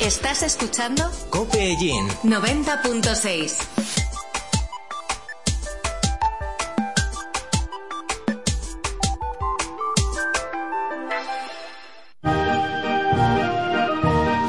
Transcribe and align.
¿Estás 0.00 0.42
escuchando? 0.42 1.10
Cope 1.28 1.76
90.6. 1.76 3.54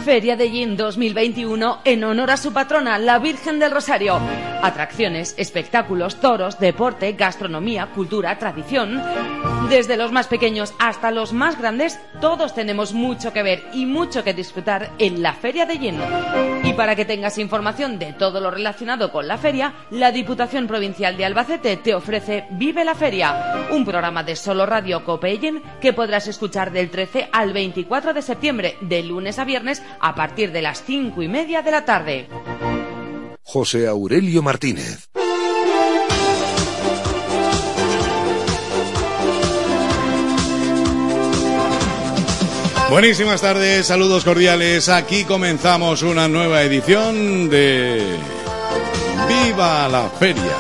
Feria 0.06 0.38
de 0.38 0.50
Gin 0.50 0.78
2021 0.78 1.82
en 1.84 2.04
honor 2.06 2.32
a 2.32 2.38
su 2.38 2.54
patrona, 2.54 2.98
la 2.98 3.20
Virgen 3.20 3.60
del 3.60 3.72
Rosario. 3.72 4.22
Atracciones, 4.62 5.36
espectáculos, 5.38 6.22
toros, 6.22 6.60
deporte, 6.60 7.12
gastronomía, 7.12 7.88
cultura, 7.88 8.40
tradición. 8.40 9.02
Desde 9.70 9.96
los 9.96 10.12
más 10.12 10.28
pequeños 10.28 10.74
hasta 10.80 11.12
los 11.12 11.34
más 11.34 11.58
grandes, 11.58 12.00
todos 12.20 12.54
tenemos 12.54 12.94
mucho 12.94 13.32
que 13.32 13.44
ver 13.44 13.64
y 13.74 13.86
mucho 13.86 14.24
que 14.24 14.34
disfrutar 14.34 14.92
en 15.00 15.22
la 15.22 15.34
Feria 15.34 15.66
de 15.66 15.78
Gin. 15.78 16.00
Y 16.64 16.74
para 16.74 16.96
que 16.96 17.06
tengas 17.06 17.38
información 17.38 17.98
de 17.98 18.14
todo 18.14 18.42
lo 18.42 18.52
relacionado 18.52 19.12
con 19.12 19.28
la 19.28 19.38
feria, 19.38 19.74
la 19.90 20.12
Diputación 20.12 20.68
Provincial 20.68 21.16
de 21.16 21.26
Albacete 21.26 21.78
te 21.78 21.96
ofrece 21.96 22.46
Vive 22.52 22.84
la 22.84 22.96
Feria, 22.96 23.68
un 23.72 23.86
programa 23.86 24.24
de 24.24 24.36
solo 24.36 24.66
radio 24.66 25.06
Copeyen 25.06 25.62
que 25.80 25.94
podrás 25.94 26.28
escuchar 26.28 26.72
del 26.72 26.90
13 26.90 27.30
al 27.32 27.54
24 27.54 28.14
de 28.14 28.22
septiembre, 28.22 28.78
de 28.82 29.04
lunes 29.04 29.40
a 29.40 29.46
viernes, 29.46 29.82
a 30.00 30.16
partir 30.16 30.52
de 30.52 30.62
las 30.62 30.84
cinco 30.84 31.22
y 31.22 31.28
media 31.28 31.62
de 31.62 31.72
la 31.72 31.86
tarde. 31.86 32.28
José 33.44 33.88
Aurelio 33.88 34.42
Martínez. 34.42 35.11
Buenísimas 42.92 43.40
tardes, 43.40 43.88
saludos 43.88 44.26
cordiales. 44.26 44.90
Aquí 44.90 45.24
comenzamos 45.24 46.02
una 46.04 46.28
nueva 46.28 46.62
edición 46.62 47.50
de 47.50 48.18
Viva 49.30 49.88
la 49.88 50.10
Feria. 50.10 50.58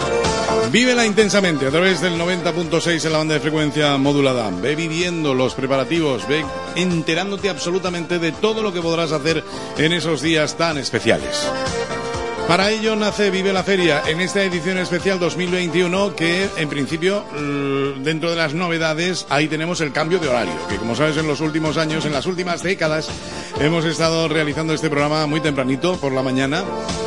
Vívela 0.72 1.06
intensamente 1.06 1.68
a 1.68 1.72
través 1.72 2.00
del 2.00 2.18
90.6 2.18 3.06
en 3.06 3.12
la 3.12 3.18
banda 3.18 3.34
de 3.34 3.42
frecuencia 3.42 3.98
modulada. 3.98 4.50
Ve 4.50 4.78
viviendo 4.78 5.34
los 5.34 5.56
preparativos, 5.56 6.26
ve 6.26 6.46
enterándote 6.78 7.50
absolutamente 7.50 8.18
de 8.18 8.32
todo 8.32 8.64
lo 8.64 8.72
que 8.72 8.82
podrás 8.82 9.12
hacer 9.12 9.44
en 9.78 9.92
esos 9.92 10.22
días 10.22 10.56
tan 10.56 10.78
especiales. 10.78 11.52
Para 12.52 12.70
ello 12.70 12.98
nace 12.98 13.32
Vive 13.32 13.54
la 13.54 13.64
Feria 13.64 14.04
en 14.06 14.20
esta 14.20 14.44
edición 14.44 14.78
especial 14.78 15.20
2021 15.20 16.18
que 16.18 16.50
en 16.58 16.68
principio 16.68 17.24
dentro 18.04 18.30
de 18.30 18.36
las 18.36 18.54
novedades 18.54 19.26
ahí 19.30 19.48
tenemos 19.48 19.80
el 19.80 19.94
cambio 19.94 20.20
de 20.20 20.28
horario, 20.28 20.68
que 20.68 20.76
como 20.76 20.94
sabes 20.94 21.16
en 21.16 21.28
los 21.28 21.40
últimos 21.40 21.78
años, 21.78 22.04
en 22.04 22.12
las 22.12 22.26
últimas 22.26 22.62
décadas 22.62 23.10
hemos 23.62 23.86
estado 23.86 24.28
realizando 24.28 24.74
este 24.74 24.90
programa 24.90 25.28
muy 25.28 25.40
tempranito 25.40 25.96
por 25.96 26.12
la 26.12 26.24
mañana 26.24 26.66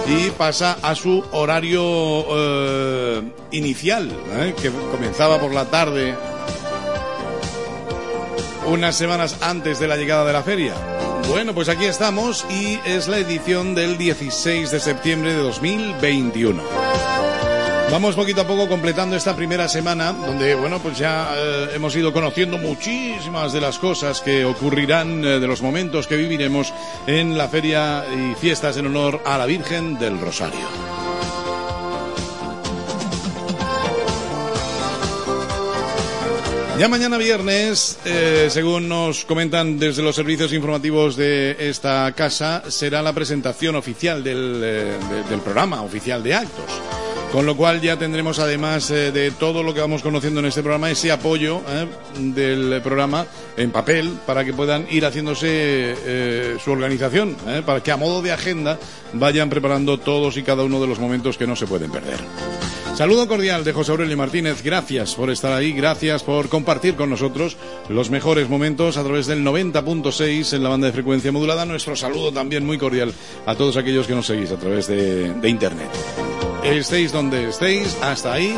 y 0.09 0.31
pasa 0.31 0.79
a 0.81 0.95
su 0.95 1.23
horario 1.33 2.25
eh, 2.31 3.23
inicial, 3.51 4.11
¿eh? 4.39 4.55
que 4.63 4.71
comenzaba 4.71 5.39
por 5.39 5.53
la 5.53 5.67
tarde 5.67 6.15
unas 8.67 8.97
semanas 8.97 9.37
antes 9.43 9.79
de 9.79 9.89
la 9.89 9.97
llegada 9.99 10.25
de 10.25 10.33
la 10.33 10.43
feria. 10.43 10.73
Bueno, 11.29 11.55
pues 11.55 11.69
aquí 11.69 11.85
estamos 11.85 12.47
y 12.51 12.79
es 12.85 13.09
la 13.09 13.19
edición 13.19 13.75
del 13.75 13.99
16 13.99 14.71
de 14.71 14.81
septiembre 14.81 15.33
de 15.33 15.39
2021. 15.39 16.63
Vamos 17.91 18.17
poquito 18.17 18.41
a 18.41 18.47
poco 18.47 18.69
completando 18.69 19.15
esta 19.15 19.37
primera 19.37 19.69
semana, 19.69 20.13
donde, 20.13 20.55
bueno, 20.55 20.81
pues 20.81 20.99
ya 20.99 21.33
eh, 21.37 21.69
hemos 21.75 21.95
ido 21.95 22.13
conociendo 22.13 22.59
muchísimas 22.59 23.53
de 23.53 23.61
las 23.61 23.79
cosas 23.79 24.21
que 24.21 24.45
ocurrirán, 24.45 25.25
eh, 25.25 25.39
de 25.39 25.47
los 25.47 25.63
momentos 25.63 26.07
que 26.07 26.17
viviremos 26.17 26.73
en 27.07 27.39
la 27.39 27.49
feria 27.49 28.05
y 28.13 28.35
fiestas 28.35 28.77
en 28.77 28.87
honor 28.87 29.23
a 29.25 29.39
la 29.39 29.47
Virgen 29.47 29.99
del 29.99 30.19
Rosario. 30.19 30.94
Ya 36.79 36.89
mañana 36.89 37.19
viernes, 37.19 37.99
eh, 38.05 38.49
según 38.51 38.89
nos 38.89 39.25
comentan 39.25 39.79
desde 39.79 40.03
los 40.03 40.17
servicios 40.17 40.53
informativos 40.53 41.15
de 41.15 41.57
esta 41.61 42.11
casa, 42.17 42.65
será 42.69 43.01
la 43.01 43.13
presentación 43.13 43.77
oficial 43.77 44.25
del, 44.25 44.61
eh, 44.65 44.93
programa, 45.45 45.83
oficial 45.83 46.21
de 46.25 46.35
actos. 46.35 46.65
Con 47.31 47.47
lo 47.47 47.57
cual 47.57 47.81
ya 47.81 47.97
tendremos, 47.97 48.41
además 48.41 48.91
eh, 48.91 49.13
de 49.13 49.31
todo 49.31 49.63
lo 49.63 49.73
que 49.73 49.81
vamos 49.81 50.03
conociendo 50.03 50.41
en 50.41 50.47
este 50.47 50.63
programa, 50.63 50.91
ese 50.91 51.13
apoyo 51.13 51.63
del 52.19 52.81
programa 52.83 53.25
en 53.57 53.71
papel 53.71 54.13
para 54.27 54.45
que 54.45 54.53
puedan 54.53 54.89
ir 54.91 55.07
haciéndose 55.07 56.57
su 56.63 56.73
organización, 56.73 57.37
para 57.65 57.85
que 57.85 57.93
a 57.93 57.97
modo 57.97 58.21
de 58.21 58.33
agenda 58.33 58.81
vayan 59.13 59.49
preparando 59.49 59.99
todos 59.99 60.37
y 60.37 60.43
cada 60.43 60.65
uno 60.65 60.81
de 60.81 60.89
los 60.89 60.99
momentos 60.99 61.39
que 61.39 61.47
no 61.47 61.55
se 61.55 61.69
pueden 61.69 61.93
perder. 61.93 62.19
Saludo 62.95 63.27
cordial 63.27 63.65
de 63.65 63.73
José 63.73 63.91
Aurelio 63.91 64.17
Martínez. 64.17 64.63
Gracias 64.63 65.17
por 65.17 65.29
estar 65.29 65.53
ahí, 65.53 65.73
gracias 65.73 66.23
por 66.23 66.49
compartir 66.49 66.95
con 66.95 67.11
nosotros 67.11 67.57
los 67.89 68.09
mejores 68.09 68.49
momentos 68.49 68.97
a 68.97 69.03
través 69.03 69.27
del 69.27 69.45
90.6 69.45 70.55
en 70.55 70.63
la 70.63 70.69
banda 70.69 70.87
de 70.87 70.93
frecuencia 70.93 71.33
modulada. 71.33 71.65
Nuestro 71.65 71.97
saludo 71.97 72.33
también 72.33 72.65
muy 72.65 72.79
cordial 72.79 73.13
a 73.47 73.57
todos 73.57 73.77
aquellos 73.77 74.07
que 74.07 74.15
nos 74.15 74.27
seguís 74.27 74.53
a 74.53 74.59
través 74.59 74.87
de, 74.87 75.35
de 75.35 75.49
Internet. 75.49 75.89
Estéis 76.63 77.11
donde 77.11 77.49
estéis, 77.49 77.99
hasta 78.01 78.33
ahí, 78.33 78.57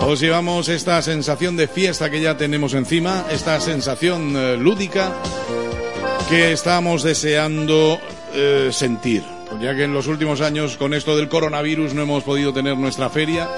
os 0.00 0.18
llevamos 0.18 0.70
esta 0.70 1.02
sensación 1.02 1.58
de 1.58 1.68
fiesta 1.68 2.10
que 2.10 2.22
ya 2.22 2.38
tenemos 2.38 2.72
encima, 2.72 3.26
esta 3.30 3.60
sensación 3.60 4.34
eh, 4.34 4.56
lúdica 4.56 5.12
que 6.30 6.52
estamos 6.52 7.02
deseando 7.02 8.00
eh, 8.32 8.70
sentir. 8.72 9.37
Ya 9.60 9.74
que 9.74 9.84
en 9.84 9.94
los 9.94 10.06
últimos 10.06 10.40
años 10.40 10.76
con 10.76 10.94
esto 10.94 11.16
del 11.16 11.28
coronavirus 11.28 11.94
no 11.94 12.02
hemos 12.02 12.22
podido 12.24 12.52
tener 12.52 12.76
nuestra 12.76 13.08
feria. 13.10 13.48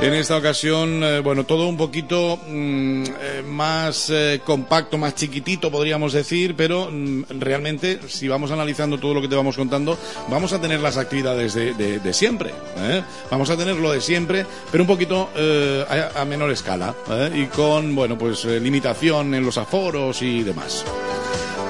En 0.00 0.14
esta 0.14 0.36
ocasión, 0.36 1.04
eh, 1.04 1.20
bueno, 1.20 1.44
todo 1.44 1.68
un 1.68 1.76
poquito 1.76 2.36
mm, 2.48 3.04
eh, 3.04 3.42
más 3.46 4.10
eh, 4.10 4.40
compacto, 4.44 4.98
más 4.98 5.14
chiquitito, 5.14 5.70
podríamos 5.70 6.12
decir, 6.12 6.56
pero 6.56 6.88
mm, 6.90 7.22
realmente, 7.38 8.00
si 8.08 8.26
vamos 8.26 8.50
analizando 8.50 8.98
todo 8.98 9.14
lo 9.14 9.20
que 9.22 9.28
te 9.28 9.36
vamos 9.36 9.54
contando, 9.56 9.96
vamos 10.28 10.52
a 10.52 10.60
tener 10.60 10.80
las 10.80 10.96
actividades 10.96 11.54
de, 11.54 11.74
de- 11.74 12.12
siempre. 12.14 12.50
¿eh? 12.78 13.00
Vamos 13.30 13.48
a 13.50 13.56
tener 13.56 13.76
lo 13.76 13.92
de 13.92 14.00
siempre, 14.00 14.44
pero 14.72 14.82
un 14.82 14.88
poquito 14.88 15.30
eh, 15.36 15.84
a, 15.88 16.22
a 16.22 16.24
menor 16.24 16.50
escala 16.50 16.96
y 17.32 17.44
con, 17.46 17.94
bueno, 17.94 18.18
pues 18.18 18.44
limitación 18.44 19.34
en 19.36 19.44
los 19.44 19.56
aforos 19.56 20.20
y 20.20 20.42
demás. 20.42 20.84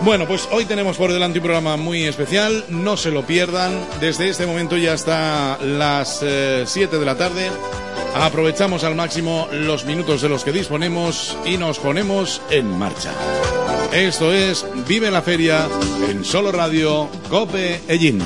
Bueno, 0.05 0.27
pues 0.27 0.49
hoy 0.51 0.65
tenemos 0.65 0.97
por 0.97 1.13
delante 1.13 1.39
un 1.39 1.45
programa 1.45 1.77
muy 1.77 2.03
especial, 2.03 2.65
no 2.69 2.97
se 2.97 3.13
lo 3.13 3.25
pierdan. 3.25 3.73
Desde 4.01 4.29
este 4.29 4.47
momento 4.47 4.77
ya 4.77 4.95
hasta 4.95 5.59
las 5.63 6.25
7 6.65 6.99
de 6.99 7.07
la 7.07 7.17
tarde. 7.17 7.51
Aprovechamos 8.17 8.83
al 8.83 8.97
máximo 8.97 9.49
los 9.53 9.85
minutos 9.85 10.21
de 10.21 10.29
los 10.29 10.43
que 10.43 10.51
disponemos 10.51 11.39
y 11.45 11.57
nos 11.57 11.79
ponemos 11.79 12.43
en 12.51 12.67
marcha. 12.79 13.13
Esto 13.93 14.33
es 14.33 14.67
Vive 14.89 15.11
la 15.11 15.23
Feria 15.23 15.69
en 16.11 16.25
Solo 16.25 16.51
Radio 16.51 17.09
Cope 17.31 17.81
Ellín. 17.87 18.21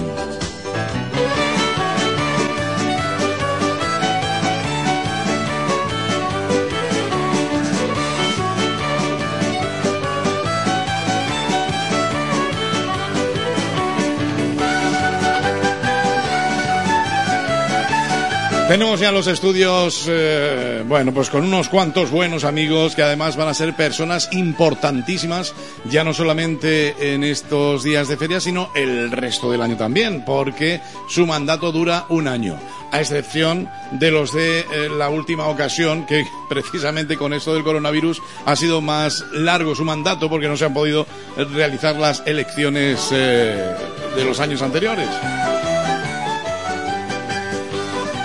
Tenemos 18.69 18.99
ya 18.99 19.13
los 19.13 19.29
estudios, 19.29 20.07
eh, 20.09 20.83
bueno, 20.89 21.15
pues 21.15 21.31
con 21.31 21.45
unos 21.45 21.69
cuantos 21.69 22.11
buenos 22.11 22.43
amigos 22.43 22.97
que 22.97 23.03
además 23.03 23.37
van 23.37 23.47
a 23.47 23.55
ser 23.55 23.77
personas 23.77 24.29
importantísimas, 24.33 25.55
ya 25.85 26.03
no 26.03 26.13
solamente 26.13 27.15
en 27.15 27.23
estos 27.23 27.85
días 27.85 28.09
de 28.09 28.17
feria, 28.17 28.41
sino 28.41 28.71
el 28.75 29.13
resto 29.13 29.53
del 29.53 29.63
año 29.63 29.77
también, 29.77 30.25
porque 30.25 30.81
su 31.09 31.27
mandato 31.27 31.71
dura 31.71 32.07
un 32.09 32.27
año, 32.27 32.59
a 32.91 33.01
excepción 33.01 33.71
de 33.93 34.11
los 34.11 34.33
de 34.33 34.61
eh, 34.61 34.89
la 34.91 35.11
última 35.11 35.47
ocasión, 35.47 36.05
que 36.05 36.27
precisamente 36.49 37.17
con 37.17 37.35
esto 37.35 37.55
del 37.55 37.63
coronavirus 37.63 38.21
ha 38.47 38.57
sido 38.57 38.81
más 38.81 39.25
largo 39.33 39.77
su 39.77 39.85
mandato 39.85 40.29
porque 40.29 40.49
no 40.49 40.57
se 40.57 40.65
han 40.65 40.75
podido 40.75 41.07
realizar 41.37 41.95
las 41.95 42.25
elecciones 42.27 43.11
eh, 43.13 43.77
de 44.17 44.25
los 44.25 44.41
años 44.41 44.61
anteriores. 44.61 45.09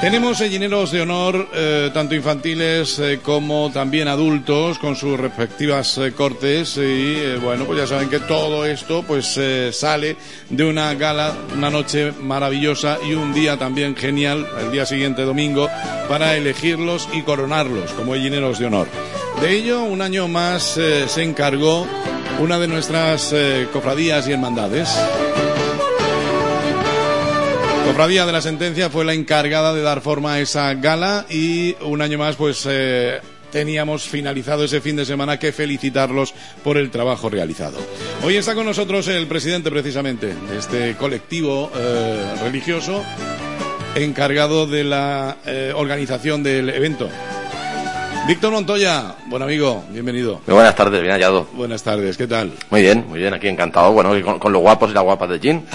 Tenemos 0.02 0.40
gallineros 0.40 0.92
de 0.92 1.02
honor, 1.04 1.48
eh, 1.54 1.92
tanto 1.94 2.16
infantiles 2.16 2.98
eh, 2.98 3.20
como 3.22 3.70
también 3.72 4.08
adultos, 4.08 4.80
con 4.80 4.96
sus 4.96 5.20
respectivas 5.20 5.96
eh, 6.00 6.12
cortes. 6.14 6.76
Y 6.78 7.36
bueno, 7.36 7.66
pues 7.66 7.82
ya 7.82 7.86
saben 7.86 8.10
que 8.10 8.20
todo 8.20 8.66
esto 8.66 9.04
pues 9.04 9.40
sale 9.72 10.18
de 10.50 10.64
una 10.64 10.92
gala, 10.96 11.36
una 11.56 11.70
noche 11.70 12.14
maravillosa 12.14 12.98
y 13.08 13.14
un 13.14 13.32
día 13.32 13.58
también 13.58 13.96
genial, 13.96 14.48
el 14.60 14.72
día 14.72 14.88
siguiente 14.88 15.22
domingo, 15.22 15.70
para 16.10 16.36
elegirlos 16.36 17.08
y 17.14 17.22
coronarlos 17.22 17.92
como 17.92 18.14
gallineros 18.14 18.58
de 18.58 18.66
honor. 18.66 18.88
De 19.40 19.56
ello, 19.56 19.84
un 19.84 20.02
año 20.02 20.28
más 20.28 20.80
se 21.08 21.24
encargó 21.24 21.86
una 22.40 22.58
de 22.58 22.68
nuestras 22.68 23.36
cofradías 23.72 24.28
y 24.28 24.32
hermandades. 24.32 24.90
Cofradía 27.86 28.26
de 28.26 28.32
la 28.32 28.42
Sentencia 28.42 28.90
fue 28.90 29.06
la 29.06 29.14
encargada 29.14 29.74
de 29.74 29.82
dar 29.82 30.02
forma 30.02 30.34
a 30.34 30.40
esa 30.40 30.74
gala 30.76 31.26
y 31.30 31.76
un 31.82 32.02
año 32.02 32.18
más 32.18 32.36
pues 32.36 32.66
eh, 32.70 33.20
teníamos 33.52 34.04
finalizado 34.04 34.64
ese 34.64 34.82
fin 34.82 34.96
de 34.96 35.06
semana 35.06 35.38
que 35.40 35.52
felicitarlos 35.52 36.34
por 36.64 36.78
el 36.78 36.90
trabajo 36.90 37.30
realizado. 37.30 37.78
Hoy 38.24 38.38
está 38.38 38.56
con 38.56 38.66
nosotros 38.66 39.08
el 39.08 39.28
presidente 39.28 39.70
precisamente 39.70 40.28
de 40.28 40.58
este 40.58 40.96
colectivo 40.96 41.72
eh, 41.76 42.36
religioso 42.42 43.04
encargado 43.96 44.68
de 44.68 44.84
la 44.84 45.38
eh, 45.46 45.74
organización 45.76 46.44
del 46.44 46.70
evento. 46.70 47.10
Víctor 48.28 48.52
Montoya, 48.52 49.16
buen 49.28 49.42
amigo, 49.42 49.84
bienvenido. 49.90 50.42
Muy 50.46 50.54
buenas 50.54 50.76
tardes, 50.76 51.02
bien 51.02 51.14
hallado. 51.14 51.48
Buenas 51.54 51.82
tardes, 51.84 52.18
¿qué 52.18 52.28
tal? 52.28 52.54
Muy 52.70 52.82
bien, 52.82 53.06
muy 53.10 53.20
bien, 53.20 53.34
aquí 53.34 53.48
encantado. 53.48 53.92
Bueno, 53.92 54.12
con, 54.24 54.40
con 54.40 54.54
los 54.54 54.62
guapos 54.62 54.92
y 54.92 54.94
las 54.94 55.04
guapas 55.04 55.30
de 55.30 55.40
Gin. 55.40 55.66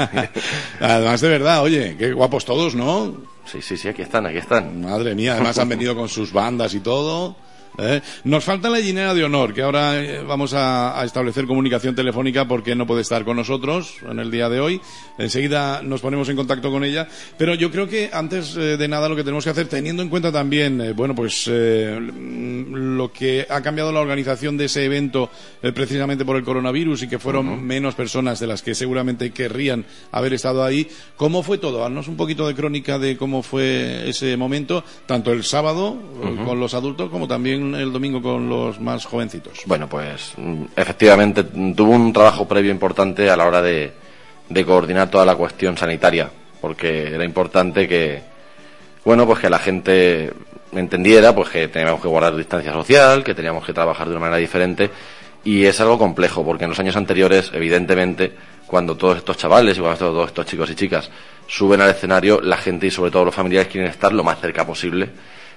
Además, 0.80 1.20
de 1.20 1.28
verdad, 1.28 1.62
oye, 1.62 1.94
qué 1.98 2.12
guapos 2.12 2.44
todos, 2.44 2.74
¿no? 2.74 3.14
Sí, 3.44 3.60
sí, 3.60 3.76
sí, 3.76 3.88
aquí 3.88 4.02
están, 4.02 4.26
aquí 4.26 4.38
están. 4.38 4.80
Madre 4.80 5.14
mía, 5.14 5.34
además 5.34 5.58
han 5.58 5.68
venido 5.68 5.94
con 5.94 6.08
sus 6.08 6.32
bandas 6.32 6.74
y 6.74 6.80
todo. 6.80 7.36
¿Eh? 7.78 8.00
Nos 8.24 8.44
falta 8.44 8.68
la 8.68 8.80
Ginea 8.80 9.14
de 9.14 9.24
honor, 9.24 9.54
que 9.54 9.62
ahora 9.62 10.00
eh, 10.00 10.22
vamos 10.22 10.54
a, 10.54 11.00
a, 11.00 11.04
establecer 11.04 11.46
comunicación 11.46 11.94
telefónica 11.94 12.46
porque 12.46 12.74
no 12.74 12.86
puede 12.86 13.02
estar 13.02 13.24
con 13.24 13.36
nosotros 13.36 13.96
en 14.08 14.18
el 14.18 14.30
día 14.30 14.48
de 14.48 14.60
hoy. 14.60 14.80
Enseguida 15.18 15.82
nos 15.82 16.00
ponemos 16.00 16.28
en 16.28 16.36
contacto 16.36 16.70
con 16.70 16.84
ella. 16.84 17.08
Pero 17.38 17.54
yo 17.54 17.70
creo 17.70 17.88
que 17.88 18.10
antes 18.12 18.56
eh, 18.56 18.76
de 18.76 18.88
nada 18.88 19.08
lo 19.08 19.16
que 19.16 19.24
tenemos 19.24 19.44
que 19.44 19.50
hacer, 19.50 19.68
teniendo 19.68 20.02
en 20.02 20.08
cuenta 20.08 20.32
también, 20.32 20.94
bueno, 20.96 21.14
pues 21.14 21.48
lo 21.48 23.12
que 23.12 23.46
ha 23.48 23.60
cambiado 23.60 23.92
la 23.92 24.00
organización 24.00 24.56
de 24.56 24.66
ese 24.66 24.84
evento 24.84 25.30
precisamente 25.74 26.24
por 26.24 26.36
el 26.36 26.44
coronavirus 26.44 27.02
y 27.02 27.08
que 27.08 27.18
fueron 27.18 27.48
uh 27.48 27.56
-huh. 27.56 27.60
menos 27.60 27.94
personas 27.94 28.40
de 28.40 28.46
las 28.46 28.62
que 28.62 28.74
seguramente 28.74 29.30
querrían 29.30 29.84
haber 30.10 30.34
estado 30.34 30.64
ahí. 30.64 30.88
¿Cómo 31.16 31.42
fue 31.42 31.58
todo? 31.58 31.84
Haznos 31.84 32.08
un 32.08 32.16
poquito 32.16 32.46
de 32.46 32.54
crónica 32.54 32.98
de 32.98 33.16
cómo 33.16 33.42
fue 33.42 34.08
ese 34.08 34.36
momento, 34.36 34.84
tanto 35.06 35.32
el 35.32 35.44
sábado 35.44 35.90
uh 35.90 36.24
-huh. 36.24 36.44
con 36.44 36.60
los 36.60 36.74
adultos 36.74 37.10
como 37.10 37.28
también 37.28 37.61
el 37.74 37.92
domingo 37.92 38.20
con 38.20 38.48
los 38.48 38.80
más 38.80 39.04
jovencitos. 39.04 39.60
Bueno, 39.66 39.88
pues 39.88 40.34
efectivamente 40.76 41.44
tuvo 41.44 41.92
un 41.92 42.12
trabajo 42.12 42.46
previo 42.46 42.70
importante 42.70 43.30
a 43.30 43.36
la 43.36 43.46
hora 43.46 43.62
de, 43.62 43.92
de 44.48 44.64
coordinar 44.64 45.10
toda 45.10 45.24
la 45.24 45.36
cuestión 45.36 45.76
sanitaria, 45.76 46.30
porque 46.60 47.14
era 47.14 47.24
importante 47.24 47.88
que, 47.88 48.22
bueno, 49.04 49.26
pues 49.26 49.40
que 49.40 49.50
la 49.50 49.58
gente 49.58 50.32
entendiera 50.72 51.34
pues 51.34 51.50
que 51.50 51.68
teníamos 51.68 52.00
que 52.00 52.08
guardar 52.08 52.36
distancia 52.36 52.72
social, 52.72 53.22
que 53.22 53.34
teníamos 53.34 53.64
que 53.64 53.72
trabajar 53.72 54.06
de 54.06 54.12
una 54.12 54.20
manera 54.20 54.38
diferente 54.38 54.90
y 55.44 55.64
es 55.64 55.80
algo 55.80 55.98
complejo 55.98 56.44
porque 56.44 56.64
en 56.64 56.70
los 56.70 56.78
años 56.78 56.96
anteriores, 56.96 57.50
evidentemente, 57.52 58.32
cuando 58.66 58.96
todos 58.96 59.18
estos 59.18 59.36
chavales 59.36 59.76
y 59.76 59.80
cuando 59.80 59.98
todos 59.98 60.28
estos 60.28 60.46
chicos 60.46 60.70
y 60.70 60.74
chicas 60.74 61.10
suben 61.46 61.80
al 61.80 61.90
escenario, 61.90 62.40
la 62.40 62.56
gente 62.56 62.86
y 62.86 62.90
sobre 62.90 63.10
todo 63.10 63.26
los 63.26 63.34
familiares 63.34 63.70
quieren 63.70 63.90
estar 63.90 64.12
lo 64.12 64.24
más 64.24 64.40
cerca 64.40 64.66
posible 64.66 65.10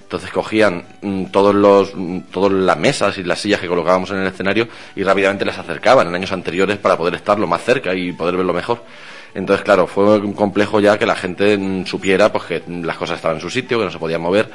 entonces 0.05 0.31
cogían 0.31 0.83
mm, 1.01 1.25
todos 1.25 1.55
los, 1.55 1.95
mm, 1.95 2.19
todas 2.31 2.51
las 2.51 2.77
mesas 2.77 3.17
y 3.17 3.23
las 3.23 3.39
sillas 3.39 3.59
que 3.59 3.67
colocábamos 3.67 4.11
en 4.11 4.17
el 4.17 4.27
escenario 4.27 4.67
y 4.95 5.03
rápidamente 5.03 5.45
las 5.45 5.57
acercaban 5.57 6.07
en 6.07 6.13
años 6.13 6.31
anteriores 6.31 6.77
para 6.77 6.95
poder 6.95 7.15
estar 7.15 7.39
lo 7.39 7.47
más 7.47 7.63
cerca 7.63 7.93
y 7.95 8.13
poder 8.13 8.37
verlo 8.37 8.53
mejor. 8.53 8.83
Entonces, 9.33 9.65
claro, 9.65 9.87
fue 9.87 10.21
complejo 10.33 10.79
ya 10.79 10.99
que 10.99 11.07
la 11.07 11.15
gente 11.15 11.57
mm, 11.57 11.87
supiera 11.87 12.31
pues, 12.31 12.43
que 12.45 12.63
las 12.67 12.97
cosas 12.97 13.15
estaban 13.17 13.37
en 13.37 13.41
su 13.41 13.49
sitio, 13.49 13.79
que 13.79 13.85
no 13.85 13.91
se 13.91 13.97
podían 13.97 14.21
mover, 14.21 14.47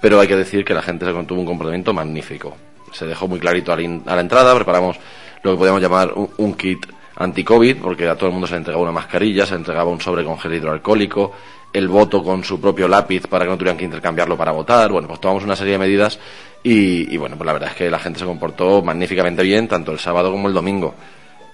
pero 0.00 0.20
hay 0.20 0.28
que 0.28 0.36
decir 0.36 0.64
que 0.64 0.72
la 0.72 0.82
gente 0.82 1.04
se 1.04 1.12
tuvo 1.24 1.40
un 1.40 1.46
comportamiento 1.46 1.92
magnífico. 1.92 2.56
Se 2.92 3.04
dejó 3.04 3.26
muy 3.26 3.40
clarito 3.40 3.72
a 3.72 3.76
la 3.76 4.20
entrada, 4.20 4.54
preparamos 4.54 4.98
lo 5.42 5.50
que 5.50 5.58
podíamos 5.58 5.82
llamar 5.82 6.12
un, 6.14 6.30
un 6.36 6.54
kit 6.54 6.86
anti-COVID, 7.16 7.78
porque 7.78 8.08
a 8.08 8.14
todo 8.14 8.28
el 8.28 8.32
mundo 8.32 8.46
se 8.46 8.54
le 8.54 8.58
entregaba 8.58 8.84
una 8.84 8.92
mascarilla, 8.92 9.46
se 9.46 9.52
le 9.52 9.58
entregaba 9.58 9.90
un 9.90 10.00
sobre 10.00 10.24
con 10.24 10.38
gel 10.38 10.54
hidroalcohólico, 10.54 11.32
el 11.72 11.88
voto 11.88 12.22
con 12.22 12.44
su 12.44 12.60
propio 12.60 12.88
lápiz 12.88 13.26
para 13.26 13.44
que 13.44 13.50
no 13.50 13.56
tuvieran 13.56 13.76
que 13.76 13.84
intercambiarlo 13.84 14.36
para 14.36 14.52
votar. 14.52 14.90
Bueno, 14.90 15.08
pues 15.08 15.20
tomamos 15.20 15.44
una 15.44 15.56
serie 15.56 15.72
de 15.72 15.78
medidas 15.78 16.18
y, 16.62 17.12
y, 17.12 17.16
bueno, 17.16 17.36
pues 17.36 17.46
la 17.46 17.52
verdad 17.54 17.70
es 17.70 17.76
que 17.76 17.90
la 17.90 17.98
gente 17.98 18.20
se 18.20 18.26
comportó 18.26 18.82
magníficamente 18.82 19.42
bien, 19.42 19.68
tanto 19.68 19.92
el 19.92 19.98
sábado 19.98 20.30
como 20.30 20.48
el 20.48 20.54
domingo. 20.54 20.94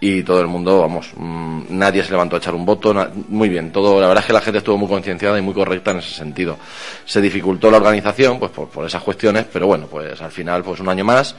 Y 0.01 0.23
todo 0.23 0.41
el 0.41 0.47
mundo, 0.47 0.81
vamos, 0.81 1.11
mmm, 1.17 1.63
nadie 1.71 2.05
se 2.05 2.13
levantó 2.13 2.37
a 2.37 2.39
echar 2.39 2.55
un 2.55 2.65
voto, 2.65 2.95
muy 3.29 3.49
bien, 3.49 3.73
todo, 3.73 4.01
la 4.01 4.07
verdad 4.07 4.23
es 4.23 4.27
que 4.29 4.33
la 4.33 4.41
gente 4.41 4.59
estuvo 4.59 4.79
muy 4.79 4.89
concienciada 4.89 5.37
y 5.39 5.43
muy 5.43 5.55
correcta 5.55 5.91
en 5.91 5.99
ese 5.99 6.15
sentido. 6.15 6.57
Se 7.05 7.21
dificultó 7.21 7.69
la 7.69 7.79
organización, 7.79 8.39
pues 8.39 8.53
por, 8.53 8.69
por 8.69 8.87
esas 8.87 9.03
cuestiones, 9.03 9.47
pero 9.53 9.67
bueno, 9.67 9.87
pues 9.91 10.21
al 10.23 10.31
final, 10.31 10.63
pues 10.63 10.79
un 10.79 10.89
año 10.89 11.05
más, 11.05 11.35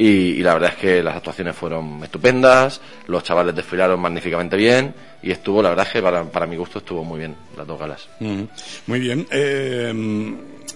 y, 0.00 0.38
y, 0.38 0.42
la 0.42 0.54
verdad 0.54 0.70
es 0.70 0.76
que 0.76 1.02
las 1.02 1.16
actuaciones 1.16 1.54
fueron 1.54 2.02
estupendas, 2.02 2.80
los 3.06 3.22
chavales 3.22 3.54
desfilaron 3.54 4.00
magníficamente 4.00 4.56
bien 4.56 4.94
y 5.22 5.30
estuvo, 5.30 5.62
la 5.62 5.68
verdad 5.68 5.86
es 5.86 5.92
que 5.92 6.00
para, 6.00 6.24
para 6.24 6.46
mi 6.46 6.56
gusto 6.56 6.78
estuvo 6.78 7.04
muy 7.04 7.18
bien 7.18 7.36
las 7.54 7.66
dos 7.66 7.78
galas. 7.78 8.08
Muy 8.18 8.98
bien. 8.98 9.26
Eh, 9.30 9.92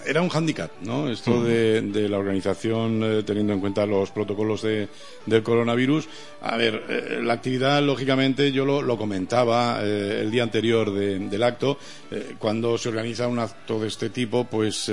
era 0.05 0.21
un 0.21 0.29
hándicap, 0.29 0.69
¿no? 0.81 1.09
Esto 1.09 1.43
de, 1.43 1.81
de, 1.81 2.07
la 2.07 2.19
organización 2.19 3.01
eh, 3.03 3.23
teniendo 3.23 3.53
en 3.53 3.59
cuenta 3.59 3.87
los 3.87 4.11
protocolos 4.11 4.61
de, 4.61 4.87
del 5.25 5.41
coronavirus. 5.41 6.07
A 6.43 6.55
ver, 6.57 6.83
eh, 6.87 7.19
la 7.23 7.33
actividad, 7.33 7.81
lógicamente, 7.81 8.51
yo 8.51 8.63
lo, 8.63 8.83
lo 8.83 8.95
comentaba 8.95 9.81
el 9.81 10.29
día 10.29 10.43
anterior 10.43 10.93
de, 10.93 11.17
del 11.17 11.41
acto. 11.41 11.79
Cuando 12.37 12.77
se 12.77 12.89
organiza 12.89 13.27
un 13.27 13.39
acto 13.39 13.79
de 13.79 13.87
este 13.87 14.11
tipo, 14.11 14.43
pues 14.43 14.91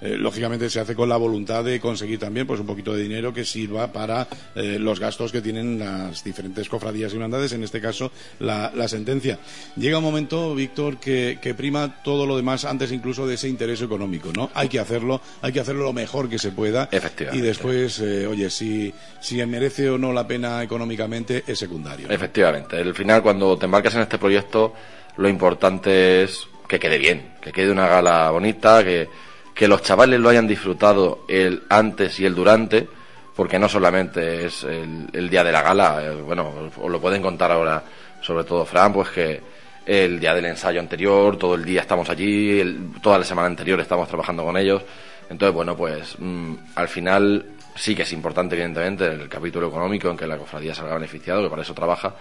eh, 0.00 0.16
lógicamente 0.16 0.68
se 0.70 0.80
hace 0.80 0.94
con 0.94 1.08
la 1.08 1.16
voluntad 1.16 1.64
de 1.64 1.80
conseguir 1.80 2.18
también 2.18 2.46
pues 2.46 2.60
un 2.60 2.66
poquito 2.66 2.94
de 2.94 3.02
dinero 3.02 3.32
que 3.32 3.44
sirva 3.44 3.92
para 3.92 4.26
eh, 4.54 4.78
los 4.78 5.00
gastos 5.00 5.32
que 5.32 5.40
tienen 5.40 5.78
las 5.78 6.24
diferentes 6.24 6.68
cofradías 6.68 7.12
y 7.12 7.16
hermandades, 7.16 7.52
en 7.52 7.62
este 7.62 7.80
caso 7.80 8.10
la, 8.38 8.72
la 8.74 8.88
sentencia. 8.88 9.38
Llega 9.76 9.98
un 9.98 10.04
momento, 10.04 10.54
Víctor, 10.54 10.98
que, 10.98 11.38
que, 11.40 11.54
prima 11.54 12.02
todo 12.02 12.26
lo 12.26 12.36
demás 12.36 12.64
antes 12.64 12.92
incluso 12.92 13.26
de 13.26 13.34
ese 13.34 13.48
interés 13.48 13.80
económico, 13.82 14.30
¿no? 14.34 14.50
Hay 14.54 14.68
que 14.68 14.80
hacerlo, 14.80 15.20
hay 15.42 15.52
que 15.52 15.60
hacerlo 15.60 15.84
lo 15.84 15.92
mejor 15.92 16.28
que 16.28 16.38
se 16.38 16.50
pueda. 16.50 16.88
Efectivamente. 16.90 17.38
Y 17.38 17.46
después, 17.46 18.00
eh, 18.00 18.26
oye, 18.26 18.50
si, 18.50 18.92
si 19.20 19.44
merece 19.46 19.90
o 19.90 19.98
no 19.98 20.12
la 20.12 20.26
pena 20.26 20.62
económicamente 20.62 21.44
es 21.46 21.58
secundario. 21.58 22.08
¿no? 22.08 22.14
Efectivamente. 22.14 22.76
Al 22.76 22.94
final, 22.94 23.22
cuando 23.22 23.56
te 23.56 23.66
embarcas 23.66 23.94
en 23.94 24.02
este 24.02 24.18
proyecto, 24.18 24.74
lo 25.16 25.28
importante 25.28 26.22
es 26.22 26.46
que 26.68 26.78
quede 26.78 26.98
bien, 26.98 27.34
que 27.40 27.52
quede 27.52 27.70
una 27.70 27.86
gala 27.86 28.30
bonita, 28.30 28.82
que 28.82 29.08
que 29.54 29.68
los 29.68 29.82
chavales 29.82 30.18
lo 30.18 30.28
hayan 30.28 30.48
disfrutado 30.48 31.24
el 31.28 31.62
antes 31.68 32.18
y 32.18 32.26
el 32.26 32.34
durante, 32.34 32.88
porque 33.34 33.58
no 33.58 33.68
solamente 33.68 34.46
es 34.46 34.64
el, 34.64 35.30
día 35.30 35.44
de 35.44 35.52
la 35.52 35.62
gala, 35.62 36.04
eh, 36.04 36.10
bueno, 36.10 36.70
os 36.76 36.90
lo 36.90 37.00
pueden 37.00 37.22
contar 37.22 37.52
ahora, 37.52 37.82
sobre 38.20 38.44
todo 38.44 38.64
Fran, 38.64 38.92
pues 38.92 39.10
que 39.10 39.40
el 39.86 40.18
día 40.18 40.34
del 40.34 40.46
ensayo 40.46 40.80
anterior, 40.80 41.36
todo 41.36 41.54
el 41.54 41.64
día 41.64 41.82
estamos 41.82 42.08
allí, 42.10 42.60
el, 42.60 42.92
toda 43.02 43.18
la 43.18 43.24
semana 43.24 43.46
anterior 43.46 43.78
estamos 43.80 44.08
trabajando 44.08 44.44
con 44.44 44.56
ellos. 44.56 44.82
Entonces, 45.28 45.54
bueno, 45.54 45.76
pues 45.76 46.16
mmm, 46.18 46.54
al 46.74 46.88
final 46.88 47.44
sí 47.74 47.94
que 47.94 48.02
es 48.02 48.12
importante, 48.12 48.54
evidentemente, 48.54 49.06
el 49.06 49.28
capítulo 49.28 49.68
económico 49.68 50.10
en 50.10 50.16
que 50.16 50.26
la 50.26 50.38
cofradía 50.38 50.74
salga 50.74 50.94
beneficiado, 50.94 51.42
que 51.42 51.50
para 51.50 51.62
eso 51.62 51.74
trabaja, 51.74 52.14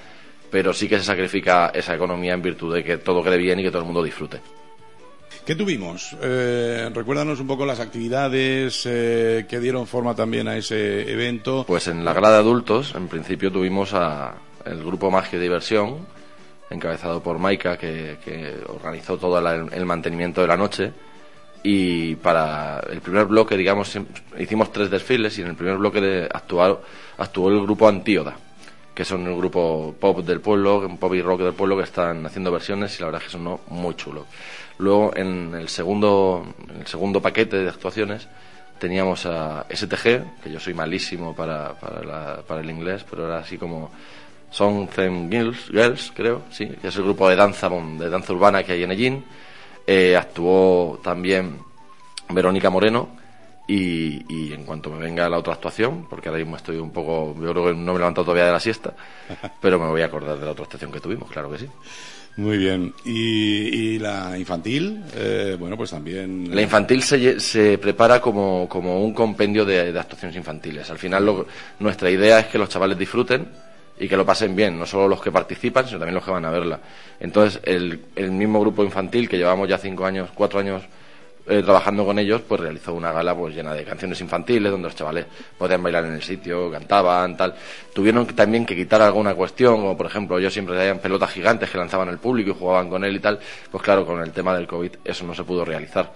pero 0.52 0.74
sí 0.74 0.88
que 0.88 0.98
se 0.98 1.04
sacrifica 1.04 1.72
esa 1.74 1.96
economía 1.96 2.34
en 2.34 2.42
virtud 2.42 2.76
de 2.76 2.84
que 2.84 2.98
todo 2.98 3.24
quede 3.24 3.38
bien 3.38 3.60
y 3.60 3.64
que 3.64 3.70
todo 3.70 3.82
el 3.82 3.86
mundo 3.86 4.04
disfrute. 4.04 4.40
¿Qué 5.46 5.56
tuvimos? 5.56 6.16
Eh, 6.22 6.90
recuérdanos 6.94 7.42
un 7.42 7.48
poco 7.48 7.66
las 7.66 7.82
actividades 7.82 8.84
eh, 8.86 9.46
que 9.50 9.60
dieron 9.60 9.88
forma 9.88 10.16
también 10.16 10.48
a 10.48 10.56
ese 10.56 11.12
evento. 11.12 11.66
Pues 11.68 11.90
en 11.90 12.06
la 12.06 12.14
grada 12.14 12.36
de 12.36 12.40
adultos, 12.40 12.96
en 12.96 13.10
principio 13.10 13.52
tuvimos 13.52 13.94
a 13.94 14.36
el 14.64 14.82
grupo 14.86 15.12
Magia 15.12 15.38
y 15.38 15.42
Diversión, 15.42 16.08
encabezado 16.70 17.22
por 17.22 17.40
Maika, 17.40 17.78
que, 17.78 18.56
organizó 18.70 19.18
todo 19.18 19.38
el 19.38 19.86
mantenimiento 19.86 20.40
de 20.40 20.48
la 20.48 20.56
noche. 20.56 20.94
Y 21.62 22.16
para 22.16 22.80
el 22.90 23.02
primer 23.02 23.26
bloque, 23.26 23.58
digamos, 23.58 23.98
hicimos 24.40 24.72
tres 24.72 24.90
desfiles 24.90 25.38
y 25.38 25.42
en 25.42 25.50
el 25.50 25.56
primer 25.56 25.76
bloque 25.76 26.00
de 26.00 26.24
actuar, 26.24 26.80
actuó 27.18 27.50
el 27.50 27.62
grupo 27.62 27.90
Antíoda, 27.90 28.38
que 28.96 29.04
son 29.04 29.28
el 29.28 29.36
grupo 29.36 29.94
pop 30.00 30.20
del 30.20 30.40
pueblo, 30.40 30.90
pop 30.98 31.14
y 31.14 31.22
rock 31.22 31.42
del 31.42 31.54
pueblo, 31.54 31.76
que 31.76 31.84
están 31.84 32.26
haciendo 32.26 32.50
versiones 32.50 32.98
y 32.98 33.02
la 33.02 33.08
verdad 33.08 33.22
es 33.22 33.28
que 33.28 33.38
son 33.38 33.60
muy 33.68 33.96
chulos. 33.96 34.26
Luego, 34.84 35.16
en 35.16 35.56
el 35.56 35.70
segundo, 35.70 36.46
en 36.70 36.82
el 36.82 36.88
segundo 36.88 37.22
paquete 37.22 37.56
de 37.56 37.70
actuaciones, 37.70 38.28
teníamos 38.80 39.26
a 39.26 39.66
STG, 39.74 40.42
que 40.44 40.52
yo 40.52 40.60
soy 40.60 40.74
malísimo 40.74 41.34
para, 41.34 41.74
para, 41.80 42.04
la, 42.04 42.42
para 42.46 42.60
el 42.60 42.70
inglés, 42.70 43.06
pero 43.10 43.26
era 43.26 43.38
así 43.38 43.58
como 43.58 43.92
Song 44.52 44.90
Them 44.90 45.32
Girls, 45.32 45.70
Girls, 45.72 46.12
creo, 46.14 46.42
sí, 46.52 46.68
que 46.68 46.90
es 46.90 46.96
el 46.98 47.04
grupo 47.04 47.30
de 47.30 47.38
danza, 47.38 47.70
de 47.70 48.10
danza 48.10 48.34
urbana 48.34 48.62
que 48.64 48.74
hay 48.74 48.84
en 48.84 48.92
Ellín. 48.92 49.24
Eh, 49.88 50.18
actuó 50.18 51.00
también 51.02 51.60
Verónica 52.28 52.70
Moreno, 52.70 53.08
y, 53.66 54.26
y, 54.28 54.52
en 54.52 54.66
cuanto 54.66 54.90
me 54.90 55.00
venga 55.00 55.30
la 55.30 55.38
otra 55.38 55.54
actuación, 55.54 56.08
porque 56.10 56.28
ahora 56.28 56.40
mismo 56.40 56.58
estoy 56.58 56.76
un 56.76 56.92
poco, 56.92 57.34
yo 57.42 57.52
creo 57.52 57.68
que 57.68 57.74
no 57.74 57.94
me 57.94 57.96
he 57.96 58.00
levantado 58.00 58.26
todavía 58.26 58.48
de 58.48 58.52
la 58.52 58.60
siesta, 58.60 58.94
pero 59.62 59.80
me 59.80 59.88
voy 59.88 60.02
a 60.02 60.08
acordar 60.08 60.38
de 60.38 60.46
la 60.46 60.52
otra 60.52 60.66
actuación 60.66 60.92
que 60.92 61.00
tuvimos, 61.00 61.32
claro 61.32 61.50
que 61.50 61.60
sí. 61.60 61.70
Muy 62.36 62.58
bien. 62.58 62.94
¿Y, 63.06 63.94
y 63.94 64.00
la 64.00 64.38
infantil? 64.38 65.04
Eh, 65.16 65.56
bueno, 65.60 65.78
pues 65.78 65.92
también. 65.92 66.54
La 66.54 66.62
infantil 66.62 67.04
se, 67.04 67.40
se 67.40 67.78
prepara 67.78 68.20
como, 68.20 68.68
como, 68.68 69.04
un 69.04 69.14
compendio 69.14 69.66
de, 69.66 69.92
de, 69.92 70.00
actuaciones 70.00 70.36
infantiles. 70.36 70.90
Al 70.90 70.98
final, 70.98 71.26
lo, 71.26 71.46
nuestra 71.80 72.10
idea 72.10 72.40
es 72.40 72.48
que 72.48 72.58
los 72.58 72.70
chavales 72.70 72.98
disfruten 72.98 73.48
y 74.00 74.08
que 74.08 74.18
lo 74.18 74.26
pasen 74.26 74.56
bien, 74.56 74.80
no 74.80 74.88
solo 74.88 75.08
los 75.08 75.22
que 75.22 75.32
participan, 75.32 75.86
sino 75.86 76.00
también 76.00 76.16
los 76.16 76.26
que 76.26 76.32
van 76.32 76.46
a 76.46 76.50
verla. 76.50 76.80
Entonces, 77.20 77.62
el, 77.64 78.06
el 78.16 78.32
mismo 78.32 78.60
grupo 78.60 78.84
infantil 78.84 79.30
que 79.30 79.38
llevamos 79.38 79.70
ya 79.70 79.78
cinco 79.78 80.06
años, 80.06 80.30
cuatro 80.34 80.60
años 80.60 80.82
eh, 81.46 81.62
trabajando 81.62 82.06
con 82.06 82.18
ellos, 82.20 82.42
pues 82.48 82.62
realizó 82.62 82.94
una 82.94 83.12
gala 83.12 83.36
pues 83.36 83.54
llena 83.54 83.74
de 83.74 83.84
canciones 83.84 84.20
infantiles 84.22 84.72
donde 84.72 84.88
los 84.88 84.96
chavales 84.96 85.26
podían 85.58 85.84
bailar 85.84 86.06
en 86.06 86.14
el 86.14 86.22
sitio, 86.22 86.72
cantaban, 86.72 87.36
tal. 87.36 87.54
Tuvieron 87.94 88.26
también 88.28 88.66
que 88.66 88.76
quitar 88.76 89.02
alguna 89.02 89.36
cuestión, 89.36 89.76
como 89.76 89.98
por 89.98 90.06
ejemplo, 90.06 90.40
yo 90.40 90.50
siempre 90.50 90.80
habían 90.80 91.00
pelotas 91.00 91.32
gigantes 91.32 91.70
que 91.70 91.78
lanzaban 91.78 92.08
al 92.08 92.18
público 92.20 92.52
y 92.52 92.54
jugaban 92.54 92.90
con 92.90 93.04
él 93.04 93.18
y 93.18 93.20
tal. 93.20 93.40
Pues 93.70 93.84
claro, 93.84 94.06
con 94.06 94.22
el 94.22 94.32
tema 94.32 94.56
del 94.56 94.68
COVID 94.68 94.92
eso 95.04 95.26
no 95.26 95.36
se 95.36 95.44
pudo 95.44 95.66
realizar. 95.66 96.12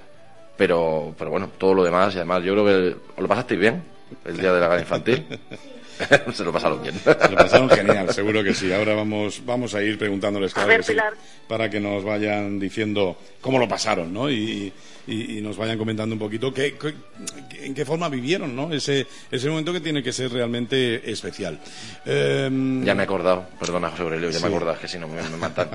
Pero, 0.56 1.14
pero 1.18 1.30
bueno, 1.30 1.50
todo 1.58 1.74
lo 1.74 1.84
demás 1.84 2.14
y 2.16 2.18
además 2.18 2.44
yo 2.44 2.54
creo 2.54 2.66
que 2.66 3.22
lo 3.22 3.28
pasasteis 3.28 3.60
bien 3.60 3.84
el 4.26 4.38
día 4.38 4.54
de 4.54 4.60
la 4.62 4.68
gala 4.68 4.82
infantil. 4.82 5.26
se 6.34 6.44
lo 6.44 6.52
pasaron 6.52 6.82
bien. 6.82 6.96
Se 7.00 7.10
lo 7.30 7.36
pasaron 7.38 7.70
genial, 7.70 8.14
seguro 8.14 8.44
que 8.44 8.54
sí. 8.54 8.72
Ahora 8.72 8.94
vamos, 8.96 9.42
vamos 9.46 9.74
a 9.76 9.82
ir 9.82 9.98
preguntándoles 9.98 10.54
cada 10.54 10.68
vez 10.68 10.86
sí, 10.86 10.96
para 11.48 11.70
que 11.70 11.80
nos 11.80 12.04
vayan 12.04 12.60
diciendo 12.60 13.18
cómo 13.42 13.60
lo 13.60 13.68
pasaron, 13.68 14.14
¿no? 14.14 14.30
Y, 14.30 14.72
y- 15.08 15.38
y 15.38 15.42
nos 15.42 15.56
vayan 15.58 15.78
comentando 15.78 16.14
un 16.16 16.20
poquito 16.20 16.54
qué, 16.54 16.76
qué- 16.78 17.66
en 17.66 17.74
qué 17.74 17.86
forma 17.86 18.10
vivieron, 18.10 18.56
¿no? 18.56 18.72
Ese, 18.74 19.08
ese 19.32 19.50
momento 19.50 19.72
que 19.74 19.80
tiene 19.80 20.04
que 20.04 20.12
ser 20.12 20.32
realmente 20.32 21.10
especial. 21.10 21.60
Em, 22.06 22.84
Ya 22.84 22.94
me 22.94 23.04
he 23.04 23.06
acordado, 23.06 23.46
perdona 23.60 23.90
José 23.90 24.04
Aurelio, 24.04 24.30
ya 24.30 24.38
Sí. 24.38 24.44
me 24.44 24.50
he 24.52 24.56
acordado, 24.56 24.80
que 24.80 24.88
si 24.88 24.98
no 25.00 25.08
me, 25.08 25.22
me 25.22 25.38
matan. 25.38 25.70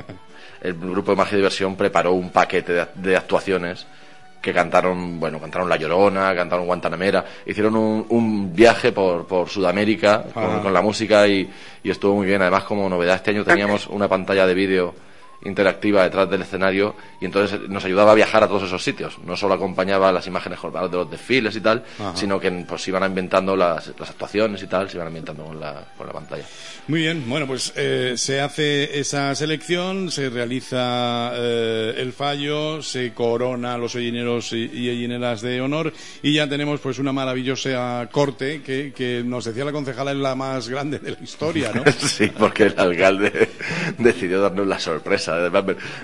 El 0.61 0.75
grupo 0.75 1.13
de 1.13 1.17
Magia 1.17 1.35
y 1.35 1.37
Diversión 1.39 1.77
preparó 1.77 2.13
un 2.13 2.31
paquete 2.31 2.73
de, 2.73 2.87
de 2.95 3.17
actuaciones 3.17 3.87
que 4.43 4.53
cantaron, 4.53 5.21
bueno, 5.21 5.41
cantaron 5.41 5.69
La 5.69 5.77
Llorona, 5.77 6.35
cantaron 6.35 6.67
Guantanamera, 6.67 7.25
hicieron 7.47 7.77
un, 7.77 8.05
un 8.09 8.53
viaje 8.55 8.91
por, 8.93 9.25
por 9.27 9.49
Sudamérica 9.49 10.25
con, 10.35 10.43
Ah. 10.45 10.61
con 10.61 10.73
la 10.75 10.83
música 10.83 11.27
y, 11.29 11.49
y 11.85 11.91
estuvo 11.91 12.17
muy 12.17 12.27
bien. 12.27 12.43
Además, 12.43 12.65
como 12.65 12.89
novedad 12.89 13.15
este 13.17 13.31
año 13.31 13.45
teníamos 13.45 13.87
una 13.87 14.09
pantalla 14.09 14.45
de 14.47 14.55
vídeo 14.55 14.95
interactiva 15.45 16.05
detrás 16.05 16.31
del 16.31 16.43
escenario 16.43 16.95
y 17.21 17.25
entonces 17.25 17.69
nos 17.69 17.85
ayudaba 17.85 18.13
a 18.13 18.15
viajar 18.15 18.45
a 18.45 18.49
todos 18.49 18.65
esos 18.65 18.83
sitios. 18.83 19.19
No 19.25 19.37
solo 19.37 19.55
acompañaba 19.55 20.13
las 20.13 20.27
imágenes 20.27 20.59
corporales 20.59 20.91
de 20.91 20.99
los 20.99 21.11
desfiles 21.11 21.57
y 21.57 21.61
tal, 21.61 21.85
Ajá. 21.99 22.17
sino 22.17 22.39
que 22.39 22.51
pues 22.51 22.87
iban 22.89 23.05
inventando 23.05 23.57
las, 23.57 23.93
las 23.99 24.11
actuaciones 24.11 24.63
y 24.63 24.67
tal, 24.67 24.89
se 24.89 24.97
iban 24.97 25.09
ambientando 25.09 25.45
con 25.45 25.59
la, 25.59 25.85
con 25.97 26.07
la 26.07 26.13
pantalla. 26.13 26.45
Muy 26.89 27.01
bien, 27.01 27.25
bueno, 27.29 27.47
pues 27.47 27.73
eh, 27.77 28.15
se 28.17 28.41
hace 28.41 28.99
esa 28.99 29.35
selección, 29.35 30.11
se 30.11 30.31
realiza 30.31 31.33
eh, 31.35 31.95
el 31.99 32.13
fallo, 32.13 32.83
se 32.83 33.13
corona 33.13 33.75
a 33.75 33.79
los 33.79 33.95
hoyineros 33.95 34.53
y, 34.53 34.71
y 34.73 34.89
hoyineras 34.89 35.43
de 35.43 35.61
honor 35.61 35.93
y 36.23 36.35
ya 36.35 36.49
tenemos 36.49 36.81
pues 36.81 36.99
una 36.99 37.13
maravillosa 37.13 38.09
corte 38.11 38.63
que, 38.63 38.93
que 38.93 39.23
nos 39.25 39.45
decía 39.45 39.65
la 39.65 39.73
concejala 39.73 40.13
es 40.13 40.19
la 40.19 40.35
más 40.35 40.69
grande 40.69 40.99
de 40.99 41.13
la 41.13 41.23
historia, 41.23 41.71
¿no? 41.75 41.83
Sí, 42.03 42.31
porque 42.39 42.65
el 42.65 42.75
alcalde 42.79 43.49
decidió 43.99 44.41
darnos 44.41 44.67
la 44.67 44.79
sorpresa. 44.79 45.32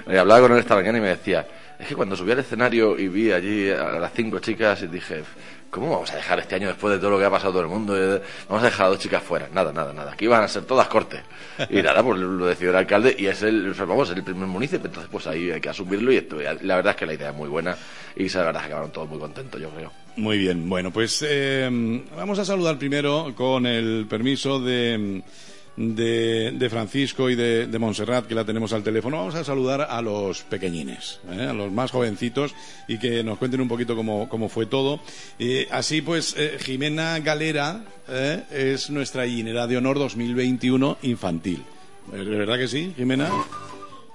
Me- 0.06 0.18
hablaba 0.18 0.40
con 0.42 0.52
él 0.52 0.58
esta 0.58 0.74
mañana 0.74 0.98
y 0.98 1.00
me 1.00 1.08
decía, 1.08 1.46
es 1.78 1.86
que 1.86 1.94
cuando 1.94 2.16
subí 2.16 2.32
al 2.32 2.38
escenario 2.40 2.98
y 2.98 3.08
vi 3.08 3.32
allí 3.32 3.70
a 3.70 3.98
las 3.98 4.12
cinco 4.12 4.38
chicas 4.40 4.82
y 4.82 4.86
dije, 4.88 5.22
¿cómo 5.70 5.90
vamos 5.90 6.10
a 6.12 6.16
dejar 6.16 6.38
este 6.40 6.54
año 6.56 6.68
después 6.68 6.92
de 6.94 6.98
todo 6.98 7.10
lo 7.10 7.18
que 7.18 7.24
ha 7.24 7.30
pasado 7.30 7.52
todo 7.52 7.62
el 7.62 7.68
mundo? 7.68 7.96
Eh, 7.96 8.20
Vamos 8.48 8.62
a 8.62 8.66
dejar 8.66 8.86
a 8.86 8.88
dos 8.90 8.98
chicas 8.98 9.22
fuera. 9.22 9.48
Nada, 9.52 9.72
nada, 9.72 9.92
nada. 9.92 10.12
Aquí 10.12 10.26
van 10.26 10.42
a 10.42 10.48
ser 10.48 10.64
todas 10.64 10.88
cortes. 10.88 11.20
Y 11.70 11.82
nada, 11.82 12.02
pues 12.02 12.18
lo 12.18 12.46
decidió 12.46 12.70
el 12.70 12.76
alcalde 12.76 13.14
y 13.18 13.26
es 13.26 13.42
el, 13.42 13.72
vamos, 13.74 14.10
el 14.10 14.22
primer 14.24 14.46
municipio. 14.48 14.86
Entonces, 14.86 15.08
pues 15.10 15.26
ahí 15.26 15.50
hay 15.50 15.60
que 15.60 15.68
asumirlo 15.68 16.10
y 16.12 16.16
esto, 16.16 16.36
la 16.62 16.76
verdad 16.76 16.90
es 16.92 16.96
que 16.96 17.06
la 17.06 17.14
idea 17.14 17.30
es 17.30 17.36
muy 17.36 17.48
buena 17.48 17.76
y 18.16 18.28
la 18.28 18.42
verdad 18.44 18.56
es 18.56 18.60
que 18.62 18.66
acabaron 18.72 18.90
todos 18.92 19.08
muy 19.08 19.18
contentos, 19.18 19.60
yo 19.60 19.70
creo. 19.70 19.92
Muy 20.16 20.38
bien, 20.38 20.68
bueno, 20.68 20.90
pues 20.90 21.24
eh, 21.28 22.02
vamos 22.16 22.38
a 22.40 22.44
saludar 22.44 22.76
primero 22.76 23.32
con 23.36 23.66
el 23.66 24.06
permiso 24.10 24.58
de, 24.58 25.22
de, 25.78 26.50
de 26.52 26.70
Francisco 26.70 27.30
y 27.30 27.36
de, 27.36 27.68
de 27.68 27.78
Montserrat, 27.78 28.26
que 28.26 28.34
la 28.34 28.44
tenemos 28.44 28.72
al 28.72 28.82
teléfono. 28.82 29.18
Vamos 29.18 29.36
a 29.36 29.44
saludar 29.44 29.82
a 29.82 30.02
los 30.02 30.42
pequeñines, 30.42 31.20
¿eh? 31.30 31.42
a 31.42 31.52
los 31.52 31.70
más 31.70 31.92
jovencitos, 31.92 32.54
y 32.88 32.98
que 32.98 33.22
nos 33.22 33.38
cuenten 33.38 33.60
un 33.60 33.68
poquito 33.68 33.94
cómo, 33.94 34.28
cómo 34.28 34.48
fue 34.48 34.66
todo. 34.66 35.00
Y 35.38 35.66
así 35.70 36.02
pues, 36.02 36.34
eh, 36.36 36.58
Jimena 36.60 37.20
Galera 37.20 37.84
¿eh? 38.08 38.42
es 38.50 38.90
nuestra 38.90 39.24
Guinera 39.24 39.68
de 39.68 39.76
Honor 39.76 39.98
2021 40.00 40.98
infantil. 41.02 41.64
¿Es 42.12 42.26
verdad 42.26 42.58
que 42.58 42.68
sí, 42.68 42.92
Jimena? 42.96 43.30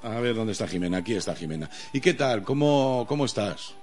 A 0.04 0.20
ver, 0.20 0.36
¿dónde 0.36 0.52
está 0.52 0.68
Jimena? 0.68 0.98
Aquí 0.98 1.14
está 1.14 1.34
Jimena. 1.34 1.70
¿Y 1.94 2.02
qué 2.02 2.14
tal? 2.14 2.44
¿Cómo, 2.44 3.06
cómo 3.08 3.24
estás? 3.24 3.74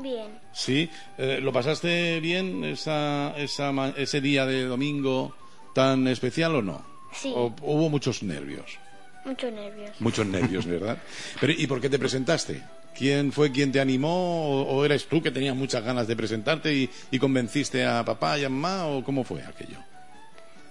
Bien. 0.00 0.38
Sí, 0.52 0.88
eh, 1.18 1.40
¿lo 1.42 1.52
pasaste 1.52 2.18
bien 2.20 2.64
esa, 2.64 3.34
esa 3.36 3.88
ese 3.96 4.22
día 4.22 4.46
de 4.46 4.64
domingo 4.64 5.34
tan 5.74 6.08
especial 6.08 6.54
o 6.54 6.62
no? 6.62 6.95
Sí. 7.16 7.32
¿O 7.34 7.54
hubo 7.62 7.88
muchos 7.88 8.22
nervios? 8.22 8.78
Muchos 9.24 9.52
nervios. 9.52 9.90
Muchos 10.00 10.26
nervios, 10.26 10.66
¿verdad? 10.66 10.98
Pero, 11.40 11.52
¿Y 11.52 11.66
por 11.66 11.80
qué 11.80 11.90
te 11.90 11.98
presentaste? 11.98 12.62
¿Quién 12.96 13.32
fue 13.32 13.50
quien 13.52 13.72
te 13.72 13.80
animó? 13.80 14.62
¿O, 14.62 14.62
o 14.62 14.84
eres 14.84 15.06
tú 15.06 15.22
que 15.22 15.30
tenías 15.30 15.54
muchas 15.54 15.84
ganas 15.84 16.06
de 16.06 16.16
presentarte 16.16 16.72
y, 16.72 16.90
y 17.10 17.18
convenciste 17.18 17.84
a 17.84 18.04
papá 18.04 18.38
y 18.38 18.44
a 18.44 18.48
mamá? 18.48 18.86
¿O 18.86 19.04
cómo 19.04 19.24
fue 19.24 19.42
aquello? 19.42 19.78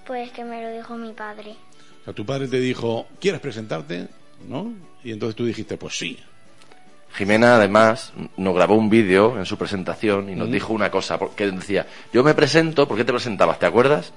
Pues 0.05 0.31
que 0.31 0.43
me 0.43 0.61
lo 0.61 0.71
dijo 0.71 0.95
mi 0.95 1.13
padre. 1.13 1.55
O 2.01 2.05
sea, 2.05 2.13
tu 2.13 2.25
padre 2.25 2.47
te 2.47 2.59
dijo, 2.59 3.07
¿quieres 3.19 3.41
presentarte? 3.41 4.07
¿No? 4.47 4.73
Y 5.03 5.11
entonces 5.11 5.35
tú 5.35 5.45
dijiste, 5.45 5.77
pues 5.77 5.97
sí. 5.97 6.17
Jimena, 7.13 7.55
además, 7.55 8.13
nos 8.37 8.53
grabó 8.53 8.75
un 8.75 8.89
vídeo 8.89 9.37
en 9.37 9.45
su 9.45 9.57
presentación 9.57 10.29
y 10.29 10.35
nos 10.35 10.51
dijo 10.51 10.73
una 10.73 10.91
cosa, 10.91 11.17
porque 11.17 11.49
decía, 11.49 11.87
yo 12.11 12.23
me 12.23 12.33
presento, 12.33 12.87
¿por 12.87 12.97
qué 12.97 13.05
te 13.05 13.13
presentabas? 13.13 13.57
¿Te 13.57 13.65
acuerdas? 13.65 14.11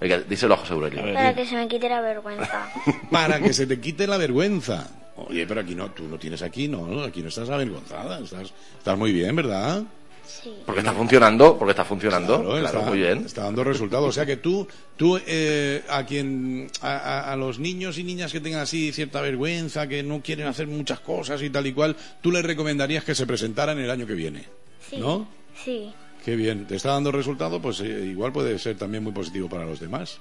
Venga, 0.00 0.18
díselo 0.20 0.54
a 0.54 0.56
José 0.58 0.72
Aurelio. 0.74 1.00
A 1.00 1.04
ver. 1.04 1.14
Para 1.14 1.34
que 1.34 1.46
se 1.46 1.54
me 1.56 1.68
quite 1.68 1.88
la 1.88 2.00
vergüenza. 2.00 2.68
Para 3.10 3.40
que 3.40 3.52
se 3.52 3.66
te 3.66 3.80
quite 3.80 4.06
la 4.06 4.16
vergüenza. 4.18 4.88
Oye, 5.16 5.46
pero 5.46 5.60
aquí 5.60 5.74
no, 5.74 5.90
tú 5.92 6.08
lo 6.08 6.18
tienes 6.18 6.42
aquí, 6.42 6.66
no, 6.68 6.86
no, 6.88 7.04
aquí 7.04 7.22
no 7.22 7.28
estás 7.28 7.48
avergonzada, 7.48 8.18
estás, 8.18 8.52
estás 8.78 8.98
muy 8.98 9.12
bien, 9.12 9.36
¿verdad? 9.36 9.84
Sí. 10.26 10.52
Porque 10.66 10.80
está 10.80 10.92
funcionando, 10.92 11.56
porque 11.56 11.70
está 11.70 11.84
funcionando. 11.84 12.38
Claro, 12.42 12.58
Claro, 12.60 12.78
está, 12.78 12.90
muy 12.90 12.98
bien. 12.98 13.24
está 13.26 13.44
dando 13.44 13.62
resultados. 13.62 14.08
O 14.08 14.12
sea 14.12 14.26
que 14.26 14.38
tú, 14.38 14.66
tú 14.96 15.20
eh, 15.26 15.82
a 15.88 16.04
quien, 16.04 16.68
a, 16.80 16.96
a- 16.96 17.32
a 17.32 17.36
los 17.36 17.58
niños 17.60 17.96
y 17.98 18.04
niñas 18.04 18.32
que 18.32 18.40
tengan 18.40 18.60
así 18.62 18.90
cierta 18.92 19.20
vergüenza, 19.20 19.86
que 19.86 20.02
no 20.02 20.20
quieren 20.20 20.46
hacer 20.48 20.66
muchas 20.66 20.98
cosas 21.00 21.40
y 21.42 21.50
tal 21.50 21.66
y 21.66 21.72
cual, 21.72 21.94
tú 22.20 22.32
les 22.32 22.42
recomendarías 22.44 23.04
que 23.04 23.14
se 23.14 23.26
presentaran 23.26 23.78
el 23.78 23.90
año 23.90 24.06
que 24.06 24.14
viene, 24.14 24.44
Sí. 24.90 24.96
¿no? 24.96 25.28
Sí. 25.62 25.92
Qué 26.24 26.36
bien, 26.36 26.66
te 26.66 26.76
está 26.76 26.90
dando 26.92 27.12
resultado, 27.12 27.60
pues 27.60 27.80
eh, 27.80 28.06
igual 28.06 28.32
puede 28.32 28.58
ser 28.58 28.76
también 28.78 29.02
muy 29.04 29.12
positivo 29.12 29.48
para 29.48 29.64
los 29.66 29.78
demás. 29.80 30.18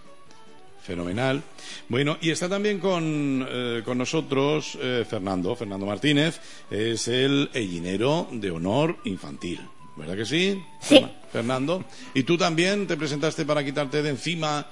Fenomenal. 0.81 1.41
Bueno, 1.87 2.17
y 2.19 2.29
está 2.31 2.49
también 2.49 2.79
con, 2.79 3.47
eh, 3.49 3.81
con 3.85 3.97
nosotros 3.97 4.77
eh, 4.81 5.05
Fernando, 5.09 5.55
Fernando 5.55 5.85
Martínez, 5.85 6.41
es 6.69 7.07
el 7.07 7.49
ellinero 7.53 8.27
de 8.33 8.51
honor 8.51 8.97
infantil. 9.05 9.61
¿Verdad 9.95 10.15
que 10.17 10.25
sí? 10.25 10.61
Sí. 10.81 10.95
Ferna- 10.95 11.11
Fernando. 11.31 11.85
¿Y 12.13 12.23
tú 12.23 12.37
también 12.37 12.85
te 12.85 12.97
presentaste 12.97 13.45
para 13.45 13.63
quitarte 13.63 14.01
de 14.03 14.09
encima 14.09 14.67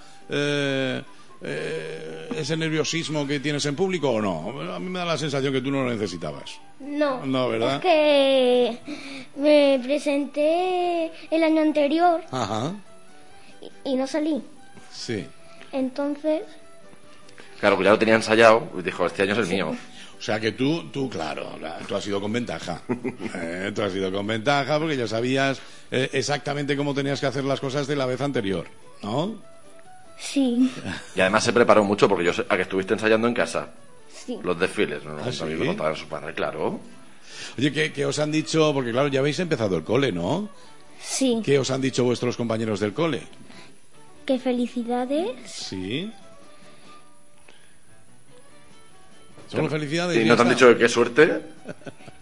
eh, 1.43 2.29
ese 2.37 2.55
nerviosismo 2.57 3.25
que 3.27 3.39
tienes 3.39 3.65
en 3.65 3.75
público 3.75 4.09
o 4.11 4.21
no? 4.21 4.73
A 4.73 4.79
mí 4.79 4.89
me 4.89 4.99
da 4.99 5.05
la 5.05 5.17
sensación 5.17 5.51
que 5.53 5.61
tú 5.61 5.71
no 5.71 5.83
lo 5.83 5.89
necesitabas. 5.91 6.59
No. 6.79 7.25
No, 7.25 7.49
¿verdad? 7.49 7.75
Es 7.75 7.81
que 7.81 8.77
me 9.35 9.79
presenté 9.83 11.11
el 11.29 11.43
año 11.43 11.61
anterior 11.61 12.21
Ajá. 12.31 12.73
y, 13.85 13.91
y 13.91 13.95
no 13.95 14.07
salí. 14.07 14.41
Sí. 14.91 15.25
Entonces, 15.71 16.41
Claro, 17.59 17.77
que 17.77 17.83
ya 17.83 17.91
lo 17.91 17.99
tenía 17.99 18.15
ensayado 18.15 18.69
y 18.77 18.81
dijo, 18.81 19.05
este 19.05 19.21
año 19.21 19.33
es 19.33 19.37
el 19.39 19.45
mío. 19.47 19.69
O 20.17 20.21
sea 20.23 20.39
que 20.39 20.51
tú, 20.51 20.89
tú 20.91 21.07
claro, 21.09 21.57
la- 21.61 21.77
tú 21.79 21.95
has 21.95 22.05
ido 22.07 22.19
con 22.19 22.31
ventaja. 22.33 22.81
Eh, 23.35 23.71
tú 23.73 23.81
has 23.83 23.93
ido 23.95 24.11
con 24.11 24.25
ventaja 24.27 24.79
porque 24.79 24.97
ya 24.97 25.07
sabías 25.07 25.61
eh, 25.91 26.09
exactamente 26.13 26.75
cómo 26.75 26.93
tenías 26.95 27.19
que 27.19 27.27
hacer 27.27 27.43
las 27.43 27.59
cosas 27.59 27.85
de 27.87 27.95
la 27.95 28.05
vez 28.07 28.19
anterior, 28.21 28.65
¿no? 29.03 29.35
Sí. 30.21 30.71
Y 31.15 31.19
además 31.21 31.43
se 31.43 31.51
preparó 31.51 31.83
mucho 31.83 32.07
porque 32.07 32.23
yo 32.25 32.31
sé 32.33 32.45
a 32.47 32.55
que 32.55 32.61
estuviste 32.61 32.93
ensayando 32.93 33.27
en 33.27 33.33
casa 33.33 33.69
Sí. 34.13 34.37
los 34.43 34.57
desfiles. 34.59 35.03
¿no? 35.03 35.17
¿Ah, 35.17 35.31
sí? 35.31 35.39
También 35.39 35.59
me 35.59 35.65
contaban 35.65 35.95
su 35.95 36.07
padre, 36.07 36.33
claro. 36.33 36.79
Oye, 37.57 37.71
¿qué, 37.73 37.91
qué 37.91 38.05
os 38.05 38.19
han 38.19 38.31
dicho? 38.31 38.71
Porque 38.73 38.91
claro, 38.91 39.07
ya 39.07 39.19
habéis 39.19 39.39
empezado 39.39 39.75
el 39.77 39.83
cole, 39.83 40.11
¿no? 40.11 40.49
Sí. 41.01 41.41
¿Qué 41.43 41.57
os 41.57 41.71
han 41.71 41.81
dicho 41.81 42.03
vuestros 42.03 42.37
compañeros 42.37 42.79
del 42.79 42.93
cole? 42.93 43.23
Que 44.25 44.37
felicidades. 44.37 45.31
Sí. 45.51 46.11
Solo 49.49 49.69
felicidades. 49.69 50.23
¿Y 50.23 50.29
no 50.29 50.35
te 50.35 50.41
han 50.43 50.49
dicho 50.49 50.77
qué 50.77 50.87
suerte? 50.87 51.41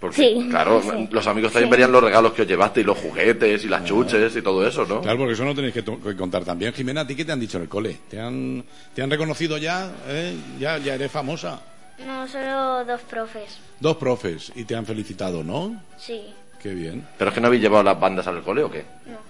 Porque, 0.00 0.16
Sí, 0.16 0.46
claro, 0.50 0.82
sí. 0.82 1.08
los 1.10 1.26
amigos 1.26 1.52
también 1.52 1.68
Sí. 1.68 1.70
verían 1.70 1.90
los 1.92 2.02
regalos 2.02 2.32
que 2.34 2.42
os 2.42 2.48
llevaste 2.48 2.82
y 2.82 2.84
los 2.84 2.98
juguetes 2.98 3.64
y 3.64 3.68
las 3.68 3.84
chuches 3.84 4.36
y 4.36 4.42
todo 4.42 4.66
eso, 4.66 4.84
¿no? 4.84 5.00
Claro, 5.00 5.18
porque 5.18 5.32
eso 5.32 5.44
no 5.44 5.54
tenéis 5.54 5.72
que, 5.74 5.82
contar 6.16 6.44
también. 6.44 6.72
Jimena, 6.74 7.00
¿a 7.02 7.06
ti 7.06 7.16
qué 7.16 7.24
te 7.24 7.32
han 7.32 7.40
dicho 7.40 7.56
en 7.56 7.62
el 7.64 7.68
cole? 7.68 7.96
¿Te 8.10 8.20
han, 8.20 8.62
te 8.94 9.02
han 9.02 9.10
reconocido 9.10 9.56
ya? 9.58 9.90
¿Eh? 10.06 10.36
ya? 10.58 10.76
Ya 10.78 10.94
eres 10.94 11.10
famosa. 11.10 11.60
No, 12.06 12.28
solo 12.28 12.84
dos 12.84 13.00
profes. 13.02 13.58
Dos 13.80 13.96
profes 13.96 14.52
y 14.54 14.64
te 14.64 14.76
han 14.76 14.84
felicitado, 14.84 15.42
¿no? 15.42 15.80
Sí. 15.96 16.20
Qué 16.62 16.74
bien. 16.74 17.06
¿Pero 17.16 17.30
es 17.30 17.34
que 17.34 17.40
no 17.40 17.46
habéis 17.46 17.62
llevado 17.62 17.82
las 17.82 17.98
bandas 17.98 18.26
al 18.26 18.42
cole 18.42 18.62
o 18.64 18.70
qué? 18.70 18.84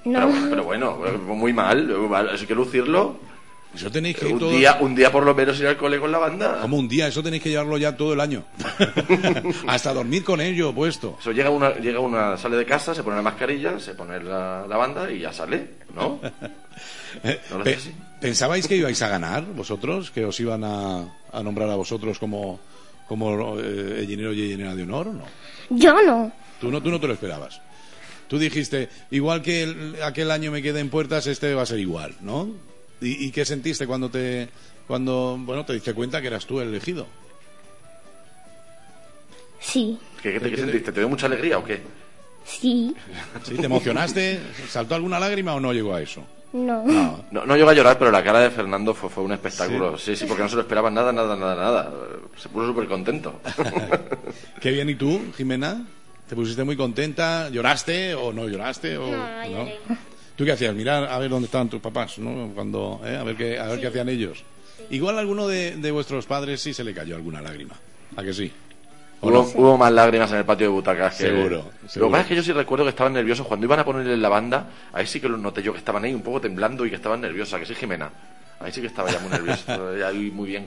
No. 0.04 0.26
Pero, 0.28 0.48
pero 0.50 0.64
bueno, 0.64 0.98
muy 1.26 1.52
mal, 1.52 1.94
hay 2.32 2.46
que 2.46 2.54
lucirlo. 2.54 3.18
Eso 3.76 3.90
tenéis 3.90 4.16
que 4.16 4.26
ir 4.28 4.32
Un 4.34 4.38
todo- 4.40 4.50
día, 4.50 4.78
un 4.80 4.94
día 4.94 5.12
por 5.12 5.24
lo 5.24 5.34
menos 5.34 5.58
ir 5.60 5.66
al 5.66 5.76
cole 5.76 5.98
con 6.00 6.10
la 6.10 6.18
banda. 6.18 6.58
Como 6.60 6.76
un 6.78 6.88
día, 6.88 7.06
eso 7.08 7.22
tenéis 7.22 7.42
que 7.42 7.50
llevarlo 7.50 7.78
ya 7.78 7.96
todo 7.96 8.12
el 8.14 8.20
año. 8.20 8.44
Hasta 9.66 9.92
dormir 9.94 10.24
con 10.24 10.40
ello 10.40 10.72
puesto. 10.74 11.16
Eso 11.20 11.32
llega 11.32 11.50
una, 11.50 11.74
llega 11.76 12.00
una, 12.00 12.36
sale 12.36 12.56
de 12.56 12.64
casa, 12.66 12.94
se 12.94 13.02
pone 13.02 13.16
la 13.16 13.22
mascarilla, 13.22 13.78
se 13.78 13.94
pone 13.94 14.22
la, 14.22 14.66
la 14.68 14.76
banda 14.76 15.10
y 15.10 15.20
ya 15.20 15.32
sale, 15.32 15.70
¿no? 15.94 16.20
¿No 17.50 17.62
pe- 17.64 17.74
así? 17.74 17.92
¿Pensabais 18.20 18.66
que 18.66 18.76
ibais 18.76 19.00
a 19.02 19.08
ganar 19.08 19.44
vosotros? 19.44 20.10
¿Que 20.10 20.24
os 20.24 20.38
iban 20.40 20.64
a, 20.64 21.04
a 21.32 21.42
nombrar 21.42 21.68
a 21.70 21.74
vosotros 21.76 22.18
como, 22.18 22.60
como 23.08 23.58
eh, 23.60 24.00
Ellinero 24.00 24.32
y 24.32 24.42
Ellinera 24.42 24.74
de 24.74 24.82
honor 24.82 25.08
o 25.08 25.12
no? 25.12 25.24
Yo 25.70 26.00
no. 26.02 26.32
Tú 26.60 26.70
no, 26.70 26.82
tú 26.82 26.90
no 26.90 26.98
te 27.00 27.06
lo 27.06 27.12
esperabas. 27.12 27.60
Tú 28.28 28.38
dijiste, 28.38 28.88
igual 29.10 29.42
que 29.42 29.62
el- 29.62 29.96
aquel 30.02 30.30
año 30.30 30.50
me 30.50 30.62
quedé 30.62 30.80
en 30.80 30.88
puertas, 30.90 31.26
este 31.26 31.54
va 31.54 31.62
a 31.62 31.66
ser 31.66 31.78
igual, 31.78 32.14
¿no? 32.22 32.48
¿Y, 33.00 33.26
y 33.26 33.30
qué 33.30 33.44
sentiste 33.44 33.86
cuando 33.86 34.08
te, 34.10 34.48
cuando, 34.86 35.36
bueno, 35.40 35.64
te 35.64 35.72
diste 35.74 35.92
cuenta 35.94 36.20
que 36.20 36.28
eras 36.28 36.46
tú 36.46 36.60
el 36.60 36.68
elegido? 36.68 37.06
Sí. 39.60 39.98
¿Qué, 40.22 40.32
qué 40.34 40.40
te 40.40 40.50
qué 40.50 40.56
sentiste? 40.56 40.92
¿Te 40.92 41.00
dio 41.00 41.08
mucha 41.08 41.26
alegría 41.26 41.58
o 41.58 41.64
qué? 41.64 41.80
Sí. 42.44 42.94
¿Sí? 43.42 43.54
¿Te 43.54 43.66
emocionaste? 43.66 44.40
¿Saltó 44.68 44.94
alguna 44.94 45.18
lágrima 45.18 45.54
o 45.54 45.60
no 45.60 45.72
llegó 45.72 45.94
a 45.94 46.00
eso? 46.00 46.24
No. 46.52 46.84
No. 46.84 47.24
No, 47.32 47.44
no 47.44 47.56
llegó 47.56 47.70
a 47.70 47.74
llorar, 47.74 47.98
pero 47.98 48.10
la 48.10 48.22
cara 48.22 48.40
de 48.40 48.50
Fernando 48.50 48.94
fue, 48.94 49.10
fue 49.10 49.24
un 49.24 49.32
espectáculo. 49.32 49.98
Sí, 49.98 50.14
sí, 50.16 50.24
porque 50.26 50.42
no 50.44 50.48
se 50.48 50.54
lo 50.54 50.62
esperaba 50.62 50.90
nada, 50.90 51.12
nada, 51.12 51.36
nada, 51.36 51.54
nada. 51.56 51.92
Se 52.36 52.48
puso 52.48 52.68
súper 52.68 52.86
contento. 52.86 53.40
Qué 54.60 54.70
bien, 54.70 54.88
¿y 54.88 54.94
tú, 54.94 55.20
Jimena? 55.36 55.84
¿Te 56.28 56.34
pusiste 56.34 56.64
muy 56.64 56.76
contenta? 56.76 57.48
¿Lloraste 57.50 58.14
o 58.14 58.32
no 58.32 58.48
lloraste? 58.48 58.96
O, 58.96 59.10
No, 59.10 59.16
no 59.16 59.46
lloré. 59.48 59.78
¿Tú 60.36 60.44
qué 60.44 60.52
hacías? 60.52 60.74
Mirar 60.74 61.04
a 61.10 61.18
ver 61.18 61.30
dónde 61.30 61.46
estaban 61.46 61.68
tus 61.68 61.80
papás, 61.80 62.18
¿no? 62.18 62.50
Cuando, 62.54 63.00
¿eh? 63.04 63.16
A 63.16 63.24
ver 63.24 63.36
qué, 63.36 63.58
a 63.58 63.66
ver 63.68 63.80
qué 63.80 63.86
hacían 63.86 64.08
ellos. 64.08 64.44
Igual 64.90 65.16
a 65.16 65.20
alguno 65.20 65.48
de, 65.48 65.76
de 65.76 65.90
vuestros 65.90 66.26
padres 66.26 66.60
sí 66.60 66.74
se 66.74 66.84
le 66.84 66.92
cayó 66.94 67.16
alguna 67.16 67.40
lágrima. 67.40 67.74
¿A 68.16 68.22
que 68.22 68.32
sí? 68.34 68.52
¿O 69.22 69.28
Hubo, 69.28 69.32
no? 69.32 69.40
hubo 69.54 69.78
más 69.78 69.90
lágrimas 69.90 70.30
en 70.32 70.38
el 70.38 70.44
patio 70.44 70.66
de 70.66 70.72
butacas 70.72 71.16
que... 71.16 71.24
Seguro, 71.24 71.70
Lo 71.96 72.06
que 72.06 72.10
pasa 72.10 72.20
es 72.20 72.26
que 72.28 72.36
yo 72.36 72.42
sí 72.42 72.52
recuerdo 72.52 72.84
que 72.84 72.90
estaban 72.90 73.14
nerviosos. 73.14 73.46
Cuando 73.46 73.64
iban 73.64 73.80
a 73.80 73.84
ponerle 73.84 74.14
la 74.18 74.28
banda, 74.28 74.68
ahí 74.92 75.06
sí 75.06 75.20
que 75.20 75.28
lo 75.28 75.38
noté 75.38 75.62
yo, 75.62 75.72
que 75.72 75.78
estaban 75.78 76.04
ahí 76.04 76.12
un 76.12 76.20
poco 76.22 76.42
temblando 76.42 76.84
y 76.84 76.90
que 76.90 76.96
estaban 76.96 77.22
nerviosas. 77.22 77.58
Que 77.60 77.66
sí, 77.66 77.74
Jimena. 77.74 78.10
Ahí 78.60 78.72
sí 78.72 78.82
que 78.82 78.86
estaba 78.88 79.10
ya 79.10 79.18
muy 79.20 79.30
nerviosa. 79.30 79.78
ya 79.98 80.08
ahí 80.08 80.30
muy 80.30 80.48
bien. 80.50 80.66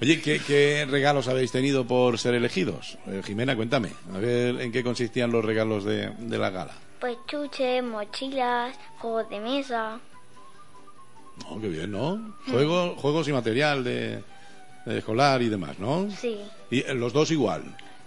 Oye, 0.00 0.20
¿qué, 0.20 0.40
qué 0.44 0.86
regalos 0.90 1.28
habéis 1.28 1.52
tenido 1.52 1.86
por 1.86 2.18
ser 2.18 2.34
elegidos? 2.34 2.98
Eh, 3.06 3.22
Jimena, 3.24 3.54
cuéntame. 3.54 3.90
A 4.12 4.18
ver 4.18 4.60
en 4.60 4.72
qué 4.72 4.82
consistían 4.82 5.30
los 5.30 5.44
regalos 5.44 5.84
de, 5.84 6.10
de 6.18 6.38
la 6.38 6.50
gala. 6.50 6.74
Pues 7.02 7.18
chuches, 7.26 7.82
mochilas, 7.82 8.78
juegos 9.00 9.28
de 9.28 9.40
mesa. 9.40 9.98
No, 11.42 11.60
qué 11.60 11.68
bien, 11.68 11.90
¿no? 11.90 12.36
Juegos, 12.48 12.96
juegos 12.96 13.26
y 13.26 13.32
material 13.32 13.82
de, 13.82 14.22
de 14.86 14.98
escolar 14.98 15.42
y 15.42 15.48
demás, 15.48 15.80
¿no? 15.80 16.08
Sí. 16.12 16.40
Y 16.70 16.78
eh, 16.78 16.94
los 16.94 17.12
dos 17.12 17.32
igual. 17.32 17.64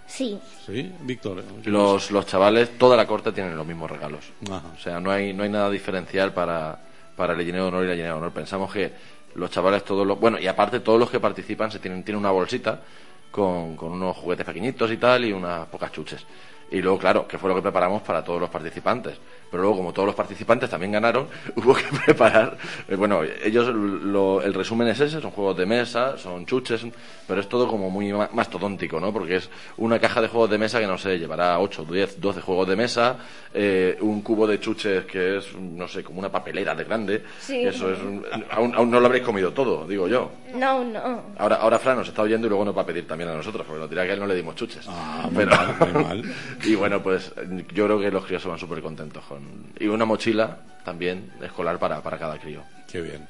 Sí. 0.07 0.39
¿Sí, 0.65 0.93
Víctor? 1.01 1.43
Los, 1.65 2.09
los 2.09 2.25
chavales, 2.25 2.77
toda 2.77 2.95
la 2.95 3.05
corte 3.05 3.33
tienen 3.33 3.57
los 3.57 3.67
mismos 3.67 3.91
regalos. 3.91 4.31
Ajá. 4.49 4.71
O 4.73 4.79
sea, 4.79 5.01
no 5.01 5.11
hay, 5.11 5.33
no 5.33 5.43
hay 5.43 5.49
nada 5.49 5.69
diferencial 5.69 6.33
para, 6.33 6.79
para 7.17 7.33
el 7.33 7.39
llenero 7.39 7.65
de 7.65 7.67
honor 7.67 7.83
y 7.83 7.87
la 7.87 7.95
llenera 7.95 8.13
de 8.13 8.19
honor. 8.19 8.31
Pensamos 8.31 8.71
que 8.71 8.93
los 9.33 9.51
chavales, 9.51 9.83
todos 9.83 10.07
los. 10.07 10.17
Bueno, 10.17 10.39
y 10.39 10.47
aparte, 10.47 10.79
todos 10.79 10.97
los 10.97 11.09
que 11.11 11.19
participan 11.19 11.69
se 11.69 11.79
tienen, 11.79 12.01
tienen 12.05 12.21
una 12.21 12.31
bolsita 12.31 12.79
con, 13.29 13.75
con 13.75 13.91
unos 13.91 14.15
juguetes 14.15 14.45
pequeñitos 14.45 14.89
y 14.89 14.95
tal 14.95 15.25
y 15.25 15.33
unas 15.33 15.67
pocas 15.67 15.91
chuches. 15.91 16.25
Y 16.71 16.81
luego, 16.81 16.97
claro, 16.97 17.27
que 17.27 17.37
fue 17.37 17.49
lo 17.49 17.55
que 17.55 17.61
preparamos 17.61 18.01
para 18.01 18.23
todos 18.23 18.41
los 18.41 18.49
participantes. 18.49 19.17
Pero 19.55 19.63
luego, 19.63 19.77
como 19.77 19.93
todos 19.93 20.05
los 20.07 20.15
participantes 20.15 20.69
también 20.69 20.91
ganaron, 20.91 21.27
hubo 21.55 21.73
que 21.75 21.85
preparar. 22.05 22.57
eh, 22.89 22.95
bueno, 22.97 23.21
ellos, 23.41 23.67
lo- 23.73 24.41
el 24.41 24.53
resumen 24.53 24.89
es 24.89 24.99
ese: 24.99 25.21
son 25.21 25.31
juegos 25.31 25.55
de 25.55 25.65
mesa, 25.65 26.17
son 26.17 26.45
chuches, 26.45 26.85
pero 27.25 27.39
es 27.39 27.47
todo 27.47 27.65
como 27.69 27.89
muy 27.89 28.11
ma- 28.11 28.29
mastodóntico, 28.33 28.99
¿no? 28.99 29.13
Porque 29.13 29.37
es 29.37 29.49
una 29.77 29.97
caja 29.97 30.19
de 30.21 30.27
juegos 30.27 30.49
de 30.49 30.57
mesa 30.57 30.81
que 30.81 30.87
no 30.87 30.97
sé, 30.97 31.17
llevará 31.17 31.57
8, 31.59 31.85
10, 31.89 32.19
12 32.19 32.41
juegos 32.41 32.67
de 32.67 32.75
mesa, 32.75 33.15
eh, 33.53 33.97
un 34.01 34.21
cubo 34.21 34.45
de 34.45 34.59
chuches 34.59 35.05
que 35.05 35.37
es, 35.37 35.55
no 35.55 35.87
sé, 35.87 36.03
como 36.03 36.19
una 36.19 36.29
papelera 36.29 36.75
de 36.75 36.83
grande. 36.83 37.23
Sí. 37.39 37.61
Eso 37.65 37.93
es. 37.93 37.99
un- 37.99 38.25
aún, 38.51 38.75
aún 38.75 38.91
no 38.91 38.99
lo 38.99 39.05
habréis 39.05 39.23
comido 39.23 39.53
todo, 39.53 39.87
digo 39.87 40.09
yo. 40.09 40.31
No, 40.53 40.83
no. 40.83 41.21
Ahora, 41.37 41.55
ahora 41.55 41.79
Fran 41.79 41.97
nos 41.97 42.09
está 42.09 42.21
oyendo 42.23 42.47
y 42.47 42.49
luego 42.49 42.65
nos 42.65 42.77
va 42.77 42.81
a 42.81 42.85
pedir 42.85 43.07
también 43.07 43.29
a 43.29 43.35
nosotros, 43.35 43.65
porque 43.65 43.79
nos 43.79 43.89
dirá 43.89 44.03
que 44.03 44.11
a 44.11 44.13
él 44.15 44.19
no 44.19 44.27
le 44.27 44.35
dimos 44.35 44.55
chuches. 44.55 44.85
Ah, 44.89 45.29
muy 45.31 45.45
Pero- 45.45 45.55
mal, 45.55 45.75
muy 45.93 46.03
mal. 46.03 46.23
y 46.65 46.75
bueno, 46.75 47.01
pues 47.01 47.33
yo 47.73 47.85
creo 47.85 47.99
que 47.99 48.11
los 48.11 48.25
críos 48.25 48.41
se 48.41 48.49
van 48.49 48.59
súper 48.59 48.81
contentos 48.81 49.23
con... 49.25 49.41
Y 49.79 49.87
una 49.87 50.05
mochila 50.05 50.59
también 50.83 51.31
escolar 51.41 51.79
para, 51.79 52.01
para 52.01 52.17
cada 52.17 52.37
crío. 52.37 52.63
Qué 52.89 53.01
bien. 53.01 53.27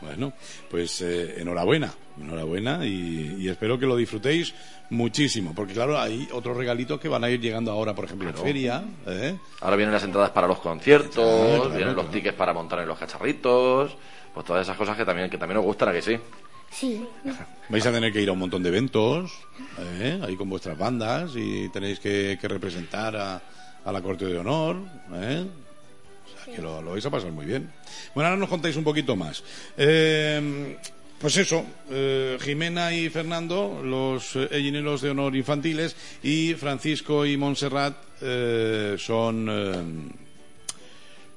Bueno, 0.00 0.32
pues 0.70 1.00
eh, 1.00 1.40
enhorabuena, 1.40 1.92
enhorabuena 2.20 2.84
y, 2.84 3.36
y 3.38 3.48
espero 3.48 3.78
que 3.78 3.86
lo 3.86 3.96
disfrutéis 3.96 4.52
muchísimo, 4.90 5.54
porque 5.54 5.72
claro, 5.72 5.98
hay 5.98 6.28
otros 6.32 6.56
regalitos 6.56 7.00
que 7.00 7.08
van 7.08 7.24
a 7.24 7.30
ir 7.30 7.40
llegando 7.40 7.70
ahora, 7.72 7.94
por 7.94 8.04
ejemplo, 8.04 8.28
en 8.28 8.34
feria. 8.34 8.84
¿eh? 9.06 9.38
Ahora 9.60 9.76
vienen 9.76 9.92
las 9.94 10.04
entradas 10.04 10.30
para 10.30 10.46
los 10.46 10.58
conciertos, 10.58 11.14
Claro, 11.14 11.62
claro, 11.62 11.76
vienen 11.76 11.96
los 11.96 12.10
tickets 12.10 12.36
para 12.36 12.52
montar 12.52 12.80
en 12.80 12.88
los 12.88 12.98
cacharritos, 12.98 13.96
pues 14.32 14.44
todas 14.44 14.62
esas 14.62 14.76
cosas 14.76 14.96
que 14.96 15.04
también, 15.04 15.30
que 15.30 15.38
también 15.38 15.58
os 15.58 15.64
gustan, 15.64 15.88
¿a 15.88 15.92
que 15.92 16.02
sí? 16.02 16.18
Sí. 16.70 17.06
Vais 17.68 17.86
a 17.86 17.92
tener 17.92 18.12
que 18.12 18.20
ir 18.20 18.28
a 18.28 18.32
un 18.32 18.38
montón 18.40 18.62
de 18.62 18.68
eventos, 18.68 19.32
¿eh? 20.00 20.20
ahí 20.22 20.36
con 20.36 20.50
vuestras 20.50 20.76
bandas 20.76 21.32
y 21.34 21.68
tenéis 21.70 21.98
que, 21.98 22.36
que 22.38 22.48
representar 22.48 23.16
a, 23.16 23.40
a 23.84 23.92
la 23.92 24.00
Corte 24.02 24.26
de 24.26 24.38
Honor. 24.38 24.76
¿eh? 25.14 25.46
O 26.24 26.44
sea, 26.44 26.54
que 26.54 26.62
lo, 26.62 26.82
lo 26.82 26.92
vais 26.92 27.06
a 27.06 27.10
pasar 27.10 27.32
muy 27.32 27.46
bien. 27.46 27.70
Bueno, 28.14 28.28
ahora 28.28 28.40
nos 28.40 28.48
contáis 28.48 28.76
un 28.76 28.84
poquito 28.84 29.16
más. 29.16 29.42
Eh, 29.76 30.76
pues 31.18 31.36
eso, 31.38 31.64
eh, 31.90 32.36
Jimena 32.40 32.92
y 32.92 33.08
Fernando, 33.08 33.80
los 33.82 34.36
ellineros 34.36 35.00
de 35.00 35.10
honor 35.10 35.34
infantiles, 35.34 35.96
y 36.22 36.54
Francisco 36.54 37.24
y 37.24 37.36
Montserrat 37.36 37.96
eh, 38.20 38.96
son, 38.98 40.12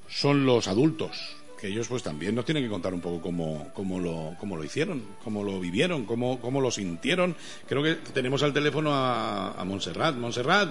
son 0.08 0.44
los 0.44 0.68
adultos. 0.68 1.37
Que 1.60 1.68
ellos 1.68 1.88
pues 1.88 2.02
también 2.02 2.34
nos 2.34 2.44
tienen 2.44 2.62
que 2.62 2.70
contar 2.70 2.94
un 2.94 3.00
poco 3.00 3.20
cómo, 3.20 3.68
cómo, 3.74 3.98
lo, 3.98 4.36
cómo 4.38 4.56
lo 4.56 4.64
hicieron, 4.64 5.02
cómo 5.24 5.42
lo 5.42 5.58
vivieron, 5.58 6.04
cómo, 6.04 6.38
cómo 6.40 6.60
lo 6.60 6.70
sintieron. 6.70 7.34
Creo 7.68 7.82
que 7.82 7.96
tenemos 7.96 8.42
al 8.42 8.52
teléfono 8.52 8.94
a, 8.94 9.52
a 9.52 9.64
Montserrat. 9.64 10.14
Montserrat, 10.14 10.70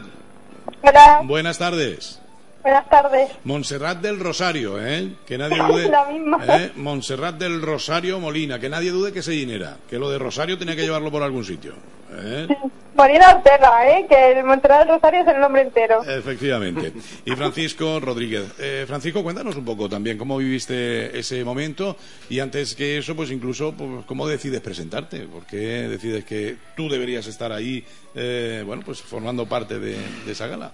Hola, 0.82 1.22
buenas 1.24 1.58
tardes. 1.58 2.22
Buenas 2.68 2.90
tardes. 2.90 3.30
Montserrat 3.46 4.02
del 4.02 4.20
Rosario, 4.20 4.86
¿eh? 4.86 5.14
Que 5.26 5.38
nadie 5.38 5.58
dude. 5.58 5.90
La 5.90 6.06
misma. 6.06 6.38
¿eh? 6.48 6.72
Montserrat 6.76 7.36
del 7.36 7.62
Rosario 7.62 8.20
Molina, 8.20 8.60
que 8.60 8.68
nadie 8.70 8.92
dude 8.92 9.14
que 9.14 9.24
se 9.24 9.36
llenera. 9.36 9.78
Que 9.90 9.98
lo 9.98 10.10
de 10.10 10.20
Rosario 10.20 10.58
tenía 10.58 10.76
que 10.76 10.82
llevarlo 10.82 11.10
por 11.10 11.24
algún 11.24 11.46
sitio. 11.46 11.74
¿eh? 12.12 12.48
Molina 12.94 13.36
Ortega, 13.36 13.88
¿eh? 13.90 14.06
Que 14.10 14.40
el 14.40 14.44
Montreal 14.44 14.80
del 14.80 14.96
Rosario 14.96 15.22
es 15.22 15.28
el 15.28 15.40
nombre 15.40 15.62
entero. 15.62 16.04
Efectivamente. 16.04 16.92
Y 17.24 17.32
Francisco 17.32 18.02
Rodríguez. 18.02 18.44
Eh, 18.60 18.84
Francisco, 18.86 19.24
cuéntanos 19.24 19.56
un 19.56 19.64
poco 19.64 19.88
también 19.88 20.18
cómo 20.18 20.38
viviste 20.38 21.18
ese 21.18 21.46
momento 21.46 21.96
y 22.30 22.40
antes 22.40 22.76
que 22.76 22.98
eso, 22.98 23.16
pues 23.16 23.32
incluso, 23.32 23.74
pues, 23.74 24.04
cómo 24.06 24.28
decides 24.28 24.60
presentarte. 24.60 25.22
¿Por 25.22 25.46
qué 25.46 25.88
decides 25.88 26.26
que 26.26 26.58
tú 26.76 26.90
deberías 26.90 27.28
estar 27.28 27.54
ahí, 27.54 27.86
eh, 28.14 28.62
bueno, 28.66 28.82
pues 28.86 29.02
formando 29.02 29.46
parte 29.46 29.80
de, 29.80 29.96
de 30.26 30.32
esa 30.32 30.48
gala? 30.48 30.74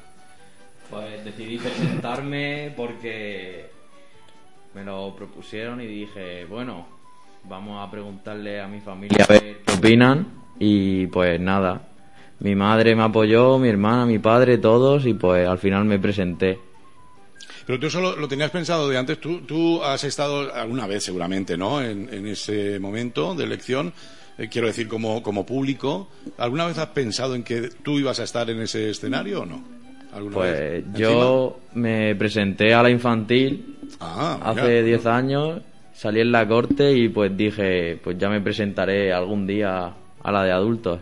Pues 0.89 1.25
decidí 1.25 1.57
presentarme 1.57 2.73
porque 2.75 3.65
me 4.75 4.83
lo 4.83 5.15
propusieron 5.15 5.81
y 5.81 5.87
dije, 5.87 6.45
bueno, 6.45 6.85
vamos 7.45 7.85
a 7.85 7.89
preguntarle 7.89 8.61
a 8.61 8.67
mi 8.67 8.79
familia 8.79 9.25
qué 9.27 9.57
opinan 9.75 10.27
y 10.59 11.07
pues 11.07 11.39
nada. 11.39 11.89
Mi 12.39 12.55
madre 12.55 12.95
me 12.95 13.03
apoyó, 13.03 13.57
mi 13.57 13.69
hermana, 13.69 14.05
mi 14.05 14.19
padre, 14.19 14.57
todos 14.57 15.05
y 15.05 15.13
pues 15.13 15.47
al 15.47 15.57
final 15.57 15.85
me 15.85 15.97
presenté. 15.99 16.59
Pero 17.65 17.79
tú 17.79 17.89
solo 17.89 18.15
lo 18.17 18.27
tenías 18.27 18.51
pensado 18.51 18.89
de 18.89 18.97
antes. 18.97 19.19
Tú, 19.19 19.41
tú 19.41 19.81
has 19.83 20.03
estado 20.03 20.53
alguna 20.53 20.85
vez, 20.85 21.03
seguramente, 21.05 21.57
¿no? 21.57 21.81
En, 21.81 22.13
en 22.13 22.27
ese 22.27 22.77
momento 22.79 23.33
de 23.35 23.45
elección. 23.45 23.93
eh, 24.37 24.49
quiero 24.51 24.67
decir, 24.67 24.87
como, 24.89 25.23
como 25.23 25.45
público. 25.45 26.09
¿Alguna 26.37 26.65
vez 26.65 26.77
has 26.77 26.87
pensado 26.87 27.35
en 27.35 27.43
que 27.43 27.69
tú 27.81 27.99
ibas 27.99 28.19
a 28.19 28.23
estar 28.23 28.49
en 28.49 28.59
ese 28.61 28.89
escenario 28.89 29.43
o 29.43 29.45
no? 29.45 29.63
¿Alguna 30.13 30.35
Pues 30.35 30.59
vez? 30.59 30.85
yo 30.93 31.59
me 31.73 32.15
presenté 32.15 32.73
a 32.73 32.83
la 32.83 32.89
infantil. 32.89 33.77
Ah, 33.99 34.39
hace 34.43 34.83
10 34.83 35.05
años, 35.05 35.61
salí 35.93 36.21
en 36.21 36.31
la 36.31 36.47
corte 36.47 36.91
y 36.93 37.09
pues 37.09 37.35
dije, 37.35 37.99
pues 38.03 38.17
ya 38.17 38.29
me 38.29 38.41
presentaré 38.41 39.11
algún 39.13 39.45
día 39.47 39.93
a 40.23 40.31
la 40.31 40.43
de 40.43 40.51
adultos. 40.51 40.99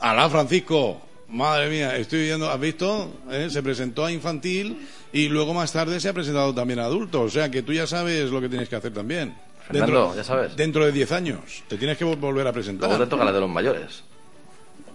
Alá, 0.00 0.28
Francisco. 0.28 1.00
Madre 1.28 1.68
mía, 1.70 1.96
estoy 1.96 2.22
viendo, 2.24 2.48
¿has 2.50 2.60
visto? 2.60 3.10
¿Eh? 3.30 3.48
Se 3.50 3.62
presentó 3.62 4.04
a 4.04 4.12
infantil 4.12 4.86
y 5.12 5.28
luego 5.28 5.52
más 5.54 5.72
tarde 5.72 5.98
se 5.98 6.08
ha 6.08 6.12
presentado 6.12 6.54
también 6.54 6.78
a 6.78 6.84
adultos. 6.84 7.20
O 7.22 7.28
sea 7.30 7.50
que 7.50 7.62
tú 7.62 7.72
ya 7.72 7.86
sabes 7.86 8.30
lo 8.30 8.40
que 8.40 8.48
tienes 8.48 8.68
que 8.68 8.76
hacer 8.76 8.92
también. 8.92 9.34
Fernando, 9.66 10.14
ya 10.14 10.22
sabes. 10.22 10.54
Dentro 10.56 10.84
de 10.84 10.92
10 10.92 11.10
años. 11.12 11.64
Te 11.68 11.76
tienes 11.78 11.96
que 11.96 12.04
vol- 12.04 12.20
volver 12.20 12.46
a 12.46 12.52
presentar. 12.52 12.88
Luego 12.88 13.04
te 13.04 13.10
toca 13.10 13.24
la 13.24 13.32
de 13.32 13.40
los 13.40 13.48
mayores. 13.50 14.04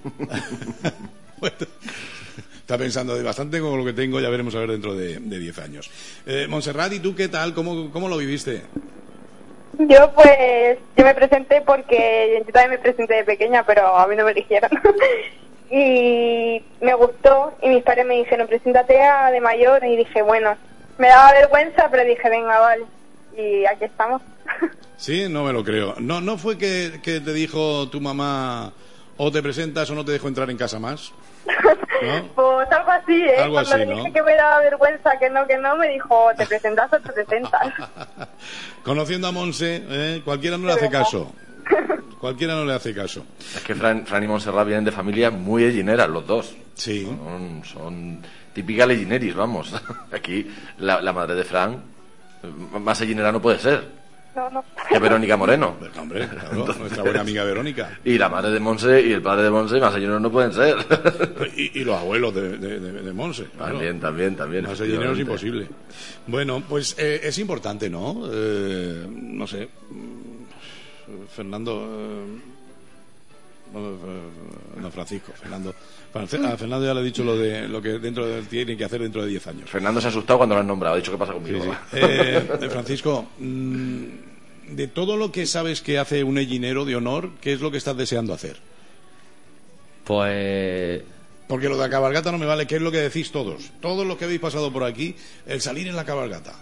Bueno, 1.40 1.56
está 2.70 2.78
pensando 2.78 3.16
de 3.16 3.24
bastante 3.24 3.60
con 3.60 3.76
lo 3.80 3.84
que 3.84 3.94
tengo, 3.94 4.20
ya 4.20 4.30
veremos 4.30 4.54
a 4.54 4.60
ver 4.60 4.70
dentro 4.70 4.94
de 4.94 5.18
de 5.18 5.40
10 5.40 5.58
años. 5.58 5.90
Eh, 6.28 6.46
Montserrat, 6.48 6.94
¿y 6.94 7.00
tú 7.00 7.16
qué 7.16 7.28
tal? 7.28 7.56
¿Cómo, 7.56 7.90
cómo 7.90 8.08
lo 8.08 8.16
viviste? 8.18 8.62
Yo 9.80 10.12
pues, 10.14 10.78
yo 10.96 11.04
me 11.04 11.16
presenté 11.16 11.62
porque 11.62 12.44
yo 12.46 12.54
también 12.54 12.70
me 12.70 12.78
presenté 12.78 13.16
de 13.16 13.24
pequeña, 13.24 13.66
pero 13.66 13.98
a 13.98 14.06
mí 14.06 14.16
no 14.16 14.24
me 14.24 14.34
eligieron. 14.34 14.70
y 15.72 16.62
me 16.80 16.94
gustó 16.94 17.54
y 17.64 17.70
mis 17.70 17.82
padres 17.82 18.06
me 18.06 18.18
dijeron, 18.18 18.46
preséntate 18.46 19.02
a 19.02 19.32
de 19.32 19.42
mayor 19.42 19.84
y 19.84 19.96
dije, 19.96 20.22
bueno, 20.22 20.56
me 21.00 21.08
daba 21.08 21.32
vergüenza, 21.32 21.88
pero 21.90 22.04
dije, 22.04 22.30
venga, 22.30 22.60
vale. 22.60 22.86
Y 23.36 23.66
aquí 23.66 23.86
estamos. 23.86 24.22
Sí, 24.96 25.28
no 25.30 25.46
me 25.46 25.54
lo 25.54 25.64
creo. 25.64 25.96
No, 25.98 26.20
no 26.20 26.38
fue 26.38 26.58
que, 26.58 27.00
que 27.02 27.22
te 27.22 27.32
dijo 27.32 27.88
tu 27.90 28.02
mamá 28.02 28.74
o 29.16 29.32
te 29.32 29.42
presentas 29.42 29.90
o 29.90 29.96
no 29.96 30.04
te 30.04 30.12
dejo 30.12 30.28
entrar 30.28 30.50
en 30.50 30.58
casa 30.58 30.78
más. 30.78 31.14
¿No? 32.02 32.28
Pues 32.36 32.72
algo 32.72 32.92
así, 32.92 33.22
¿eh? 33.22 33.38
Algo 33.40 33.54
Cuando 33.56 33.70
así, 33.72 33.80
le 33.80 33.86
¿no? 33.86 33.96
dije 33.98 34.14
que 34.14 34.22
me 34.24 34.36
daba 34.36 34.60
vergüenza, 34.60 35.12
que 35.20 35.30
no, 35.30 35.46
que 35.48 35.58
no, 35.58 35.76
me 35.78 35.88
dijo, 35.90 36.30
te 36.38 36.46
presentas 36.46 36.92
o 36.94 37.00
te 37.00 37.12
presentas. 37.12 37.74
Conociendo 38.84 39.28
a 39.28 39.32
Monse, 39.32 39.84
¿eh? 39.90 40.22
cualquiera 40.24 40.58
no 40.58 40.68
le 40.68 40.74
hace 40.74 40.90
caso. 40.90 41.32
Cualquiera 42.20 42.54
no 42.56 42.66
le 42.66 42.74
hace 42.74 42.94
caso. 42.94 43.26
Es 43.56 43.62
que 43.64 43.76
Fran, 43.76 44.06
Fran 44.06 44.24
y 44.24 44.28
Montserrat 44.28 44.66
vienen 44.66 44.84
de 44.86 44.92
familias 44.92 45.32
muy 45.32 45.64
ellineras, 45.64 46.10
los 46.10 46.26
dos. 46.28 46.56
Sí. 46.74 47.06
Son, 47.06 47.64
son 47.64 48.22
típicas 48.54 48.90
ellineris, 48.90 49.36
vamos. 49.36 49.74
Aquí 50.12 50.50
la, 50.80 51.02
la 51.02 51.14
madre 51.14 51.36
de 51.36 51.44
Fran, 51.44 51.82
más 52.80 53.00
ellinera 53.02 53.32
no 53.32 53.42
puede 53.42 53.60
ser. 53.60 53.99
Que 54.90 55.00
Verónica 55.00 55.38
Moreno. 55.38 55.76
Hombre, 56.00 56.28
claro, 56.28 56.66
nuestra 56.80 57.04
buena 57.04 57.22
amiga 57.22 57.44
Verónica. 57.44 58.00
Y 58.04 58.18
la 58.18 58.30
madre 58.30 58.52
de 58.52 58.60
Monse 58.60 59.02
y 59.02 59.12
el 59.14 59.22
padre 59.22 59.44
de 59.44 59.50
Monse, 59.52 59.80
más 59.80 59.96
ellineros 59.96 60.22
no 60.22 60.32
pueden 60.32 60.54
ser. 60.54 60.76
Y, 61.56 61.80
y 61.80 61.84
los 61.84 61.96
abuelos 61.98 62.34
de, 62.34 62.58
de, 62.58 62.80
de- 62.80 63.02
de 63.04 63.14
Monse. 63.14 63.46
claro. 63.56 63.74
También, 63.74 64.00
también, 64.00 64.36
también. 64.36 64.64
Más 64.66 64.80
dinero 64.80 65.14
es 65.14 65.20
imposible. 65.20 65.68
Bueno, 66.28 66.64
pues 66.68 66.96
eh, 66.98 67.22
es 67.24 67.38
importante, 67.40 67.90
¿no? 67.90 68.24
Eh, 68.32 69.06
no 69.10 69.46
sé. 69.48 69.68
Fernando. 71.36 71.88
eh, 73.76 74.82
no, 74.82 74.92
Francisco, 74.92 75.32
Fernando. 75.40 75.74
A 76.14 76.26
Fernando 76.26 76.84
ya 76.86 76.94
le 76.94 77.02
he 77.02 77.04
dicho 77.04 77.24
lo 77.24 77.38
de 77.38 77.68
lo 77.68 77.82
que 77.82 78.00
dentro 78.00 78.26
de, 78.26 78.42
tiene 78.44 78.76
que 78.76 78.84
hacer 78.84 79.02
dentro 79.02 79.22
de 79.22 79.28
10 79.30 79.48
años. 79.48 79.70
Fernando 79.70 80.02
se 80.02 80.08
ha 80.08 80.10
asustado 80.10 80.38
cuando 80.40 80.56
lo 80.56 80.62
han 80.62 80.68
nombrado. 80.68 80.96
Ha 80.96 80.98
dicho, 80.98 81.12
¿qué 81.12 81.18
pasa 81.20 81.34
conmigo? 81.34 81.62
Sí, 81.64 81.70
sí. 81.92 81.98
Eh, 82.02 82.68
Francisco, 82.72 83.28
mm, 83.38 84.04
de 84.76 84.88
todo 84.88 85.18
lo 85.18 85.32
que 85.32 85.46
sabes 85.46 85.82
que 85.82 85.98
hace 86.00 86.24
un 86.24 86.38
ellinero 86.38 86.86
de 86.86 86.96
honor, 86.96 87.32
¿qué 87.42 87.54
es 87.54 87.62
lo 87.62 87.72
que 87.72 87.78
estás 87.78 87.98
deseando 87.98 88.34
hacer? 88.34 88.58
Pues 90.06 91.02
Porque 91.48 91.68
lo 91.70 91.76
de 91.76 91.82
la 91.84 91.90
cabalgata 91.90 92.32
no 92.32 92.38
me 92.38 92.46
vale, 92.46 92.68
¿qué 92.68 92.76
es 92.78 92.82
lo 92.82 92.92
que 92.92 92.98
decís 93.00 93.32
todos? 93.32 93.72
Todos 93.82 94.06
los 94.06 94.18
que 94.18 94.26
habéis 94.26 94.40
pasado 94.40 94.72
por 94.72 94.84
aquí, 94.84 95.16
el 95.48 95.62
salir 95.62 95.88
en 95.88 95.96
la 95.96 96.06
cabalgata. 96.06 96.54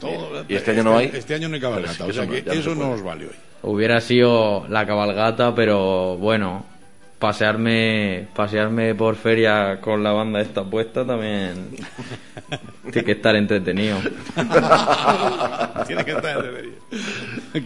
Todo- 0.00 0.44
¿Y 0.48 0.54
este 0.54 0.72
año 0.72 0.84
no 0.84 0.96
hay? 0.98 1.10
Este 1.12 1.34
año 1.34 1.48
no 1.48 1.54
hay 1.56 1.60
cabalgata, 1.60 2.04
o 2.04 2.10
es 2.10 2.12
que 2.12 2.12
sea 2.12 2.22
eso 2.24 2.32
que 2.32 2.42
no- 2.42 2.54
no 2.54 2.60
eso 2.60 2.70
no 2.70 2.80
puede. 2.82 2.94
os 2.94 3.02
vale 3.02 3.24
hoy. 3.26 3.32
hubiera 3.62 4.00
sido 4.00 4.66
la 4.68 4.86
cabalgata, 4.86 5.54
pero 5.54 6.16
bueno, 6.18 6.64
pasearme, 7.18 8.28
pasearme 8.34 8.94
por 8.94 9.16
feria 9.16 9.80
con 9.80 10.02
la 10.02 10.12
banda 10.12 10.40
esta 10.40 10.62
puesta 10.64 11.04
también 11.04 11.70
tiene 12.92 13.04
que 13.04 13.12
estar 13.12 13.34
entretenido. 13.36 13.98
Tiene 15.86 16.04
que 16.04 16.12
estar 16.12 16.36
entretenido. 16.36 16.76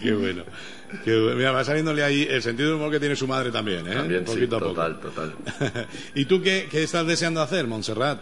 Qué 0.00 0.12
bueno. 0.14 0.44
Mira, 1.36 1.52
va 1.52 1.64
saliéndole 1.64 2.04
ahí 2.04 2.26
el 2.30 2.42
sentido 2.42 2.70
del 2.70 2.78
humor 2.78 2.90
que 2.90 3.00
tiene 3.00 3.16
su 3.16 3.26
madre 3.26 3.50
también, 3.50 3.86
¿eh? 3.90 3.94
También, 3.94 4.26
sí, 4.26 4.34
Poquito 4.34 4.56
a 4.56 4.60
poco. 4.60 4.74
total, 4.74 5.00
total. 5.00 5.34
¿Y 6.14 6.26
tú 6.26 6.42
qué, 6.42 6.68
qué 6.70 6.82
estás 6.82 7.06
deseando 7.06 7.40
hacer, 7.40 7.66
Montserrat? 7.66 8.18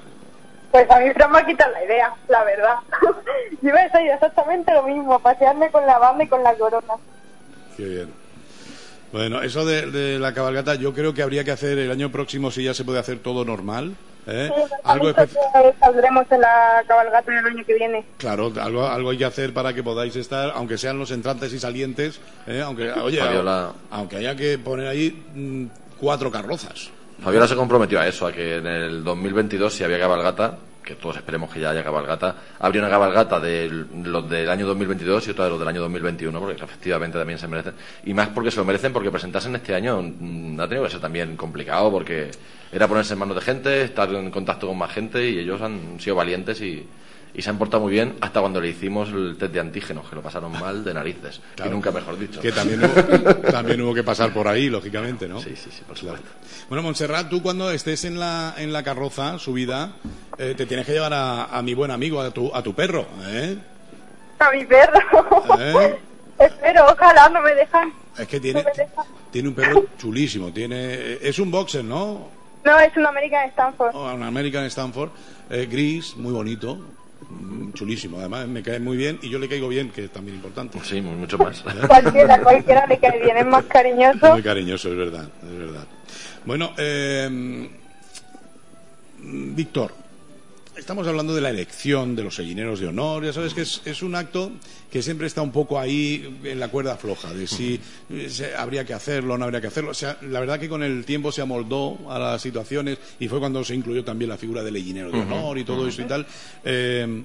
Pues 0.70 0.88
a 0.88 1.00
mí 1.00 1.10
Fran 1.12 1.32
me 1.32 1.38
ha 1.38 1.46
quitado 1.46 1.72
la 1.72 1.84
idea, 1.84 2.14
la 2.28 2.44
verdad. 2.44 2.76
Yo 3.62 3.68
iba 3.70 3.80
a 3.80 3.82
decir 3.84 4.08
exactamente 4.12 4.72
lo 4.72 4.84
mismo, 4.84 5.18
pasearme 5.18 5.68
con 5.70 5.84
la 5.84 5.98
banda 5.98 6.22
y 6.24 6.28
con 6.28 6.42
la 6.44 6.54
corona. 6.54 6.94
Qué 7.76 7.84
bien. 7.84 8.19
Bueno, 9.12 9.42
eso 9.42 9.64
de, 9.64 9.90
de 9.90 10.18
la 10.18 10.32
cabalgata, 10.32 10.76
yo 10.76 10.94
creo 10.94 11.12
que 11.12 11.22
habría 11.22 11.42
que 11.44 11.50
hacer 11.50 11.78
el 11.78 11.90
año 11.90 12.10
próximo, 12.12 12.50
si 12.50 12.62
ya 12.62 12.74
se 12.74 12.84
puede 12.84 13.00
hacer 13.00 13.18
todo 13.18 13.44
normal. 13.44 13.94
¿eh? 14.26 14.50
Algo 14.84 15.08
Algo 15.08 15.74
saldremos 15.80 16.26
en 16.30 16.40
la 16.40 16.84
cabalgata 16.86 17.38
el 17.38 17.46
año 17.46 17.64
que 17.64 17.74
viene. 17.74 18.04
Claro, 18.18 18.52
algo, 18.60 18.86
algo 18.86 19.10
hay 19.10 19.18
que 19.18 19.24
hacer 19.24 19.52
para 19.52 19.72
que 19.72 19.82
podáis 19.82 20.14
estar, 20.16 20.52
aunque 20.54 20.78
sean 20.78 20.98
los 20.98 21.10
entrantes 21.10 21.52
y 21.52 21.58
salientes, 21.58 22.20
¿eh? 22.46 22.62
aunque, 22.64 22.92
oye, 22.92 23.18
Fabiola. 23.18 23.72
aunque 23.90 24.16
haya 24.16 24.36
que 24.36 24.58
poner 24.58 24.86
ahí 24.86 25.10
mm, 25.34 25.66
cuatro 25.98 26.30
carrozas. 26.30 26.90
Fabiola 27.22 27.48
se 27.48 27.56
comprometió 27.56 28.00
a 28.00 28.06
eso, 28.06 28.26
a 28.26 28.32
que 28.32 28.56
en 28.56 28.66
el 28.66 29.04
2022, 29.04 29.74
si 29.74 29.84
había 29.84 29.98
cabalgata, 29.98 30.56
que 30.84 30.94
todos 30.94 31.16
esperemos 31.16 31.50
que 31.50 31.60
ya 31.60 31.70
haya 31.70 31.84
cabalgata, 31.84 32.36
habría 32.58 32.82
una 32.82 32.90
cabalgata 32.90 33.38
de 33.40 33.68
los 34.04 34.28
del 34.28 34.48
año 34.48 34.66
2022 34.66 35.28
y 35.28 35.30
otra 35.30 35.44
de 35.44 35.50
los 35.50 35.58
del 35.58 35.68
año 35.68 35.80
2021, 35.82 36.40
porque 36.40 36.62
efectivamente 36.62 37.18
también 37.18 37.38
se 37.38 37.48
merecen. 37.48 37.74
Y 38.04 38.14
más 38.14 38.28
porque 38.28 38.50
se 38.50 38.58
lo 38.58 38.64
merecen, 38.64 38.92
porque 38.92 39.10
presentarse 39.10 39.48
en 39.48 39.56
este 39.56 39.74
año 39.74 40.02
mm, 40.02 40.60
ha 40.60 40.68
tenido 40.68 40.84
que 40.84 40.90
ser 40.90 41.00
también 41.00 41.36
complicado, 41.36 41.90
porque 41.90 42.30
era 42.72 42.88
ponerse 42.88 43.12
en 43.12 43.18
manos 43.18 43.36
de 43.36 43.42
gente, 43.42 43.82
estar 43.82 44.08
en 44.12 44.30
contacto 44.30 44.66
con 44.66 44.78
más 44.78 44.92
gente, 44.92 45.28
y 45.28 45.38
ellos 45.38 45.60
han 45.60 46.00
sido 46.00 46.16
valientes 46.16 46.60
y, 46.60 46.86
y 47.34 47.42
se 47.42 47.50
han 47.50 47.58
portado 47.58 47.82
muy 47.84 47.92
bien 47.92 48.16
hasta 48.20 48.40
cuando 48.40 48.60
le 48.60 48.68
hicimos 48.68 49.08
el 49.10 49.36
test 49.38 49.52
de 49.52 49.60
antígenos, 49.60 50.08
que 50.08 50.16
lo 50.16 50.22
pasaron 50.22 50.52
mal 50.52 50.82
de 50.84 50.94
narices. 50.94 51.40
Claro. 51.54 51.70
Y 51.70 51.74
nunca 51.74 51.90
mejor 51.90 52.18
dicho. 52.18 52.40
Que 52.40 52.52
también 52.52 52.80
hubo, 52.84 53.34
también 53.50 53.80
hubo 53.82 53.94
que 53.94 54.02
pasar 54.02 54.32
por 54.32 54.48
ahí, 54.48 54.68
lógicamente, 54.68 55.28
¿no? 55.28 55.40
Sí, 55.40 55.54
sí, 55.56 55.70
sí, 55.70 55.82
por 55.86 55.96
Claro. 55.96 56.16
supuesto. 56.18 56.66
Bueno, 56.68 56.82
Montserrat, 56.82 57.28
tú 57.28 57.42
cuando 57.42 57.70
estés 57.70 58.04
en 58.04 58.18
la, 58.18 58.54
en 58.58 58.72
la 58.72 58.82
carroza 58.82 59.38
subida, 59.38 59.92
eh, 60.38 60.54
te 60.56 60.66
tienes 60.66 60.86
que 60.86 60.92
llevar 60.92 61.12
a, 61.12 61.44
a 61.46 61.62
mi 61.62 61.74
buen 61.74 61.90
amigo, 61.90 62.20
a 62.20 62.30
tu, 62.30 62.54
a 62.54 62.62
tu 62.62 62.74
perro, 62.74 63.06
¿eh? 63.26 63.56
A 64.38 64.50
mi 64.52 64.64
perro. 64.64 64.98
¿Eh? 65.58 65.98
Espero, 66.38 66.86
ojalá 66.90 67.28
no 67.28 67.42
me 67.42 67.54
dejan. 67.54 67.92
Es 68.18 68.26
que 68.26 68.40
tiene, 68.40 68.62
No 68.62 69.04
tiene 69.30 69.48
un 69.48 69.54
perro 69.54 69.84
chulísimo, 69.98 70.52
tiene, 70.52 71.14
es 71.20 71.38
un 71.38 71.50
boxer, 71.50 71.84
¿no? 71.84 72.28
No, 72.64 72.78
es 72.78 72.94
un 72.96 73.06
American 73.06 73.48
Stanford. 73.50 73.90
Oh, 73.94 74.12
un 74.14 74.22
American 74.22 74.64
Stanford, 74.64 75.10
eh, 75.50 75.66
gris, 75.70 76.16
muy 76.16 76.32
bonito, 76.32 76.78
chulísimo, 77.74 78.18
además 78.18 78.48
me 78.48 78.62
cae 78.62 78.80
muy 78.80 78.96
bien 78.96 79.18
y 79.22 79.28
yo 79.30 79.38
le 79.38 79.48
caigo 79.48 79.68
bien, 79.68 79.90
que 79.90 80.04
es 80.04 80.10
también 80.10 80.36
importante. 80.36 80.78
Sí, 80.82 81.00
mu- 81.00 81.12
mucho 81.16 81.38
más. 81.38 81.62
Cualquiera, 81.86 82.40
cualquiera 82.42 82.86
le 82.86 82.98
cae 82.98 83.20
bien, 83.22 83.36
es 83.36 83.46
más 83.46 83.64
cariñoso. 83.64 84.32
Muy 84.32 84.42
cariñoso, 84.42 84.90
es 84.90 84.96
verdad, 84.96 85.28
es 85.42 85.58
verdad. 85.58 85.84
Bueno, 86.44 86.72
eh, 86.78 87.28
mm, 87.30 87.66
Víctor, 89.54 89.92
estamos 90.76 91.06
hablando 91.06 91.34
de 91.34 91.40
la 91.40 91.50
elección 91.50 92.16
de 92.16 92.22
los 92.22 92.34
sellineros 92.36 92.80
de 92.80 92.86
honor. 92.88 93.24
Ya 93.24 93.32
sabes 93.32 93.54
que 93.54 93.62
es, 93.62 93.82
es 93.84 94.02
un 94.02 94.14
acto 94.14 94.50
que 94.90 95.02
siempre 95.02 95.26
está 95.26 95.42
un 95.42 95.52
poco 95.52 95.78
ahí 95.78 96.38
en 96.44 96.58
la 96.58 96.68
cuerda 96.68 96.96
floja, 96.96 97.32
de 97.34 97.46
si 97.46 97.78
eh, 98.10 98.28
se- 98.30 98.54
habría 98.54 98.84
que 98.84 98.94
hacerlo 98.94 99.34
o 99.34 99.38
no 99.38 99.44
habría 99.44 99.60
que 99.60 99.66
hacerlo. 99.66 99.90
O 99.90 99.94
sea, 99.94 100.18
la 100.22 100.40
verdad 100.40 100.58
que 100.58 100.68
con 100.68 100.82
el 100.82 101.04
tiempo 101.04 101.32
se 101.32 101.42
amoldó 101.42 101.98
a 102.08 102.18
las 102.18 102.42
situaciones 102.42 102.98
y 103.18 103.28
fue 103.28 103.38
cuando 103.40 103.62
se 103.64 103.74
incluyó 103.74 104.04
también 104.04 104.28
la 104.30 104.38
figura 104.38 104.62
del 104.62 104.74
lellinero 104.74 105.10
de 105.10 105.18
honor 105.20 105.58
y 105.58 105.64
todo 105.64 105.86
eso 105.86 106.02
y 106.02 106.06
tal. 106.06 106.26
Eh, 106.64 107.22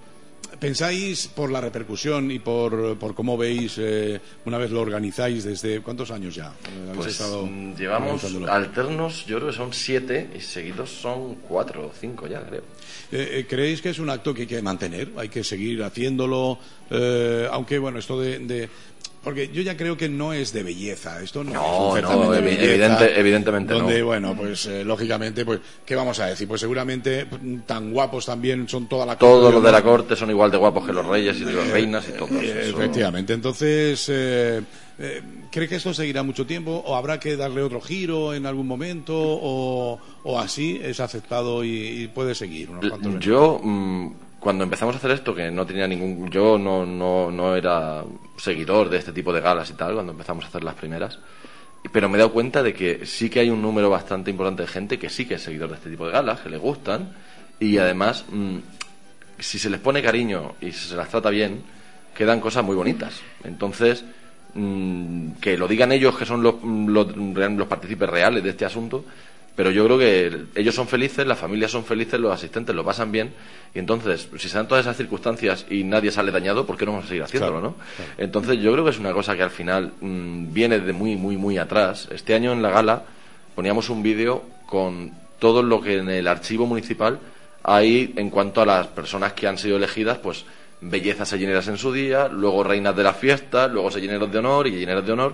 ¿Pensáis 0.60 1.28
por 1.28 1.52
la 1.52 1.60
repercusión 1.60 2.32
y 2.32 2.40
por, 2.40 2.98
por 2.98 3.14
cómo 3.14 3.38
veis 3.38 3.76
eh, 3.78 4.20
una 4.46 4.58
vez 4.58 4.72
lo 4.72 4.82
organizáis 4.82 5.44
desde 5.44 5.82
cuántos 5.82 6.12
años 6.12 6.34
ya? 6.36 6.54
Pues 6.96 7.08
estado 7.08 7.46
mm, 7.46 7.76
llevamos 7.76 8.24
alternos, 8.48 9.26
yo 9.26 9.38
creo 9.38 9.50
que 9.50 9.56
son 9.56 9.74
siete 9.74 10.30
y 10.36 10.40
seguidos 10.40 10.90
son 10.92 11.36
cuatro 11.36 11.88
o 11.88 11.92
cinco 12.00 12.28
ya, 12.28 12.42
creo. 12.42 12.62
Eh, 13.12 13.40
eh, 13.40 13.46
¿Creéis 13.50 13.82
que 13.82 13.90
es 13.90 14.00
un 14.00 14.10
acto 14.10 14.34
que 14.34 14.42
hay 14.44 14.48
que 14.48 14.62
mantener? 14.62 15.10
¿Hay 15.18 15.30
que 15.30 15.44
seguir 15.44 15.84
haciéndolo? 15.84 16.58
Eh, 16.90 17.48
aunque, 17.52 17.78
bueno, 17.78 18.00
esto 18.00 18.20
de, 18.20 18.40
de- 18.40 18.70
Porque 19.26 19.50
yo 19.52 19.62
ya 19.64 19.76
creo 19.76 19.98
que 19.98 20.08
no 20.08 20.32
es 20.34 20.54
de 20.54 20.62
belleza. 20.64 21.20
Esto 21.22 21.44
no, 21.44 21.52
No, 21.52 21.98
es 21.98 22.04
no, 22.04 22.32
de 22.32 22.40
belleza. 22.42 23.06
evidentemente 23.10 23.74
no. 23.74 23.80
Donde, 23.80 24.04
bueno, 24.04 24.36
pues 24.38 24.68
eh, 24.68 24.86
lógicamente, 24.86 25.44
pues, 25.44 25.60
¿qué 25.86 25.96
vamos 25.96 26.20
a 26.20 26.28
decir? 26.28 26.48
Pues 26.48 26.62
seguramente 26.62 27.26
mm, 27.26 27.62
tan 27.66 27.92
guapos 27.92 28.28
también 28.28 28.70
son 28.70 28.88
toda 28.88 29.04
la 29.06 29.18
Todos 29.18 29.52
los 29.54 29.64
de 29.64 29.72
la 29.72 29.82
corte. 29.82 30.16
son 30.16 30.30
igual 30.30 30.52
de 30.52 30.58
guapos 30.58 30.86
que 30.86 30.94
los 30.94 31.06
reyes 31.06 31.38
y 31.42 31.46
las 31.46 31.68
reinas 31.72 32.08
y 32.08 32.12
todos. 32.14 32.30
Eh, 32.32 32.68
Eso- 32.70 32.78
Efectivamente. 32.78 33.34
Entonces, 33.34 34.06
eh, 34.10 34.62
eh, 35.00 35.22
¿cree 35.52 35.68
que 35.68 35.78
esto 35.78 35.92
seguirá 35.94 36.22
mucho 36.22 36.46
tiempo 36.46 36.84
o 36.86 36.96
habrá 36.96 37.20
que 37.20 37.36
darle 37.36 37.64
otro 37.64 37.82
giro 37.82 38.34
en 38.36 38.46
algún 38.46 38.68
momento 38.68 39.14
o, 39.18 40.00
o 40.24 40.40
así 40.40 40.80
es 40.84 41.00
aceptado 41.00 41.64
y, 41.64 42.04
y 42.04 42.08
puede 42.10 42.36
seguir 42.36 42.70
unos? 42.70 43.20
Yo, 43.20 43.60
mm, 43.64 44.12
cuando 44.46 44.64
empezamos 44.64 44.94
a 44.94 45.00
hacer 45.00 45.10
esto, 45.10 45.34
que 45.34 45.50
no 45.50 45.66
tenía 45.66 45.88
ningún. 45.88 46.30
Yo 46.30 46.60
no, 46.60 46.86
no, 46.86 47.32
no 47.32 47.56
era 47.56 48.04
seguidor 48.38 48.92
de 48.92 49.00
este 49.00 49.12
tipo 49.12 49.34
de 49.34 49.42
galas 49.42 49.72
y 49.72 49.74
tal, 49.74 49.96
cuando 49.96 50.12
empezamos 50.12 50.46
a 50.46 50.50
hacer 50.50 50.64
las 50.64 50.76
primeras. 50.76 51.18
Pero 51.92 52.10
me 52.10 52.16
he 52.16 52.20
dado 52.20 52.32
cuenta 52.32 52.62
de 52.62 52.72
que 52.72 53.08
sí 53.08 53.28
que 53.28 53.40
hay 53.40 53.50
un 53.50 53.60
número 53.60 53.90
bastante 53.90 54.30
importante 54.30 54.62
de 54.62 54.68
gente 54.68 55.00
que 55.00 55.10
sí 55.10 55.26
que 55.26 55.34
es 55.34 55.42
seguidor 55.42 55.70
de 55.70 55.78
este 55.78 55.90
tipo 55.90 56.06
de 56.06 56.12
galas, 56.12 56.42
que 56.42 56.50
le 56.50 56.58
gustan. 56.58 57.16
Y 57.60 57.80
además, 57.80 58.24
mm, 58.30 58.58
si 59.40 59.58
se 59.58 59.72
les 59.72 59.80
pone 59.80 60.04
cariño 60.04 60.54
y 60.62 60.72
si 60.74 60.90
se 60.90 60.96
las 60.96 61.10
trata 61.10 61.32
bien, 61.32 61.64
quedan 62.14 62.40
cosas 62.40 62.64
muy 62.64 62.76
bonitas. 62.76 63.22
Entonces, 63.44 64.06
mm, 64.54 65.32
que 65.42 65.58
lo 65.58 65.68
digan 65.68 65.92
ellos, 65.92 66.16
que 66.16 66.26
son 66.28 66.44
los, 66.44 66.64
los, 66.64 67.18
los 67.18 67.68
partícipes 67.68 68.08
reales 68.08 68.44
de 68.44 68.52
este 68.52 68.66
asunto, 68.66 69.06
pero 69.56 69.72
yo 69.72 69.86
creo 69.86 69.98
que 69.98 70.46
ellos 70.56 70.76
son 70.76 70.88
felices, 70.88 71.26
las 71.26 71.40
familias 71.40 71.72
son 71.72 71.86
felices, 71.86 72.20
los 72.20 72.34
asistentes 72.34 72.76
lo 72.76 72.84
pasan 72.84 73.12
bien, 73.12 73.34
y 73.74 73.80
entonces, 73.80 74.28
si 74.38 74.50
se 74.50 74.58
dan 74.58 74.68
todas 74.68 74.86
esas 74.86 74.98
circunstancias 74.98 75.66
y 75.70 75.84
nadie 75.84 76.12
sale 76.12 76.32
dañado, 76.32 76.66
¿por 76.66 76.78
qué 76.78 76.86
no 76.86 76.92
vamos 76.92 77.06
a 77.06 77.10
seguir 77.10 77.24
haciéndolo, 77.24 77.62
no? 77.62 77.76
Entonces, 78.18 78.60
yo 78.60 78.72
creo 78.74 78.84
que 78.84 78.92
es 78.92 79.00
una 79.00 79.14
cosa 79.14 79.36
que 79.36 79.44
al 79.44 79.52
final 79.52 79.92
mm, 80.00 80.54
viene 80.54 80.80
de 80.80 80.94
muy, 80.94 81.16
muy, 81.16 81.38
muy 81.38 81.58
atrás. 81.58 82.08
Este 82.12 82.34
año 82.34 82.54
en 82.54 82.62
la 82.62 82.70
gala 82.70 83.04
poníamos 83.54 83.90
un 83.90 84.04
vídeo 84.04 84.44
con 84.66 85.12
todo 85.40 85.62
lo 85.64 85.82
que 85.82 85.98
en 85.98 86.10
el 86.10 86.28
archivo 86.28 86.66
municipal 86.66 87.20
hay 87.64 88.14
en 88.16 88.30
cuanto 88.30 88.62
a 88.62 88.66
las 88.66 88.88
personas 88.88 89.34
que 89.34 89.48
han 89.48 89.58
sido 89.58 89.78
elegidas, 89.78 90.20
pues 90.20 90.46
bellezas 90.82 91.30
sellineras 91.30 91.68
en 91.68 91.78
su 91.78 91.92
día, 91.92 92.28
luego 92.28 92.64
reinas 92.64 92.96
de 92.96 93.04
la 93.04 93.14
fiesta, 93.14 93.68
luego 93.68 93.90
sellineros 93.90 94.32
de 94.32 94.38
honor 94.38 94.68
y 94.68 94.72
sellineras 94.72 95.06
de 95.06 95.12
honor. 95.12 95.34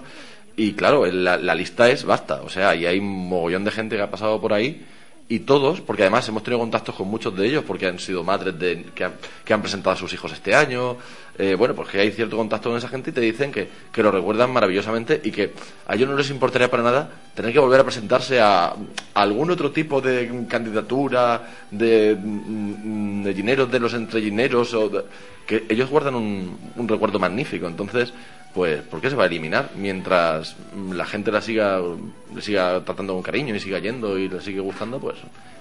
Y 0.56 0.74
claro, 0.74 1.06
la, 1.06 1.38
la 1.38 1.56
lista 1.56 1.90
es 1.90 2.04
basta. 2.04 2.42
O 2.42 2.50
sea, 2.50 2.76
y 2.76 2.86
hay 2.86 3.00
un 3.00 3.30
mogollón 3.30 3.64
de 3.64 3.72
gente 3.72 3.96
que 3.96 4.02
ha 4.02 4.12
pasado 4.12 4.40
por 4.40 4.54
ahí 4.54 4.86
y 5.32 5.40
todos, 5.40 5.80
porque 5.80 6.02
además 6.02 6.28
hemos 6.28 6.44
tenido 6.44 6.60
contactos 6.60 6.94
con 6.94 7.08
muchos 7.08 7.34
de 7.38 7.48
ellos, 7.48 7.64
porque 7.66 7.88
han 7.88 8.00
sido 8.00 8.22
madres 8.22 8.60
de, 8.60 8.84
que, 8.94 9.06
han, 9.06 9.14
que 9.46 9.54
han 9.54 9.62
presentado 9.62 9.94
a 9.94 9.98
sus 9.98 10.12
hijos 10.12 10.34
este 10.34 10.54
año, 10.54 10.98
eh, 11.38 11.56
bueno, 11.58 11.74
pues 11.74 11.88
que 11.88 12.02
hay 12.02 12.12
cierto 12.12 12.36
contacto 12.36 12.68
con 12.68 12.78
esa 12.78 12.90
gente 12.90 13.12
y 13.12 13.14
te 13.14 13.22
dicen 13.22 13.50
que, 13.50 13.70
que, 13.94 14.04
lo 14.04 14.12
recuerdan 14.12 14.52
maravillosamente 14.52 15.22
y 15.24 15.32
que 15.32 15.54
a 15.88 15.96
ellos 15.96 16.10
no 16.10 16.18
les 16.18 16.30
importaría 16.30 16.70
para 16.70 16.84
nada 16.84 17.10
tener 17.34 17.54
que 17.54 17.60
volver 17.60 17.80
a 17.80 17.86
presentarse 17.86 18.42
a, 18.42 18.76
algún 19.14 19.50
otro 19.52 19.72
tipo 19.72 20.02
de 20.02 20.46
candidatura, 20.50 21.48
de, 21.72 22.18
mm, 22.22 23.24
de 23.24 23.34
dineros 23.34 23.72
de 23.72 23.80
los 23.80 23.94
entregineros, 23.94 24.74
o 24.74 24.90
de, 24.90 25.04
que 25.48 25.64
ellos 25.70 25.90
guardan 25.90 26.16
un 26.16 26.88
recuerdo 26.90 27.20
magnífico. 27.20 27.68
Entonces, 27.68 28.14
pues 28.54 28.82
¿por 28.84 29.00
qué 29.02 29.10
se 29.10 29.16
va 29.16 29.24
a 29.24 29.28
eliminar? 29.28 29.70
Mientras 29.76 30.56
la 30.92 31.06
gente 31.06 31.32
la 31.32 31.42
siga, 31.42 31.80
le 32.34 32.42
siga 32.42 32.84
tratando 32.84 33.14
con 33.14 33.24
cariño 33.24 33.56
y 33.56 33.60
siga 33.60 33.80
yendo 33.80 34.18
y 34.18 34.28
le 34.28 34.42
sigue 34.42 34.60
gustando, 34.60 35.00
pues 35.00 35.18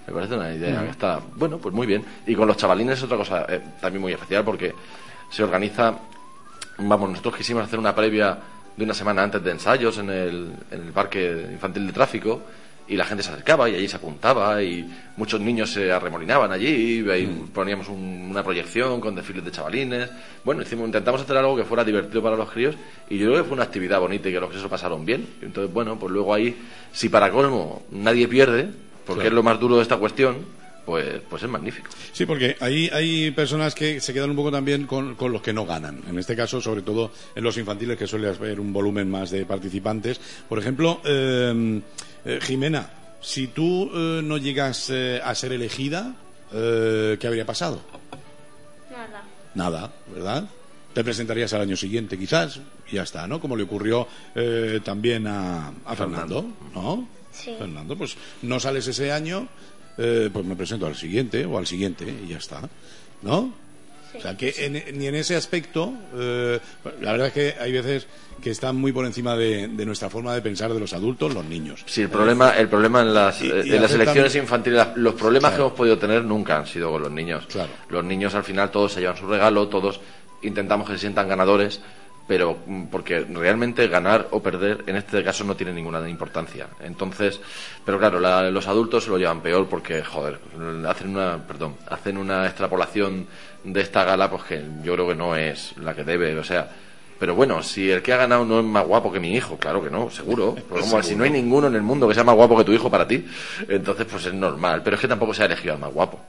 me 0.06 0.12
parece 0.12 0.34
una 0.34 0.52
idea 0.52 0.82
que 0.82 0.90
está, 0.90 1.20
bueno, 1.36 1.58
pues 1.58 1.74
muy 1.74 1.86
bien. 1.86 2.04
Y 2.26 2.34
con 2.34 2.48
los 2.48 2.56
chavalines 2.56 2.98
es 2.98 3.04
otra 3.04 3.16
cosa 3.16 3.46
eh, 3.48 3.60
también 3.80 4.02
muy 4.02 4.12
especial 4.12 4.44
porque 4.44 4.74
se 5.30 5.42
organiza, 5.44 5.94
vamos, 6.78 7.10
nosotros 7.10 7.36
quisimos 7.36 7.64
hacer 7.64 7.78
una 7.78 7.94
previa 7.94 8.38
de 8.76 8.84
una 8.84 8.94
semana 8.94 9.22
antes 9.22 9.42
de 9.42 9.50
ensayos 9.50 9.98
en 9.98 10.10
el, 10.10 10.52
en 10.70 10.82
el 10.82 10.92
parque 10.92 11.48
infantil 11.52 11.86
de 11.86 11.92
tráfico 11.92 12.42
y 12.90 12.96
la 12.96 13.04
gente 13.04 13.22
se 13.22 13.30
acercaba 13.30 13.70
y 13.70 13.76
allí 13.76 13.86
se 13.86 13.96
apuntaba 13.96 14.60
y 14.60 14.84
muchos 15.16 15.40
niños 15.40 15.70
se 15.70 15.92
arremolinaban 15.92 16.50
allí 16.50 16.98
y 16.98 17.26
mm. 17.26 17.48
poníamos 17.54 17.88
un, 17.88 18.26
una 18.30 18.42
proyección 18.42 19.00
con 19.00 19.14
desfiles 19.14 19.44
de 19.44 19.52
chavalines 19.52 20.10
bueno 20.44 20.62
hicimos, 20.62 20.86
intentamos 20.86 21.22
hacer 21.22 21.36
algo 21.36 21.56
que 21.56 21.64
fuera 21.64 21.84
divertido 21.84 22.20
para 22.20 22.34
los 22.34 22.50
críos 22.50 22.74
y 23.08 23.16
yo 23.16 23.28
creo 23.28 23.42
que 23.42 23.44
fue 23.44 23.54
una 23.54 23.62
actividad 23.62 24.00
bonita 24.00 24.28
y 24.28 24.32
que 24.32 24.40
los 24.40 24.50
críos 24.50 24.66
pasaron 24.66 25.06
bien 25.06 25.24
entonces 25.40 25.72
bueno 25.72 26.00
pues 26.00 26.12
luego 26.12 26.34
ahí 26.34 26.56
si 26.92 27.08
para 27.08 27.30
colmo 27.30 27.82
nadie 27.92 28.26
pierde 28.26 28.68
porque 29.06 29.22
claro. 29.22 29.28
es 29.28 29.34
lo 29.34 29.42
más 29.44 29.60
duro 29.60 29.76
de 29.76 29.82
esta 29.82 29.96
cuestión 29.96 30.38
pues, 30.84 31.20
pues 31.28 31.42
es 31.42 31.48
magnífico. 31.48 31.90
Sí, 32.12 32.26
porque 32.26 32.56
hay, 32.60 32.88
hay 32.88 33.30
personas 33.30 33.74
que 33.74 34.00
se 34.00 34.12
quedan 34.12 34.30
un 34.30 34.36
poco 34.36 34.50
también 34.50 34.86
con, 34.86 35.14
con, 35.14 35.32
los 35.32 35.42
que 35.42 35.52
no 35.52 35.66
ganan. 35.66 36.02
En 36.08 36.18
este 36.18 36.34
caso, 36.36 36.60
sobre 36.60 36.82
todo 36.82 37.10
en 37.34 37.44
los 37.44 37.56
infantiles, 37.56 37.98
que 37.98 38.06
suele 38.06 38.28
haber 38.28 38.60
un 38.60 38.72
volumen 38.72 39.10
más 39.10 39.30
de 39.30 39.44
participantes. 39.44 40.20
Por 40.48 40.58
ejemplo, 40.58 41.00
eh, 41.04 41.80
eh, 42.24 42.38
Jimena, 42.42 42.90
si 43.20 43.48
tú 43.48 43.90
eh, 43.92 44.20
no 44.22 44.36
llegas 44.36 44.90
eh, 44.90 45.20
a 45.22 45.34
ser 45.34 45.52
elegida, 45.52 46.14
¿qué 46.50 47.26
habría 47.26 47.46
pasado? 47.46 47.80
Nada. 48.90 49.22
Nada, 49.54 49.92
¿verdad? 50.12 50.48
Te 50.92 51.04
presentarías 51.04 51.52
al 51.52 51.60
año 51.60 51.76
siguiente, 51.76 52.18
quizás, 52.18 52.60
y 52.90 52.96
ya 52.96 53.04
está, 53.04 53.28
¿no? 53.28 53.40
Como 53.40 53.56
le 53.56 53.62
ocurrió 53.62 54.08
también 54.84 55.28
a, 55.28 55.72
a 55.84 55.94
Fernando, 55.94 56.44
¿no? 56.74 57.08
Sí. 57.30 57.54
Fernando, 57.56 57.96
pues 57.96 58.16
no 58.42 58.58
sales 58.58 58.88
ese 58.88 59.12
año, 59.12 59.46
pues 59.96 60.44
me 60.44 60.56
presento 60.56 60.86
al 60.86 60.96
siguiente 60.96 61.44
o 61.44 61.58
al 61.58 61.66
siguiente 61.66 62.06
y 62.24 62.28
ya 62.28 62.38
está, 62.38 62.62
¿no? 63.22 63.52
Sí. 64.12 64.18
O 64.18 64.20
sea, 64.22 64.36
que 64.36 64.52
en, 64.58 64.98
ni 64.98 65.06
en 65.06 65.14
ese 65.14 65.36
aspecto, 65.36 65.92
eh, 66.16 66.58
la 67.00 67.12
verdad 67.12 67.28
es 67.28 67.32
que 67.32 67.54
hay 67.60 67.72
veces 67.72 68.06
que 68.42 68.50
están 68.50 68.74
muy 68.76 68.92
por 68.92 69.04
encima 69.04 69.36
de, 69.36 69.68
de, 69.68 69.86
nuestra 69.86 70.10
forma 70.10 70.34
de 70.34 70.42
pensar 70.42 70.72
de 70.72 70.80
los 70.80 70.92
adultos, 70.92 71.32
los 71.32 71.44
niños. 71.44 71.82
Sí, 71.86 72.02
el 72.02 72.08
problema, 72.08 72.50
el 72.50 72.68
problema 72.68 73.02
en 73.02 73.14
las, 73.14 73.40
y, 73.42 73.46
y 73.46 73.72
en 73.72 73.82
las 73.82 73.92
elecciones 73.92 74.34
infantiles, 74.34 74.86
los 74.96 75.14
problemas 75.14 75.50
claro. 75.50 75.56
que 75.56 75.66
hemos 75.66 75.76
podido 75.76 75.98
tener 75.98 76.24
nunca 76.24 76.56
han 76.56 76.66
sido 76.66 76.90
con 76.90 77.02
los 77.02 77.12
niños. 77.12 77.46
Claro. 77.46 77.70
Los 77.88 78.04
niños 78.04 78.34
al 78.34 78.42
final 78.42 78.70
todos 78.70 78.94
se 78.94 79.00
llevan 79.00 79.16
su 79.16 79.26
regalo, 79.26 79.68
todos 79.68 80.00
intentamos 80.42 80.86
que 80.86 80.94
se 80.94 81.00
sientan 81.00 81.28
ganadores, 81.28 81.80
pero 82.30 82.58
mm, 82.64 82.84
porque 82.84 83.26
realmente 83.28 83.88
ganar 83.88 84.28
o 84.30 84.40
perder 84.40 84.84
en 84.86 84.94
este 84.94 85.24
caso 85.24 85.42
no 85.42 85.56
tiene 85.56 85.72
ninguna 85.72 86.08
importancia. 86.08 86.68
Entonces, 86.78 87.40
pero 87.84 87.98
claro, 87.98 88.20
la, 88.20 88.52
los 88.52 88.68
adultos 88.68 89.08
lo 89.08 89.18
llevan 89.18 89.40
peor 89.40 89.66
porque, 89.66 90.04
joder, 90.04 90.38
hacen 90.86 91.10
una, 91.10 91.44
perdón, 91.44 91.74
hacen 91.88 92.16
una 92.16 92.46
extrapolación 92.46 93.26
de 93.64 93.80
esta 93.80 94.04
gala, 94.04 94.30
pues 94.30 94.44
que 94.44 94.62
yo 94.84 94.94
creo 94.94 95.08
que 95.08 95.16
no 95.16 95.34
es 95.34 95.76
la 95.78 95.92
que 95.92 96.04
debe, 96.04 96.38
o 96.38 96.44
sea, 96.44 96.70
pero 97.18 97.34
bueno, 97.34 97.64
si 97.64 97.90
el 97.90 98.00
que 98.00 98.12
ha 98.12 98.18
ganado 98.18 98.44
no 98.44 98.60
es 98.60 98.64
más 98.64 98.86
guapo 98.86 99.10
que 99.10 99.18
mi 99.18 99.34
hijo, 99.34 99.56
claro 99.56 99.82
que 99.82 99.90
no, 99.90 100.08
seguro. 100.08 100.54
Pues 100.68 100.82
como 100.82 101.02
si 101.02 101.16
no 101.16 101.24
hay 101.24 101.30
ninguno 101.30 101.66
en 101.66 101.74
el 101.74 101.82
mundo 101.82 102.06
que 102.06 102.14
sea 102.14 102.22
más 102.22 102.36
guapo 102.36 102.56
que 102.58 102.64
tu 102.64 102.72
hijo 102.72 102.88
para 102.88 103.08
ti, 103.08 103.26
entonces 103.68 104.06
pues 104.08 104.24
es 104.26 104.34
normal. 104.34 104.82
Pero 104.84 104.94
es 104.94 105.02
que 105.02 105.08
tampoco 105.08 105.34
se 105.34 105.42
ha 105.42 105.46
elegido 105.46 105.74
al 105.74 105.80
más 105.80 105.92
guapo. 105.92 106.20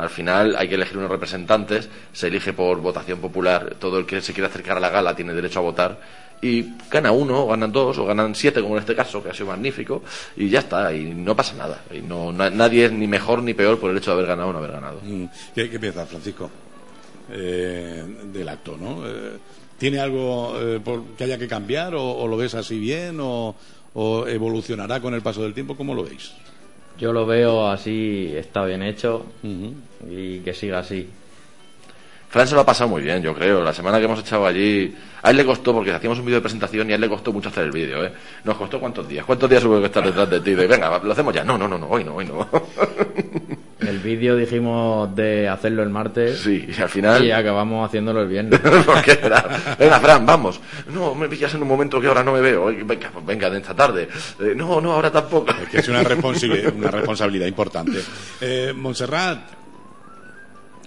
Al 0.00 0.10
final 0.10 0.56
hay 0.56 0.68
que 0.68 0.76
elegir 0.76 0.96
unos 0.96 1.10
representantes, 1.10 1.88
se 2.12 2.28
elige 2.28 2.52
por 2.52 2.80
votación 2.80 3.18
popular, 3.20 3.76
todo 3.78 3.98
el 3.98 4.06
que 4.06 4.20
se 4.20 4.32
quiera 4.32 4.48
acercar 4.48 4.76
a 4.78 4.80
la 4.80 4.88
gala 4.88 5.14
tiene 5.14 5.34
derecho 5.34 5.58
a 5.58 5.62
votar 5.62 5.98
y 6.42 6.64
gana 6.90 7.12
uno, 7.12 7.44
o 7.44 7.48
ganan 7.48 7.70
dos, 7.70 7.98
o 7.98 8.06
ganan 8.06 8.34
siete, 8.34 8.62
como 8.62 8.76
en 8.76 8.80
este 8.80 8.94
caso, 8.94 9.22
que 9.22 9.30
ha 9.30 9.34
sido 9.34 9.48
magnífico, 9.48 10.02
y 10.36 10.48
ya 10.48 10.60
está, 10.60 10.92
y 10.94 11.04
no 11.04 11.36
pasa 11.36 11.54
nada. 11.54 11.82
Y 11.92 12.00
no, 12.00 12.32
na, 12.32 12.48
nadie 12.48 12.86
es 12.86 12.92
ni 12.92 13.06
mejor 13.06 13.42
ni 13.42 13.52
peor 13.52 13.78
por 13.78 13.90
el 13.90 13.98
hecho 13.98 14.10
de 14.10 14.14
haber 14.14 14.26
ganado 14.26 14.48
o 14.48 14.52
no 14.52 14.58
haber 14.58 14.72
ganado. 14.72 15.00
Mm. 15.02 15.24
¿Qué, 15.54 15.68
qué 15.68 15.78
piensas, 15.78 16.08
Francisco? 16.08 16.50
Eh, 17.30 18.04
del 18.32 18.48
acto, 18.48 18.76
¿no? 18.80 19.06
Eh, 19.06 19.36
¿Tiene 19.78 20.00
algo 20.00 20.54
eh, 20.58 20.80
por, 20.82 21.04
que 21.16 21.24
haya 21.24 21.38
que 21.38 21.46
cambiar 21.46 21.94
o, 21.94 22.02
o, 22.02 22.26
lo 22.26 22.36
ves 22.36 22.54
así 22.54 22.78
bien 22.78 23.18
o, 23.20 23.54
o 23.94 24.26
evolucionará 24.26 25.00
con 25.00 25.14
el 25.14 25.22
paso 25.22 25.42
del 25.42 25.54
tiempo? 25.54 25.76
¿Cómo 25.76 25.94
lo 25.94 26.04
veis? 26.04 26.32
Yo 26.98 27.12
lo 27.12 27.24
veo 27.24 27.68
así, 27.68 28.32
está 28.36 28.64
bien 28.64 28.82
hecho 28.82 29.24
uh 29.42 29.46
-huh. 29.46 29.72
Y 30.08 30.40
que 30.40 30.54
siga 30.54 30.78
así. 30.78 31.08
Fran 32.28 32.46
se 32.46 32.54
lo 32.54 32.60
ha 32.60 32.66
pasado 32.66 32.88
muy 32.88 33.02
bien, 33.02 33.20
yo 33.22 33.34
creo. 33.34 33.62
La 33.62 33.72
semana 33.72 33.98
que 33.98 34.04
hemos 34.04 34.20
echado 34.20 34.46
allí, 34.46 34.94
a 35.22 35.30
él 35.30 35.36
le 35.36 35.44
costó, 35.44 35.72
porque 35.72 35.90
hacíamos 35.90 36.20
un 36.20 36.26
vídeo 36.26 36.38
de 36.38 36.42
presentación 36.42 36.88
y 36.88 36.92
a 36.92 36.94
él 36.94 37.00
le 37.00 37.08
costó 37.08 37.32
mucho 37.32 37.48
hacer 37.48 37.64
el 37.64 37.72
vídeo, 37.72 38.04
¿eh? 38.04 38.12
Nos 38.44 38.56
costó 38.56 38.78
cuántos 38.78 39.08
días. 39.08 39.24
¿Cuántos 39.24 39.50
días 39.50 39.64
hubo 39.64 39.80
que 39.80 39.86
estar 39.86 40.04
detrás 40.04 40.30
de 40.30 40.40
ti? 40.40 40.54
De, 40.54 40.68
venga, 40.68 40.96
lo 41.02 41.12
hacemos 41.12 41.34
ya. 41.34 41.42
No, 41.42 41.58
no, 41.58 41.66
no, 41.66 41.76
no, 41.76 41.88
hoy 41.88 42.04
no, 42.04 42.14
hoy 42.14 42.26
no. 42.26 42.48
El 43.80 43.98
vídeo 43.98 44.36
dijimos 44.36 45.14
de 45.16 45.48
hacerlo 45.48 45.82
el 45.82 45.88
martes. 45.88 46.38
Sí, 46.38 46.68
y 46.68 46.80
al 46.80 46.88
final. 46.88 47.24
Y 47.24 47.32
acabamos 47.32 47.88
haciéndolo 47.88 48.22
el 48.22 48.28
viernes. 48.28 48.60
porque 48.86 49.18
era, 49.20 49.44
venga, 49.78 49.98
Fran, 49.98 50.24
vamos. 50.26 50.60
No, 50.92 51.14
me 51.14 51.28
pillas 51.28 51.54
en 51.54 51.62
un 51.62 51.68
momento 51.68 52.00
que 52.00 52.06
ahora 52.06 52.22
no 52.22 52.32
me 52.32 52.40
veo. 52.40 52.66
Venga, 52.66 53.10
pues 53.12 53.26
venga, 53.26 53.48
de 53.50 53.58
esta 53.58 53.74
tarde. 53.74 54.06
Eh, 54.38 54.52
no, 54.54 54.80
no, 54.80 54.92
ahora 54.92 55.10
tampoco. 55.10 55.52
Es 55.62 55.68
que 55.68 55.78
es 55.78 55.88
una 55.88 56.02
responsabilidad, 56.04 56.74
una 56.74 56.90
responsabilidad 56.90 57.46
importante. 57.46 58.00
Eh, 58.40 58.72
Montserrat, 58.76 59.40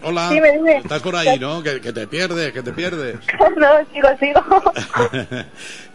Hola. 0.03 0.29
Dime, 0.29 0.51
dime. 0.51 0.77
Estás 0.77 1.01
por 1.01 1.15
ahí, 1.15 1.39
¿no? 1.39 1.63
Que, 1.63 1.79
que, 1.79 1.93
te 1.93 2.07
pierdes, 2.07 2.51
que 2.51 2.61
te 2.61 2.73
pierdes. 2.73 3.15
no, 3.57 3.85
sigo, 3.91 4.09
sigo. 4.19 4.41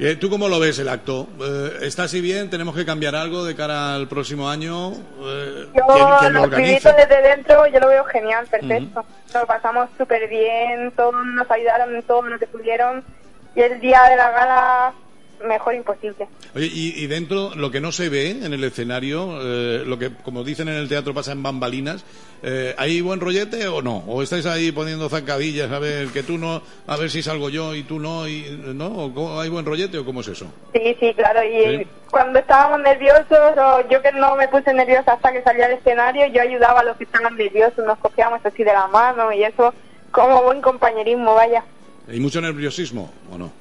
Eh, 0.00 0.14
¿Tú 0.14 0.30
cómo 0.30 0.48
lo 0.48 0.60
ves 0.60 0.78
el 0.78 0.88
acto? 0.88 1.26
Eh, 1.40 1.78
¿Está 1.82 2.04
así 2.04 2.20
bien? 2.20 2.50
¿Tenemos 2.50 2.74
que 2.76 2.86
cambiar 2.86 3.16
algo 3.16 3.44
de 3.44 3.56
cara 3.56 3.96
al 3.96 4.06
próximo 4.06 4.48
año? 4.48 4.92
Eh, 4.92 5.66
yo, 5.74 5.82
¿quién, 5.92 6.06
quién 6.20 6.32
lo 6.34 6.48
desde 6.48 7.22
dentro, 7.22 7.66
yo 7.66 7.80
lo 7.80 7.88
veo 7.88 8.04
genial, 8.04 8.46
perfecto. 8.46 9.00
Uh 9.00 9.02
-huh. 9.02 9.32
Nos 9.34 9.42
lo 9.42 9.46
pasamos 9.46 9.88
súper 9.98 10.28
bien, 10.28 10.92
todos 10.96 11.14
nos 11.34 11.50
ayudaron 11.50 11.96
en 11.96 12.02
todo 12.04 12.22
lo 12.22 12.38
que 12.38 12.46
pudieron. 12.46 13.02
Y 13.56 13.60
el 13.60 13.80
día 13.80 14.02
de 14.04 14.16
la 14.16 14.30
gala 14.30 14.94
mejor 15.46 15.74
imposible. 15.74 16.28
Oye, 16.54 16.66
y, 16.66 17.02
y, 17.02 17.06
dentro, 17.06 17.54
lo 17.54 17.70
que 17.70 17.80
no 17.80 17.92
se 17.92 18.08
ve 18.08 18.30
en 18.30 18.52
el 18.52 18.64
escenario, 18.64 19.38
eh, 19.40 19.84
lo 19.86 19.98
que, 19.98 20.12
como 20.12 20.44
dicen 20.44 20.68
en 20.68 20.74
el 20.74 20.88
teatro, 20.88 21.14
pasa 21.14 21.32
en 21.32 21.42
bambalinas, 21.42 22.04
eh, 22.42 22.74
¿hay 22.78 23.00
buen 23.00 23.20
rollete 23.20 23.66
o 23.68 23.82
no? 23.82 23.98
¿O 24.06 24.22
estáis 24.22 24.46
ahí 24.46 24.72
poniendo 24.72 25.08
zancadillas 25.08 25.70
a 25.72 25.78
ver 25.78 26.08
que 26.08 26.22
tú 26.22 26.38
no, 26.38 26.62
a 26.86 26.96
ver 26.96 27.10
si 27.10 27.22
salgo 27.22 27.48
yo 27.48 27.74
y 27.74 27.82
tú 27.82 27.98
no? 27.98 28.28
Y, 28.28 28.46
¿no? 28.74 28.86
¿O 28.86 29.40
¿Hay 29.40 29.48
buen 29.48 29.66
rollete 29.66 29.98
o 29.98 30.04
cómo 30.04 30.20
es 30.20 30.28
eso? 30.28 30.46
Sí, 30.72 30.96
sí, 31.00 31.12
claro. 31.14 31.42
Y 31.42 31.78
¿Sí? 31.78 31.86
cuando 32.10 32.38
estábamos 32.38 32.80
nerviosos, 32.80 33.56
o 33.56 33.88
yo 33.88 34.00
que 34.02 34.12
no 34.12 34.36
me 34.36 34.48
puse 34.48 34.72
nerviosa 34.72 35.12
hasta 35.12 35.32
que 35.32 35.42
salía 35.42 35.66
al 35.66 35.72
escenario, 35.72 36.26
yo 36.26 36.42
ayudaba 36.42 36.80
a 36.80 36.84
los 36.84 36.96
que 36.96 37.04
estaban 37.04 37.36
nerviosos, 37.36 37.84
nos 37.84 37.98
cogíamos 37.98 38.44
así 38.44 38.64
de 38.64 38.72
la 38.72 38.86
mano 38.88 39.32
y 39.32 39.44
eso, 39.44 39.74
como 40.10 40.42
buen 40.42 40.60
compañerismo, 40.60 41.34
vaya. 41.34 41.64
¿Hay 42.08 42.20
mucho 42.20 42.40
nerviosismo 42.40 43.10
o 43.32 43.38
no? 43.38 43.52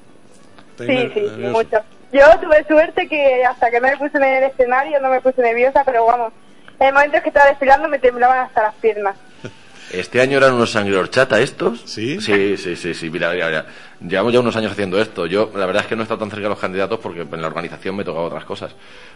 Sí, 0.78 1.12
sí, 1.13 1.28
mucho. 1.52 1.78
Yo 2.12 2.24
tuve 2.40 2.63
suerte 2.68 3.08
que 3.08 3.44
hasta 3.46 3.70
que 3.70 3.80
no 3.82 3.88
me 3.88 3.98
puse 3.98 4.18
en 4.18 4.24
el 4.24 4.44
escenario 4.44 5.00
no 5.02 5.10
me 5.10 5.20
puse 5.22 5.42
nerviosa, 5.42 5.84
pero 5.84 6.06
vamos, 6.06 6.32
en 6.80 6.88
el 6.88 6.94
momento 6.94 7.22
que 7.22 7.30
estaba 7.30 7.50
desfilando 7.50 7.88
me 7.90 8.00
temblaban 8.00 8.40
hasta 8.40 8.63
las 8.63 8.74
piernas. 8.76 9.16
Este 9.90 10.20
año 10.20 10.38
eran 10.38 10.54
unos 10.54 10.72
sangre 10.74 10.98
horchata 10.98 11.40
estos. 11.40 11.80
¿Sí? 11.86 12.20
Sí, 12.20 12.58
sí, 12.58 12.76
sí, 12.76 12.94
sí. 12.94 13.10
Mira, 13.10 13.32
mira, 13.32 13.48
mira. 13.48 13.66
Llevamos 14.02 14.34
ya 14.34 14.42
unos 14.42 14.54
años 14.58 14.74
haciendo 14.74 15.00
esto. 15.02 15.28
Yo, 15.28 15.50
la 15.56 15.66
verdad 15.66 15.84
es 15.84 15.88
que 15.88 15.96
no 15.96 16.02
he 16.02 16.04
estado 16.04 16.20
tan 16.20 16.30
cerca 16.30 16.44
de 16.44 16.50
los 16.50 16.60
candidatos 16.60 17.00
porque 17.00 17.22
en 17.22 17.42
la 17.42 17.48
organización 17.48 17.96
me 17.96 18.04
tocaba 18.04 18.26
otras 18.26 18.44
cosas. 18.44 18.76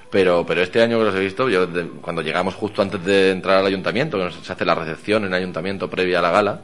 Pero, 0.09 0.45
pero 0.45 0.61
este 0.61 0.81
año 0.81 0.97
que 0.99 1.03
los 1.03 1.15
he 1.15 1.19
visto, 1.19 1.49
yo 1.49 1.67
de- 1.67 1.89
cuando 2.01 2.21
llegamos 2.21 2.55
justo 2.55 2.81
antes 2.81 3.03
de 3.03 3.31
entrar 3.31 3.57
al 3.57 3.65
ayuntamiento, 3.65 4.17
que 4.17 4.31
se 4.31 4.53
hace 4.53 4.63
la 4.63 4.73
recepción 4.75 5.23
en 5.23 5.33
el 5.33 5.39
ayuntamiento 5.39 5.89
previa 5.89 6.19
a 6.19 6.21
la 6.21 6.31
gala, 6.31 6.61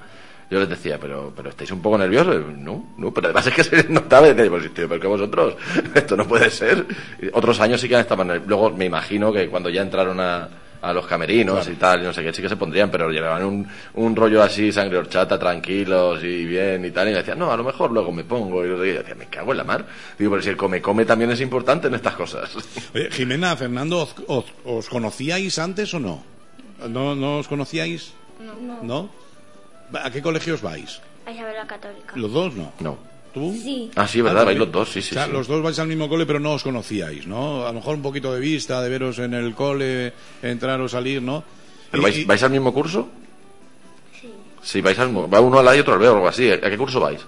yo 0.50 0.60
les 0.60 0.70
decía, 0.70 0.98
pero, 1.00 1.34
pero 1.36 1.50
estáis 1.50 1.72
un 1.72 1.82
poco 1.82 1.98
nerviosos. 1.98 2.44
No, 2.58 2.86
no, 2.98 3.14
pero 3.14 3.28
además 3.28 3.48
es 3.48 3.54
que 3.54 3.64
se 3.66 3.90
notaba 3.90 4.28
y 4.28 4.34
decía, 4.34 4.50
pues, 4.50 4.74
tío, 4.74 4.88
pero 4.88 5.02
que 5.02 5.08
vosotros, 5.08 5.56
esto 5.96 6.16
no 6.16 6.28
puede 6.28 6.50
ser. 6.50 6.86
Y 7.22 7.28
otros 7.34 7.60
años 7.60 7.82
sí 7.82 7.90
que 7.90 8.00
estaban, 8.00 8.30
nerv- 8.30 8.46
luego 8.48 8.70
me 8.72 8.86
imagino 8.86 9.32
que 9.34 9.50
cuando 9.50 9.70
ya 9.70 9.82
entraron 9.82 10.20
a, 10.20 10.48
a 10.82 10.94
los 10.94 11.06
camerinos 11.08 11.68
y 11.68 11.74
tal, 11.74 12.02
y 12.02 12.04
no 12.04 12.14
sé 12.14 12.24
qué, 12.24 12.32
sí 12.32 12.42
que 12.42 12.48
se 12.50 12.56
pondrían, 12.56 12.90
pero 12.92 13.10
llevaban 13.10 13.44
un, 13.44 13.68
un 13.96 14.16
rollo 14.16 14.42
así, 14.44 14.72
sangre 14.72 14.98
horchata, 15.00 15.38
tranquilos 15.40 16.24
y 16.24 16.46
bien 16.46 16.86
y 16.86 16.92
tal, 16.92 17.08
y 17.08 17.12
me 17.12 17.18
decían, 17.18 17.40
no, 17.40 17.52
a 17.52 17.58
lo 17.58 17.64
mejor 17.64 17.92
luego 17.92 18.12
me 18.12 18.24
pongo, 18.24 18.64
y 18.64 18.70
yo 18.70 18.80
decía, 18.80 19.16
me 19.16 19.26
cago 19.26 19.52
en 19.52 19.58
la 19.58 19.64
mar. 19.64 19.86
Digo, 20.18 20.32
pero 20.32 20.44
si 20.44 20.50
el 20.50 20.56
come-come 20.58 21.04
también 21.04 21.32
es 21.32 21.42
importante 21.42 21.88
en 21.88 21.96
estas 21.96 22.14
cosas. 22.16 22.56
Oye, 22.96 23.10
Jimena, 23.12 23.56
Fernando, 23.58 24.04
¿os, 24.04 24.16
os- 24.28 24.54
os 24.66 24.88
conocíais 24.88 25.58
antes 25.60 25.94
o 25.94 26.00
no? 26.00 26.24
¿No, 26.88 27.16
no 27.16 27.40
os 27.40 27.48
conocíais? 27.48 28.14
No. 28.62 28.84
¿No? 28.84 29.27
¿A 29.94 30.10
qué 30.12 30.22
colegios 30.22 30.62
vais? 30.62 31.00
A 31.26 31.32
Isabel 31.32 31.56
la 31.56 31.68
Católica. 31.68 32.14
¿Los 32.16 32.32
dos 32.32 32.54
no? 32.54 32.72
No. 32.80 32.98
¿Tú? 33.34 33.54
Sí. 33.62 33.92
Ah, 33.96 34.08
sí, 34.08 34.22
verdad, 34.22 34.42
Ah, 34.44 34.46
vais 34.46 34.58
los 34.58 34.72
dos, 34.72 34.90
sí, 34.92 35.02
sí. 35.02 35.12
O 35.12 35.14
sea, 35.14 35.26
sí. 35.26 35.32
los 35.32 35.48
dos 35.48 35.62
vais 35.62 35.78
al 35.80 35.88
mismo 35.88 36.10
cole, 36.10 36.26
pero 36.26 36.40
no 36.40 36.54
os 36.54 36.64
conocíais, 36.64 37.28
¿no? 37.28 37.64
A 37.66 37.68
lo 37.68 37.74
mejor 37.74 37.96
un 37.96 38.02
poquito 38.02 38.34
de 38.34 38.40
vista, 38.40 38.82
de 38.82 38.90
veros 38.90 39.20
en 39.20 39.34
el 39.34 39.54
cole, 39.54 40.14
entrar 40.42 40.80
o 40.82 40.88
salir, 40.90 41.22
¿no? 41.22 41.44
¿Pero 41.92 42.02
Y- 42.02 42.04
vais, 42.04 42.18
y- 42.18 42.26
vais 42.26 42.42
al 42.44 42.50
mismo 42.52 42.74
curso? 42.74 43.10
Sí. 44.20 44.32
Sí, 44.64 44.82
vais 44.82 44.98
al 45.00 45.08
mismo. 45.08 45.30
Va 45.30 45.40
uno 45.40 45.60
al 45.60 45.66
lado 45.66 45.78
y 45.78 45.82
otro 45.82 45.94
al 45.94 46.00
B 46.00 46.08
o 46.08 46.14
algo 46.16 46.28
así. 46.28 46.50
¿A 46.50 46.60
qué 46.60 46.78
curso 46.78 47.00
vais? 47.00 47.20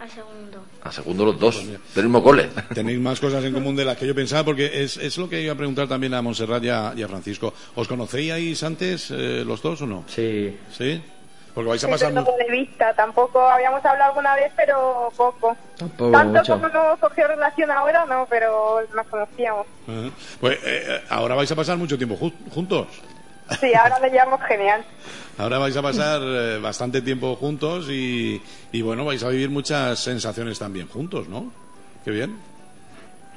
Al 0.00 0.10
segundo. 0.10 0.64
A 0.82 0.92
segundo 0.92 1.24
los 1.24 1.38
dos. 1.40 1.64
Del 1.94 2.04
mismo 2.04 2.22
cole. 2.22 2.48
Tenéis 2.74 2.98
más 3.00 3.18
cosas 3.18 3.42
en 3.44 3.52
común 3.54 3.74
de 3.74 3.84
las 3.84 3.96
que 3.96 4.06
yo 4.06 4.14
pensaba, 4.14 4.44
porque 4.44 4.82
es, 4.82 4.96
es 4.98 5.16
lo 5.18 5.28
que 5.28 5.40
iba 5.42 5.52
a 5.54 5.56
preguntar 5.56 5.88
también 5.88 6.12
a 6.14 6.20
Montserrat 6.22 6.62
y 6.64 6.68
a, 6.68 6.92
y 6.96 7.02
a 7.02 7.08
Francisco. 7.08 7.54
¿Os 7.74 7.88
conocíais 7.88 8.62
antes 8.62 9.10
eh, 9.10 9.44
los 9.46 9.62
dos 9.62 9.80
o 9.82 9.86
no? 9.86 10.04
Sí. 10.08 10.54
¿Sí? 10.76 11.00
Porque 11.58 11.70
vais 11.70 11.82
a 11.82 11.88
Desde 11.88 12.04
pasar... 12.06 12.12
mu- 12.12 12.24
punto 12.24 12.38
de 12.44 12.50
vista, 12.52 12.94
tampoco 12.94 13.40
habíamos 13.44 13.84
hablado 13.84 14.10
alguna 14.10 14.36
vez, 14.36 14.52
pero 14.54 15.12
poco. 15.16 15.56
Tampoco 15.76 16.12
Tanto 16.12 16.38
mucho. 16.38 16.52
como 16.52 16.68
hemos 16.68 16.98
cogido 17.00 17.26
relación 17.26 17.68
ahora, 17.72 18.04
no, 18.04 18.28
pero 18.30 18.80
nos 18.94 19.04
conocíamos. 19.08 19.66
Ajá. 19.88 20.08
Pues 20.40 20.56
eh, 20.64 21.02
ahora 21.08 21.34
vais 21.34 21.50
a 21.50 21.56
pasar 21.56 21.76
mucho 21.76 21.96
tiempo 21.98 22.16
ju- 22.16 22.32
juntos. 22.54 22.86
Sí, 23.58 23.74
ahora 23.74 23.98
le 23.98 24.08
llevamos 24.08 24.40
genial. 24.42 24.84
Ahora 25.38 25.58
vais 25.58 25.76
a 25.76 25.82
pasar 25.82 26.20
eh, 26.22 26.58
bastante 26.60 27.02
tiempo 27.02 27.34
juntos 27.34 27.86
y, 27.90 28.40
y 28.70 28.82
bueno, 28.82 29.04
vais 29.04 29.22
a 29.24 29.28
vivir 29.28 29.50
muchas 29.50 29.98
sensaciones 29.98 30.60
también 30.60 30.86
juntos, 30.88 31.26
¿no? 31.28 31.50
Qué 32.04 32.12
bien. 32.12 32.38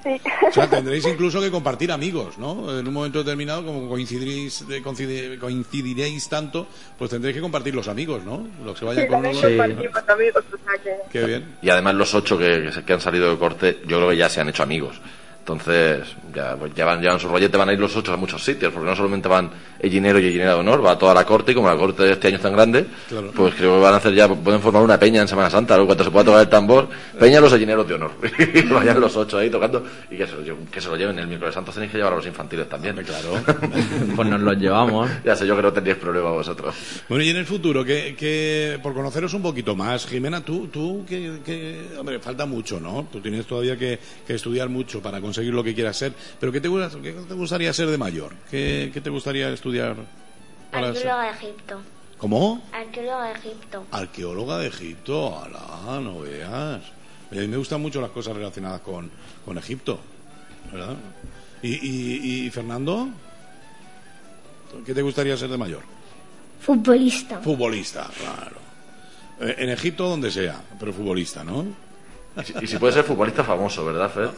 Sí. 0.04 0.20
O 0.50 0.52
sea, 0.52 0.68
tendréis 0.70 1.06
incluso 1.06 1.40
que 1.42 1.52
compartir 1.52 1.92
amigos, 1.92 2.38
¿no? 2.38 2.80
En 2.80 2.88
un 2.88 2.94
momento 2.94 3.20
determinado, 3.20 3.66
como 3.66 3.88
coincidiréis, 3.88 4.68
de- 4.68 4.82
coincidi- 4.84 5.38
coincidiréis 5.38 6.28
tanto, 6.30 6.68
pues 6.98 7.10
tendréis 7.12 7.36
que 7.36 7.42
compartir 7.42 7.76
los 7.76 7.88
amigos, 7.88 8.24
¿no? 8.24 8.48
Los 8.66 8.80
que 8.80 8.86
vayan 8.86 9.04
Sí, 9.04 9.10
con. 9.10 9.24
Sí. 9.24 9.60
amigos, 9.60 10.44
o 10.54 10.58
sea 10.58 10.84
que... 10.84 10.96
Qué 11.12 11.26
bien. 11.26 11.56
Y 11.62 11.70
además 11.70 11.96
los 11.96 12.14
ocho 12.16 12.38
que, 12.38 12.70
que 12.86 12.94
han 12.94 13.02
salido 13.02 13.30
de 13.32 13.38
corte, 13.38 13.80
yo 13.88 13.98
creo 13.98 14.10
que 14.10 14.18
ya 14.18 14.30
se 14.30 14.42
han 14.42 14.50
hecho 14.50 14.64
amigos. 14.64 15.00
Entonces, 15.40 16.04
ya, 16.34 16.56
pues, 16.56 16.74
ya 16.76 16.86
van, 16.86 17.02
llevan 17.02 17.20
su 17.20 17.28
rollete, 17.28 17.58
van 17.58 17.70
a 17.70 17.74
ir 17.74 17.80
los 17.80 17.96
ocho 17.96 18.14
a 18.14 18.18
muchos 18.18 18.44
sitios, 18.44 18.72
porque 18.72 18.88
no 18.90 18.96
solamente 18.96 19.28
van 19.28 19.50
Ellinero 19.82 20.20
y 20.20 20.28
Ellinera 20.28 20.54
de 20.54 20.60
Honor, 20.60 20.86
va 20.86 20.98
toda 20.98 21.14
la 21.14 21.26
corte, 21.26 21.52
y 21.52 21.56
como 21.56 21.68
la 21.68 21.76
corte 21.76 22.04
de 22.04 22.12
este 22.14 22.28
año 22.28 22.38
es 22.38 22.42
tan 22.44 22.54
grande, 22.54 22.86
Claro. 23.10 23.32
pues 23.36 23.56
creo 23.56 23.76
que 23.76 23.82
van 23.82 23.94
a 23.94 23.98
hacer 23.98 24.14
ya, 24.14 24.28
pueden 24.28 24.62
formar 24.62 24.84
una 24.84 25.00
peña 25.00 25.22
en 25.22 25.28
Semana 25.28 25.50
Santa, 25.50 25.78
¿no? 25.78 25.86
cuando 25.86 26.04
se 26.04 26.12
pueda 26.12 26.26
tocar 26.26 26.42
el 26.42 26.50
tambor, 26.50 26.88
peña 27.20 27.42
los 27.42 27.52
Ellineros 27.54 27.88
de 27.88 27.96
Honor, 27.96 28.12
y 28.54 28.62
vayan 28.64 29.00
los 29.00 29.16
ocho 29.18 29.38
ahí 29.40 29.50
tocando, 29.50 29.84
y 30.12 30.18
que 30.18 30.28
se 30.28 30.34
lo, 30.36 30.44
lleven- 30.44 30.68
que 30.70 30.80
se 30.82 30.88
lo 30.90 30.96
lleven 30.98 31.18
el 31.20 31.28
miércoles 31.28 31.54
santo, 31.56 31.72
tenéis 31.72 31.92
que 31.92 31.98
llevar 31.98 32.14
a 32.14 32.16
los 32.18 32.26
infantiles 32.28 32.70
también. 32.70 32.96
Claro. 32.98 33.32
Pues 34.16 34.28
nos 34.30 34.42
los 34.42 34.58
llevamos. 34.58 35.10
ya 35.26 35.36
sé 35.36 35.48
yo 35.48 35.56
que 35.56 35.62
no 35.62 35.72
tendríais 35.74 36.00
problema 36.00 36.30
vosotros. 36.32 36.76
Bueno, 37.10 37.24
y 37.24 37.30
en 37.30 37.38
el 37.38 37.46
futuro, 37.46 37.84
que, 37.84 38.16
que 38.16 38.78
por 38.84 38.94
conoceros 38.94 39.34
un 39.34 39.42
poquito 39.42 39.76
más, 39.76 40.06
Jimena, 40.06 40.42
tú, 40.42 40.68
tú 40.68 41.06
que, 41.08 41.40
que- 41.46 41.82
hombre, 41.98 42.20
falta 42.20 42.46
mucho, 42.46 42.80
¿no? 42.80 43.08
Tú 43.12 43.20
tienes 43.22 43.46
todavía 43.46 43.78
que, 43.78 43.98
que 44.28 44.34
estudiar 44.36 44.70
mucho 44.70 45.02
para 45.02 45.22
conseguir 45.22 45.54
lo 45.54 45.64
que 45.64 45.74
quieras 45.74 45.98
ser, 45.98 46.14
pero 46.40 46.52
¿qué 46.52 46.60
te, 46.62 46.70
qué 47.02 47.14
te 47.28 47.34
gustaría 47.34 47.72
ser 47.74 47.88
de 47.88 47.98
mayor? 47.98 48.34
¿Qué, 48.52 48.92
qué 48.94 49.02
te 49.02 49.10
gustaría 49.10 49.50
estudiar? 49.50 49.71
Para 50.72 50.94
ser? 50.94 51.08
Arqueóloga 51.08 51.24
de 51.24 51.30
Egipto. 51.32 51.82
¿Cómo? 52.18 52.62
Arqueóloga 52.72 53.26
de 53.26 53.32
Egipto. 53.34 53.86
Arqueóloga 53.92 54.58
de 54.60 54.68
Egipto, 54.68 55.40
alá, 55.44 56.00
no 56.00 56.20
veas. 56.22 56.82
A 57.32 57.36
mí 57.36 57.48
me 57.48 57.58
gustan 57.58 57.82
mucho 57.82 58.00
las 58.02 58.12
cosas 58.12 58.36
relacionadas 58.36 58.82
con, 58.82 59.10
con 59.46 59.58
Egipto, 59.58 60.00
¿verdad? 60.72 60.96
¿Y, 61.64 61.70
y, 61.76 62.46
y 62.46 62.50
Fernando? 62.52 63.08
¿Qué 64.86 64.94
te 64.94 65.02
gustaría 65.02 65.36
ser 65.38 65.50
de 65.50 65.58
mayor? 65.58 65.82
Futbolista. 66.62 67.40
Futbolista, 67.40 68.08
claro. 68.18 68.58
Eh, 69.40 69.56
En 69.64 69.70
Egipto, 69.70 70.08
donde 70.08 70.32
sea, 70.32 70.62
pero 70.80 70.94
futbolista, 70.94 71.44
¿no? 71.44 71.66
Y 72.38 72.44
si, 72.44 72.54
y 72.62 72.68
si 72.68 72.78
puede 72.78 72.94
ser 72.94 73.04
futbolista 73.04 73.44
famoso, 73.44 73.84
¿verdad, 73.86 74.10
Fred? 74.10 74.30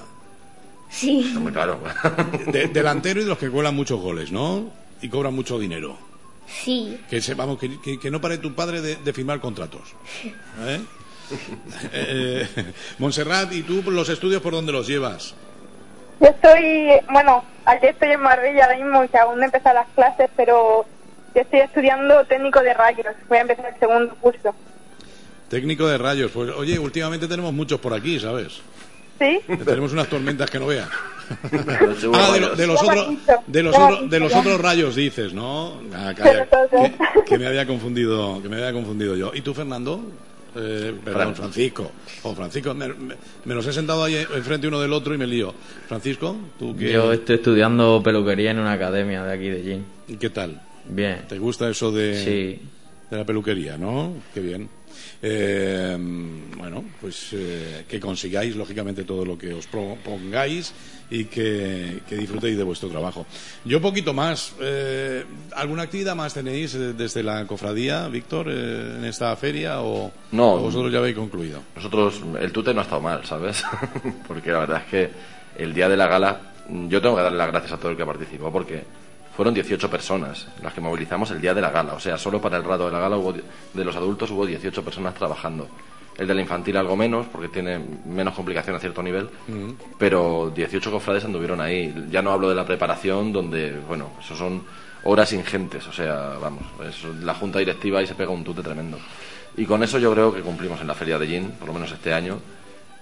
Sí. 0.89 1.33
Muy 1.39 1.51
claro. 1.51 1.79
De- 2.51 2.67
delantero 2.67 3.19
y 3.19 3.23
de 3.23 3.29
los 3.29 3.37
que 3.37 3.49
cuelan 3.49 3.75
muchos 3.75 3.99
goles, 3.99 4.31
¿no? 4.31 4.69
Y 5.03 5.09
cobran 5.09 5.35
mucho 5.35 5.59
dinero. 5.59 5.95
Sí. 6.47 6.99
Que, 7.09 7.21
se, 7.21 7.35
vamos, 7.35 7.59
que, 7.59 7.79
que- 7.79 7.99
que 7.99 8.09
no 8.11 8.19
pare 8.19 8.37
tu 8.39 8.53
padre 8.55 8.81
de, 8.81 8.95
de 8.95 9.13
firmar 9.13 9.39
contratos. 9.39 9.81
¿Eh? 10.65 10.81
Eh, 11.93 12.47
Montserrat, 12.99 13.51
¿y 13.53 13.63
tú 13.63 13.81
los 13.91 14.09
estudios 14.09 14.41
por 14.41 14.53
dónde 14.53 14.71
los 14.71 14.87
llevas? 14.87 15.35
Yo 16.19 16.27
estoy, 16.27 16.89
bueno, 17.11 17.43
aquí 17.65 17.87
estoy 17.87 18.11
en 18.11 18.21
Marbella 18.21 18.65
ahora 18.65 18.77
mismo, 18.77 19.07
que 19.09 19.17
aún 19.17 19.37
no 19.37 19.41
he 19.43 19.45
empezado 19.45 19.75
las 19.75 19.87
clases, 19.95 20.29
pero 20.35 20.85
yo 21.35 21.41
estoy 21.41 21.59
estudiando 21.61 22.23
técnico 22.25 22.61
de 22.61 22.73
rayos. 22.73 23.05
Voy 23.27 23.37
a 23.37 23.41
empezar 23.41 23.65
el 23.73 23.79
segundo 23.79 24.15
curso. 24.21 24.53
Técnico 25.49 25.87
de 25.87 25.97
rayos. 25.97 26.31
Pues 26.31 26.51
oye, 26.51 26.77
últimamente 26.79 27.27
tenemos 27.27 27.53
muchos 27.53 27.79
por 27.79 27.93
aquí, 27.93 28.19
¿sabes? 28.19 28.61
¿Sí? 29.19 29.39
Tenemos 29.65 29.93
unas 29.93 30.07
tormentas 30.07 30.49
que 30.49 30.59
no 30.59 30.67
veas. 30.67 30.89
Ah, 32.13 32.33
de, 32.33 32.39
lo- 32.39 32.49
rayos. 32.49 32.57
de 32.57 32.67
los 32.67 32.83
otros, 32.83 33.07
de 33.47 33.63
los 33.63 33.75
otros, 33.75 33.99
de 34.01 34.05
dicho, 34.07 34.19
los 34.19 34.31
ya. 34.31 34.39
otros 34.39 34.61
rayos 34.61 34.95
dices, 34.95 35.33
¿no? 35.33 35.81
Ah, 35.93 36.13
calla, 36.15 36.47
que, 36.69 37.23
que 37.25 37.37
me 37.37 37.47
había 37.47 37.65
confundido, 37.65 38.41
que 38.41 38.49
me 38.49 38.57
había 38.57 38.73
confundido 38.73 39.15
yo. 39.15 39.31
¿Y 39.33 39.41
tú, 39.41 39.53
Fernando? 39.53 40.01
Eh, 40.55 40.93
perdón, 41.03 41.21
Fran. 41.21 41.35
Francisco. 41.35 41.91
Oh, 42.23 42.35
Francisco, 42.35 42.73
me, 42.73 42.87
me- 42.89 43.15
me 43.45 43.55
los 43.55 43.65
he 43.65 43.73
sentado 43.73 44.03
ahí 44.03 44.15
enfrente 44.35 44.67
uno 44.67 44.79
del 44.81 44.93
otro 44.93 45.13
y 45.15 45.17
me 45.17 45.25
lío. 45.25 45.53
Francisco, 45.87 46.35
¿tú 46.59 46.75
qué, 46.75 46.91
Yo 46.91 47.11
estoy 47.13 47.37
estudiando 47.37 48.01
peluquería 48.03 48.51
en 48.51 48.59
una 48.59 48.73
academia 48.73 49.23
de 49.23 49.33
aquí 49.33 49.49
de 49.49 49.63
Gin. 50.07 50.17
qué 50.19 50.29
tal? 50.29 50.61
Bien. 50.87 51.21
¿Te 51.29 51.39
gusta 51.39 51.69
eso 51.69 51.91
de, 51.91 52.15
Sí. 52.23 52.61
de 53.09 53.17
la 53.17 53.25
peluquería, 53.25 53.77
no? 53.77 54.13
Qué 54.33 54.41
bien. 54.41 54.69
Eh, 55.21 55.97
bueno, 56.57 56.83
pues 57.01 57.29
eh, 57.33 57.85
que 57.87 57.99
consigáis, 57.99 58.55
lógicamente, 58.55 59.03
todo 59.03 59.25
lo 59.25 59.37
que 59.37 59.53
os 59.53 59.67
propongáis 59.67 60.73
y 61.09 61.25
que, 61.25 61.99
que 62.07 62.15
disfrutéis 62.15 62.57
de 62.57 62.63
vuestro 62.63 62.89
trabajo. 62.89 63.25
Yo 63.65 63.81
poquito 63.81 64.13
más. 64.13 64.53
eh, 64.61 65.23
¿Alguna 65.55 65.83
actividad 65.83 66.15
más 66.15 66.33
tenéis 66.33 66.73
eh, 66.75 66.93
desde 66.93 67.21
la 67.23 67.45
cofradía, 67.45 68.07
Víctor, 68.07 68.47
eh, 68.49 68.95
en 68.97 69.05
esta 69.05 69.35
feria 69.35 69.81
o, 69.81 70.11
No. 70.31 70.53
o 70.53 70.59
vosotros 70.59 70.91
ya 70.91 70.99
habéis 70.99 71.15
concluido? 71.15 71.61
Nosotros, 71.75 72.21
el 72.39 72.51
tute 72.51 72.73
no 72.73 72.79
ha 72.81 72.83
estado 72.83 73.01
mal, 73.01 73.23
¿sabes? 73.25 73.63
porque 74.27 74.51
la 74.51 74.59
verdad 74.59 74.81
es 74.85 74.89
que 74.89 75.09
el 75.63 75.73
día 75.73 75.87
de 75.87 75.97
la 75.97 76.07
gala, 76.07 76.41
yo 76.87 77.01
tengo 77.01 77.15
que 77.17 77.21
darle 77.21 77.37
las 77.37 77.51
gracias 77.51 77.73
a 77.73 77.77
todo 77.77 77.91
el 77.91 77.97
que 77.97 78.05
participó, 78.05 78.51
porque 78.51 78.83
fueron 79.35 79.53
18 79.53 79.89
personas 79.89 80.47
las 80.61 80.73
que 80.73 80.81
movilizamos 80.81 81.31
el 81.31 81.41
día 81.41 81.53
de 81.53 81.61
la 81.61 81.71
gala. 81.71 81.93
O 81.93 81.99
sea, 81.99 82.17
solo 82.17 82.39
para 82.39 82.57
el 82.57 82.63
rato 82.63 82.85
de 82.85 82.91
la 82.91 82.99
gala 82.99 83.17
hubo, 83.17 83.33
de 83.33 83.85
los 83.85 83.95
adultos 83.95 84.29
hubo 84.31 84.45
18 84.45 84.83
personas 84.83 85.15
trabajando. 85.15 85.67
El 86.17 86.27
de 86.27 86.35
la 86.35 86.41
infantil 86.41 86.77
algo 86.77 86.95
menos, 86.95 87.25
porque 87.25 87.47
tiene 87.47 87.79
menos 88.05 88.35
complicación 88.35 88.75
a 88.75 88.79
cierto 88.79 89.01
nivel, 89.01 89.29
pero 89.97 90.51
18 90.53 90.91
cofrades 90.91 91.25
anduvieron 91.25 91.59
ahí. 91.59 92.05
Ya 92.11 92.21
no 92.21 92.31
hablo 92.31 92.49
de 92.49 92.55
la 92.55 92.65
preparación, 92.65 93.33
donde, 93.33 93.79
bueno, 93.87 94.11
eso 94.23 94.35
son 94.35 94.63
horas 95.05 95.33
ingentes, 95.33 95.87
o 95.87 95.91
sea, 95.91 96.37
vamos, 96.39 96.63
la 97.21 97.33
junta 97.33 97.59
directiva 97.59 97.99
ahí 97.99 98.07
se 98.07 98.13
pega 98.13 98.29
un 98.29 98.43
tute 98.43 98.61
tremendo. 98.61 98.99
Y 99.57 99.65
con 99.65 99.81
eso 99.81 99.97
yo 99.97 100.11
creo 100.13 100.33
que 100.33 100.41
cumplimos 100.41 100.79
en 100.81 100.87
la 100.87 100.93
feria 100.93 101.17
de 101.17 101.27
Gin, 101.27 101.51
por 101.51 101.67
lo 101.67 101.73
menos 101.73 101.91
este 101.91 102.13
año. 102.13 102.39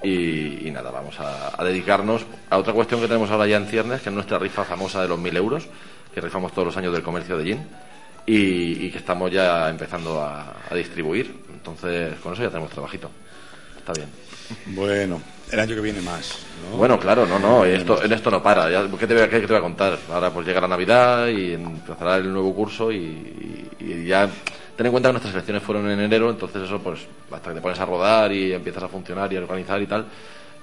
Y, 0.04 0.68
y 0.68 0.72
nada, 0.72 0.90
vamos 0.90 1.20
a, 1.20 1.62
a 1.62 1.64
dedicarnos 1.64 2.26
a 2.50 2.58
otra 2.58 2.74
cuestión 2.74 3.02
que 3.02 3.08
tenemos 3.08 3.30
ahora 3.30 3.46
ya 3.46 3.58
en 3.58 3.68
ciernes, 3.68 4.02
que 4.02 4.10
es 4.10 4.16
nuestra 4.16 4.40
rifa 4.40 4.64
famosa 4.64 5.02
de 5.02 5.08
los 5.08 5.20
1000 5.20 5.38
euros, 5.38 5.68
que 6.14 6.22
rifamos 6.22 6.51
todos 6.53 6.68
los 6.68 6.78
años 6.78 6.93
del 6.93 7.03
comercio 7.03 7.38
de 7.38 7.43
Gin, 7.43 7.68
y, 8.26 8.86
y 8.86 8.91
que 8.91 8.97
estamos 8.99 9.32
ya 9.32 9.70
empezando 9.70 10.22
a, 10.22 10.53
a 10.70 10.76
distribuir. 10.76 11.36
Entonces, 11.53 12.16
con 12.20 12.34
eso 12.34 12.43
ya 12.43 12.49
tenemos 12.49 12.72
trabajito. 12.72 13.09
Está 13.78 13.93
bien. 13.93 14.09
Bueno, 14.76 15.22
el 15.51 15.59
año 15.59 15.76
que 15.76 15.82
viene 15.82 16.01
más. 16.01 16.39
¿no? 16.72 16.78
Bueno, 16.78 16.99
claro, 16.99 17.26
no, 17.26 17.39
no, 17.39 17.66
esto, 17.66 18.03
en 18.03 18.12
esto 18.14 18.30
no 18.30 18.43
para. 18.43 18.70
Ya, 18.70 18.88
¿qué, 18.99 19.07
te 19.07 19.14
voy 19.14 19.24
a, 19.24 19.30
qué 19.30 19.39
te 19.39 19.47
voy 19.47 19.55
a 19.57 19.62
contar? 19.62 19.97
Ahora 20.12 20.30
pues 20.32 20.45
llega 20.45 20.62
la 20.62 20.68
Navidad 20.68 21.28
y 21.28 21.53
empezará 21.53 22.18
el 22.18 22.32
nuevo 22.32 22.53
curso 22.53 22.91
y, 22.91 22.97
y- 22.97 23.70
y 23.84 24.05
ya 24.05 24.30
ten 24.76 24.86
en 24.86 24.91
cuenta 24.91 25.09
que 25.09 25.14
nuestras 25.14 25.34
elecciones 25.34 25.64
fueron 25.64 25.89
en 25.89 25.99
enero, 25.99 26.30
entonces 26.30 26.64
eso, 26.64 26.80
pues, 26.80 26.99
hasta 27.32 27.49
que 27.49 27.55
te 27.55 27.62
pones 27.62 27.80
a 27.80 27.86
rodar 27.86 28.32
y 28.32 28.53
empiezas 28.53 28.84
a 28.84 28.88
funcionar 28.88 29.32
y 29.34 29.38
a 29.38 29.39
organizar 29.41 29.82
y 29.82 29.88
tal, 29.88 30.05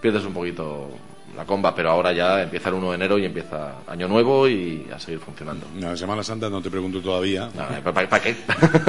pierdes 0.00 0.24
un 0.24 0.32
poquito 0.32 0.90
la 1.38 1.44
comba, 1.44 1.72
pero 1.72 1.90
ahora 1.92 2.12
ya 2.12 2.42
empieza 2.42 2.68
el 2.68 2.74
1 2.74 2.88
de 2.90 2.94
enero 2.96 3.16
y 3.16 3.24
empieza 3.24 3.74
año 3.86 4.08
nuevo 4.08 4.48
y 4.48 4.84
a 4.92 4.98
seguir 4.98 5.20
funcionando. 5.20 5.66
No, 5.76 5.96
Semana 5.96 6.24
Santa 6.24 6.50
no 6.50 6.60
te 6.60 6.68
pregunto 6.68 7.00
todavía. 7.00 7.48
¿Para 7.94 8.20
qué? 8.20 8.34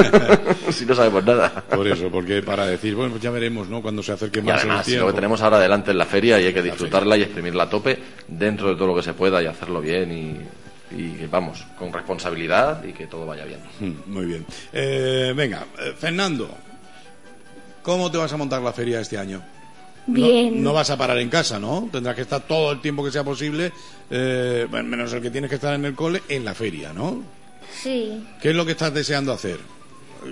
si 0.72 0.84
no 0.88 0.96
sabemos 0.96 1.24
nada. 1.24 1.52
Por 1.70 1.88
eso, 1.88 2.10
porque 2.10 2.42
para 2.42 2.66
decir, 2.66 2.96
bueno, 2.96 3.12
pues 3.12 3.22
ya 3.22 3.30
veremos, 3.30 3.70
¿no? 3.70 3.84
Cuando 3.84 4.02
se 4.02 4.14
acerque 4.14 4.40
Y 4.40 4.42
más 4.42 4.64
el 4.64 4.70
además, 4.72 4.86
tiempo. 4.88 5.06
lo 5.06 5.12
que 5.12 5.16
tenemos 5.18 5.40
ahora 5.44 5.58
adelante 5.58 5.92
en 5.92 6.00
la 6.00 6.06
feria 6.08 6.42
y 6.42 6.48
hay 6.48 6.54
que 6.56 6.64
disfrutarla 6.64 7.18
y 7.18 7.22
exprimirla 7.22 7.66
a 7.66 7.70
tope 7.70 8.00
dentro 8.28 8.70
de 8.70 8.74
todo 8.76 8.88
lo 8.88 8.96
que 8.96 9.04
se 9.04 9.14
pueda 9.14 9.44
y 9.44 9.46
hacerlo 9.46 9.80
bien 9.80 10.12
y, 10.12 10.98
y, 11.00 11.28
vamos, 11.28 11.64
con 11.78 11.94
responsabilidad 11.94 12.84
y 12.84 12.94
que 12.94 13.06
todo 13.06 13.28
vaya 13.28 13.46
bien. 13.46 13.60
Mm, 13.80 14.12
Muy 14.12 14.26
bien. 14.26 14.44
Eh, 14.74 15.34
venga, 15.36 15.68
eh, 15.78 15.94
Fernando, 15.96 16.50
¿cómo 17.84 18.10
te 18.10 18.18
vas 18.18 18.34
a 18.34 18.38
montar 18.38 18.60
la 18.64 18.74
feria 18.74 19.02
este 19.02 19.20
año? 19.20 19.40
No- 20.10 20.28
Bien. 20.28 20.64
No, 20.64 20.74
vas 20.74 20.90
a 20.90 20.98
parar 20.98 21.18
en 21.20 21.30
casa, 21.30 21.60
¿no? 21.60 21.88
Tendrás 21.92 22.16
que 22.16 22.22
estar 22.24 22.42
todo 22.42 22.72
el 22.72 22.82
tiempo 22.82 23.04
que 23.04 23.12
sea 23.12 23.24
posible, 23.24 23.72
eh, 24.10 24.68
menos 24.72 25.14
el 25.14 25.22
que 25.22 25.30
tienes 25.32 25.50
que 25.50 25.56
estar 25.56 25.74
en 25.74 25.86
el 25.86 25.96
cole, 25.96 26.22
en 26.30 26.44
la 26.46 26.54
feria, 26.54 26.92
¿no? 26.94 27.22
Sí. 27.82 28.24
¿Qué 28.42 28.50
es 28.50 28.56
lo 28.56 28.66
que 28.66 28.72
estás 28.74 28.94
deseando 28.94 29.32
hacer? 29.34 29.60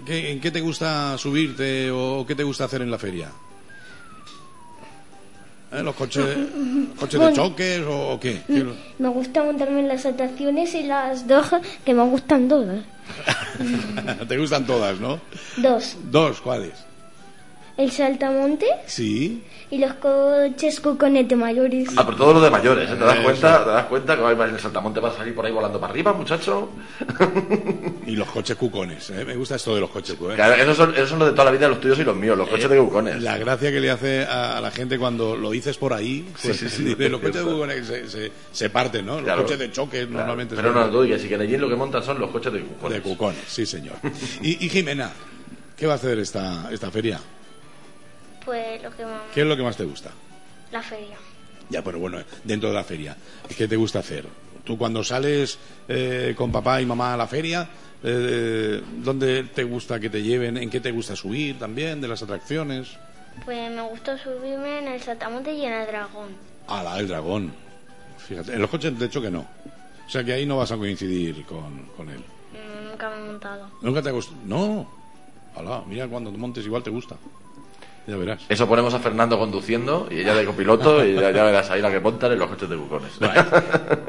¿Qué- 0.06 0.32
¿En 0.32 0.42
qué 0.42 0.52
te 0.52 0.60
gusta 0.62 1.18
subirte 1.18 1.90
o 1.92 2.26
qué 2.28 2.36
te 2.36 2.44
gusta 2.44 2.66
hacer 2.66 2.82
en 2.82 2.92
la 2.92 2.98
feria? 2.98 3.30
¿Eh? 5.72 5.84
¿Los 5.84 5.96
coches, 5.96 6.38
coches 7.00 7.20
de 7.20 7.34
choques 7.34 7.82
o, 7.82 8.10
o 8.14 8.20
qué? 8.20 8.42
¿Qué 8.48 8.58
es 8.58 8.64
lo- 8.64 8.76
Me 9.00 9.10
gusta 9.10 9.44
montarme 9.44 9.82
en 9.82 9.88
las 9.90 10.06
atracciones 10.06 10.74
y 10.76 10.84
las 10.84 11.28
dos 11.28 11.48
que 11.86 11.94
me 11.94 12.04
gustan 12.04 12.48
todas. 12.48 12.84
te 14.28 14.38
gustan 14.38 14.66
todas, 14.66 15.00
¿no? 15.00 15.20
Dos. 15.58 15.96
Dos, 16.10 16.42
¿cuáles? 16.42 16.74
El 17.78 17.92
saltamonte 17.92 18.66
Sí. 18.88 19.44
y 19.70 19.78
los 19.78 19.94
coches 19.96 20.80
cucones 20.80 21.28
de 21.28 21.36
mayores. 21.36 21.90
Ah, 21.96 22.04
pero 22.06 22.18
todo 22.18 22.34
lo 22.34 22.42
de 22.42 22.50
mayores, 22.50 22.90
¿eh? 22.90 22.96
¿Te 22.96 23.06
das 23.06 23.20
cuenta? 23.20 23.64
¿Te 23.64 23.70
das 23.70 23.86
cuenta 23.86 24.16
que 24.18 24.22
en 24.24 24.42
el 24.56 24.60
saltamonte 24.60 25.00
vas 25.00 25.14
a 25.14 25.18
salir 25.18 25.36
por 25.36 25.46
ahí 25.46 25.52
volando 25.52 25.80
para 25.80 25.92
arriba, 25.92 26.12
muchacho? 26.12 26.70
Y 28.08 28.16
los 28.16 28.28
coches 28.30 28.56
cucones, 28.56 29.12
¿eh? 29.12 29.24
Me 29.24 29.36
gusta 29.36 29.58
esto 29.58 29.76
de 29.76 29.82
los 29.82 29.92
coches 29.92 30.16
cucones. 30.16 30.38
Claro, 30.38 30.56
esos 30.56 30.76
son, 30.76 30.96
esos 30.96 31.10
son 31.10 31.20
los 31.20 31.28
de 31.28 31.34
toda 31.34 31.46
la 31.46 31.52
vida, 31.52 31.68
los 31.68 31.80
tuyos 31.80 32.00
y 32.00 32.04
los 32.04 32.16
míos, 32.16 32.36
los 32.36 32.50
coches 32.50 32.68
de 32.68 32.78
cucones. 32.80 33.22
La 33.22 33.38
gracia 33.38 33.72
que 33.72 33.80
le 33.80 33.92
hace 33.92 34.26
a, 34.26 34.60
la 34.60 34.72
gente 34.72 34.98
cuando 34.98 35.36
lo 35.36 35.52
dices 35.52 35.78
por 35.78 35.94
ahí, 35.94 36.28
pues, 36.42 36.58
Sí, 36.58 36.68
sí, 36.70 36.76
sí, 36.78 36.84
dice, 36.84 37.10
los 37.10 37.22
es 37.22 37.28
coches 37.28 37.46
de 37.46 37.52
cucones 37.52 37.86
se, 37.86 38.10
se, 38.10 38.32
se 38.52 38.70
parten, 38.72 39.06
¿no? 39.06 39.16
Los 39.18 39.24
Claro. 39.24 39.44
coches 39.44 39.60
de 39.60 39.72
choque 39.72 39.98
Claro, 40.08 40.18
normalmente 40.18 40.56
Pero 40.56 40.74
son 40.74 40.82
no, 40.82 40.90
tú, 40.90 41.04
y 41.04 41.10
que 41.16 41.36
allí 41.36 41.58
lo 41.58 41.70
que 41.70 41.76
montan 41.76 42.02
son 42.02 42.20
los 42.20 42.32
coches 42.32 42.52
de 42.54 42.62
cucones. 42.62 42.98
de 42.98 43.02
cucones, 43.04 43.42
sí 43.48 43.68
señor. 43.68 43.98
Y, 44.42 44.66
y 44.66 44.70
Jimena, 44.70 45.12
¿qué 45.78 45.86
va 45.86 45.94
a 45.94 45.96
hacer 45.98 46.18
esta, 46.18 46.70
esta 46.72 46.90
feria? 46.90 47.20
Pues 48.48 48.82
lo 48.82 48.96
que 48.96 49.04
más... 49.04 49.24
¿Qué 49.34 49.42
es 49.42 49.46
lo 49.48 49.58
que 49.58 49.64
más 49.64 49.76
te 49.76 49.84
gusta? 49.84 50.10
La 50.72 50.82
feria. 50.82 51.18
Ya, 51.70 51.84
pero 51.84 52.00
bueno, 52.00 52.20
dentro 52.46 52.70
de 52.70 52.76
la 52.76 52.84
feria, 52.86 53.14
¿qué 53.58 53.68
te 53.68 53.76
gusta 53.76 54.00
hacer? 54.00 54.26
Tú 54.64 54.78
cuando 54.78 55.04
sales 55.04 55.60
eh, 55.90 56.34
con 56.38 56.50
papá 56.50 56.82
y 56.82 56.86
mamá 56.86 57.14
a 57.14 57.18
la 57.18 57.28
feria, 57.28 57.68
eh, 58.02 58.82
¿dónde 59.04 59.44
te 59.54 59.66
gusta 59.66 60.00
que 60.00 60.10
te 60.10 60.24
lleven? 60.24 60.56
¿En 60.56 60.70
qué 60.70 60.80
te 60.80 60.92
gusta 60.92 61.14
subir 61.14 61.60
también 61.60 62.00
de 62.00 62.08
las 62.08 62.24
atracciones? 62.24 62.96
Pues 63.44 63.70
me 63.70 63.82
gusta 63.82 64.18
subirme 64.18 64.80
en 64.80 64.88
el 64.88 65.02
saltamonte 65.02 65.52
y 65.54 65.66
en 65.66 65.74
el 65.74 65.88
dragón. 65.88 66.30
A 66.70 66.84
la 66.84 66.96
del 66.96 67.10
dragón. 67.10 67.52
Fíjate, 68.18 68.54
en 68.54 68.62
los 68.62 68.70
coches 68.70 68.98
de 68.98 69.08
hecho 69.08 69.22
que 69.22 69.30
no. 69.30 69.46
O 70.06 70.10
sea 70.10 70.24
que 70.24 70.32
ahí 70.32 70.46
no 70.46 70.56
vas 70.56 70.72
a 70.72 70.78
coincidir 70.78 71.46
con, 71.46 71.88
con 71.98 72.08
él. 72.10 72.20
Mm, 72.20 72.92
Nunca 72.92 73.10
me 73.10 73.18
he 73.18 73.28
montado. 73.28 73.70
¿Nunca 73.82 74.02
te 74.02 74.08
ha 74.08 74.14
gustado? 74.14 74.38
No. 74.46 74.90
Alá, 75.54 75.84
mira 75.86 76.08
cuando 76.08 76.32
te 76.32 76.38
montes 76.38 76.66
igual 76.66 76.82
te 76.82 76.90
gusta. 76.92 77.18
Ya 78.08 78.16
verás. 78.16 78.42
Eso 78.48 78.68
ponemos 78.68 78.94
a 78.94 79.00
Fernando 79.00 79.38
conduciendo 79.38 80.08
y 80.10 80.22
ella 80.22 80.34
de 80.34 80.46
copiloto 80.46 81.06
y 81.06 81.16
ya, 81.16 81.30
ya 81.32 81.44
verás 81.44 81.70
ahí 81.70 81.82
la 81.82 81.92
que 81.92 82.00
montan 82.00 82.32
en 82.32 82.40
los 82.40 82.48
coches 82.50 82.70
de 82.70 82.78
cucones. 82.78 83.12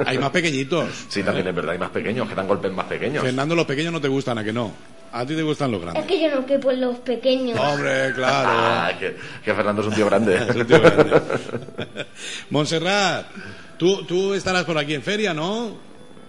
Hay 0.06 0.18
más 0.18 0.30
pequeñitos. 0.30 0.86
Sí, 1.08 1.22
también 1.24 1.48
es 1.48 1.54
verdad, 1.54 1.72
hay 1.72 1.78
más 1.78 1.90
pequeños, 1.90 2.28
que 2.28 2.34
dan 2.36 2.46
golpes 2.46 2.70
más 2.72 2.86
pequeños. 2.86 3.24
Fernando, 3.24 3.56
los 3.56 3.66
pequeños 3.66 3.92
no 3.92 4.00
te 4.00 4.06
gustan, 4.06 4.38
¿a 4.38 4.44
que 4.44 4.52
no? 4.52 4.70
A 5.10 5.26
ti 5.26 5.34
te 5.34 5.42
gustan 5.42 5.72
los 5.72 5.80
Es 5.80 5.84
grandes. 5.86 6.06
que 6.06 6.20
yo 6.20 6.32
no 6.32 6.46
quepo 6.46 6.70
en 6.70 6.80
los 6.82 6.96
pequeños. 6.98 7.58
Hombre, 7.58 8.12
claro. 8.14 8.48
Ah, 8.52 8.92
que, 9.00 9.16
que 9.44 9.54
Fernando 9.54 9.82
es 9.82 9.88
un 9.88 9.94
tío 9.94 10.06
grande. 10.06 10.36
Es 10.48 10.54
un 10.54 10.66
tío 10.66 10.80
grande. 10.80 11.22
Montserrat, 12.50 13.26
tú, 13.78 14.04
tú 14.04 14.34
estarás 14.34 14.64
por 14.64 14.78
aquí 14.78 14.94
en 14.94 15.02
feria, 15.02 15.34
¿no? 15.34 15.72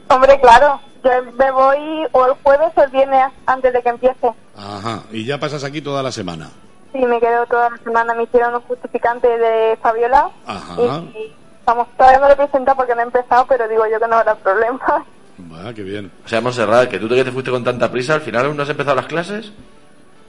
Hombre, 0.07 0.39
claro. 0.41 0.79
Yo 1.03 1.11
me 1.37 1.51
voy 1.51 2.07
o 2.11 2.25
el 2.25 2.33
jueves 2.43 2.71
o 2.75 2.83
el 2.83 2.89
viernes 2.89 3.25
antes 3.45 3.71
de 3.73 3.81
que 3.81 3.89
empiece. 3.89 4.27
Ajá. 4.55 5.03
Y 5.11 5.23
ya 5.25 5.39
pasas 5.39 5.63
aquí 5.63 5.81
toda 5.81 6.01
la 6.03 6.11
semana. 6.11 6.49
Sí, 6.99 7.05
me 7.05 7.19
quedo 7.21 7.45
toda 7.45 7.69
la 7.69 7.77
semana. 7.77 8.13
Me 8.13 8.23
hicieron 8.23 8.55
un 8.55 8.61
justificante 8.61 9.25
de 9.25 9.77
Fabiola. 9.81 10.29
Ajá. 10.45 10.73
Y, 10.77 11.17
y, 11.17 11.35
vamos, 11.65 11.87
todavía 11.95 12.19
no 12.19 12.27
lo 12.27 12.33
he 12.33 12.35
presentado 12.35 12.75
porque 12.75 12.93
no 12.93 12.99
he 12.99 13.05
empezado, 13.05 13.45
pero 13.47 13.69
digo 13.69 13.87
yo 13.87 13.99
que 13.99 14.07
no 14.07 14.17
habrá 14.17 14.35
problema. 14.35 15.05
Va, 15.39 15.73
qué 15.73 15.81
bien. 15.83 16.11
O 16.25 16.27
sea, 16.27 16.41
Montserrat, 16.41 16.89
que 16.89 16.99
tú 16.99 17.07
te, 17.07 17.23
te 17.23 17.31
fuiste 17.31 17.51
con 17.51 17.63
tanta 17.63 17.89
prisa, 17.89 18.15
al 18.15 18.21
final 18.21 18.47
aún 18.47 18.57
no 18.57 18.63
has 18.63 18.69
empezado 18.69 18.97
las 18.97 19.05
clases. 19.05 19.53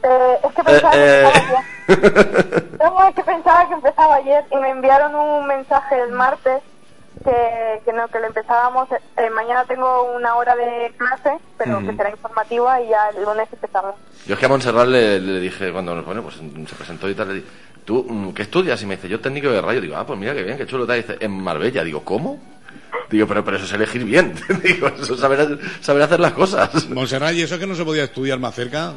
Eh, 0.05 0.39
es 0.45 0.55
que 0.55 0.63
pensaba 0.63 0.93
que 0.93 1.25
empezaba 1.25 1.59
ayer. 1.59 2.71
No, 2.81 3.09
es 3.09 3.15
que 3.17 3.25
pensaba 3.25 3.69
que 3.69 3.75
empezaba 3.75 4.15
ayer 4.15 4.45
y 4.53 4.57
me 4.57 4.71
enviaron 4.71 5.15
un 5.15 5.47
mensaje 5.47 6.01
el 6.01 6.13
martes 6.13 6.63
que, 7.25 7.81
que 7.85 7.93
no, 7.93 8.09
que 8.09 8.19
lo 8.19 8.27
empezábamos. 8.27 8.89
eh, 8.93 9.31
mañana 9.31 9.65
tengo 9.65 10.15
una 10.15 10.37
hora 10.37 10.57
de 10.57 10.93
clase, 10.97 11.39
pero 11.59 11.81
que 11.81 11.95
será 11.95 12.11
informativa 12.11 12.81
y 12.81 12.89
ya 12.89 13.09
el 13.11 13.23
lunes 13.25 13.49
empezamos. 13.53 13.95
Yo 14.27 14.35
es 14.35 14.41
que 14.41 14.47
a 14.47 14.49
Montserrat 14.49 14.89
le, 14.89 15.21
le 15.21 15.41
dije, 15.41 15.73
cuando 15.73 16.03
bueno, 16.03 16.23
pues, 16.23 16.37
se 16.37 16.75
presentó 16.75 17.09
y 17.09 17.15
tal, 17.15 17.29
le 17.29 17.35
dije, 17.35 17.47
¿tú 17.85 18.05
mm, 18.09 18.33
qué 18.33 18.43
estudias? 18.43 18.81
Y 18.83 18.87
me 18.87 18.97
dice, 18.97 19.09
yo 19.09 19.21
técnico 19.21 19.51
de 19.51 19.61
radio. 19.61 19.81
Digo, 19.81 19.97
ah, 19.97 20.07
pues 20.07 20.19
mira 20.19 20.35
qué 20.35 20.43
bien, 20.43 20.57
qué 20.57 20.67
chulo. 20.67 20.87
Tal. 20.87 20.99
Y 20.99 21.03
dice, 21.03 21.17
en 21.21 21.33
Marbella. 21.33 21.85
Digo, 21.85 22.03
¿cómo? 22.05 22.39
Digo, 23.11 23.27
pero, 23.27 23.45
pero 23.45 23.57
eso 23.57 23.67
es 23.67 23.73
elegir 23.73 24.05
bien. 24.05 24.35
Digo, 24.63 24.89
eso 24.89 25.15
es 25.15 25.21
saber, 25.21 25.59
saber 25.81 26.03
hacer 26.03 26.21
las 26.21 26.33
cosas. 26.33 26.89
Montserrat, 26.89 27.35
¿y 27.35 27.43
eso 27.43 27.55
es 27.55 27.61
que 27.61 27.67
no 27.67 27.75
se 27.75 27.85
podía 27.85 28.05
estudiar 28.05 28.39
más 28.39 28.55
cerca? 28.55 28.95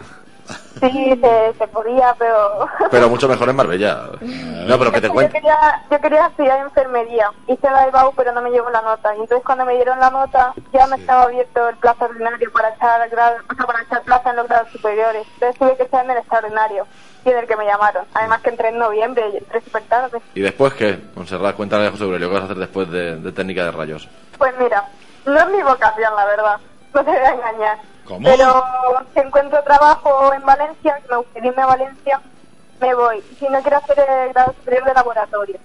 Sí, 0.80 1.20
se, 1.22 1.54
se 1.58 1.68
podía, 1.68 2.14
pero... 2.20 2.68
Pero 2.92 3.10
mucho 3.10 3.28
mejor 3.30 3.48
en 3.50 3.56
Marbella. 3.56 4.02
No, 4.22 4.78
pero 4.78 4.92
que 4.92 5.00
te 5.02 5.08
yo, 5.08 5.14
cuento. 5.14 5.32
quería, 5.34 5.82
yo 5.90 6.00
quería 6.02 6.26
estudiar 6.28 6.60
enfermería. 6.60 7.32
Hice 7.48 7.70
la 7.70 7.88
EBAU, 7.88 8.14
pero 8.16 8.34
no 8.34 8.42
me 8.42 8.50
llegó 8.50 8.70
la 8.70 8.82
nota. 8.82 9.16
Y 9.16 9.22
entonces 9.22 9.46
cuando 9.46 9.66
me 9.66 9.76
dieron 9.76 10.00
la 10.00 10.10
nota, 10.10 10.54
ya 10.74 10.86
no 10.88 10.96
estaba 10.96 11.24
abierto 11.24 11.70
el 11.70 11.78
plazo 11.78 12.06
ordinario 12.06 12.52
para 12.52 12.70
echar, 12.70 13.10
grado, 13.10 13.38
o 13.50 13.56
sea, 13.56 13.66
para 13.66 13.82
echar 13.84 14.02
plaza 14.04 14.30
en 14.32 14.36
los 14.36 14.48
grados 14.48 14.70
superiores. 14.72 15.26
Entonces 15.36 15.58
tuve 15.60 15.78
que 15.78 15.84
estar 15.84 16.04
en 16.04 16.12
el 16.12 16.18
extraordinario, 16.18 16.86
y 17.26 17.30
en 17.30 17.38
el 17.38 17.48
que 17.48 17.56
me 17.56 17.66
llamaron. 17.66 18.06
Además 18.14 18.42
que 18.42 18.50
entré 18.50 18.70
en 18.70 18.80
noviembre, 18.80 19.30
y 19.34 19.38
entré 19.38 19.62
súper 19.62 19.84
tarde. 19.84 20.20
¿Y 20.34 20.42
después 20.42 20.74
qué? 20.74 21.00
Montserrat, 21.16 21.56
cuéntale 21.56 21.88
a 21.88 21.92
José 21.92 22.04
Aurelio, 22.04 22.28
¿qué 22.28 22.34
vas 22.34 22.42
a 22.44 22.46
hacer 22.46 22.58
después 22.58 22.90
de, 22.92 23.18
de 23.18 23.32
técnica 23.32 23.64
de 23.66 23.72
rayos? 23.72 24.10
Pues 24.38 24.54
mira, 24.60 24.84
no 25.26 25.40
es 25.40 25.48
mi 25.50 25.62
vocación, 25.64 26.14
la 26.16 26.26
verdad. 26.26 26.58
No 26.94 27.04
te 27.04 27.10
voy 27.12 27.20
a 27.20 27.34
engañar. 27.34 27.78
Pero 28.06 28.64
si 29.14 29.20
encuentro 29.20 29.64
trabajo 29.64 30.34
en 30.34 30.44
Valencia, 30.44 31.00
que 31.02 31.08
me 31.10 31.18
gustaría 31.18 31.52
irme 31.52 31.62
a 31.62 31.68
Valencia, 31.68 32.22
me 32.80 32.94
voy. 32.94 33.24
Si 33.40 33.48
no 33.48 33.62
quiero 33.62 33.78
hacer 33.78 34.00
el 34.00 34.34
grado 34.34 34.54
superior 34.54 34.86
de 34.86 34.94
laboratorio. 34.94 35.60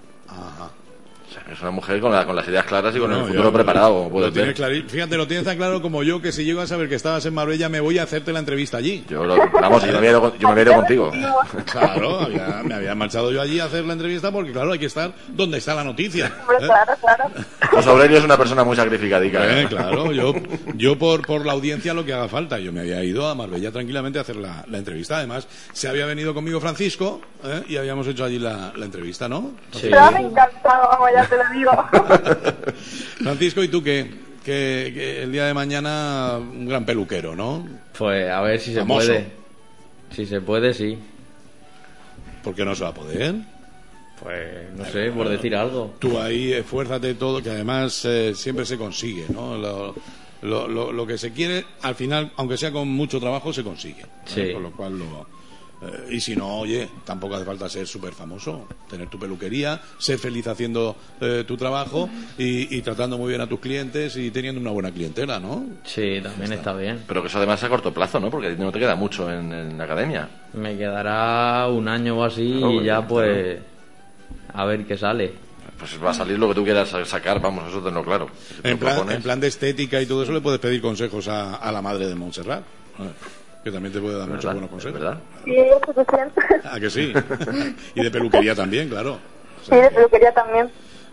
Ajá. 1.31 1.41
O 1.41 1.43
sea, 1.45 1.53
es 1.53 1.61
una 1.61 1.71
mujer 1.71 1.99
con, 1.99 2.11
la- 2.11 2.25
con 2.25 2.35
las 2.35 2.47
ideas 2.47 2.65
claras 2.65 2.95
y 2.95 2.99
con 2.99 3.09
No, 3.11 3.17
el 3.17 3.21
yo- 3.23 3.27
futuro 3.29 3.53
preparado, 3.53 4.09
lo 4.11 4.31
Fíjate, 4.31 5.17
lo 5.17 5.27
tienes 5.27 5.45
tan 5.45 5.57
claro 5.57 5.81
como 5.81 6.03
yo 6.03 6.21
que 6.21 6.31
si 6.31 6.43
llego 6.43 6.61
a 6.61 6.67
saber 6.67 6.89
que 6.89 6.95
estabas 6.95 7.25
en 7.25 7.33
Marbella 7.33 7.69
me 7.69 7.79
voy 7.79 7.99
a 7.99 8.03
hacerte 8.03 8.31
la 8.33 8.39
entrevista 8.39 8.77
allí. 8.77 9.03
Yo, 9.09 9.23
lo- 9.25 9.37
vamos, 9.51 9.83
yo 9.85 9.91
me 9.91 9.97
había 9.99 10.09
ido, 10.11 10.21
con- 10.21 10.37
yo 10.37 10.47
me 10.47 10.51
había 10.53 10.63
ido 10.63 10.75
contigo. 10.75 11.11
Claro, 11.71 12.19
había- 12.21 12.61
me 12.63 12.73
había 12.75 12.95
marchado 12.95 13.31
yo 13.31 13.41
allí 13.41 13.59
a 13.59 13.65
hacer 13.65 13.83
la 13.85 13.93
entrevista 13.93 14.31
porque, 14.31 14.51
claro, 14.51 14.71
hay 14.71 14.79
que 14.79 14.85
estar 14.87 15.11
donde 15.29 15.57
está 15.57 15.75
la 15.75 15.83
noticia. 15.83 16.27
¿eh? 16.27 16.31
claro, 16.65 16.93
claro. 16.99 17.23
José 17.71 17.89
Aurelio 17.89 18.17
es 18.17 18.23
una 18.23 18.37
persona 18.37 18.63
muy 18.63 18.75
sacrificadica. 18.75 19.45
Eh, 19.45 19.61
¿eh? 19.63 19.65
claro, 19.69 20.11
yo, 20.11 20.33
yo 20.75 20.97
por, 20.97 21.25
por 21.25 21.45
la 21.45 21.53
audiencia 21.53 21.93
lo 21.93 22.05
que 22.05 22.13
haga 22.13 22.27
falta. 22.27 22.59
Yo 22.59 22.71
me 22.71 22.81
había 22.81 23.03
ido 23.03 23.27
a 23.27 23.35
Marbella 23.35 23.71
tranquilamente 23.71 24.19
a 24.19 24.23
hacer 24.23 24.35
la, 24.37 24.63
la 24.67 24.77
entrevista. 24.77 25.17
Además, 25.17 25.47
se 25.73 25.87
había 25.87 26.05
venido 26.05 26.33
conmigo 26.33 26.59
Francisco 26.59 27.21
¿eh? 27.43 27.63
y 27.67 27.77
habíamos 27.77 28.07
hecho 28.07 28.23
allí 28.25 28.39
la, 28.39 28.73
la 28.75 28.85
entrevista, 28.85 29.27
¿no? 29.29 29.51
Sí. 29.71 29.87
Pero 29.89 30.11
me 30.11 30.21
encantado, 30.21 30.89
vamos, 30.91 31.09
ya 31.23 31.29
te 31.29 31.37
lo 31.37 31.49
digo. 31.53 31.71
Francisco, 33.23 33.63
¿y 33.63 33.67
tú 33.67 33.83
qué? 33.83 34.09
Que, 34.43 34.91
que 34.93 35.23
el 35.23 35.31
día 35.31 35.45
de 35.45 35.53
mañana 35.53 36.37
un 36.37 36.67
gran 36.67 36.85
peluquero, 36.85 37.35
¿no? 37.35 37.67
Pues 37.97 38.29
a 38.29 38.41
ver 38.41 38.59
si 38.59 38.73
se 38.73 38.79
Famoso. 38.79 39.07
puede. 39.07 39.27
Si 40.11 40.25
se 40.25 40.41
puede, 40.41 40.73
sí. 40.73 40.97
¿Por 42.43 42.55
qué 42.55 42.65
no 42.65 42.73
se 42.75 42.83
va 42.83 42.89
a 42.89 42.93
poder? 42.93 43.35
Pues 44.23 44.73
no 44.75 44.85
sé, 44.85 45.11
por 45.11 45.29
decir 45.29 45.55
algo. 45.55 45.95
Tú 45.99 46.19
ahí 46.19 46.51
esfuérzate 46.53 47.13
todo, 47.15 47.41
que 47.43 47.49
además 47.51 48.03
eh, 48.05 48.33
siempre 48.35 48.65
se 48.65 48.77
consigue, 48.77 49.25
¿no? 49.29 49.57
Lo, 49.57 49.95
lo, 50.41 50.67
lo- 50.67 50.91
lo 50.91 51.07
que 51.07 51.17
se 51.17 51.31
quiere, 51.31 51.65
al 51.83 51.95
final, 51.95 52.31
aunque 52.37 52.57
sea 52.57 52.71
con 52.71 52.87
mucho 52.87 53.19
trabajo, 53.19 53.53
se 53.53 53.63
consigue. 53.63 54.05
Sí. 54.25 54.51
Con 54.53 54.63
lo 54.63 54.71
cual 54.71 54.97
lo, 54.99 55.27
Eh, 55.81 56.07
y 56.11 56.19
si 56.19 56.35
no, 56.35 56.59
oye, 56.59 56.89
tampoco 57.05 57.35
hace 57.35 57.45
falta 57.45 57.69
ser 57.69 57.87
súper 57.87 58.13
famoso. 58.13 58.67
Tener 58.89 59.07
tu 59.07 59.17
peluquería, 59.17 59.81
ser 59.97 60.19
feliz 60.19 60.45
haciendo 60.47 60.95
eh, 61.21 61.45
tu 61.47 61.55
trabajo 61.55 62.09
y, 62.37 62.75
y 62.75 62.81
tratando 62.81 63.17
muy 63.17 63.29
bien 63.29 63.39
a 63.41 63.47
tus 63.47 63.59
clientes 63.61 64.17
y 64.17 64.29
teniendo 64.31 64.59
una 64.59 64.71
buena 64.71 64.91
clientela, 64.91 65.39
¿no? 65.39 65.63
Sí, 65.85 66.19
también 66.21 66.51
está 66.51 66.73
bien. 66.73 67.03
Pero 67.07 67.21
que 67.21 67.29
eso 67.29 67.37
además 67.37 67.59
es 67.59 67.63
a 67.63 67.69
corto 67.69 67.93
plazo, 67.93 68.19
¿no? 68.19 68.29
Porque 68.29 68.49
no 68.57 68.71
te 68.71 68.79
queda 68.79 68.95
mucho 68.95 69.31
en, 69.31 69.53
en 69.53 69.77
la 69.77 69.85
academia. 69.85 70.29
Me 70.53 70.77
quedará 70.77 71.67
un 71.69 71.87
año 71.87 72.17
o 72.17 72.23
así 72.25 72.41
y 72.43 72.83
ya 72.83 73.07
pues 73.07 73.59
a 74.53 74.65
ver 74.65 74.85
qué 74.85 74.97
sale. 74.97 75.31
Pues 75.77 75.97
va 76.03 76.09
a 76.11 76.13
salir 76.13 76.37
lo 76.37 76.49
que 76.49 76.55
tú 76.55 76.63
quieras 76.65 76.93
sacar, 77.05 77.39
vamos, 77.39 77.69
eso 77.69 77.79
tenlo 77.81 78.03
claro. 78.03 78.27
Si 78.49 78.55
En 78.67 78.71
lo 78.73 78.79
plan, 78.79 78.97
propones- 78.97 79.15
en 79.15 79.21
plan 79.21 79.39
de 79.39 79.47
estética 79.47 80.01
y 80.01 80.05
todo 80.05 80.23
eso 80.23 80.33
le 80.33 80.41
puedes 80.41 80.59
pedir 80.59 80.81
consejos 80.81 81.29
a, 81.29 81.55
a 81.55 81.71
la 81.71 81.81
madre 81.81 82.07
de 82.07 82.15
Montserrat, 82.15 82.63
¿eh? 82.99 83.03
Que 83.69 83.73
también 83.73 83.93
te 83.93 83.99
puede 84.01 84.17
dar 84.17 84.27
muchos 84.27 84.51
buenos 84.51 84.69
consejos. 84.69 84.99
¿verdad? 84.99 85.17
Sí, 85.45 85.55
es 85.55 85.73
suficiente. 85.85 86.41
Ah, 86.63 86.79
que 86.79 86.89
sí. 86.89 87.13
y 87.95 88.03
de 88.03 88.11
peluquería 88.11 88.55
también, 88.55 88.89
claro. 88.89 89.13
O 89.13 89.19
Sí, 89.63 89.69
sea 89.69 89.81
de 89.83 89.89
que- 89.89 89.95
peluquería 89.95 90.33
también. 90.33 90.69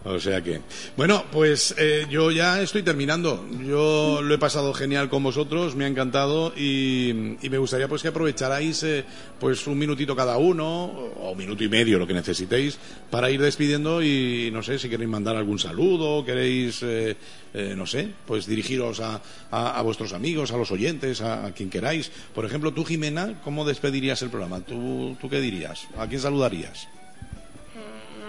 O 0.08 0.20
sea 0.20 0.40
que, 0.40 0.60
bueno, 0.96 1.24
pues 1.32 1.74
eh, 1.78 2.06
yo 2.08 2.30
ya 2.30 2.62
estoy 2.62 2.84
terminando. 2.84 3.44
Yo 3.66 4.20
lo 4.22 4.34
he 4.34 4.38
pasado 4.38 4.72
genial 4.72 5.08
con 5.08 5.24
vosotros, 5.24 5.74
me 5.74 5.84
ha 5.84 5.88
encantado 5.88 6.52
y, 6.56 7.36
me 7.50 7.58
gustaría 7.58 7.88
pues 7.88 8.02
que 8.02 8.08
aprovecharais 8.08 8.84
eh, 8.84 9.04
pues 9.40 9.66
un 9.66 9.76
minutito 9.76 10.14
cada 10.14 10.36
uno 10.36 10.84
o 10.84 11.32
un 11.32 11.36
minuto 11.38 11.64
y 11.64 11.68
medio 11.68 11.98
lo 11.98 12.06
que 12.06 12.14
necesitéis 12.14 12.78
para 13.10 13.32
ir 13.32 13.40
despidiendo 13.42 14.00
y 14.00 14.48
no 14.52 14.62
sé 14.62 14.78
si 14.78 14.88
queréis 14.88 15.10
mandar 15.10 15.34
algún 15.34 15.58
saludo, 15.58 16.24
queréis 16.24 16.84
eh, 16.84 17.16
eh, 17.52 17.74
no 17.76 17.84
sé, 17.86 18.08
pues 18.26 18.46
dirigiros 18.46 19.00
a, 19.00 19.20
a- 19.50 19.78
a 19.78 19.82
vuestros 19.82 20.12
amigos, 20.12 20.52
a 20.52 20.56
los 20.56 20.70
oyentes, 20.70 21.20
a, 21.20 21.46
a 21.46 21.52
quien 21.52 21.68
queráis. 21.68 22.12
Por 22.32 22.44
ejemplo, 22.44 22.72
tú 22.72 22.84
Jimena, 22.84 23.40
¿cómo 23.42 23.64
despedirías 23.64 24.22
el 24.22 24.30
programa? 24.30 24.60
¿Tú, 24.60 25.16
tú 25.20 25.28
qué 25.28 25.40
dirías? 25.40 25.88
¿A 25.98 26.06
quién 26.06 26.20
saludarías? 26.20 26.86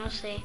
No 0.07 0.11
sé. 0.11 0.37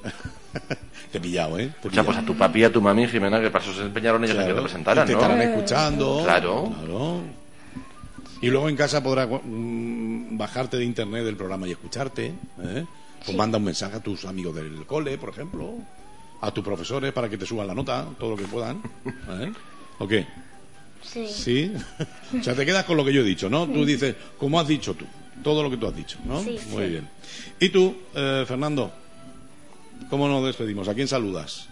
Te 1.12 1.18
he 1.18 1.20
pillado, 1.20 1.56
¿eh? 1.56 1.66
Te 1.66 1.66
he 1.66 1.76
Escucha, 1.76 2.02
pues 2.02 2.18
a 2.18 2.22
tu 2.22 2.36
papi 2.36 2.60
y 2.60 2.64
a 2.64 2.72
tu 2.72 2.82
mami, 2.82 3.06
Jimena, 3.06 3.40
que 3.40 3.48
para 3.48 3.64
eso 3.64 3.72
se 3.72 3.82
empeñaron 3.82 4.24
ellos 4.24 4.36
en 4.36 4.46
que 4.48 4.54
te 4.54 4.60
presentaran, 4.60 5.04
y 5.04 5.06
te 5.06 5.12
¿no? 5.12 5.20
estarán 5.20 5.42
escuchando. 5.42 6.20
Claro. 6.24 6.72
claro. 6.80 7.20
Y 8.40 8.48
luego 8.48 8.68
en 8.68 8.74
casa 8.74 9.00
podrás 9.00 9.28
mm, 9.44 10.36
bajarte 10.36 10.78
de 10.78 10.84
internet 10.84 11.24
del 11.24 11.36
programa 11.36 11.68
y 11.68 11.70
escucharte. 11.70 12.34
¿eh? 12.60 12.84
O 13.28 13.32
manda 13.34 13.58
un 13.58 13.64
mensaje 13.64 13.96
a 13.98 14.00
tus 14.00 14.24
amigos 14.24 14.56
del 14.56 14.84
cole, 14.84 15.16
por 15.16 15.28
ejemplo. 15.28 15.74
A 16.40 16.50
tus 16.50 16.64
profesores 16.64 17.12
para 17.12 17.28
que 17.28 17.38
te 17.38 17.46
suban 17.46 17.68
la 17.68 17.74
nota, 17.74 18.04
todo 18.18 18.30
lo 18.30 18.36
que 18.36 18.44
puedan. 18.44 18.82
¿eh? 19.06 19.52
¿O 20.00 20.08
qué? 20.08 20.26
Sí. 21.04 21.28
¿Sí? 21.28 21.72
o 22.40 22.42
sea, 22.42 22.56
te 22.56 22.66
quedas 22.66 22.84
con 22.84 22.96
lo 22.96 23.04
que 23.04 23.12
yo 23.12 23.20
he 23.20 23.24
dicho, 23.24 23.48
¿no? 23.48 23.68
Tú 23.68 23.84
dices, 23.84 24.16
como 24.38 24.58
has 24.58 24.66
dicho 24.66 24.94
tú. 24.94 25.06
Todo 25.44 25.62
lo 25.62 25.70
que 25.70 25.76
tú 25.76 25.86
has 25.86 25.94
dicho, 25.94 26.18
¿no? 26.24 26.42
Sí, 26.42 26.58
Muy 26.70 26.84
sí. 26.84 26.90
bien. 26.90 27.08
¿Y 27.60 27.68
tú, 27.68 27.96
eh, 28.14 28.44
Fernando? 28.46 28.92
¿Cómo 30.10 30.28
nos 30.28 30.44
despedimos? 30.44 30.88
¿A 30.88 30.94
quién 30.94 31.08
saludas? 31.08 31.68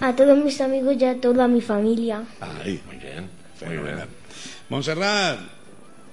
A 0.00 0.14
todos 0.14 0.36
mis 0.38 0.60
amigos 0.60 0.96
y 0.98 1.04
a 1.04 1.20
toda 1.20 1.48
mi 1.48 1.60
familia. 1.60 2.22
Ahí. 2.40 2.80
Muy 2.86 2.96
bien, 2.96 3.28
muy 3.66 3.76
bien. 3.78 4.04
Montserrat, 4.68 5.38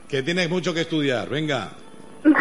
que 0.08 0.24
tienes 0.24 0.50
mucho 0.50 0.74
que 0.74 0.82
estudiar, 0.82 1.30
venga. 1.30 1.70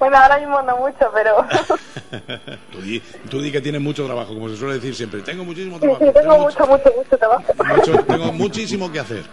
Bueno, 0.00 0.16
ahora 0.16 0.38
mismo 0.38 0.62
no 0.62 0.78
mucho, 0.78 1.10
pero 1.12 1.36
tú, 2.72 2.80
di, 2.80 3.00
tú 3.28 3.42
di 3.42 3.52
que 3.52 3.60
tienes 3.60 3.82
mucho 3.82 4.06
trabajo, 4.06 4.32
como 4.32 4.48
se 4.48 4.56
suele 4.56 4.76
decir 4.76 4.94
siempre. 4.94 5.20
Tengo 5.20 5.44
muchísimo 5.44 5.74
sí, 5.76 5.80
trabajo. 5.82 6.02
sí, 6.06 6.10
tengo 6.14 6.38
mucho, 6.38 6.66
mucho, 6.66 6.92
mucho 6.96 7.18
trabajo. 7.18 7.44
mucho- 7.76 8.04
tengo 8.08 8.32
muchísimo 8.32 8.90
que 8.90 8.98
hacer. 8.98 9.24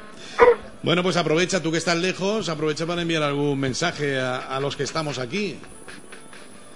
Bueno, 0.83 1.01
pues 1.03 1.15
aprovecha, 1.15 1.63
tú 1.63 1.71
que 1.71 1.77
estás 1.77 1.95
lejos, 1.95 2.49
aprovecha 2.49 2.85
para 2.85 3.01
enviar 3.01 3.23
algún 3.23 3.57
mensaje 3.57 4.19
a, 4.19 4.39
a 4.57 4.59
los 4.59 4.75
que 4.75 4.83
estamos 4.83 5.19
aquí. 5.19 5.57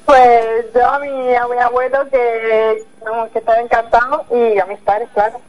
Pues 0.06 0.66
yo 0.74 0.88
a 0.88 1.00
mi, 1.00 1.36
a 1.36 1.48
mi 1.48 1.58
abuelo 1.58 2.08
que, 2.10 2.84
vamos, 3.04 3.30
que 3.32 3.40
estaba 3.40 3.60
encantado 3.60 4.26
y 4.32 4.58
a 4.60 4.66
mis 4.66 4.80
padres, 4.80 5.10
claro. 5.14 5.40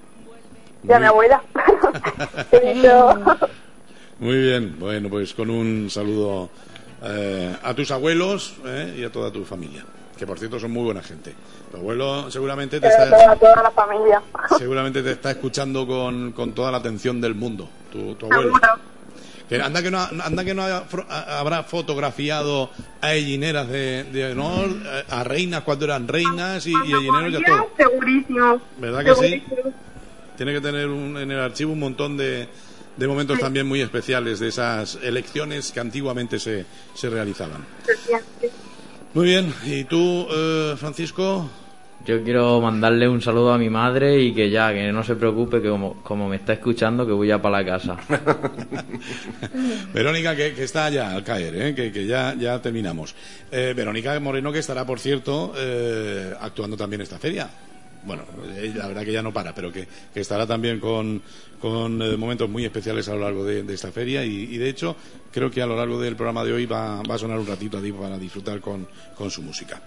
Y 0.82 0.92
a 0.92 0.98
mi 0.98 1.06
abuela. 1.06 1.42
Muy 4.18 4.36
bien, 4.36 4.78
bueno, 4.78 5.08
pues 5.08 5.34
con 5.34 5.50
un 5.50 5.90
saludo 5.90 6.48
eh, 7.02 7.56
a 7.62 7.74
tus 7.74 7.90
abuelos 7.90 8.54
eh, 8.64 8.96
y 8.98 9.04
a 9.04 9.10
toda 9.10 9.32
tu 9.32 9.44
familia, 9.44 9.84
que 10.16 10.26
por 10.26 10.38
cierto 10.38 10.60
son 10.60 10.70
muy 10.70 10.84
buena 10.84 11.02
gente. 11.02 11.34
Tu 11.70 11.76
abuelo 11.76 12.30
seguramente 12.30 12.78
te 12.78 12.86
está, 12.86 13.10
toda, 13.10 13.34
toda 13.36 13.62
la 13.64 13.70
familia. 13.72 14.22
seguramente 14.58 15.02
te 15.02 15.12
está 15.12 15.32
escuchando 15.32 15.86
con, 15.86 16.30
con 16.32 16.52
toda 16.52 16.70
la 16.70 16.78
atención 16.78 17.20
del 17.20 17.34
mundo, 17.34 17.68
tu, 17.90 18.14
tu 18.14 18.26
abuelo. 18.26 18.52
Seguro. 18.52 18.91
Que 19.58 19.62
anda 19.62 19.82
que 19.82 19.90
no, 19.90 19.98
anda 20.00 20.44
que 20.44 20.54
no 20.54 20.62
ha- 20.62 20.88
fro- 20.88 21.06
ha- 21.08 21.38
habrá 21.38 21.62
fotografiado 21.62 22.70
a 23.00 23.12
ellineras 23.14 23.68
de, 23.68 24.04
de 24.04 24.32
honor, 24.32 24.70
a 25.10 25.24
reinas 25.24 25.62
cuando 25.62 25.84
eran 25.84 26.08
reinas 26.08 26.66
y, 26.66 26.70
y 26.70 26.92
ellineros 26.92 27.32
y 27.32 27.36
a 27.36 27.46
todo. 27.46 27.70
Segurísimo. 27.76 28.60
¿Verdad 28.78 29.04
que 29.04 29.14
sí? 29.14 29.42
Tiene 30.36 30.52
que 30.54 30.60
tener 30.60 30.88
un- 30.88 31.16
en 31.18 31.30
el 31.30 31.38
archivo 31.38 31.72
un 31.72 31.80
montón 31.80 32.16
de, 32.16 32.48
de 32.96 33.06
momentos 33.06 33.38
también 33.38 33.66
muy 33.66 33.80
especiales 33.82 34.40
de 34.40 34.48
esas 34.48 34.98
elecciones 35.02 35.70
que 35.72 35.80
antiguamente 35.80 36.38
se, 36.38 36.64
se 36.94 37.10
realizaban. 37.10 37.64
Muy 39.14 39.26
bien, 39.26 39.52
¿y 39.66 39.84
tú, 39.84 40.26
eh, 40.30 40.74
Francisco? 40.78 41.50
Yo 42.04 42.22
quiero 42.24 42.60
mandarle 42.60 43.08
un 43.08 43.22
saludo 43.22 43.52
a 43.52 43.58
mi 43.58 43.70
madre 43.70 44.20
y 44.20 44.34
que 44.34 44.50
ya, 44.50 44.72
que 44.72 44.90
no 44.90 45.04
se 45.04 45.14
preocupe, 45.14 45.62
que 45.62 45.68
como, 45.68 46.02
como 46.02 46.28
me 46.28 46.36
está 46.36 46.54
escuchando, 46.54 47.06
que 47.06 47.12
voy 47.12 47.28
ya 47.28 47.40
para 47.40 47.62
la 47.62 47.64
casa. 47.64 47.96
Verónica, 49.94 50.34
que, 50.34 50.48
está 50.62 50.90
ya 50.90 51.12
al 51.12 51.22
caer, 51.22 51.54
¿eh? 51.54 51.74
que, 51.74 51.92
que 51.92 52.04
ya, 52.04 52.34
ya 52.34 52.60
terminamos. 52.60 53.14
Eh, 53.52 53.72
Verónica 53.76 54.18
Moreno, 54.18 54.52
que 54.52 54.58
estará, 54.58 54.84
por 54.84 54.98
cierto, 54.98 55.52
eh, 55.56 56.34
actuando 56.40 56.76
también 56.76 57.02
esta 57.02 57.18
feria. 57.20 57.48
Bueno, 58.04 58.24
eh, 58.56 58.72
la 58.74 58.88
verdad 58.88 59.04
que 59.04 59.12
ya 59.12 59.22
no 59.22 59.32
para, 59.32 59.54
pero 59.54 59.72
que, 59.72 59.86
que 60.12 60.20
estará 60.20 60.46
también 60.46 60.80
con, 60.80 61.22
con 61.60 62.02
eh, 62.02 62.16
momentos 62.16 62.48
muy 62.48 62.64
especiales 62.64 63.08
a 63.08 63.14
lo 63.14 63.20
largo 63.20 63.44
de, 63.44 63.62
de 63.62 63.74
esta 63.74 63.92
feria 63.92 64.24
y, 64.24 64.30
y, 64.54 64.58
de 64.58 64.68
hecho 64.68 64.96
creo 65.30 65.50
que 65.50 65.62
a 65.62 65.66
lo 65.66 65.76
largo 65.76 66.00
del 66.00 66.16
programa 66.16 66.44
de 66.44 66.52
hoy 66.52 66.66
va, 66.66 67.00
va 67.02 67.14
a 67.14 67.18
sonar 67.18 67.38
un 67.38 67.46
ratito 67.46 67.78
ahí 67.78 67.92
para 67.92 68.18
disfrutar 68.18 68.60
con, 68.60 68.86
con 69.16 69.30
su 69.30 69.40
música. 69.42 69.80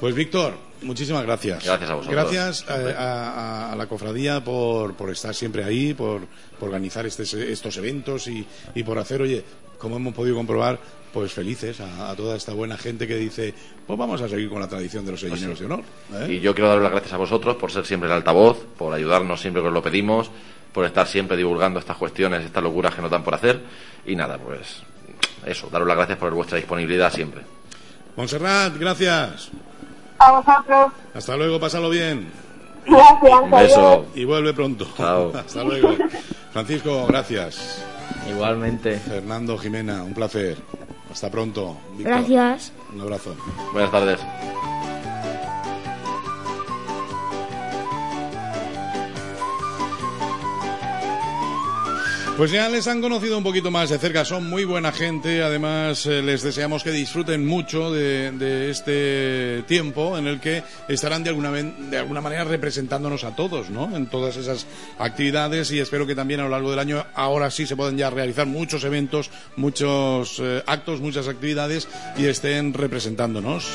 Pues 0.00 0.14
Víctor, 0.14 0.54
muchísimas 0.82 1.24
gracias. 1.24 1.64
Gracias 1.64 1.90
a 1.90 1.94
vosotros. 1.94 2.14
Gracias 2.32 2.64
eh, 2.70 2.94
a, 2.96 3.68
a- 3.68 3.72
a 3.72 3.76
la 3.76 3.86
cofradía 3.86 4.42
por, 4.42 4.94
por 4.94 5.10
estar 5.10 5.34
siempre 5.34 5.62
ahí, 5.64 5.92
por, 5.92 6.22
por 6.58 6.68
organizar 6.68 7.04
este- 7.06 7.52
estos 7.52 7.76
eventos 7.76 8.26
y, 8.28 8.46
y 8.74 8.82
por 8.82 8.98
hacer, 8.98 9.20
oye, 9.22 9.44
como 9.78 9.96
hemos 9.96 10.14
podido 10.14 10.34
comprobar, 10.36 10.78
pues 11.12 11.32
felices 11.32 11.80
a, 11.80 12.10
a 12.10 12.16
toda 12.16 12.36
esta 12.36 12.52
buena 12.52 12.76
gente 12.76 13.06
que 13.06 13.16
dice, 13.16 13.54
pues 13.86 13.98
vamos 13.98 14.20
a 14.20 14.28
seguir 14.28 14.48
con 14.48 14.60
la 14.60 14.68
tradición 14.68 15.04
de 15.04 15.12
los 15.12 15.20
sellineros 15.20 15.58
de 15.58 15.66
honor. 15.66 15.82
¿eh? 16.14 16.34
Y 16.34 16.40
yo 16.40 16.54
quiero 16.54 16.68
daros 16.68 16.82
las 16.82 16.92
gracias 16.92 17.12
a 17.12 17.16
vosotros 17.16 17.56
por 17.56 17.70
ser 17.70 17.84
siempre 17.86 18.08
el 18.08 18.14
altavoz, 18.14 18.58
por 18.76 18.92
ayudarnos 18.92 19.40
siempre 19.40 19.62
que 19.62 19.68
os 19.68 19.74
lo 19.74 19.82
pedimos, 19.82 20.30
por 20.72 20.84
estar 20.84 21.06
siempre 21.06 21.36
divulgando 21.36 21.78
estas 21.80 21.96
cuestiones, 21.96 22.44
estas 22.44 22.62
locuras 22.62 22.94
que 22.94 23.02
nos 23.02 23.10
dan 23.10 23.24
por 23.24 23.34
hacer. 23.34 23.60
Y 24.06 24.14
nada, 24.16 24.38
pues 24.38 24.82
eso, 25.46 25.68
daros 25.70 25.88
las 25.88 25.96
gracias 25.96 26.18
por 26.18 26.32
vuestra 26.34 26.56
disponibilidad 26.58 27.12
siempre. 27.12 27.42
Montserrat, 28.16 28.76
gracias. 28.76 29.50
A 30.18 30.32
vosotros. 30.32 30.92
Hasta 31.14 31.36
luego, 31.36 31.60
pásalo 31.60 31.88
bien. 31.88 32.28
Gracias. 32.86 33.40
Un 33.42 33.50
beso. 33.50 34.06
Y 34.14 34.24
vuelve 34.24 34.52
pronto. 34.52 34.86
Chao. 34.96 35.32
Hasta 35.36 35.62
luego. 35.62 35.96
Francisco, 36.52 37.06
gracias. 37.06 37.84
Igualmente. 38.28 38.98
Fernando, 38.98 39.56
Jimena, 39.58 40.02
un 40.02 40.14
placer. 40.14 40.56
Hasta 41.10 41.30
pronto. 41.30 41.76
Víctor, 41.96 42.14
Gracias. 42.18 42.72
Un 42.92 43.00
abrazo. 43.00 43.34
Buenas 43.72 43.90
tardes. 43.90 44.20
Pues 52.38 52.52
ya 52.52 52.68
les 52.68 52.86
han 52.86 53.00
conocido 53.00 53.36
un 53.36 53.42
poquito 53.42 53.72
más 53.72 53.90
de 53.90 53.98
cerca, 53.98 54.24
son 54.24 54.48
muy 54.48 54.64
buena 54.64 54.92
gente, 54.92 55.42
además 55.42 56.06
eh, 56.06 56.22
les 56.22 56.40
deseamos 56.40 56.84
que 56.84 56.92
disfruten 56.92 57.44
mucho 57.44 57.90
de, 57.90 58.70
este 58.70 59.64
tiempo 59.66 60.16
en 60.16 60.28
el 60.28 60.38
que 60.38 60.62
estarán 60.86 61.24
de 61.24 61.30
alguna, 61.30 61.50
de 61.50 61.98
alguna 61.98 62.20
manera 62.20 62.44
representándonos 62.44 63.24
a 63.24 63.34
todos, 63.34 63.70
¿no? 63.70 63.96
En 63.96 64.06
todas 64.06 64.36
esas 64.36 64.68
actividades 65.00 65.72
y 65.72 65.80
espero 65.80 66.06
que 66.06 66.14
también 66.14 66.38
a 66.38 66.44
lo 66.44 66.50
largo 66.50 66.70
del 66.70 66.78
año 66.78 67.04
ahora 67.12 67.50
sí 67.50 67.66
se 67.66 67.74
puedan 67.74 67.96
ya 67.96 68.08
realizar 68.08 68.46
muchos 68.46 68.84
eventos, 68.84 69.32
muchos 69.56 70.38
eh, 70.38 70.62
actos, 70.64 71.00
muchas 71.00 71.26
actividades 71.26 71.88
y 72.16 72.26
estén 72.26 72.72
representándonos. 72.72 73.66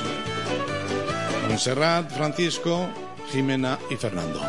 Montserrat, 1.49 2.09
Francisco, 2.11 2.88
Jimena 3.30 3.78
y 3.89 3.97
Fernando. 3.97 4.39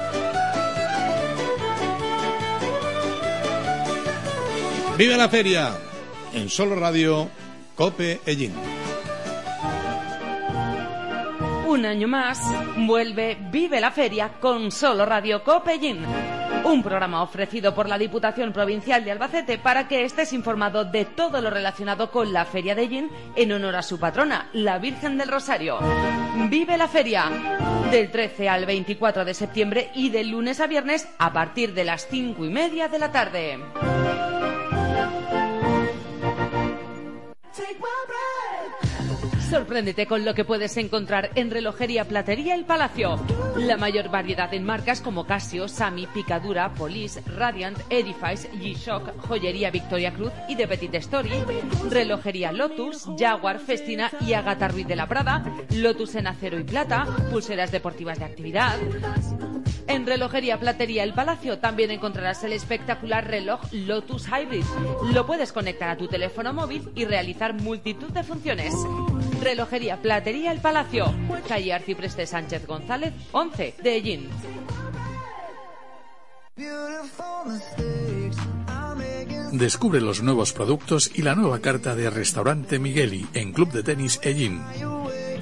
Vive 4.97 5.16
la 5.16 5.28
feria 5.28 5.76
en 6.32 6.49
Solo 6.49 6.76
Radio 6.76 7.28
Cope 7.74 8.20
Ellín. 8.26 8.53
Un 11.66 11.84
año 11.84 12.07
más, 12.07 12.40
vuelve 12.76 13.36
Vive 13.51 13.80
la 13.80 13.90
Feria 13.90 14.34
con 14.38 14.70
solo 14.70 15.05
Radio 15.05 15.42
Copellín. 15.42 16.05
Un 16.62 16.84
programa 16.84 17.24
ofrecido 17.24 17.74
por 17.74 17.88
la 17.88 17.99
Diputación 17.99 18.53
Provincial 18.53 19.05
de 19.05 19.11
Albacete 19.11 19.59
para 19.59 19.88
que 19.88 20.05
estés 20.05 20.32
informado 20.32 20.84
de 20.84 21.05
todo 21.05 21.40
lo 21.40 21.51
relacionado 21.51 22.12
con 22.12 22.32
la 22.32 22.45
Feria 22.45 22.76
de 22.76 22.86
Gin 22.86 23.11
en 23.34 23.51
honor 23.51 23.74
a 23.74 23.82
su 23.82 23.99
patrona, 23.99 24.49
la 24.53 24.78
Virgen 24.78 25.18
del 25.18 25.28
Rosario. 25.28 25.80
Vive 26.49 26.78
la 26.78 26.86
Feria 26.86 27.28
del 27.90 28.12
13 28.12 28.49
al 28.49 28.66
24 28.66 29.24
de 29.24 29.34
septiembre 29.34 29.90
y 29.97 30.11
de 30.11 30.22
lunes 30.22 30.61
a 30.61 30.68
viernes 30.68 31.09
a 31.18 31.32
partir 31.32 31.74
de 31.74 31.82
las 31.82 32.07
5 32.09 32.45
y 32.45 32.51
media 32.51 32.86
de 32.86 32.99
la 33.01 33.11
tarde. 33.11 34.43
Sorpréndete 39.51 40.07
con 40.07 40.24
lo 40.24 40.34
que 40.34 40.45
puedes 40.45 40.76
encontrar 40.78 41.30
en 41.34 41.51
Relojería 41.51 42.07
Platería 42.07 42.55
El 42.55 42.64
Palacio. 42.64 43.20
La 43.57 43.76
mayor 43.76 44.11
variedad 44.11 44.53
en 44.55 44.64
marcas 44.64 45.01
como 45.01 45.26
Casio, 45.26 45.68
Sami, 45.68 46.07
Picadura, 46.07 46.72
Police, 46.74 47.20
Radiant, 47.26 47.78
Edifice, 47.90 48.51
G-Shock, 48.53 49.26
Joyería 49.26 49.70
Victoria 49.70 50.12
Cruz 50.12 50.32
y 50.49 50.55
de 50.55 50.66
Petit 50.66 50.95
Story. 50.95 51.32
Relojería 51.90 52.53
Lotus, 52.53 53.07
Jaguar, 53.18 53.59
Festina 53.61 54.11
y 54.20 54.32
Agata 54.32 54.68
Ruiz 54.68 54.86
de 54.86 54.97
la 54.97 55.07
Prada. 55.07 55.45
Lotus 55.70 56.14
en 56.14 56.26
acero 56.26 56.59
y 56.59 56.64
plata, 56.64 57.07
pulseras 57.30 57.70
deportivas 57.70 58.18
de 58.18 58.24
actividad. 58.24 58.78
En 59.86 60.07
Relojería 60.07 60.59
Platería 60.59 61.05
El 61.05 61.12
Palacio 61.12 61.59
también 61.59 61.90
encontrarás 61.90 62.42
el 62.45 62.53
espectacular 62.53 63.28
reloj 63.28 63.61
Lotus 63.70 64.26
Hybrid. 64.28 64.64
Lo 65.12 65.26
puedes 65.26 65.53
conectar 65.53 65.90
a 65.90 65.97
tu 65.97 66.09
teléfono 66.09 66.55
móvil 66.55 66.90
y 66.95 67.05
realizar 67.05 67.53
multitud 67.53 68.11
de 68.11 68.22
funciones. 68.22 68.74
Relojería 69.45 70.01
Platería 70.01 70.53
El 70.53 70.61
Palacio, 70.61 71.14
calle 71.47 71.74
Arcipreste 71.74 72.26
Sánchez 72.26 72.66
González, 72.66 73.12
11 73.32 73.74
de 73.82 73.97
Ellín. 73.97 74.28
Descubre 79.53 80.01
los 80.01 80.22
nuevos 80.22 80.55
productos 80.55 81.11
y 81.14 81.20
la 81.20 81.34
nueva 81.34 81.59
carta 81.61 81.95
de 81.95 82.09
Restaurante 82.09 82.78
Migueli 82.78 83.26
en 83.34 83.53
Club 83.53 83.70
de 83.70 83.82
Tenis 83.82 84.18
Ellín. 84.22 84.62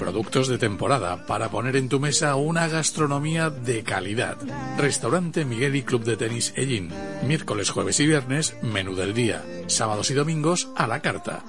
Productos 0.01 0.49
de 0.49 0.59
temporada 0.59 1.25
para 1.27 1.49
poner 1.49 1.77
en 1.77 1.89
tu 1.89 2.01
mesa 2.01 2.35
una 2.35 2.67
gastronomía 2.67 3.51
de 3.51 3.85
calidad. 3.85 4.37
Restaurante 4.79 5.45
Migueli 5.45 5.85
Club 5.85 6.03
de 6.03 6.17
Tenis 6.17 6.53
Ellín. 6.57 6.91
Miércoles, 7.25 7.71
jueves 7.71 8.01
y 8.01 8.07
viernes, 8.09 8.57
menú 8.63 8.97
del 8.97 9.15
día. 9.15 9.45
Sábados 9.69 10.11
y 10.11 10.15
domingos 10.15 10.71
a 10.77 10.89
la 10.89 11.01
carta. 11.01 11.45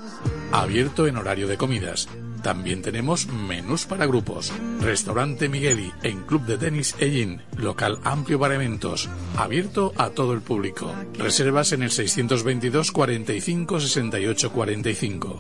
Abierto 0.52 1.08
en 1.08 1.18
horario 1.18 1.48
de 1.48 1.58
comidas. 1.58 2.08
También 2.44 2.82
tenemos 2.82 3.26
menús 3.28 3.86
para 3.86 4.06
grupos. 4.06 4.52
Restaurante 4.82 5.48
Migueli 5.48 5.92
en 6.04 6.24
Club 6.24 6.46
de 6.46 6.58
Tenis 6.58 6.94
Ellín. 7.00 7.42
Local 7.58 8.00
amplio 8.04 8.38
para 8.38 8.56
eventos. 8.56 9.10
Abierto 9.38 9.94
a 9.98 10.10
todo 10.10 10.34
el 10.34 10.42
público. 10.42 10.94
Reservas 11.14 11.72
en 11.72 11.84
el 11.84 11.92
622 11.92 12.92
45 12.92 13.80
68 13.80 14.52
45. 14.52 15.40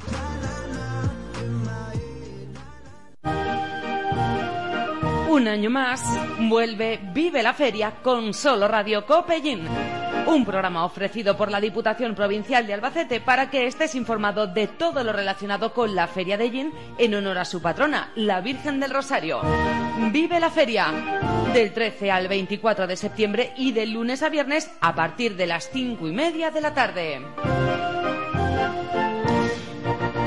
Un 5.29 5.47
año 5.47 5.69
más, 5.69 6.01
vuelve 6.47 7.01
Vive 7.13 7.43
la 7.43 7.53
Feria 7.53 8.01
con 8.01 8.33
solo 8.33 8.67
Radio 8.67 9.05
Copellín. 9.05 9.67
Un 10.33 10.45
programa 10.45 10.83
ofrecido 10.83 11.37
por 11.37 11.51
la 11.51 11.61
Diputación 11.61 12.15
Provincial 12.15 12.65
de 12.65 12.73
Albacete 12.73 13.21
para 13.21 13.51
que 13.51 13.67
estés 13.67 13.93
informado 13.93 14.47
de 14.47 14.65
todo 14.65 15.03
lo 15.03 15.13
relacionado 15.13 15.73
con 15.73 15.93
la 15.93 16.07
Feria 16.07 16.37
de 16.37 16.49
Gin 16.49 16.73
en 16.97 17.13
honor 17.13 17.37
a 17.37 17.45
su 17.45 17.61
patrona, 17.61 18.11
la 18.15 18.41
Virgen 18.41 18.79
del 18.79 18.89
Rosario. 18.89 19.41
Vive 20.11 20.39
la 20.39 20.49
Feria 20.49 20.87
del 21.53 21.71
13 21.71 22.09
al 22.09 22.27
24 22.27 22.87
de 22.87 22.97
septiembre 22.97 23.53
y 23.57 23.73
de 23.73 23.85
lunes 23.85 24.23
a 24.23 24.29
viernes 24.29 24.71
a 24.81 24.95
partir 24.95 25.35
de 25.35 25.45
las 25.45 25.69
5 25.69 26.07
y 26.07 26.11
media 26.11 26.49
de 26.49 26.61
la 26.61 26.73
tarde. 26.73 27.21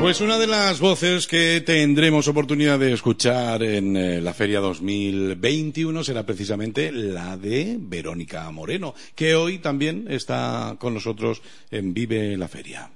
Pues 0.01 0.21
una 0.21 0.39
de 0.39 0.47
las 0.47 0.79
voces 0.79 1.27
que 1.27 1.63
tendremos 1.63 2.29
oportunidad 2.29 2.79
de 2.79 2.93
escuchar 2.93 3.63
en 3.63 3.97
eh, 3.97 4.21
la 4.21 4.35
Feria 4.35 4.61
2021 4.61 6.05
será 6.05 6.25
precisamente 6.25 6.93
la 6.93 7.37
de 7.37 7.77
Verónica 7.81 8.49
Moreno, 8.51 8.95
que 9.15 9.35
hoy 9.35 9.59
también 9.59 10.07
está 10.09 10.77
con 10.79 10.95
nosotros 10.95 11.43
en 11.71 11.93
Vive 11.93 12.37
la 12.37 12.47
Feria. 12.47 12.91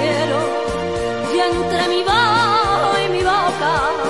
Quiero 0.00 0.38
y 1.34 1.38
entre 1.50 1.88
mi 1.88 2.02
voz 2.02 3.00
y 3.04 3.08
mi 3.14 3.22
boca 3.22 4.00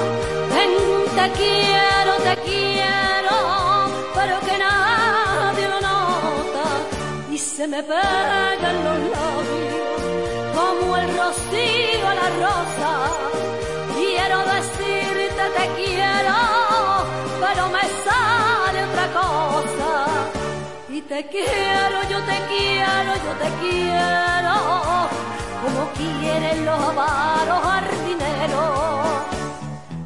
te 1.20 1.30
quiero, 1.32 2.12
te 2.28 2.34
quiero, 2.49 3.36
pero 4.14 4.41
que 4.41 4.57
nadie 4.57 5.68
lo 5.68 5.80
nota 5.80 6.66
y 7.30 7.36
se 7.36 7.66
me 7.68 7.82
pegan 7.82 8.76
los 8.86 8.99
labios 9.14 9.91
como 10.57 10.97
el 10.97 11.09
rocío 11.18 12.07
a 12.12 12.14
la 12.14 12.28
rosa. 12.45 12.93
Quiero 13.97 14.38
decirte 14.55 15.45
te 15.59 15.66
quiero, 15.78 16.38
pero 17.45 17.68
me 17.76 17.84
sale 18.07 18.78
otra 18.88 19.07
cosa. 19.20 19.91
Y 20.88 21.03
te 21.03 21.26
quiero, 21.26 21.99
yo 22.12 22.18
te 22.30 22.38
quiero, 22.51 23.12
yo 23.26 23.32
te 23.43 23.49
quiero, 23.61 25.09
como 25.62 25.90
quieren 25.92 26.64
los 26.64 26.80
avaros 26.80 27.61
jardineros. 27.64 28.70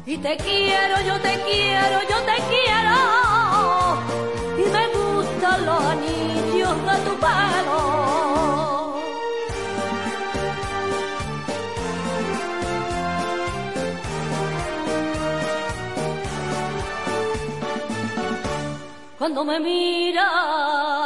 Y 0.05 0.17
te 0.17 0.37
quiero, 0.37 1.01
yo 1.01 1.19
te 1.21 1.33
quiero, 1.43 1.97
yo 2.09 2.17
te 2.29 2.37
quiero, 2.51 2.97
y 4.57 4.63
me 4.75 4.87
gustan 4.97 5.65
los 5.65 5.81
anillos 5.85 6.75
de 6.87 6.95
tu 7.05 7.13
pelo. 7.19 7.95
cuando 19.17 19.43
me 19.43 19.59
mira. 19.59 21.04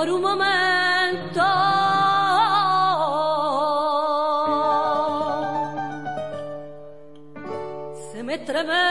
Por 0.00 0.08
un 0.08 0.22
momento. 0.22 1.44
Se 8.10 8.22
me 8.22 8.36
estremece 8.36 8.89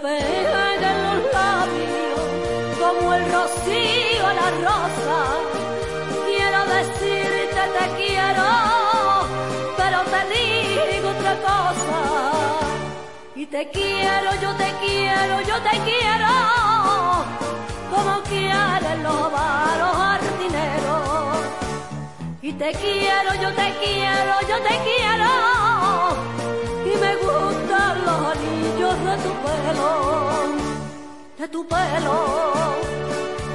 los 0.00 1.32
labios 1.32 2.20
como 2.80 3.14
el 3.14 3.24
rocío 3.32 4.26
a 4.26 4.34
la 4.34 4.50
rosa. 4.66 5.18
Quiero 6.26 6.64
decirte 6.66 7.62
te 7.78 7.86
quiero, 7.96 8.48
pero 9.76 9.98
te 10.12 10.20
digo 10.32 11.08
otra 11.10 11.34
cosa. 11.40 11.98
Y 13.36 13.46
te 13.46 13.68
quiero, 13.70 14.30
yo 14.40 14.54
te 14.54 14.72
quiero, 14.84 15.40
yo 15.42 15.60
te 15.60 15.78
quiero, 15.88 16.32
como 17.90 18.22
quieren 18.22 19.02
los 19.02 19.32
varos 19.32 19.96
jardineros. 19.96 21.38
Y 22.40 22.52
te 22.54 22.72
quiero, 22.72 23.34
yo 23.42 23.52
te 23.54 23.74
quiero, 23.82 24.34
yo 24.48 24.56
te 24.68 24.74
quiero, 24.86 25.30
y 26.86 26.96
me 26.98 27.16
gustan 27.16 27.71
los 28.04 28.18
anillos 28.32 28.96
de 29.06 29.14
tu 29.24 29.32
pelo 29.44 30.72
de 31.42 31.48
tu 31.48 31.66
pelo, 31.66 32.18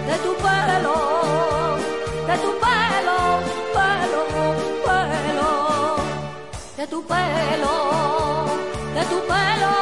de 0.08 0.18
tu 0.24 0.34
pelo, 0.44 0.98
de 2.28 2.36
tu 2.44 2.52
pelo, 2.64 3.18
pelo, 3.76 4.22
pelo, 4.86 5.52
de 6.76 6.86
tu 6.88 7.00
pelo, 7.12 7.76
de 8.94 9.04
tu 9.12 9.20
pelo, 9.32 9.74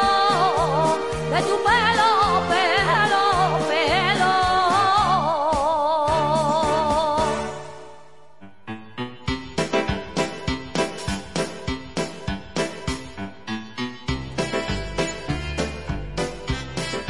de 1.32 1.40
tu 1.48 1.56
pelo, 1.66 2.10
pelo, 2.52 3.22
pelo. 3.70 3.95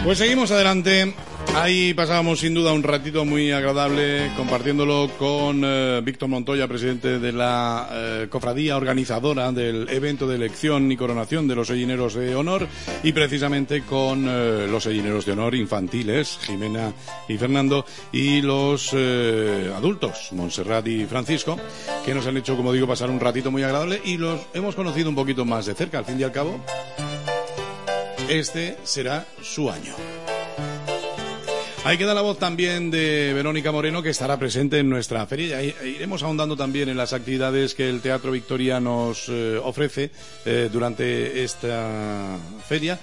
Pues 0.06 0.20
seguimos 0.20 0.52
adelante. 0.52 1.16
Ahí 1.56 1.96
pasábamos 1.96 2.40
sin 2.40 2.54
duda 2.54 2.74
un 2.74 2.84
ratito 2.84 3.26
muy 3.26 3.52
agradable 3.52 4.30
compartiéndolo 4.38 5.10
con 5.18 5.64
eh, 5.66 6.00
Víctor 6.04 6.30
Montoya, 6.30 6.68
presidente 6.68 7.18
de 7.18 7.32
la 7.32 7.90
eh, 7.92 8.28
cofradía 8.30 8.78
organizadora 8.78 9.52
del 9.52 9.90
evento 9.90 10.28
de 10.28 10.36
elección 10.36 10.92
y 10.92 10.96
coronación 10.96 11.48
de 11.48 11.56
los 11.56 11.70
sellineros 11.70 12.14
de 12.14 12.36
honor 12.36 12.68
y 13.02 13.14
precisamente 13.14 13.82
con 13.82 14.28
eh, 14.30 14.68
los 14.70 14.84
sellineros 14.84 15.26
de 15.26 15.32
honor 15.32 15.56
infantiles, 15.56 16.38
Jimena 16.40 16.94
y 17.28 17.38
Fernando, 17.38 17.84
y 18.12 18.44
los 18.44 18.94
adultos, 18.94 20.30
Montserrat 20.34 20.86
y 20.86 21.06
Francisco, 21.06 21.58
que 22.06 22.14
nos 22.14 22.28
han 22.28 22.38
hecho, 22.38 22.56
como 22.56 22.72
digo, 22.74 22.86
pasar 22.86 23.10
un 23.10 23.20
ratito 23.20 23.50
muy 23.50 23.64
agradable 23.64 24.02
y 24.06 24.18
los 24.18 24.40
hemos 24.54 24.76
conocido 24.76 25.10
un 25.10 25.16
poquito 25.16 25.46
más 25.46 25.66
de 25.66 25.74
cerca, 25.74 25.98
al 25.98 26.06
fin 26.06 26.20
y 26.20 26.24
al 26.24 26.32
cabo. 26.32 26.60
Este 28.30 28.76
será 28.84 29.26
su 29.42 29.70
año. 29.70 29.94
Ahí 31.84 32.00
queda 32.00 32.16
la 32.16 32.22
voz 32.22 32.40
también 32.40 32.90
de 32.90 33.32
Verónica 33.36 33.72
Moreno, 33.72 34.02
que 34.02 34.10
estará 34.10 34.40
presente 34.40 34.80
en 34.80 34.90
nuestra 34.90 35.28
feria. 35.28 35.62
Iremos 35.62 36.24
ahondando 36.24 36.58
también 36.58 36.90
en 36.90 36.98
las 36.98 37.14
actividades 37.14 37.76
que 37.76 37.88
el 37.88 38.02
Teatro 38.02 38.32
Victoria 38.32 38.80
nos 38.80 39.30
eh, 39.30 39.60
ofrece 39.64 40.10
eh, 40.46 40.70
durante 40.74 41.44
esta 41.44 42.38
feria. 42.68 43.00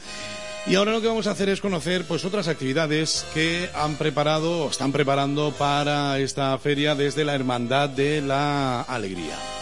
Y 0.66 0.74
ahora 0.74 0.90
lo 0.90 1.00
que 1.00 1.06
vamos 1.06 1.28
a 1.28 1.30
hacer 1.30 1.48
es 1.48 1.60
conocer 1.60 2.04
pues 2.04 2.24
otras 2.24 2.48
actividades 2.48 3.24
que 3.32 3.68
han 3.74 3.94
preparado 3.94 4.64
o 4.64 4.70
están 4.70 4.90
preparando 4.90 5.52
para 5.52 6.18
esta 6.18 6.58
feria 6.58 6.96
desde 6.96 7.24
la 7.24 7.36
Hermandad 7.36 7.88
de 7.88 8.20
la 8.20 8.82
Alegría. 8.82 9.61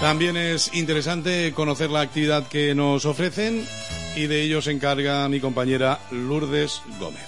También 0.00 0.36
es 0.36 0.72
interesante 0.74 1.52
conocer 1.52 1.90
la 1.90 2.02
actividad 2.02 2.46
que 2.46 2.72
nos 2.74 3.04
ofrecen 3.04 3.66
y 4.14 4.28
de 4.28 4.42
ello 4.42 4.62
se 4.62 4.70
encarga 4.70 5.28
mi 5.28 5.40
compañera 5.40 5.98
Lourdes 6.12 6.80
Gómez. 7.00 7.26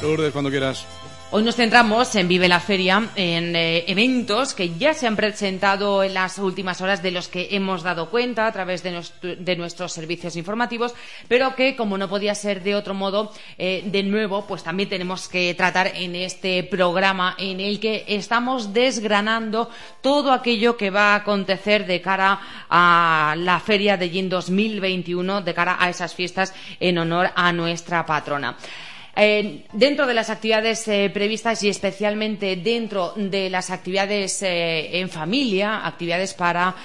Lourdes, 0.00 0.32
cuando 0.32 0.50
quieras. 0.50 0.86
Hoy 1.30 1.42
nos 1.42 1.56
centramos 1.56 2.14
en 2.14 2.26
Vive 2.26 2.48
la 2.48 2.58
Feria, 2.58 3.10
en 3.14 3.54
eh, 3.54 3.84
eventos 3.86 4.54
que 4.54 4.70
ya 4.78 4.94
se 4.94 5.06
han 5.06 5.14
presentado 5.14 6.02
en 6.02 6.14
las 6.14 6.38
últimas 6.38 6.80
horas, 6.80 7.02
de 7.02 7.10
los 7.10 7.28
que 7.28 7.48
hemos 7.50 7.82
dado 7.82 8.08
cuenta 8.08 8.46
a 8.46 8.52
través 8.52 8.82
de, 8.82 8.92
nuestro- 8.92 9.36
de 9.36 9.56
nuestros 9.56 9.92
servicios 9.92 10.36
informativos, 10.36 10.94
pero 11.28 11.54
que, 11.54 11.76
como 11.76 11.98
no 11.98 12.08
podía 12.08 12.34
ser 12.34 12.62
de 12.62 12.74
otro 12.74 12.94
modo, 12.94 13.30
eh, 13.58 13.82
de 13.84 14.02
nuevo, 14.04 14.46
pues 14.46 14.62
también 14.62 14.88
tenemos 14.88 15.28
que 15.28 15.52
tratar 15.52 15.88
en 15.96 16.16
este 16.16 16.62
programa 16.64 17.34
en 17.36 17.60
el 17.60 17.78
que 17.78 18.06
estamos 18.08 18.72
desgranando 18.72 19.68
todo 20.00 20.32
aquello 20.32 20.78
que 20.78 20.88
va 20.88 21.12
a 21.12 21.16
acontecer 21.16 21.84
de 21.86 22.00
cara 22.00 22.40
a 22.70 23.34
la 23.36 23.60
Feria 23.60 23.98
de 23.98 24.08
Gin 24.08 24.30
2021, 24.30 25.42
de 25.42 25.52
cara 25.52 25.76
a 25.78 25.90
esas 25.90 26.14
fiestas 26.14 26.54
en 26.80 26.96
honor 26.96 27.28
a 27.36 27.52
nuestra 27.52 28.06
patrona. 28.06 28.56
Eh, 29.20 29.64
dentro 29.72 30.06
de 30.06 30.14
las 30.14 30.30
actividades 30.30 30.86
eh, 30.86 31.10
previstas 31.12 31.60
y 31.64 31.68
especialmente 31.68 32.54
dentro 32.54 33.14
de 33.16 33.50
las 33.50 33.70
actividades 33.70 34.40
eh, 34.44 35.00
en 35.00 35.08
familia, 35.08 35.84
actividades 35.84 36.34
para 36.34 36.76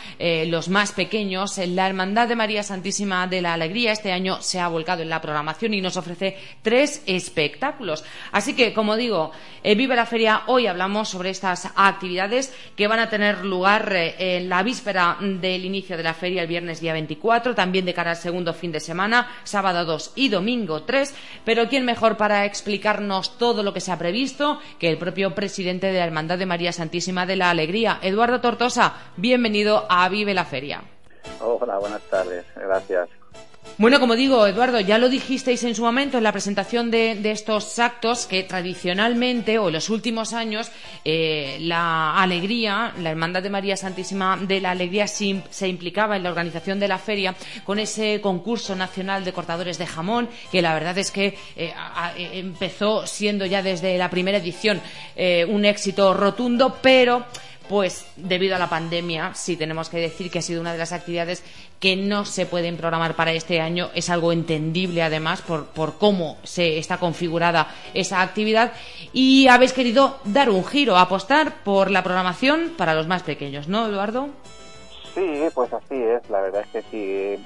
los 0.47 0.69
más 0.69 0.93
pequeños, 0.93 1.59
la 1.59 1.87
Hermandad 1.87 2.27
de 2.27 2.35
María 2.35 2.63
Santísima 2.63 3.27
de 3.27 3.41
la 3.41 3.53
Alegría 3.53 3.91
este 3.91 4.11
año 4.11 4.41
se 4.41 4.59
ha 4.59 4.67
volcado 4.67 5.01
en 5.01 5.09
la 5.09 5.21
programación 5.21 5.73
y 5.73 5.81
nos 5.81 5.97
ofrece 5.97 6.37
tres 6.61 7.03
espectáculos. 7.05 8.03
Así 8.31 8.55
que, 8.55 8.73
como 8.73 8.95
digo, 8.95 9.31
Vive 9.63 9.95
la 9.95 10.05
Feria, 10.05 10.43
hoy 10.47 10.67
hablamos 10.67 11.09
sobre 11.09 11.29
estas 11.29 11.69
actividades 11.75 12.53
que 12.75 12.87
van 12.87 12.99
a 12.99 13.09
tener 13.09 13.45
lugar 13.45 13.93
en 13.95 14.49
la 14.49 14.63
víspera 14.63 15.17
del 15.19 15.65
inicio 15.65 15.95
de 15.95 16.03
la 16.03 16.13
feria 16.13 16.41
el 16.41 16.47
viernes 16.47 16.81
día 16.81 16.91
24, 16.91 17.55
también 17.55 17.85
de 17.85 17.93
cara 17.93 18.11
al 18.11 18.17
segundo 18.17 18.53
fin 18.53 18.73
de 18.73 18.81
semana, 18.81 19.29
sábado 19.43 19.85
2 19.85 20.13
y 20.15 20.29
domingo 20.29 20.83
3. 20.83 21.15
Pero 21.45 21.69
¿quién 21.69 21.85
mejor 21.85 22.17
explicarnos 22.45 23.37
todo 23.37 23.63
lo 23.63 23.73
que 23.73 23.81
se 23.81 23.91
ha 23.91 23.97
previsto 23.97 24.59
que 24.79 24.89
el 24.89 24.97
propio 24.97 25.35
presidente 25.35 25.87
de 25.87 25.99
la 25.99 26.05
Hermandad 26.05 26.37
de 26.37 26.45
María 26.45 26.71
Santísima 26.71 27.25
de 27.25 27.35
la 27.35 27.49
Alegría, 27.49 27.99
Eduardo 28.01 28.41
Tortosa? 28.41 28.93
Bienvenido 29.17 29.85
a 29.89 30.07
Vive 30.09 30.33
la 30.33 30.45
Feria. 30.45 30.81
Hola, 31.39 31.77
buenas 31.79 32.01
tardes. 32.03 32.45
Gracias. 32.55 33.09
Bueno, 33.79 33.99
como 33.99 34.15
digo, 34.15 34.45
Eduardo, 34.45 34.79
ya 34.79 34.99
lo 34.99 35.09
dijisteis 35.09 35.63
en 35.63 35.73
su 35.73 35.81
momento 35.81 36.17
en 36.19 36.23
la 36.23 36.31
presentación 36.31 36.91
de, 36.91 37.19
estos 37.31 37.79
actos 37.79 38.27
que 38.27 38.43
tradicionalmente 38.43 39.57
o 39.57 39.67
en 39.67 39.73
los 39.73 39.89
últimos 39.89 40.33
años 40.33 40.71
eh, 41.03 41.57
la 41.59 42.15
alegría, 42.21 42.93
la 42.99 43.09
Hermandad 43.09 43.41
de 43.41 43.49
María 43.49 43.75
Santísima 43.75 44.37
de 44.39 44.61
la 44.61 44.71
Alegría 44.71 45.07
se, 45.07 45.25
im- 45.25 45.41
se 45.49 45.67
implicaba 45.67 46.15
en 46.15 46.23
la 46.23 46.29
organización 46.29 46.79
de 46.79 46.87
la 46.87 46.99
feria 46.99 47.33
con 47.63 47.79
ese 47.79 48.21
concurso 48.21 48.75
nacional 48.75 49.25
de 49.25 49.33
cortadores 49.33 49.79
de 49.79 49.87
jamón 49.87 50.29
que 50.51 50.61
la 50.61 50.75
verdad 50.75 50.95
es 50.99 51.09
que 51.09 51.35
eh, 51.55 51.73
empezó 52.33 53.07
siendo 53.07 53.45
ya 53.47 53.63
desde 53.63 53.97
la 53.97 54.09
primera 54.11 54.37
edición 54.37 54.81
eh, 55.15 55.45
un 55.49 55.65
éxito 55.65 56.13
rotundo, 56.13 56.77
pero 56.81 57.25
pues 57.69 58.05
debido 58.15 58.55
a 58.55 58.59
la 58.59 58.69
pandemia, 58.69 59.33
sí 59.33 59.55
tenemos 59.55 59.89
que 59.89 59.97
decir 59.97 60.29
que 60.29 60.39
ha 60.39 60.41
sido 60.41 60.61
una 60.61 60.73
de 60.73 60.77
las 60.77 60.91
actividades 60.91 61.43
que 61.79 61.95
no 61.95 62.25
se 62.25 62.45
pueden 62.45 62.77
programar 62.77 63.15
para 63.15 63.31
este 63.31 63.61
año. 63.61 63.89
Es 63.93 64.09
algo 64.09 64.31
entendible, 64.31 65.01
además, 65.01 65.41
por, 65.41 65.65
por 65.67 65.97
cómo 65.97 66.37
se 66.43 66.77
está 66.77 66.97
configurada 66.97 67.67
esa 67.93 68.21
actividad. 68.21 68.73
Y 69.11 69.47
habéis 69.47 69.73
querido 69.73 70.17
dar 70.25 70.49
un 70.49 70.63
giro, 70.65 70.97
apostar 70.97 71.63
por 71.63 71.91
la 71.91 72.03
programación 72.03 72.73
para 72.77 72.93
los 72.93 73.07
más 73.07 73.23
pequeños, 73.23 73.67
¿no, 73.67 73.87
Eduardo? 73.87 74.29
Sí, 75.13 75.43
pues 75.53 75.71
así 75.71 75.95
es. 75.95 76.29
La 76.29 76.41
verdad 76.41 76.65
es 76.65 76.67
que 76.67 76.81
sí. 76.89 77.45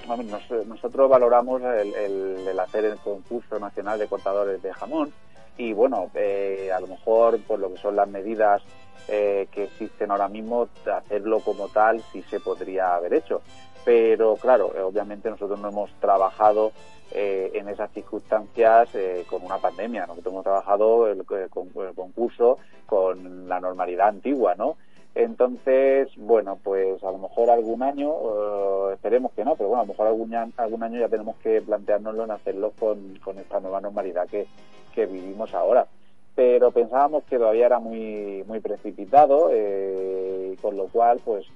Nosotros 0.68 1.10
valoramos 1.10 1.62
el 1.62 2.60
hacer 2.60 2.86
el 2.86 2.98
concurso 2.98 3.60
nacional 3.60 4.00
de 4.00 4.08
cortadores 4.08 4.62
de 4.62 4.74
jamón 4.74 5.12
y 5.58 5.74
bueno, 5.74 6.10
eh, 6.14 6.70
a 6.76 6.80
lo 6.80 6.88
mejor 6.88 7.40
por 7.42 7.60
lo 7.60 7.74
que 7.74 7.80
son 7.80 7.96
las 7.96 8.08
medidas 8.08 8.62
eh, 9.08 9.48
que 9.52 9.66
existen 9.66 10.12
ahora 10.12 10.28
mismo, 10.28 10.68
hacerlo 10.96 11.40
como 11.42 11.68
tal 11.70 12.02
sí 12.12 12.22
se 12.24 12.40
podría 12.40 12.96
haber 12.96 13.14
hecho. 13.14 13.42
Pero 13.86 14.36
claro, 14.36 14.74
eh, 14.76 14.82
obviamente 14.82 15.30
nosotros 15.30 15.60
no 15.60 15.70
hemos 15.70 15.90
trabajado 16.02 16.72
eh, 17.12 17.52
en 17.54 17.70
esas 17.70 17.90
circunstancias 17.92 18.90
eh, 18.96 19.24
con 19.30 19.44
una 19.44 19.58
pandemia. 19.60 20.06
Nosotros 20.08 20.34
hemos 20.34 20.44
trabajado 20.44 21.08
el, 21.08 21.22
eh, 21.22 21.48
con- 21.50 21.72
el 21.88 21.96
concurso 21.96 22.58
con 22.86 23.48
la 23.48 23.60
normalidad 23.62 24.10
antigua, 24.10 24.56
¿no? 24.56 24.76
Entonces, 25.16 26.10
bueno, 26.18 26.60
pues 26.64 27.04
a 27.04 27.12
lo 27.12 27.18
mejor 27.18 27.50
algún 27.50 27.82
año, 27.82 28.12
eh, 28.12 28.94
esperemos 28.94 29.32
que 29.32 29.44
no, 29.44 29.56
pero 29.56 29.70
bueno, 29.70 29.82
a 29.82 29.86
lo 29.86 29.92
mejor 29.94 30.08
algún, 30.08 30.54
algún 30.58 30.84
año 30.84 31.00
ya 31.00 31.10
tenemos 31.10 31.38
que 31.38 31.62
planteárnoslo 31.62 32.24
en 32.26 32.32
hacerlo 32.32 32.72
con, 32.78 33.18
con 33.24 33.40
esta 33.40 33.60
nueva 33.60 33.82
normalidad 33.82 34.28
que, 34.28 34.46
que 34.94 35.06
vivimos 35.08 35.54
ahora. 35.56 35.88
Pero 36.38 36.70
pensábamos 36.70 37.24
que 37.24 37.40
todavía 37.40 37.66
era 37.66 37.80
muy 37.80 38.44
muy 38.46 38.60
precipitado, 38.60 39.50
eh, 39.52 40.56
con 40.62 40.78
lo 40.78 40.86
cual 40.86 41.20
pues 41.26 41.48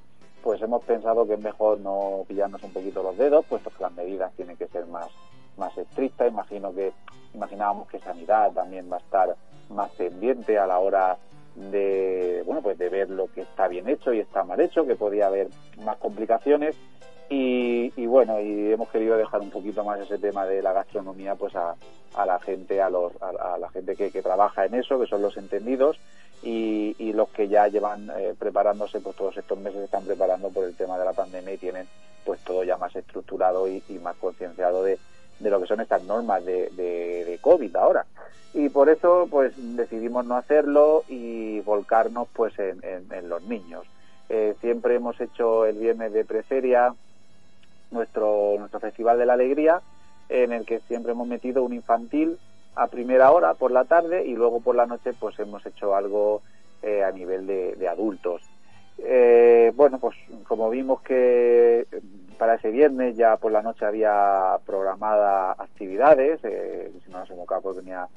pues 0.41 0.59
hemos 0.63 0.83
pensado 0.83 1.27
que 1.27 1.35
es 1.35 1.39
mejor 1.39 1.79
no 1.81 2.25
pillarnos 2.27 2.63
un 2.63 2.73
poquito 2.73 3.03
los 3.03 3.15
dedos, 3.15 3.45
puesto 3.45 3.69
que 3.69 3.83
las 3.83 3.93
medidas 3.93 4.33
tienen 4.33 4.57
que 4.57 4.67
ser 4.69 4.87
más 4.87 5.07
más 5.55 5.77
estrictas. 5.77 6.31
Imagino 6.31 6.73
que 6.73 6.93
imaginábamos 7.35 7.89
que 7.89 7.99
sanidad 7.99 8.53
también 8.53 8.91
va 8.91 8.95
a 8.95 9.01
estar 9.01 9.35
más 9.69 9.91
pendiente 9.91 10.57
a 10.57 10.65
la 10.65 10.79
hora 10.79 11.15
de 11.55 12.41
bueno 12.47 12.63
pues 12.63 12.79
de 12.79 12.89
ver 12.89 13.11
lo 13.11 13.31
que 13.31 13.41
está 13.41 13.67
bien 13.67 13.87
hecho 13.87 14.11
y 14.13 14.19
está 14.19 14.43
mal 14.43 14.59
hecho, 14.59 14.87
que 14.87 14.95
podía 14.95 15.27
haber 15.27 15.49
más 15.85 15.97
complicaciones 15.97 16.75
y, 17.31 17.93
y, 17.95 18.05
bueno, 18.07 18.41
y 18.41 18.73
hemos 18.73 18.89
querido 18.89 19.15
dejar 19.15 19.39
un 19.39 19.51
poquito 19.51 19.85
más 19.85 20.01
ese 20.01 20.17
tema 20.17 20.45
de 20.45 20.61
la 20.61 20.73
gastronomía 20.73 21.35
pues 21.35 21.55
a, 21.55 21.75
a 22.15 22.25
la 22.25 22.37
gente, 22.39 22.81
a, 22.81 22.89
los, 22.89 23.13
a, 23.21 23.57
la 23.57 23.69
gente 23.69 23.95
que, 23.95 24.11
que, 24.11 24.21
trabaja 24.21 24.65
en 24.65 24.75
eso, 24.75 24.99
que 24.99 25.07
son 25.07 25.21
los 25.21 25.37
entendidos, 25.37 25.97
y, 26.43 26.93
y 26.99 27.13
los 27.13 27.29
que 27.29 27.47
ya 27.47 27.69
llevan 27.69 28.11
eh, 28.17 28.35
preparándose, 28.37 28.99
pues 28.99 29.15
todos 29.15 29.37
estos 29.37 29.57
meses 29.59 29.79
se 29.79 29.85
están 29.85 30.03
preparando 30.03 30.49
por 30.49 30.65
el 30.65 30.75
tema 30.75 30.99
de 30.99 31.05
la 31.05 31.13
pandemia 31.13 31.53
y 31.53 31.57
tienen 31.57 31.87
pues 32.25 32.41
todo 32.41 32.65
ya 32.65 32.75
más 32.75 32.93
estructurado 32.97 33.65
y, 33.65 33.81
más 34.03 34.17
concienciado 34.17 34.83
de, 34.83 34.99
de, 35.39 35.49
lo 35.49 35.61
que 35.61 35.67
son 35.67 35.79
estas 35.79 36.03
normas 36.03 36.43
de, 36.43 36.69
de, 36.71 37.23
de, 37.23 37.37
COVID 37.39 37.73
ahora. 37.77 38.05
Y 38.53 38.67
por 38.67 38.89
eso 38.89 39.29
pues 39.31 39.53
decidimos 39.55 40.25
no 40.25 40.35
hacerlo 40.35 41.05
y 41.07 41.61
volcarnos 41.61 42.27
pues 42.33 42.59
en, 42.59 42.83
en, 42.83 43.07
en 43.13 43.29
los 43.29 43.41
niños. 43.43 43.85
Eh, 44.27 44.53
siempre 44.59 44.95
hemos 44.95 45.19
hecho 45.21 45.65
el 45.65 45.77
viernes 45.77 46.11
de 46.11 46.25
preferia, 46.25 46.93
nuestro, 47.91 48.55
nuestro 48.57 48.79
Festival 48.79 49.17
de 49.17 49.25
la 49.25 49.33
Alegría, 49.33 49.81
en 50.29 50.53
el 50.53 50.65
que 50.65 50.79
siempre 50.87 51.11
hemos 51.11 51.27
metido 51.27 51.63
un 51.63 51.73
infantil 51.73 52.37
a 52.75 52.87
primera 52.87 53.31
hora 53.31 53.53
por 53.53 53.71
la 53.71 53.85
tarde 53.85 54.25
y 54.25 54.33
luego 54.33 54.61
por 54.61 54.75
la 54.75 54.85
noche 54.85 55.13
pues 55.13 55.37
hemos 55.39 55.65
hecho 55.65 55.95
algo 55.95 56.41
eh, 56.81 57.03
a 57.03 57.11
nivel 57.11 57.45
de, 57.45 57.87
adultos. 57.87 58.41
Eh, 58.97 59.71
bueno, 59.75 59.99
pues 59.99 60.15
como 60.47 60.69
vimos 60.69 61.01
que 61.01 61.85
para 62.37 62.55
ese 62.55 62.71
viernes 62.71 63.15
ya 63.17 63.37
por 63.37 63.51
la 63.51 63.61
noche 63.61 63.85
había 63.85 64.57
programada 64.65 65.51
actividades, 65.51 66.39
eh, 66.43 66.91
si 67.03 67.11
no 67.11 67.19
nos 67.19 67.29
hemos 67.29 67.47
pues 67.61 67.77
venía 67.77 68.07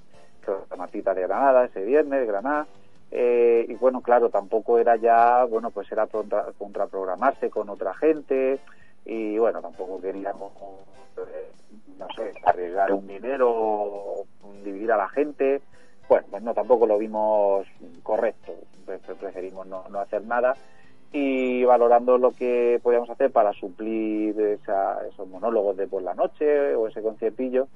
la 0.70 0.76
Martita 0.76 1.14
de 1.14 1.22
Granada 1.22 1.64
ese 1.64 1.84
viernes, 1.84 2.26
Granada, 2.26 2.66
eh, 3.10 3.66
y 3.68 3.74
bueno, 3.74 4.00
claro, 4.00 4.28
tampoco 4.30 4.78
era 4.78 4.96
ya, 4.96 5.44
bueno, 5.44 5.70
pues 5.70 5.90
era 5.92 6.06
contra, 6.06 6.46
contraprogramarse 6.58 7.48
con 7.48 7.68
otra 7.68 7.94
gente, 7.94 8.58
y 9.04 9.38
bueno, 9.38 9.60
tampoco 9.60 10.00
queríamos, 10.00 10.52
eh, 11.18 11.50
no 11.98 12.06
sé, 12.16 12.32
arriesgar 12.44 12.92
un 12.92 13.06
dinero, 13.06 14.24
dividir 14.64 14.92
a 14.92 14.96
la 14.96 15.08
gente. 15.08 15.60
Bueno, 16.08 16.26
pues 16.30 16.42
no, 16.42 16.54
tampoco 16.54 16.86
lo 16.86 16.98
vimos 16.98 17.66
correcto, 18.02 18.52
preferimos 19.18 19.66
no, 19.66 19.84
no 19.88 20.00
hacer 20.00 20.24
nada 20.24 20.54
y 21.16 21.62
valorando 21.64 22.18
lo 22.18 22.32
que 22.32 22.80
podíamos 22.82 23.08
hacer 23.08 23.30
para 23.30 23.52
suplir 23.52 24.38
esa, 24.40 25.06
esos 25.06 25.28
monólogos 25.28 25.76
de 25.76 25.86
por 25.86 26.02
la 26.02 26.12
noche 26.12 26.74
o 26.74 26.88
ese 26.88 27.02
conciertillo, 27.02 27.68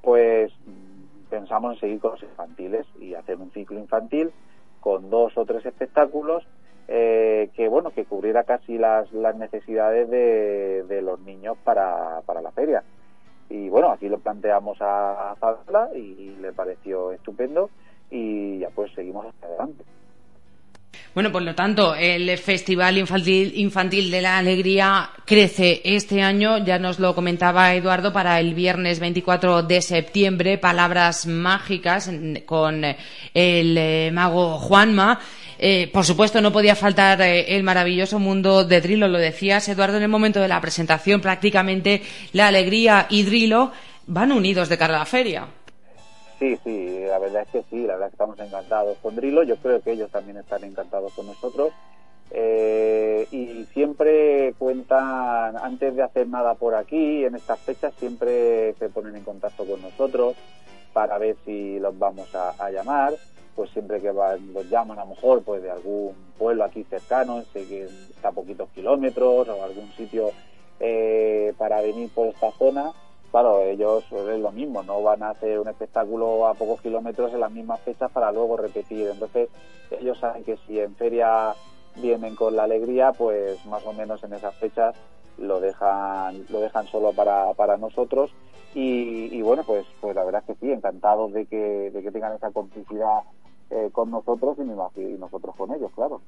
pues 0.00 0.50
pensamos 1.28 1.74
en 1.74 1.80
seguir 1.80 2.00
con 2.00 2.12
los 2.12 2.22
infantiles 2.22 2.86
y 2.98 3.14
hacer 3.14 3.36
un 3.36 3.50
ciclo 3.50 3.78
infantil 3.78 4.32
con 4.80 5.10
dos 5.10 5.36
o 5.36 5.44
tres 5.44 5.66
espectáculos 5.66 6.44
eh, 6.88 7.50
que 7.54 7.68
bueno 7.68 7.90
que 7.90 8.06
cubriera 8.06 8.44
casi 8.44 8.78
las, 8.78 9.12
las 9.12 9.36
necesidades 9.36 10.08
de, 10.10 10.84
de 10.84 11.02
los 11.02 11.20
niños 11.20 11.56
para, 11.62 12.22
para 12.26 12.40
la 12.40 12.50
feria. 12.50 12.82
Y 13.50 13.68
bueno 13.68 13.90
aquí 13.90 14.08
lo 14.08 14.18
planteamos 14.18 14.80
a, 14.80 15.32
a 15.32 15.36
Fabiola 15.36 15.90
y 15.94 16.36
le 16.40 16.52
pareció 16.52 17.12
estupendo 17.12 17.70
y 18.10 18.58
ya 18.60 18.70
pues 18.74 18.92
seguimos 18.94 19.26
hasta 19.26 19.46
adelante. 19.46 19.84
Bueno, 21.14 21.32
por 21.32 21.42
lo 21.42 21.54
tanto, 21.54 21.94
el 21.94 22.36
Festival 22.38 22.98
Infantil, 22.98 23.52
Infantil, 23.56 24.10
de 24.10 24.22
la 24.22 24.38
Alegría 24.38 25.10
crece 25.24 25.80
este 25.84 26.22
año, 26.22 26.58
ya 26.58 26.78
nos 26.78 26.98
lo 26.98 27.14
comentaba 27.14 27.74
Eduardo, 27.74 28.12
para 28.12 28.38
el 28.38 28.54
viernes 28.54 29.00
24 29.00 29.62
de 29.62 29.80
septiembre, 29.82 30.58
Palabras 30.58 31.26
Mágicas 31.26 32.10
con 32.46 32.84
el 32.84 32.96
eh, 33.78 34.10
mago 34.12 34.58
Juanma. 34.58 35.18
Eh, 35.58 35.90
por 35.92 36.04
supuesto, 36.04 36.40
no 36.40 36.52
podía 36.52 36.76
faltar 36.76 37.20
eh, 37.20 37.56
el 37.56 37.64
maravilloso 37.64 38.20
mundo 38.20 38.64
de 38.64 38.80
Drilo, 38.80 39.08
lo 39.08 39.18
decías, 39.18 39.68
Eduardo, 39.68 39.96
en 39.96 40.04
el 40.04 40.08
momento 40.08 40.40
de 40.40 40.46
la 40.46 40.60
presentación, 40.60 41.20
prácticamente 41.20 42.02
la 42.32 42.46
alegría 42.46 43.06
y 43.10 43.24
Drilo 43.24 43.72
van 44.06 44.30
unidos 44.30 44.68
de 44.68 44.78
cara 44.78 44.94
a 44.94 45.00
la 45.00 45.04
feria. 45.04 45.48
Sí, 46.38 46.56
sí, 46.62 47.00
la 47.08 47.18
verdad 47.18 47.42
es 47.42 47.48
que 47.48 47.64
sí, 47.68 47.84
la 47.84 47.94
verdad 47.94 48.06
es 48.06 48.10
que 48.12 48.14
estamos 48.14 48.38
encantados 48.38 48.98
con 48.98 49.16
Drilo, 49.16 49.42
yo 49.42 49.56
creo 49.56 49.82
que 49.82 49.92
ellos 49.92 50.10
también 50.10 50.36
están 50.36 50.62
encantados 50.62 51.12
con 51.14 51.26
nosotros. 51.26 51.72
Eh, 52.30 53.26
y 53.32 53.64
siempre 53.72 54.54
cuentan, 54.58 55.56
antes 55.56 55.96
de 55.96 56.02
hacer 56.02 56.28
nada 56.28 56.54
por 56.54 56.76
aquí, 56.76 57.24
en 57.24 57.34
estas 57.34 57.58
fechas, 57.60 57.92
siempre 57.98 58.74
se 58.74 58.88
ponen 58.90 59.16
en 59.16 59.24
contacto 59.24 59.64
con 59.64 59.82
nosotros 59.82 60.36
para 60.92 61.18
ver 61.18 61.36
si 61.44 61.80
los 61.80 61.98
vamos 61.98 62.32
a, 62.34 62.50
a 62.58 62.70
llamar. 62.70 63.14
Pues 63.58 63.70
siempre 63.70 64.00
que 64.00 64.12
van, 64.12 64.52
los 64.52 64.70
llaman 64.70 65.00
a 65.00 65.04
lo 65.04 65.10
mejor 65.10 65.42
pues 65.42 65.60
de 65.60 65.70
algún 65.72 66.14
pueblo 66.38 66.62
aquí 66.62 66.84
cercano, 66.84 67.42
sé 67.52 67.66
que 67.66 67.86
está 67.86 68.28
a 68.28 68.32
poquitos 68.32 68.68
kilómetros 68.70 69.48
o 69.48 69.64
algún 69.64 69.90
sitio 69.96 70.30
eh, 70.78 71.52
para 71.58 71.80
venir 71.80 72.08
por 72.14 72.28
esta 72.28 72.52
zona 72.52 72.92
claro, 73.30 73.62
ellos 73.62 74.04
es 74.10 74.40
lo 74.40 74.52
mismo, 74.52 74.82
no 74.82 75.02
van 75.02 75.22
a 75.22 75.30
hacer 75.30 75.58
un 75.58 75.68
espectáculo 75.68 76.46
a 76.46 76.54
pocos 76.54 76.80
kilómetros 76.80 77.32
en 77.32 77.40
las 77.40 77.50
mismas 77.50 77.80
fechas 77.80 78.10
para 78.10 78.32
luego 78.32 78.56
repetir. 78.56 79.08
Entonces, 79.08 79.48
ellos 79.90 80.18
saben 80.18 80.44
que 80.44 80.56
si 80.66 80.80
en 80.80 80.94
feria 80.94 81.54
vienen 81.96 82.34
con 82.34 82.56
la 82.56 82.64
alegría, 82.64 83.12
pues 83.12 83.64
más 83.66 83.84
o 83.86 83.92
menos 83.92 84.22
en 84.24 84.34
esas 84.34 84.54
fechas 84.56 84.94
lo 85.36 85.60
dejan, 85.60 86.46
lo 86.48 86.60
dejan 86.60 86.86
solo 86.86 87.12
para, 87.12 87.52
para 87.54 87.76
nosotros. 87.76 88.30
Y, 88.74 89.34
y 89.34 89.42
bueno, 89.42 89.62
pues, 89.64 89.86
pues 90.00 90.14
la 90.14 90.24
verdad 90.24 90.42
es 90.46 90.54
que 90.54 90.66
sí, 90.66 90.72
encantados 90.72 91.32
de 91.32 91.46
que, 91.46 91.90
de 91.90 92.02
que 92.02 92.10
tengan 92.10 92.34
esa 92.34 92.50
complicidad 92.50 93.20
eh, 93.70 93.90
con 93.92 94.10
nosotros 94.10 94.56
y, 94.58 95.00
y 95.00 95.18
nosotros 95.18 95.54
con 95.56 95.74
ellos, 95.74 95.90
claro. 95.94 96.20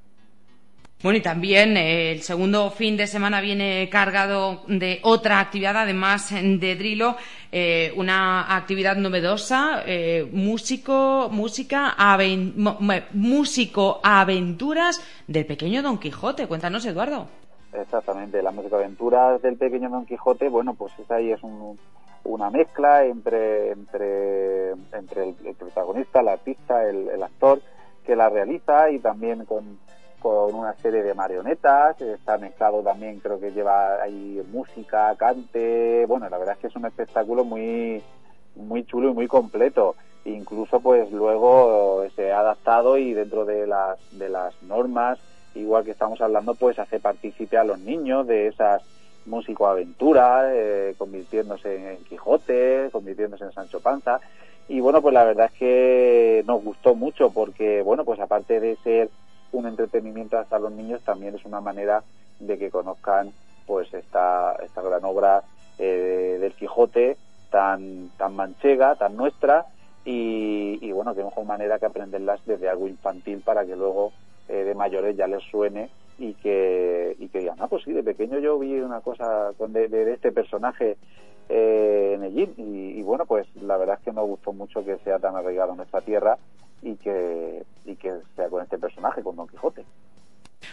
Bueno, 1.03 1.16
y 1.16 1.22
también 1.22 1.78
eh, 1.78 2.12
el 2.12 2.20
segundo 2.20 2.70
fin 2.70 2.95
de 2.99 3.07
semana 3.07 3.41
viene 3.41 3.88
cargado 3.91 4.61
de 4.66 5.01
otra 5.03 5.41
actividad, 5.41 5.74
además 5.78 6.30
de 6.30 6.76
Drilo, 6.76 7.16
eh, 7.51 7.91
una 7.97 8.55
actividad 8.55 8.97
novedosa, 8.97 9.82
eh, 9.86 10.28
músico, 10.30 11.30
música, 11.32 11.95
aven, 11.97 12.53
músico 13.14 14.01
aventuras 14.03 15.03
del 15.26 15.47
pequeño 15.47 15.82
Don 15.82 15.97
Quijote. 15.97 16.47
Cuéntanos, 16.47 16.84
Eduardo. 16.84 17.28
Exactamente, 17.72 18.43
la 18.43 18.51
música 18.51 18.76
aventuras 18.76 19.41
del 19.41 19.57
pequeño 19.57 19.88
Don 19.88 20.05
Quijote, 20.05 20.51
bueno, 20.51 20.74
pues 20.74 20.93
esa 20.99 21.14
ahí 21.14 21.30
es 21.30 21.43
un, 21.43 21.78
una 22.32 22.50
mezcla 22.50 23.04
entre, 23.04 23.72
entre, 23.72 24.70
entre 24.92 25.24
el, 25.24 25.54
protagonista, 25.54 26.20
el 26.20 26.28
artista, 26.28 26.88
el, 26.88 27.08
el 27.08 27.22
actor 27.22 27.60
que 28.04 28.16
la 28.16 28.28
realiza 28.28 28.90
y 28.90 28.98
también 28.98 29.44
con 29.44 29.78
con 30.20 30.54
una 30.54 30.74
serie 30.74 31.02
de 31.02 31.14
marionetas, 31.14 32.00
está 32.00 32.38
mezclado 32.38 32.82
también, 32.82 33.18
creo 33.18 33.40
que 33.40 33.50
lleva 33.50 34.02
ahí 34.02 34.40
música, 34.52 35.14
cante, 35.16 36.04
bueno, 36.06 36.28
la 36.28 36.38
verdad 36.38 36.54
es 36.54 36.60
que 36.60 36.66
es 36.68 36.76
un 36.76 36.86
espectáculo 36.86 37.44
muy, 37.44 38.02
muy 38.54 38.84
chulo 38.84 39.10
y 39.10 39.14
muy 39.14 39.26
completo. 39.26 39.96
Incluso 40.26 40.80
pues 40.80 41.10
luego 41.10 42.04
se 42.14 42.30
ha 42.30 42.40
adaptado 42.40 42.98
y 42.98 43.14
dentro 43.14 43.46
de 43.46 43.66
las, 43.66 43.98
de 44.12 44.28
las 44.28 44.62
normas, 44.62 45.18
igual 45.54 45.84
que 45.84 45.92
estamos 45.92 46.20
hablando, 46.20 46.54
pues 46.54 46.78
hace 46.78 47.00
partícipe 47.00 47.56
a 47.56 47.64
los 47.64 47.78
niños 47.80 48.26
de 48.26 48.48
esas 48.48 48.82
músico-aventuras, 49.26 50.52
eh, 50.54 50.94
convirtiéndose 50.98 51.92
en 51.92 52.04
Quijote, 52.04 52.88
convirtiéndose 52.92 53.44
en 53.44 53.52
Sancho 53.52 53.80
Panza. 53.80 54.20
Y 54.68 54.80
bueno, 54.80 55.02
pues 55.02 55.14
la 55.14 55.24
verdad 55.24 55.50
es 55.52 55.58
que 55.58 56.44
nos 56.46 56.62
gustó 56.62 56.94
mucho 56.94 57.30
porque, 57.30 57.82
bueno, 57.82 58.04
pues 58.04 58.20
aparte 58.20 58.60
de 58.60 58.76
ser 58.76 59.10
un 59.52 59.66
entretenimiento 59.66 60.38
hasta 60.38 60.58
los 60.58 60.72
niños 60.72 61.02
también 61.02 61.34
es 61.34 61.44
una 61.44 61.60
manera 61.60 62.04
de 62.38 62.58
que 62.58 62.70
conozcan 62.70 63.32
pues 63.66 63.92
esta, 63.92 64.56
esta 64.64 64.82
gran 64.82 65.04
obra 65.04 65.42
eh, 65.78 66.38
del 66.40 66.52
Quijote 66.54 67.16
tan, 67.50 68.10
tan 68.16 68.34
manchega, 68.34 68.94
tan 68.94 69.16
nuestra 69.16 69.66
y, 70.04 70.90
bueno, 70.92 71.14
qué 71.14 71.22
mejor 71.22 71.44
manera 71.44 71.78
que 71.78 71.86
aprenderlas 71.86 72.40
desde 72.46 72.68
algo 72.68 72.88
infantil 72.88 73.42
para 73.44 73.64
que 73.64 73.76
luego 73.76 74.12
eh, 74.48 74.64
de 74.64 74.74
mayores 74.74 75.16
ya 75.16 75.26
les 75.26 75.42
suene 75.44 75.90
y 76.20 76.34
que, 76.34 77.16
y 77.18 77.28
que 77.28 77.50
ah, 77.58 77.66
pues 77.66 77.82
sí, 77.82 77.92
de 77.92 78.02
pequeño 78.02 78.38
yo 78.38 78.58
vi 78.58 78.78
una 78.78 79.00
cosa 79.00 79.52
con 79.56 79.72
de, 79.72 79.88
de, 79.88 80.12
este 80.12 80.30
personaje 80.30 80.98
eh, 81.48 82.12
en 82.14 82.22
el 82.22 82.34
gym 82.34 82.52
y, 82.58 83.02
bueno, 83.02 83.24
pues 83.24 83.48
la 83.56 83.78
verdad 83.78 83.96
es 83.98 84.04
que 84.04 84.12
nos 84.12 84.28
gustó 84.28 84.52
mucho 84.52 84.84
que 84.84 84.98
sea 84.98 85.18
tan 85.18 85.34
arraigado 85.34 85.70
en 85.70 85.78
nuestra 85.78 86.02
tierra 86.02 86.36
y 86.82 86.96
que, 86.96 87.64
y 87.86 87.96
que 87.96 88.12
sea 88.36 88.50
con 88.50 88.62
este 88.62 88.78
personaje, 88.78 89.22
con 89.22 89.34
Don 89.34 89.48
Quijote. 89.48 89.82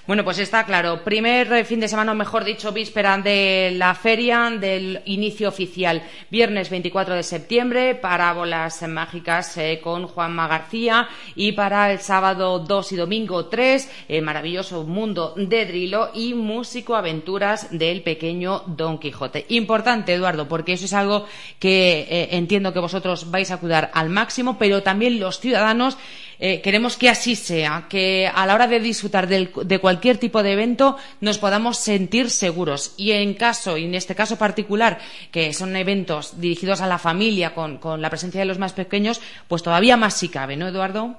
Bueno, 0.07 0.23
pues 0.23 0.39
está 0.39 0.65
claro. 0.65 1.03
Primer 1.03 1.51
eh, 1.51 1.65
fin 1.65 1.81
de 1.81 1.89
semana, 1.89 2.13
o 2.13 2.15
mejor 2.15 2.45
dicho, 2.45 2.71
víspera 2.71 3.17
de 3.17 3.73
la 3.75 3.93
feria, 3.93 4.49
del 4.57 5.01
inicio 5.03 5.49
oficial. 5.49 6.01
Viernes 6.31 6.69
24 6.69 7.13
de 7.13 7.23
septiembre, 7.23 7.93
parábolas 7.93 8.87
mágicas 8.87 9.57
eh, 9.57 9.81
con 9.83 10.07
Juanma 10.07 10.47
García. 10.47 11.09
Y 11.35 11.51
para 11.51 11.91
el 11.91 11.99
sábado 11.99 12.59
2 12.59 12.91
y 12.93 12.95
domingo 12.95 13.47
3, 13.47 14.05
el 14.07 14.21
maravilloso 14.21 14.85
mundo 14.85 15.33
de 15.35 15.65
Drilo 15.65 16.11
y 16.13 16.33
músico 16.33 16.95
aventuras 16.95 17.67
del 17.77 18.01
pequeño 18.01 18.63
Don 18.65 18.99
Quijote. 18.99 19.45
Importante, 19.49 20.13
Eduardo, 20.13 20.47
porque 20.47 20.71
eso 20.71 20.85
es 20.85 20.93
algo 20.93 21.25
que 21.59 22.07
eh, 22.09 22.29
entiendo 22.31 22.71
que 22.71 22.79
vosotros 22.79 23.29
vais 23.29 23.51
a 23.51 23.57
cuidar 23.57 23.91
al 23.93 24.09
máximo, 24.09 24.57
pero 24.57 24.83
también 24.83 25.19
los 25.19 25.41
ciudadanos 25.41 25.97
eh, 26.39 26.61
queremos 26.61 26.97
que 26.97 27.09
así 27.09 27.35
sea, 27.35 27.85
que 27.89 28.27
a 28.33 28.45
la 28.45 28.55
hora 28.55 28.67
de 28.67 28.79
disfrutar 28.79 29.27
del- 29.27 29.51
de 29.63 29.79
cualquier 29.79 30.17
tipo 30.17 30.43
de 30.43 30.53
evento 30.53 30.97
nos 31.21 31.37
podamos 31.37 31.77
sentir 31.77 32.29
seguros. 32.29 32.93
Y 32.97 33.11
en 33.11 33.33
caso, 33.33 33.77
y 33.77 33.85
en 33.85 33.95
este 33.95 34.15
caso 34.15 34.37
particular, 34.37 34.99
que 35.31 35.53
son 35.53 35.75
eventos 35.75 36.39
dirigidos 36.39 36.81
a 36.81 36.87
la 36.87 36.97
familia 36.99 37.53
con, 37.53 37.79
la 38.01 38.09
presencia 38.09 38.39
de 38.41 38.45
los 38.45 38.59
más 38.59 38.73
pequeños, 38.73 39.21
pues 39.47 39.63
todavía 39.63 39.97
más 39.97 40.13
si 40.15 40.29
cabe, 40.29 40.57
¿no, 40.57 40.67
Eduardo? 40.67 41.17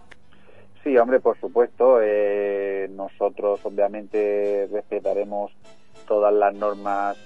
Sí, 0.84 0.96
hombre, 0.96 1.20
por 1.20 1.38
supuesto. 1.40 1.98
eh, 2.02 2.88
nosotros, 2.90 3.60
obviamente, 3.64 4.68
respetaremos 4.72 5.52
todas 6.06 6.32
las 6.32 6.54
normas 6.54 7.16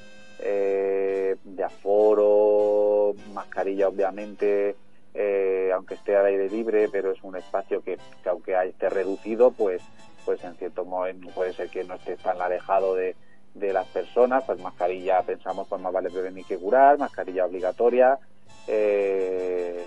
eh, 0.41 1.37
de 1.45 1.63
aforo, 1.65 3.15
mascarilla, 3.33 3.89
obviamente, 3.89 4.75
eh, 5.15 5.71
aunque 5.75 5.95
esté 5.95 6.17
al 6.17 6.27
aire 6.27 6.49
libre, 6.49 6.89
pero 6.91 7.13
es 7.13 7.23
un 7.23 7.37
espacio 7.37 7.83
que, 7.83 7.99
que 8.23 8.29
aunque 8.29 8.55
esté 8.69 8.89
reducido, 8.89 9.51
pues, 9.51 9.83
pues 10.25 10.43
en 10.45 10.55
cierto 10.57 10.85
modo 10.85 11.13
puede 11.35 11.53
ser 11.53 11.69
que 11.69 11.85
no 11.85 11.95
esté 11.95 12.17
tan 12.17 12.41
alejado 12.41 12.95
de, 12.95 13.17
de 13.55 13.73
las 13.73 13.87
personas. 13.89 14.45
Pues 14.45 14.61
mascarilla, 14.61 15.23
pensamos, 15.23 15.69
pues 15.69 15.81
más 15.81 15.93
vale 15.93 16.11
prevenir 16.11 16.45
que 16.47 16.59
curar, 16.59 16.99
mascarilla 16.99 17.47
obligatoria. 17.47 18.19
Eh, 18.67 19.85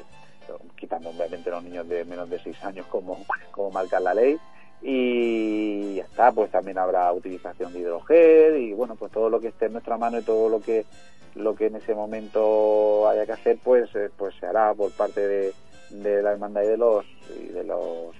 quitando 0.76 1.10
obviamente 1.10 1.50
los 1.50 1.64
niños 1.64 1.88
de 1.88 2.06
menos 2.06 2.30
de 2.30 2.40
6 2.40 2.64
años 2.66 2.86
como, 2.88 3.26
como 3.52 3.72
marca 3.72 4.00
la 4.00 4.14
ley 4.14 4.38
y 4.88 5.96
ya 5.96 6.04
está, 6.04 6.32
pues 6.32 6.52
también 6.52 6.78
habrá 6.78 7.12
utilización 7.12 7.74
de 7.74 7.80
hidrogel 7.80 8.58
y 8.58 8.72
bueno, 8.74 8.96
pues 8.96 9.12
todo 9.12 9.32
lo 9.32 9.42
que 9.42 9.48
esté 9.48 9.66
en 9.66 9.74
nuestra 9.74 9.98
mano 9.98 10.20
y 10.20 10.22
todo 10.22 10.48
lo 10.48 10.62
que 10.62 10.86
lo 11.34 11.56
que 11.56 11.66
en 11.66 11.76
ese 11.76 11.96
momento 11.96 13.10
haya 13.10 13.26
que 13.26 13.32
hacer 13.32 13.58
pues 13.64 13.90
eh, 13.96 14.12
pues 14.16 14.36
se 14.40 14.46
hará 14.46 14.76
por 14.76 14.92
parte 14.92 15.28
de, 15.28 15.54
de 15.90 16.22
la 16.22 16.34
hermandad 16.34 16.62
y 16.62 16.68
de 16.68 16.78
los 16.78 17.04
y 17.36 17.48
de 17.48 17.64
los 17.64 18.16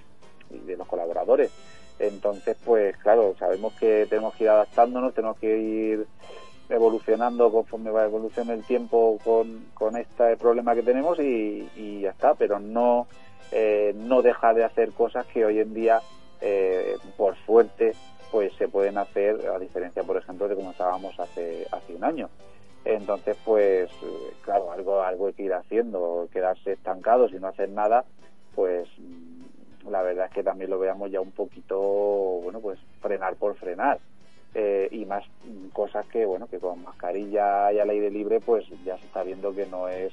y 0.50 0.58
de 0.58 0.76
los 0.76 0.88
colaboradores. 0.88 1.52
Entonces, 2.00 2.56
pues 2.64 2.96
claro, 2.96 3.36
sabemos 3.38 3.72
que 3.74 4.06
tenemos 4.10 4.34
que 4.34 4.44
ir 4.44 4.50
adaptándonos, 4.50 5.14
tenemos 5.14 5.38
que 5.38 5.56
ir 5.56 6.06
evolucionando 6.68 7.52
conforme 7.52 7.90
va 7.90 8.04
evolucionando 8.04 8.54
el 8.54 8.66
tiempo 8.66 9.18
con, 9.24 9.66
con 9.72 9.96
este 9.96 10.36
problema 10.36 10.74
que 10.74 10.82
tenemos 10.82 11.18
y, 11.20 11.68
y 11.76 12.00
ya 12.00 12.10
está, 12.10 12.34
pero 12.34 12.58
no, 12.58 13.06
eh, 13.52 13.94
no 13.96 14.20
deja 14.20 14.52
de 14.52 14.64
hacer 14.64 14.90
cosas 14.92 15.24
que 15.26 15.44
hoy 15.44 15.60
en 15.60 15.72
día, 15.72 16.00
eh, 16.46 16.96
por 17.16 17.36
suerte, 17.44 17.92
pues 18.30 18.52
se 18.54 18.68
pueden 18.68 18.98
hacer, 18.98 19.48
a 19.48 19.58
diferencia, 19.58 20.04
por 20.04 20.16
ejemplo, 20.16 20.46
de 20.46 20.54
como 20.54 20.70
estábamos 20.70 21.18
hace, 21.18 21.66
hace 21.72 21.94
un 21.94 22.04
año. 22.04 22.28
Entonces, 22.84 23.36
pues, 23.44 23.90
eh, 23.90 24.32
claro, 24.42 24.70
algo, 24.70 25.02
algo 25.02 25.26
hay 25.26 25.32
que 25.32 25.42
ir 25.42 25.52
haciendo, 25.52 26.28
quedarse 26.32 26.72
estancados 26.72 27.32
y 27.32 27.40
no 27.40 27.48
hacer 27.48 27.68
nada, 27.70 28.04
pues 28.54 28.88
mm, 28.98 29.90
la 29.90 30.02
verdad 30.02 30.26
es 30.26 30.32
que 30.32 30.44
también 30.44 30.70
lo 30.70 30.78
veamos 30.78 31.10
ya 31.10 31.20
un 31.20 31.32
poquito, 31.32 31.80
bueno, 31.80 32.60
pues 32.60 32.78
frenar 33.00 33.34
por 33.34 33.56
frenar. 33.56 33.98
Eh, 34.54 34.88
y 34.92 35.04
más 35.04 35.24
cosas 35.72 36.06
que, 36.06 36.24
bueno, 36.24 36.46
que 36.46 36.60
con 36.60 36.82
mascarilla 36.82 37.72
y 37.72 37.80
al 37.80 37.90
aire 37.90 38.10
libre, 38.10 38.40
pues 38.40 38.64
ya 38.84 38.96
se 38.98 39.04
está 39.04 39.22
viendo 39.24 39.52
que 39.52 39.66
no 39.66 39.88
es 39.88 40.12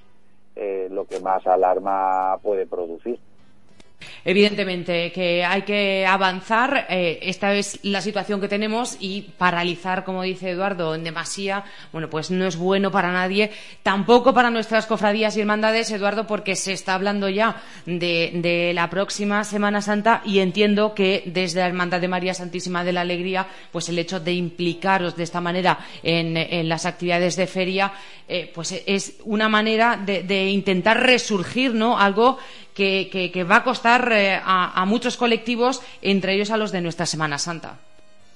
eh, 0.55 0.87
lo 0.91 1.05
que 1.05 1.19
más 1.19 1.45
alarma 1.45 2.37
puede 2.41 2.65
producir. 2.65 3.19
Evidentemente 4.25 5.11
que 5.11 5.43
hay 5.43 5.63
que 5.63 6.05
avanzar. 6.05 6.87
eh, 6.89 7.19
esta 7.23 7.53
es 7.53 7.79
la 7.83 8.01
situación 8.01 8.39
que 8.39 8.47
tenemos 8.47 8.97
y 8.99 9.21
paralizar, 9.37 10.03
como 10.03 10.23
dice 10.23 10.51
Eduardo, 10.51 10.95
en 10.95 11.03
demasía, 11.03 11.63
bueno, 11.91 12.09
pues 12.09 12.31
no 12.31 12.45
es 12.45 12.55
bueno 12.55 12.91
para 12.91 13.11
nadie, 13.11 13.51
tampoco 13.83 14.33
para 14.33 14.49
nuestras 14.49 14.85
cofradías 14.85 15.35
y 15.35 15.41
hermandades, 15.41 15.91
Eduardo, 15.91 16.27
porque 16.27 16.55
se 16.55 16.73
está 16.73 16.95
hablando 16.95 17.29
ya 17.29 17.61
de, 17.85 18.71
la 18.73 18.89
próxima 18.89 19.43
Semana 19.43 19.81
Santa 19.81 20.21
y 20.25 20.39
entiendo 20.39 20.93
que 20.93 21.23
desde 21.25 21.59
la 21.59 21.67
Hermandad 21.67 22.01
de 22.01 22.07
María 22.07 22.33
Santísima 22.33 22.83
de 22.83 22.93
la 22.93 23.01
Alegría, 23.01 23.47
pues 23.71 23.89
el 23.89 23.99
hecho 23.99 24.19
de 24.19 24.33
implicaros 24.33 25.15
de 25.15 25.23
esta 25.23 25.41
manera 25.41 25.79
en, 26.01 26.37
en 26.37 26.69
las 26.69 26.85
actividades 26.85 27.35
de 27.35 27.47
feria, 27.47 27.91
eh, 28.27 28.51
pues 28.53 28.73
es 28.85 29.15
una 29.25 29.49
manera 29.49 29.97
de, 29.97 30.23
de 30.23 30.49
intentar 30.49 31.01
resurgir, 31.01 31.73
¿no? 31.73 31.99
Algo 31.99 32.37
que, 32.73 33.09
que- 33.33 33.43
va 33.43 33.57
a 33.57 33.63
costar 33.63 34.11
eh, 34.11 34.35
a, 34.43 34.81
a 34.81 34.85
muchos 34.85 35.17
colectivos, 35.17 35.81
entre 36.01 36.33
ellos 36.33 36.51
a 36.51 36.57
los 36.57 36.71
de 36.71 36.81
nuestra 36.81 37.05
Semana 37.05 37.37
Santa. 37.37 37.79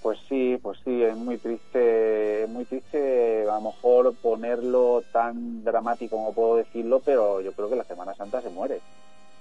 Pues 0.01 0.19
sí, 0.29 0.57
pues 0.61 0.79
sí, 0.85 1.03
es 1.03 1.15
muy 1.17 1.37
triste, 1.37 2.45
muy 2.47 2.65
triste 2.65 3.43
a 3.43 3.55
lo 3.55 3.61
mejor 3.61 4.15
ponerlo 4.21 5.03
tan 5.11 5.63
dramático 5.63 6.15
como 6.15 6.33
puedo 6.33 6.55
decirlo, 6.57 7.01
pero 7.03 7.41
yo 7.41 7.51
creo 7.53 7.69
que 7.69 7.75
la 7.75 7.83
Semana 7.83 8.13
Santa 8.15 8.41
se 8.41 8.49
muere. 8.49 8.81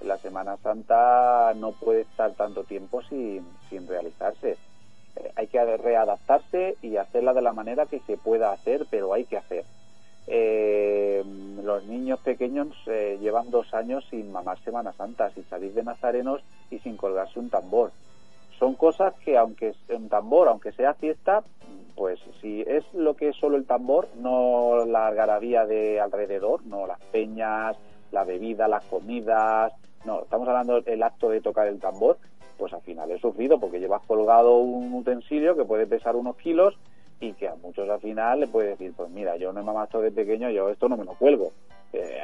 La 0.01 0.19
Semana 0.19 0.57
Santa 0.63 1.53
no 1.55 1.73
puede 1.73 2.03
estar 2.03 2.35
tanto 2.35 2.65
tiempo 2.65 3.03
sin, 3.03 3.47
sin 3.69 3.87
realizarse. 3.87 4.59
Eh, 5.17 5.31
hay 5.37 5.47
que 5.49 5.65
readaptarse 5.77 6.77
y 6.83 6.97
hacerla 6.97 7.33
de 7.33 7.43
la 7.43 7.53
manera 7.53 7.87
que 7.87 8.01
se 8.01 8.17
pueda 8.17 8.53
hacer, 8.53 8.87
pero 8.91 9.15
hay 9.15 9.25
que 9.27 9.37
hacer. 9.37 9.65
Eh, 10.27 11.23
los 11.63 11.85
niños 11.85 12.21
pequeños 12.21 12.69
eh, 12.87 13.19
llevan 13.21 13.51
dos 13.51 13.73
años 13.75 14.05
sin 14.11 14.33
mamar 14.33 14.59
Semana 14.63 14.93
Santa, 14.93 15.31
sin 15.31 15.45
salir 15.45 15.73
de 15.73 15.85
nazarenos 15.85 16.43
y 16.71 16.79
sin 16.81 16.97
colgarse 16.97 17.39
un 17.39 17.51
tambor. 17.51 17.93
Son 18.59 18.75
cosas 18.75 19.15
que 19.25 19.37
aunque 19.37 19.75
un 19.89 20.09
tambor, 20.09 20.49
aunque 20.49 20.73
sea 20.73 20.95
fiesta, 20.95 21.45
pues 21.95 22.19
si 22.41 22.63
es 22.63 22.85
lo 22.95 23.15
que 23.15 23.29
es 23.29 23.37
solo 23.37 23.57
el 23.57 23.67
tambor, 23.67 24.09
no 24.17 24.85
la 24.87 25.09
algarabía 25.09 25.67
de 25.67 26.01
alrededor, 26.01 26.65
no 26.67 26.87
las 26.87 27.01
peñas, 27.13 27.77
la 28.13 28.25
bebida, 28.25 28.69
las 28.69 28.85
comidas, 28.85 29.73
no, 30.05 30.23
estamos 30.23 30.49
hablando 30.49 30.81
del 30.81 31.03
acto 31.03 31.29
de 31.29 31.41
tocar 31.41 31.67
el 31.67 31.81
tambor, 31.81 32.19
pues 32.57 32.73
al 32.73 32.81
final 32.83 33.11
es 33.11 33.21
sufrido 33.21 33.59
porque 33.59 33.81
llevas 33.81 34.03
colgado 34.07 34.59
un 34.59 34.93
utensilio 34.95 35.57
que 35.57 35.65
puede 35.65 35.87
pesar 35.87 36.17
unos 36.17 36.37
kilos 36.37 36.75
y 37.21 37.33
que 37.33 37.49
a 37.49 37.55
muchos 37.57 37.89
al 37.89 38.01
final 38.01 38.41
le 38.41 38.49
puede 38.49 38.71
decir, 38.71 38.93
pues 38.97 39.11
mira, 39.11 39.37
yo 39.37 39.53
no 39.53 39.61
he 39.61 39.63
mamado 39.63 40.01
de 40.01 40.11
pequeño, 40.11 40.51
yo 40.51 40.69
esto 40.69 40.89
no 40.89 40.97
me 40.97 41.05
lo 41.05 41.15
cuelgo. 41.15 41.53
Eh, 41.93 42.19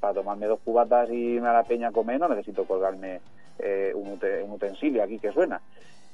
para, 0.00 0.14
tomarme 0.14 0.46
dos 0.46 0.60
cubatas 0.64 1.10
y 1.10 1.14
irme 1.14 1.48
a 1.48 1.52
la 1.52 1.64
peña 1.64 1.88
a 1.88 1.92
comer 1.92 2.18
no 2.18 2.28
necesito 2.28 2.64
colgarme 2.64 3.20
eh, 3.58 3.92
un, 3.94 4.18
un 4.44 4.50
utensilio 4.50 5.02
aquí 5.02 5.18
que 5.18 5.32
suena. 5.32 5.60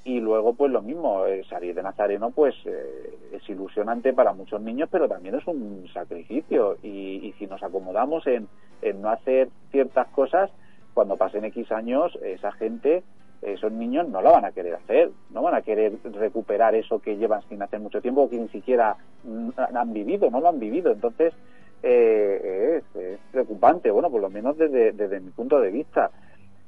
Y 0.06 0.20
luego, 0.20 0.54
pues 0.54 0.70
lo 0.70 0.82
mismo, 0.82 1.26
eh, 1.26 1.42
salir 1.50 1.74
de 1.74 1.82
Nazareno, 1.82 2.30
pues 2.30 2.54
eh, 2.64 3.18
es 3.32 3.48
ilusionante 3.48 4.12
para 4.12 4.32
muchos 4.32 4.60
niños, 4.60 4.88
pero 4.88 5.08
también 5.08 5.34
es 5.34 5.44
un 5.48 5.88
sacrificio. 5.92 6.78
Y, 6.80 7.26
y 7.26 7.34
si 7.40 7.48
nos 7.48 7.60
acomodamos 7.60 8.24
en, 8.28 8.46
en 8.82 9.02
no 9.02 9.10
hacer 9.10 9.48
ciertas 9.72 10.06
cosas, 10.10 10.48
cuando 10.94 11.16
pasen 11.16 11.44
X 11.46 11.72
años, 11.72 12.16
esa 12.22 12.52
gente, 12.52 13.02
esos 13.42 13.72
niños 13.72 14.08
no 14.08 14.22
la 14.22 14.30
van 14.30 14.44
a 14.44 14.52
querer 14.52 14.74
hacer, 14.74 15.10
no 15.30 15.42
van 15.42 15.54
a 15.54 15.62
querer 15.62 15.92
recuperar 16.04 16.74
eso 16.74 16.98
que 17.00 17.16
llevan 17.16 17.42
sin 17.48 17.62
hacer 17.62 17.80
mucho 17.80 18.00
tiempo 18.00 18.22
o 18.22 18.30
que 18.30 18.38
ni 18.38 18.48
siquiera 18.48 18.96
mm, 19.24 19.50
han 19.56 19.92
vivido, 19.92 20.30
no 20.30 20.40
lo 20.40 20.48
han 20.48 20.58
vivido. 20.58 20.92
Entonces, 20.92 21.34
eh, 21.82 22.80
es, 22.80 23.00
es 23.00 23.18
preocupante, 23.30 23.90
bueno, 23.90 24.10
por 24.10 24.20
lo 24.20 24.30
menos 24.30 24.56
desde, 24.56 24.92
desde 24.92 25.20
mi 25.20 25.30
punto 25.30 25.60
de 25.60 25.70
vista. 25.70 26.10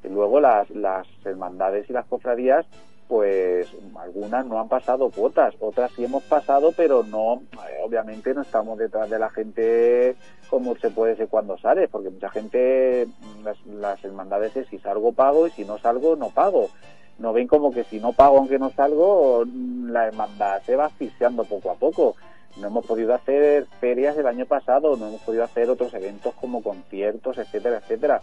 Y 0.04 0.08
luego 0.08 0.40
las, 0.40 0.70
las 0.70 1.06
hermandades 1.24 1.88
y 1.90 1.92
las 1.92 2.06
cofradías, 2.06 2.66
pues 3.08 3.74
algunas 3.98 4.46
no 4.46 4.60
han 4.60 4.68
pasado 4.68 5.10
cuotas, 5.10 5.54
otras 5.60 5.90
sí 5.92 6.04
hemos 6.04 6.22
pasado, 6.24 6.72
pero 6.76 7.02
no, 7.02 7.42
eh, 7.52 7.78
obviamente 7.82 8.34
no 8.34 8.42
estamos 8.42 8.78
detrás 8.78 9.08
de 9.10 9.18
la 9.18 9.30
gente 9.30 10.14
como 10.48 10.76
se 10.76 10.90
puede 10.90 11.16
ser 11.16 11.28
cuando 11.28 11.58
sale, 11.58 11.88
porque 11.88 12.10
mucha 12.10 12.30
gente, 12.30 13.06
mm, 13.06 13.78
las, 13.80 14.04
hermandades 14.04 14.56
es 14.56 14.68
si 14.68 14.78
salgo 14.78 15.12
pago 15.12 15.46
y 15.46 15.50
si 15.50 15.64
no 15.64 15.78
salgo 15.78 16.16
no 16.16 16.30
pago. 16.30 16.70
No 17.18 17.32
ven 17.32 17.48
como 17.48 17.72
que 17.72 17.84
si 17.84 17.98
no 17.98 18.12
pago 18.12 18.38
aunque 18.38 18.58
no 18.58 18.70
salgo, 18.70 19.44
mm, 19.46 19.90
la 19.90 20.06
hermandad 20.06 20.62
se 20.62 20.76
va 20.76 20.86
asfixiando 20.86 21.44
poco 21.44 21.70
a 21.70 21.74
poco. 21.74 22.16
No 22.56 22.68
hemos 22.68 22.86
podido 22.86 23.14
hacer 23.14 23.66
ferias 23.80 24.16
el 24.16 24.26
año 24.26 24.46
pasado, 24.46 24.96
no 24.96 25.08
hemos 25.08 25.20
podido 25.22 25.44
hacer 25.44 25.70
otros 25.70 25.92
eventos 25.94 26.34
como 26.34 26.62
conciertos, 26.62 27.38
etcétera, 27.38 27.78
etcétera. 27.78 28.20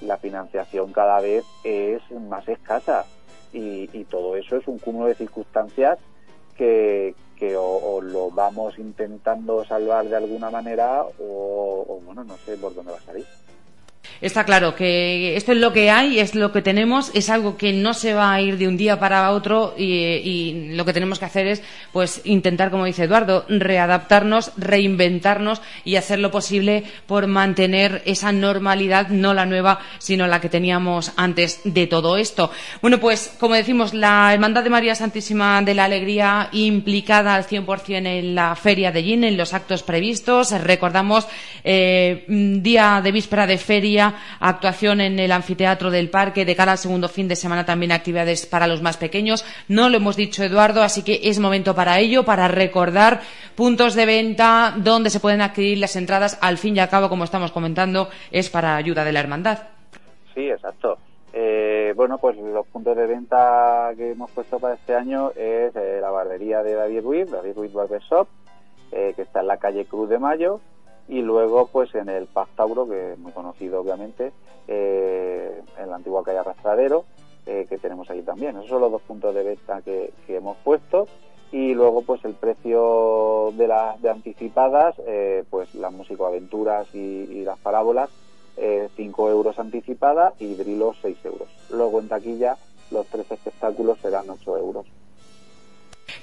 La 0.00 0.18
financiación 0.18 0.92
cada 0.92 1.20
vez 1.20 1.44
es 1.64 2.02
más 2.10 2.46
escasa 2.48 3.04
y 3.52 4.04
todo 4.06 4.34
eso 4.36 4.56
es 4.56 4.66
un 4.66 4.80
cúmulo 4.80 5.06
de 5.06 5.14
circunstancias 5.14 5.98
que, 6.56 7.14
que 7.36 7.56
o, 7.56 7.64
o 7.64 8.00
lo 8.00 8.30
vamos 8.30 8.78
intentando 8.78 9.64
salvar 9.64 10.08
de 10.08 10.16
alguna 10.16 10.50
manera 10.50 11.02
o, 11.18 11.84
o, 11.88 12.00
bueno, 12.04 12.24
no 12.24 12.36
sé 12.38 12.56
por 12.56 12.74
dónde 12.74 12.92
va 12.92 12.98
a 12.98 13.02
salir. 13.02 13.26
Está 14.24 14.44
claro 14.44 14.74
que 14.74 15.36
esto 15.36 15.52
es 15.52 15.58
lo 15.58 15.72
que 15.72 15.90
hay, 15.90 16.18
es 16.18 16.34
lo 16.34 16.50
que 16.50 16.62
tenemos, 16.62 17.10
es 17.14 17.28
algo 17.28 17.58
que 17.58 17.72
no 17.72 17.92
se 17.92 18.14
va 18.14 18.32
a 18.32 18.40
ir 18.40 18.56
de 18.56 18.66
un 18.66 18.78
día 18.78 18.98
para 18.98 19.30
otro 19.30 19.74
y, 19.76 20.72
lo 20.74 20.84
que 20.84 20.92
tenemos 20.92 21.18
que 21.18 21.26
hacer 21.26 21.46
es, 21.46 21.62
pues, 21.92 22.22
intentar, 22.24 22.70
como 22.70 22.86
dice 22.86 23.04
Eduardo, 23.04 23.44
readaptarnos, 23.48 24.52
reinventarnos 24.56 25.60
y 25.84 25.96
hacer 25.96 26.18
lo 26.18 26.30
posible 26.30 26.84
por 27.06 27.26
mantener 27.26 28.02
esa 28.06 28.32
normalidad, 28.32 29.08
no 29.08 29.34
la 29.34 29.46
nueva, 29.46 29.80
sino 29.98 30.26
la 30.26 30.40
que 30.40 30.48
teníamos 30.48 31.12
antes 31.16 31.60
de 31.64 31.86
todo 31.86 32.16
esto. 32.16 32.50
Bueno, 32.80 32.98
pues, 32.98 33.34
como 33.38 33.54
decimos, 33.54 33.94
la 33.94 34.32
Hermandad 34.32 34.64
de 34.64 34.70
María 34.70 34.94
Santísima 34.94 35.60
de 35.62 35.74
la 35.74 35.84
Alegría 35.84 36.48
implicada 36.52 37.34
al 37.34 37.46
100% 37.46 38.06
en 38.06 38.34
la 38.34 38.56
Feria 38.56 38.90
de 38.90 39.02
Gin, 39.02 39.24
en 39.24 39.36
los 39.36 39.52
actos 39.54 39.82
previstos. 39.82 40.50
Recordamos 40.62 41.26
eh, 41.62 42.24
día 42.26 43.00
de 43.02 43.12
víspera 43.12 43.46
de 43.46 43.58
feria, 43.58 44.13
actuación 44.40 45.00
en 45.00 45.18
el 45.18 45.32
anfiteatro 45.32 45.90
del 45.90 46.10
parque, 46.10 46.44
de 46.44 46.56
cara 46.56 46.72
al 46.72 46.78
segundo 46.78 47.08
fin 47.08 47.28
de 47.28 47.36
semana 47.36 47.64
también 47.64 47.92
actividades 47.92 48.46
para 48.46 48.66
los 48.66 48.82
más 48.82 48.96
pequeños. 48.96 49.44
No 49.68 49.88
lo 49.88 49.96
hemos 49.96 50.16
dicho, 50.16 50.42
Eduardo, 50.42 50.82
así 50.82 51.02
que 51.02 51.20
es 51.24 51.38
momento 51.38 51.74
para 51.74 51.98
ello, 51.98 52.24
para 52.24 52.48
recordar 52.48 53.20
puntos 53.54 53.94
de 53.94 54.06
venta 54.06 54.74
donde 54.76 55.10
se 55.10 55.20
pueden 55.20 55.40
adquirir 55.40 55.78
las 55.78 55.96
entradas. 55.96 56.38
Al 56.40 56.58
fin 56.58 56.76
y 56.76 56.80
al 56.80 56.88
cabo, 56.88 57.08
como 57.08 57.24
estamos 57.24 57.52
comentando, 57.52 58.08
es 58.30 58.50
para 58.50 58.76
ayuda 58.76 59.04
de 59.04 59.12
la 59.12 59.20
hermandad. 59.20 59.58
Sí, 60.34 60.48
exacto. 60.48 60.98
Eh, 61.36 61.92
bueno, 61.96 62.18
pues 62.18 62.36
los 62.36 62.64
puntos 62.68 62.96
de 62.96 63.06
venta 63.06 63.90
que 63.96 64.12
hemos 64.12 64.30
puesto 64.30 64.60
para 64.60 64.74
este 64.74 64.94
año 64.94 65.30
es 65.30 65.74
eh, 65.74 65.98
la 66.00 66.10
barbería 66.10 66.62
de 66.62 66.74
David 66.74 67.02
Ruiz, 67.02 67.30
David 67.30 67.56
Ruiz 67.56 67.72
Barber 67.72 68.00
Shop, 68.02 68.28
eh, 68.92 69.14
que 69.16 69.22
está 69.22 69.40
en 69.40 69.48
la 69.48 69.56
calle 69.56 69.84
Cruz 69.86 70.08
de 70.08 70.20
Mayo, 70.20 70.60
y 71.08 71.22
luego 71.22 71.68
pues 71.68 71.94
en 71.94 72.08
el 72.08 72.26
Paz 72.26 72.48
Tauro, 72.56 72.88
que 72.88 73.12
es 73.12 73.18
muy 73.18 73.32
conocido 73.32 73.80
obviamente, 73.80 74.32
eh, 74.68 75.60
en 75.78 75.90
la 75.90 75.96
antigua 75.96 76.22
calle 76.22 76.38
Arrastradero, 76.38 77.04
eh, 77.46 77.66
que 77.68 77.78
tenemos 77.78 78.08
ahí 78.10 78.22
también. 78.22 78.56
Esos 78.56 78.68
son 78.70 78.80
los 78.80 78.90
dos 78.90 79.02
puntos 79.02 79.34
de 79.34 79.42
venta 79.42 79.82
que, 79.82 80.12
hemos 80.28 80.56
puesto. 80.58 81.06
Y 81.52 81.72
luego 81.74 82.02
pues 82.02 82.24
el 82.24 82.34
precio 82.34 83.52
de 83.56 83.68
las 83.68 84.00
de 84.02 84.10
anticipadas, 84.10 84.96
eh, 85.06 85.44
pues 85.50 85.74
las 85.74 85.92
musicoaventuras 85.92 86.92
y, 86.94 86.98
y 86.98 87.44
las 87.44 87.58
parábolas, 87.58 88.10
eh, 88.56 88.88
5 88.96 89.30
euros 89.30 89.58
anticipada 89.58 90.34
y 90.38 90.54
Drilo 90.54 90.94
6 91.02 91.16
euros. 91.24 91.48
Luego 91.70 92.00
en 92.00 92.08
taquilla 92.08 92.56
los 92.90 93.06
tres 93.06 93.30
espectáculos 93.30 93.98
serán 94.00 94.30
8 94.30 94.58
euros. 94.58 94.86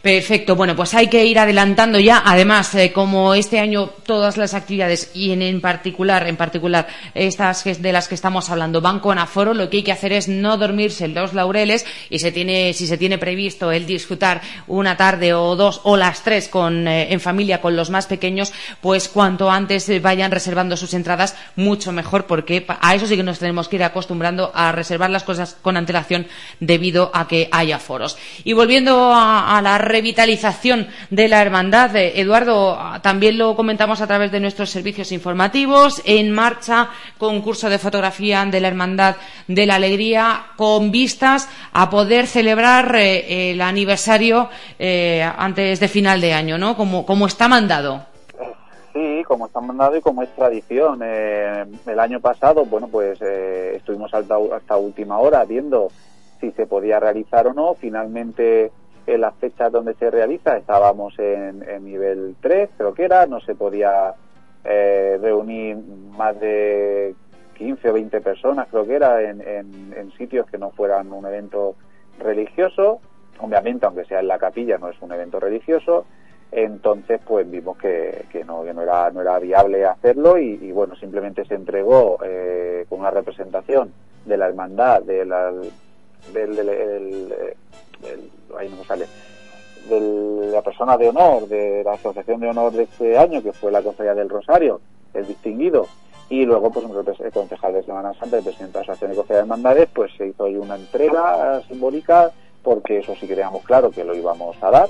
Perfecto, 0.02 0.56
bueno, 0.56 0.76
pues 0.76 0.94
hay 0.94 1.08
que 1.08 1.26
ir 1.26 1.38
adelantando 1.38 2.00
ya. 2.00 2.24
Además, 2.26 2.74
eh, 2.76 2.92
como 2.92 3.36
este 3.36 3.60
año 3.60 3.90
todas 4.06 4.38
las 4.38 4.54
actividades 4.54 5.12
y 5.14 5.32
en, 5.32 5.42
en, 5.42 5.62
particular, 5.62 6.28
en 6.28 6.38
particular 6.38 6.88
estas 7.14 7.64
de 7.64 7.94
las 7.94 8.08
que 8.08 8.16
estamos 8.16 8.50
hablando 8.50 8.82
van 8.82 9.00
con 9.00 9.20
aforo, 9.20 9.54
lo 9.54 9.70
que 9.70 9.78
hay 9.78 9.84
que 9.84 9.92
hacer 9.92 10.14
es 10.14 10.28
no 10.28 10.58
dormirse 10.58 11.06
en 11.06 11.14
los 11.14 11.34
laureles 11.34 11.86
y 12.10 12.20
se 12.20 12.32
tiene, 12.32 12.74
si 12.74 12.88
se 12.88 12.98
tiene 12.98 13.18
previsto 13.18 13.72
el 13.72 13.86
disfrutar 13.86 14.42
una 14.68 14.98
tarde 14.98 15.34
o 15.34 15.56
dos 15.56 15.82
o 15.84 15.98
las 15.98 16.24
tres 16.24 16.48
con, 16.48 16.88
eh, 16.88 17.14
en 17.14 17.20
familia 17.20 17.62
con 17.62 17.76
los 17.76 17.90
más 17.90 18.08
pequeños, 18.08 18.54
pues 18.82 19.08
cuanto 19.08 19.52
antes 19.52 19.88
eh, 19.90 20.00
vayan 20.00 20.32
reservando 20.32 20.78
sus 20.78 20.94
entradas, 20.94 21.36
mucho 21.56 21.92
mejor, 21.92 22.26
porque 22.26 22.66
a 22.68 22.96
eso 22.96 23.06
sí 23.06 23.16
que 23.16 23.24
nos 23.24 23.40
tenemos 23.40 23.68
que 23.68 23.76
ir 23.76 23.84
acostumbrando 23.84 24.52
a 24.54 24.72
reservar 24.72 25.10
las 25.10 25.24
cosas 25.24 25.58
con 25.62 25.78
antelación 25.78 26.28
debido 26.60 27.12
a 27.14 27.28
que 27.28 27.50
hay 27.52 27.72
aforos. 27.72 28.18
Y 28.44 28.54
volviendo 28.54 29.12
a 29.14 29.60
la 29.64 29.78
revitalización 29.82 30.88
de 31.10 31.28
la 31.28 31.42
hermandad, 31.42 31.96
eh, 31.96 32.20
Eduardo, 32.20 32.78
ah, 32.80 33.00
también 33.02 33.38
lo 33.38 33.56
comentamos 33.56 34.02
a 34.02 34.08
través 34.08 34.32
de 34.32 34.40
nuestros 34.40 34.70
servicios 34.70 35.12
informativos, 35.12 36.02
en 36.06 36.32
marcha 36.32 36.90
concurso 37.18 37.70
de 37.70 37.78
fotografía 37.78 38.46
de 38.46 38.60
la 38.60 38.68
hermandad 38.68 39.16
de 39.48 39.66
la 39.66 39.76
alegría 39.76 40.46
con 40.56 40.92
vistas 40.92 41.50
a 41.74 41.90
poder 41.90 42.28
celebrar 42.28 42.96
eh, 42.96 43.52
el 43.52 43.62
aniversario 43.62 44.50
eh, 44.80 45.22
antes 45.38 45.80
de 45.80 45.88
final 45.88 46.22
de 46.22 46.34
año, 46.34 46.58
¿no? 46.58 46.76
Como, 46.76 47.06
como 47.06 47.28
está 47.28 47.48
mandado. 47.48 48.06
Sí, 48.94 49.24
como 49.26 49.48
está 49.48 49.62
mandado 49.62 49.96
y 49.96 50.02
como 50.02 50.22
es 50.22 50.30
tradición. 50.36 51.02
El 51.02 52.00
año 52.00 52.20
pasado, 52.20 52.66
bueno, 52.66 52.90
pues 52.90 53.22
estuvimos 53.22 54.14
hasta, 54.14 54.36
hasta 54.54 54.76
última 54.76 55.18
hora 55.20 55.46
viendo 55.46 55.90
si 56.42 56.52
se 56.52 56.66
podía 56.66 57.00
realizar 57.00 57.48
o 57.48 57.54
no. 57.54 57.76
Finalmente, 57.76 58.72
en 59.08 59.22
las 59.22 59.36
fechas 59.36 59.72
donde 59.72 59.94
se 59.96 60.10
realiza, 60.12 60.58
estábamos 60.58 61.18
en, 61.20 61.64
nivel 61.84 62.36
3, 62.42 62.70
creo 62.78 62.94
que 62.94 63.06
era, 63.06 63.26
no 63.26 63.40
se 63.42 63.56
podía 63.56 64.14
eh, 64.64 65.18
reunir 65.22 65.78
más 65.78 66.40
de 66.40 67.16
15 67.58 67.90
o 67.90 67.94
20 67.94 68.22
personas, 68.22 68.68
creo 68.70 68.86
que 68.86 68.96
era, 68.96 69.22
en, 69.22 69.42
en- 69.42 69.94
en 69.98 70.12
sitios 70.14 70.46
que 70.48 70.58
no 70.58 70.72
fueran 70.72 71.12
un 71.12 71.26
evento 71.26 71.76
religioso. 72.20 73.00
Obviamente, 73.40 73.86
aunque 73.86 74.06
sea 74.06 74.20
en 74.20 74.28
la 74.28 74.38
capilla, 74.38 74.78
no 74.78 74.90
es 74.90 75.02
un 75.02 75.12
evento 75.12 75.40
religioso 75.40 76.06
entonces 76.54 77.22
pues 77.26 77.50
vimos 77.50 77.78
que, 77.78 78.26
que 78.30 78.44
no 78.44 78.62
que 78.66 78.74
no 78.74 78.82
era 78.82 79.10
no 79.12 79.22
era 79.22 79.40
viable 79.40 79.86
hacerlo 79.86 80.38
y, 80.38 80.70
bueno 80.74 80.98
simplemente 80.98 81.46
se 81.46 81.56
entregó 81.56 82.18
eh, 82.26 82.86
con 82.90 83.00
una 83.00 83.10
representación 83.10 83.94
de 84.26 84.36
la 84.36 84.48
hermandad 84.48 85.02
del, 85.04 85.30
del, 86.34 86.56
del- 86.58 87.34
del- 88.02 88.30
ahí 88.58 88.70
no 88.70 88.78
me 88.78 88.86
sale 88.86 89.08
de 89.90 90.52
la 90.52 90.62
persona 90.62 90.98
de 90.98 91.10
honor 91.10 91.48
de 91.48 91.84
la 91.84 91.94
asociación 91.94 92.40
de 92.40 92.50
honor 92.50 92.72
de 92.74 92.84
este 92.84 93.18
año 93.18 93.42
que 93.42 93.52
fue 93.54 93.72
la 93.72 93.82
cofradía 93.82 94.14
del 94.14 94.30
Rosario 94.30 94.80
el 95.14 95.26
distinguido 95.28 95.88
y 96.30 96.46
luego 96.46 96.72
pues 96.72 96.86
el 97.20 97.32
concejal 97.32 97.74
de 97.74 97.84
Semana 97.84 98.14
Santa 98.14 98.38
el 98.38 98.44
presidente 98.44 98.78
de 98.80 98.86
la 98.86 98.94
asociación 98.94 99.12
de 99.12 99.18
cofradía 99.18 99.38
de 99.38 99.42
hermandades 99.44 99.90
pues 99.94 100.12
se 100.18 100.28
hizo 100.28 100.46
ahí 100.46 100.56
una 100.56 100.76
entrega 100.76 101.62
simbólica 101.68 102.32
porque 102.64 103.00
eso 103.00 103.16
sí 103.20 103.28
que 103.28 103.36
claro 103.66 103.90
que 103.92 104.04
lo 104.04 104.14
íbamos 104.16 104.56
a 104.62 104.70
dar 104.70 104.90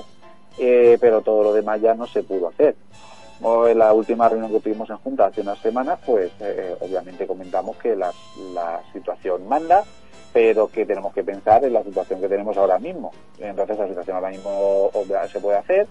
eh, 0.60 0.98
pero 1.00 1.22
todo 1.22 1.44
lo 1.44 1.54
demás 1.54 1.80
ya 1.82 1.94
no 1.96 2.06
se 2.08 2.24
pudo 2.24 2.50
hacer. 2.50 2.76
En 3.44 3.80
la 3.80 3.92
última 3.94 4.30
reunión 4.30 4.52
que 4.52 4.60
tuvimos 4.60 4.90
en 4.90 4.98
Junta 4.98 5.26
hace 5.28 5.42
unas 5.42 5.58
semanas, 5.60 5.98
pues 6.06 6.32
eh, 6.42 6.76
obviamente 6.80 7.26
comentamos 7.26 7.76
que 7.78 7.96
la, 7.96 8.12
la 8.54 8.82
situación 8.94 9.48
manda, 9.48 9.84
pero 10.34 10.68
que 10.68 10.86
tenemos 10.86 11.14
que 11.14 11.24
pensar 11.24 11.64
en 11.64 11.74
la 11.74 11.84
situación 11.84 12.22
que 12.22 12.30
tenemos 12.30 12.58
ahora 12.58 12.80
mismo. 12.80 13.12
Entonces 13.40 13.78
la 13.78 13.88
situación 13.88 14.16
ahora 14.16 14.30
mismo 14.30 14.92
se 15.32 15.40
puede 15.40 15.58
hacer 15.58 15.88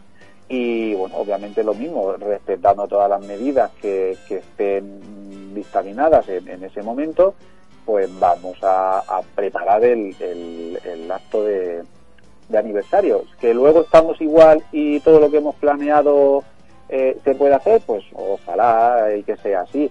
y 0.48 0.94
bueno, 0.94 1.16
obviamente 1.16 1.62
lo 1.62 1.74
mismo, 1.74 2.12
respetando 2.12 2.88
todas 2.88 3.08
las 3.08 3.20
medidas 3.22 3.70
que, 3.80 4.16
que 4.26 4.38
estén 4.38 5.54
dictaminadas 5.54 6.28
en, 6.28 6.48
en 6.48 6.64
ese 6.64 6.82
momento, 6.82 7.34
pues 7.84 8.08
vamos 8.18 8.58
a, 8.62 9.20
preparar 9.34 9.84
el 9.84 11.08
acto 11.12 11.44
de, 11.44 11.82
de 12.50 12.58
aniversario. 12.58 13.24
Que 13.40 13.54
luego 13.54 13.82
estamos 13.82 14.20
igual 14.20 14.62
y 14.72 15.00
todo 15.00 15.20
lo 15.20 15.30
que 15.30 15.38
hemos 15.38 15.54
planeado 15.56 16.44
eh, 16.88 17.18
se 17.24 17.34
puede 17.34 17.54
hacer, 17.54 17.80
pues 17.86 18.04
ojalá 18.12 19.14
y 19.16 19.22
que 19.22 19.36
sea 19.36 19.62
así. 19.62 19.90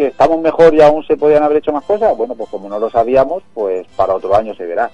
Que 0.00 0.06
estamos 0.06 0.40
mejor 0.40 0.72
y 0.72 0.80
aún 0.80 1.04
se 1.04 1.18
podían 1.18 1.42
haber 1.42 1.58
hecho 1.58 1.74
más 1.74 1.84
cosas, 1.84 2.16
bueno, 2.16 2.34
pues 2.34 2.48
como 2.48 2.70
no 2.70 2.78
lo 2.78 2.88
sabíamos, 2.88 3.42
pues 3.52 3.86
para 3.96 4.14
otro 4.14 4.34
año 4.34 4.54
se 4.54 4.64
verá. 4.64 4.90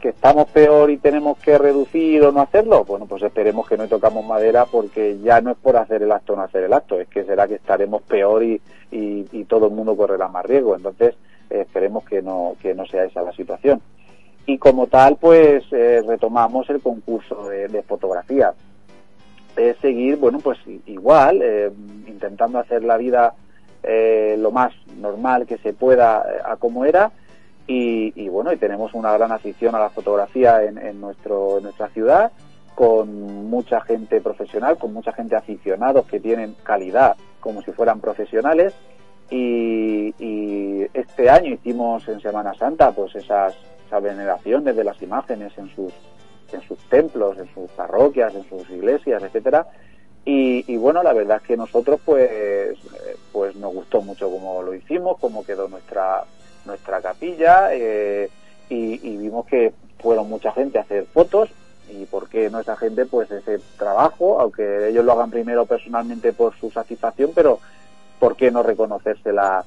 Que 0.00 0.08
estamos 0.08 0.48
peor 0.48 0.90
y 0.90 0.96
tenemos 0.96 1.36
que 1.36 1.58
reducir 1.58 2.22
o 2.22 2.32
no 2.32 2.40
hacerlo, 2.40 2.82
bueno, 2.86 3.04
pues 3.04 3.22
esperemos 3.22 3.68
que 3.68 3.76
no 3.76 3.86
tocamos 3.88 4.24
madera 4.24 4.64
porque 4.64 5.18
ya 5.18 5.42
no 5.42 5.50
es 5.50 5.58
por 5.58 5.76
hacer 5.76 6.02
el 6.02 6.12
acto 6.12 6.32
o 6.32 6.36
no 6.36 6.44
hacer 6.44 6.64
el 6.64 6.72
acto, 6.72 6.98
es 6.98 7.08
que 7.08 7.24
será 7.24 7.46
que 7.46 7.56
estaremos 7.56 8.00
peor 8.00 8.42
y, 8.42 8.58
y, 8.90 9.44
todo 9.44 9.66
el 9.66 9.74
mundo 9.74 9.94
correrá 9.94 10.28
más 10.28 10.46
riesgo. 10.46 10.74
Entonces, 10.74 11.14
esperemos 11.50 12.04
que 12.04 12.22
no, 12.22 12.56
que 12.62 12.74
no 12.74 12.86
sea 12.86 13.04
esa 13.04 13.20
la 13.20 13.32
situación 13.32 13.82
y 14.46 14.56
como 14.56 14.86
tal 14.86 15.16
pues 15.16 15.62
eh, 15.72 16.02
retomamos 16.06 16.70
el 16.70 16.80
concurso 16.80 17.50
de, 17.50 17.82
fotografía 17.82 18.54
es 19.56 19.76
seguir 19.78 20.16
bueno 20.16 20.38
pues 20.38 20.58
igual 20.86 21.40
eh, 21.42 21.70
intentando 22.06 22.58
hacer 22.58 22.82
la 22.82 22.96
vida 22.96 23.34
eh, 23.82 24.36
lo 24.38 24.50
más 24.50 24.72
normal 24.96 25.46
que 25.46 25.58
se 25.58 25.72
pueda 25.72 26.22
eh, 26.22 26.40
a 26.44 26.56
como 26.56 26.84
era 26.84 27.12
y, 27.66 28.12
y, 28.20 28.28
bueno 28.28 28.52
y 28.52 28.56
tenemos 28.56 28.94
una 28.94 29.12
gran 29.12 29.32
afición 29.32 29.74
a 29.74 29.80
la 29.80 29.90
fotografía 29.90 30.64
en, 30.64 30.78
en 30.78 31.00
nuestro 31.00 31.58
en 31.58 31.64
nuestra 31.64 31.88
ciudad 31.88 32.32
con 32.74 33.48
mucha 33.48 33.80
gente 33.82 34.20
profesional 34.20 34.78
con 34.78 34.92
mucha 34.92 35.12
gente 35.12 35.36
aficionados 35.36 36.06
que 36.06 36.20
tienen 36.20 36.54
calidad 36.62 37.16
como 37.40 37.62
si 37.62 37.72
fueran 37.72 38.00
profesionales 38.00 38.74
y, 39.30 40.14
y 40.18 40.86
este 40.94 41.28
año 41.28 41.54
hicimos 41.54 42.08
en 42.08 42.20
Semana 42.20 42.54
Santa 42.54 42.92
pues 42.92 43.14
esas, 43.14 43.54
esas 43.86 44.02
veneraciones 44.02 44.74
de 44.74 44.84
las 44.84 45.00
imágenes 45.02 45.52
en 45.58 45.68
sus 45.74 45.92
en 46.52 46.62
sus 46.62 46.78
templos, 46.88 47.36
en 47.38 47.52
sus 47.52 47.70
parroquias, 47.72 48.34
en 48.34 48.48
sus 48.48 48.68
iglesias, 48.70 49.22
etcétera. 49.22 49.66
Y, 50.24 50.64
y 50.66 50.76
bueno, 50.76 51.02
la 51.02 51.12
verdad 51.12 51.38
es 51.38 51.42
que 51.42 51.56
nosotros 51.56 52.00
pues 52.04 52.30
eh, 52.30 52.74
pues 53.38 53.54
nos 53.54 53.72
gustó 53.72 54.02
mucho 54.02 54.28
cómo 54.28 54.64
lo 54.64 54.74
hicimos, 54.74 55.16
cómo 55.20 55.44
quedó 55.44 55.68
nuestra 55.68 56.24
nuestra 56.64 57.00
capilla 57.00 57.72
eh, 57.72 58.28
y, 58.68 59.16
vimos 59.16 59.46
que 59.46 59.72
fueron 60.00 60.28
mucha 60.28 60.50
gente 60.50 60.76
a 60.76 60.82
hacer 60.82 61.06
fotos 61.06 61.48
y 61.88 62.04
por 62.06 62.28
qué 62.28 62.50
no 62.50 62.58
esa 62.58 62.76
gente 62.76 63.06
pues 63.06 63.30
ese 63.30 63.60
trabajo, 63.78 64.40
aunque 64.40 64.88
ellos 64.88 65.04
lo 65.04 65.12
hagan 65.12 65.30
primero 65.30 65.66
personalmente 65.66 66.32
por 66.32 66.52
su 66.58 66.68
satisfacción, 66.72 67.30
pero 67.32 67.60
por 68.18 68.34
qué 68.34 68.50
no 68.50 68.64
reconocérsela 68.64 69.64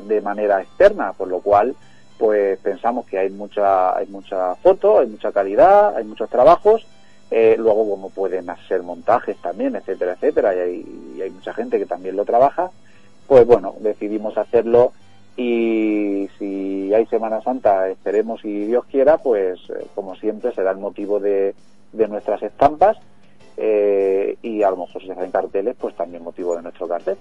de 0.00 0.20
manera 0.22 0.62
externa, 0.62 1.12
por 1.12 1.28
lo 1.28 1.40
cual 1.40 1.76
pues 2.16 2.58
pensamos 2.60 3.04
que 3.04 3.18
hay 3.18 3.28
mucha 3.28 3.98
hay 3.98 4.06
mucha 4.06 4.54
foto, 4.54 5.00
hay 5.00 5.08
mucha 5.08 5.30
calidad, 5.30 5.94
hay 5.94 6.04
muchos 6.04 6.30
trabajos, 6.30 6.86
eh, 7.30 7.54
luego 7.58 7.88
como 7.88 8.08
pueden 8.08 8.48
hacer 8.50 8.82
montajes 8.82 9.36
también, 9.36 9.76
etcétera, 9.76 10.14
etcétera, 10.14 10.56
y 10.56 10.58
hay, 10.58 11.14
y 11.16 11.22
hay 11.22 11.30
mucha 11.30 11.54
gente 11.54 11.78
que 11.78 11.86
también 11.86 12.16
lo 12.16 12.24
trabaja, 12.24 12.70
pues 13.30 13.46
bueno, 13.46 13.76
decidimos 13.78 14.36
hacerlo 14.36 14.90
y 15.36 16.28
si 16.36 16.92
hay 16.92 17.06
Semana 17.06 17.40
Santa, 17.42 17.88
esperemos 17.88 18.44
y 18.44 18.66
Dios 18.66 18.84
quiera, 18.86 19.18
pues 19.18 19.60
eh, 19.70 19.86
como 19.94 20.16
siempre 20.16 20.52
será 20.52 20.72
el 20.72 20.78
motivo 20.78 21.20
de, 21.20 21.54
de 21.92 22.08
nuestras 22.08 22.42
estampas 22.42 22.96
eh, 23.56 24.36
y 24.42 24.64
a 24.64 24.70
lo 24.70 24.78
mejor 24.78 25.00
si 25.00 25.06
se 25.06 25.12
hacen 25.12 25.30
carteles, 25.30 25.76
pues 25.80 25.94
también 25.94 26.24
motivo 26.24 26.56
de 26.56 26.62
nuestro 26.62 26.88
cartel. 26.88 27.18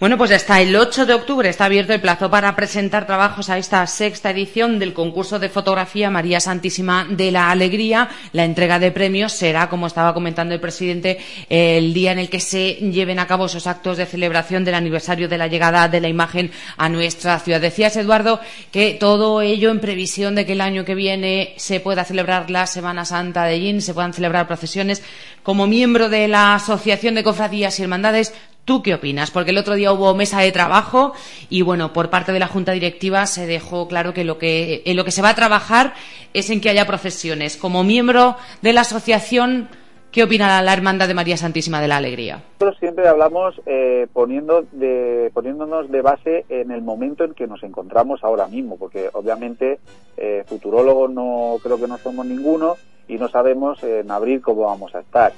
Bueno, 0.00 0.16
pues 0.16 0.30
hasta 0.30 0.60
el 0.60 0.76
8 0.76 1.06
de 1.06 1.14
octubre 1.14 1.48
está 1.48 1.64
abierto 1.64 1.92
el 1.92 2.00
plazo 2.00 2.30
para 2.30 2.54
presentar 2.54 3.04
trabajos 3.04 3.50
a 3.50 3.58
esta 3.58 3.84
sexta 3.88 4.30
edición 4.30 4.78
del 4.78 4.92
concurso 4.94 5.40
de 5.40 5.48
fotografía 5.48 6.08
María 6.08 6.38
Santísima 6.38 7.04
de 7.10 7.32
la 7.32 7.50
Alegría. 7.50 8.08
La 8.32 8.44
entrega 8.44 8.78
de 8.78 8.92
premios 8.92 9.32
será, 9.32 9.68
como 9.68 9.88
estaba 9.88 10.14
comentando 10.14 10.54
el 10.54 10.60
presidente, 10.60 11.18
el 11.48 11.92
día 11.94 12.12
en 12.12 12.20
el 12.20 12.30
que 12.30 12.38
se 12.38 12.74
lleven 12.74 13.18
a 13.18 13.26
cabo 13.26 13.46
esos 13.46 13.66
actos 13.66 13.96
de 13.96 14.06
celebración 14.06 14.64
del 14.64 14.76
aniversario 14.76 15.28
de 15.28 15.36
la 15.36 15.48
llegada 15.48 15.88
de 15.88 16.00
la 16.00 16.08
imagen 16.08 16.52
a 16.76 16.88
nuestra 16.88 17.40
ciudad. 17.40 17.60
Decías, 17.60 17.96
Eduardo, 17.96 18.38
que 18.70 18.94
todo 18.94 19.42
ello 19.42 19.72
en 19.72 19.80
previsión 19.80 20.36
de 20.36 20.46
que 20.46 20.52
el 20.52 20.60
año 20.60 20.84
que 20.84 20.94
viene 20.94 21.54
se 21.56 21.80
pueda 21.80 22.04
celebrar 22.04 22.50
la 22.50 22.68
Semana 22.68 23.04
Santa 23.04 23.46
de 23.46 23.58
Yin, 23.58 23.82
se 23.82 23.94
puedan 23.94 24.14
celebrar 24.14 24.46
procesiones. 24.46 25.02
Como 25.42 25.66
miembro 25.66 26.08
de 26.08 26.28
la 26.28 26.54
Asociación 26.54 27.16
de 27.16 27.24
Cofradías 27.24 27.80
y 27.80 27.82
Hermandades, 27.82 28.32
¿Tú 28.68 28.82
qué 28.82 28.92
opinas? 28.92 29.30
Porque 29.30 29.52
el 29.52 29.56
otro 29.56 29.76
día 29.76 29.94
hubo 29.94 30.14
mesa 30.14 30.42
de 30.42 30.52
trabajo 30.52 31.14
y, 31.48 31.62
bueno, 31.62 31.94
por 31.94 32.10
parte 32.10 32.32
de 32.32 32.38
la 32.38 32.48
Junta 32.48 32.72
Directiva 32.72 33.24
se 33.24 33.46
dejó 33.46 33.88
claro 33.88 34.12
que, 34.12 34.24
lo 34.24 34.36
que 34.36 34.82
en 34.84 34.94
lo 34.94 35.06
que 35.06 35.10
se 35.10 35.22
va 35.22 35.30
a 35.30 35.34
trabajar 35.34 35.94
es 36.34 36.50
en 36.50 36.60
que 36.60 36.68
haya 36.68 36.86
procesiones. 36.86 37.56
Como 37.56 37.82
miembro 37.82 38.36
de 38.60 38.74
la 38.74 38.82
asociación, 38.82 39.70
¿qué 40.12 40.22
opina 40.22 40.60
la 40.60 40.74
Hermandad 40.74 41.08
de 41.08 41.14
María 41.14 41.38
Santísima 41.38 41.80
de 41.80 41.88
la 41.88 41.96
Alegría? 41.96 42.42
Nosotros 42.60 42.78
siempre 42.78 43.08
hablamos 43.08 43.58
eh, 43.64 44.06
poniendo 44.12 44.66
de, 44.72 45.30
poniéndonos 45.32 45.90
de 45.90 46.02
base 46.02 46.44
en 46.50 46.70
el 46.70 46.82
momento 46.82 47.24
en 47.24 47.32
que 47.32 47.46
nos 47.46 47.62
encontramos 47.62 48.22
ahora 48.22 48.48
mismo, 48.48 48.76
porque 48.76 49.08
obviamente 49.14 49.78
eh, 50.18 50.44
futurólogos 50.46 51.10
no 51.10 51.56
creo 51.62 51.80
que 51.80 51.88
no 51.88 51.96
somos 51.96 52.26
ninguno 52.26 52.74
y 53.08 53.16
no 53.16 53.28
sabemos 53.28 53.82
en 53.82 54.10
abril 54.10 54.42
cómo 54.42 54.66
vamos 54.66 54.94
a 54.94 55.00
estar 55.00 55.32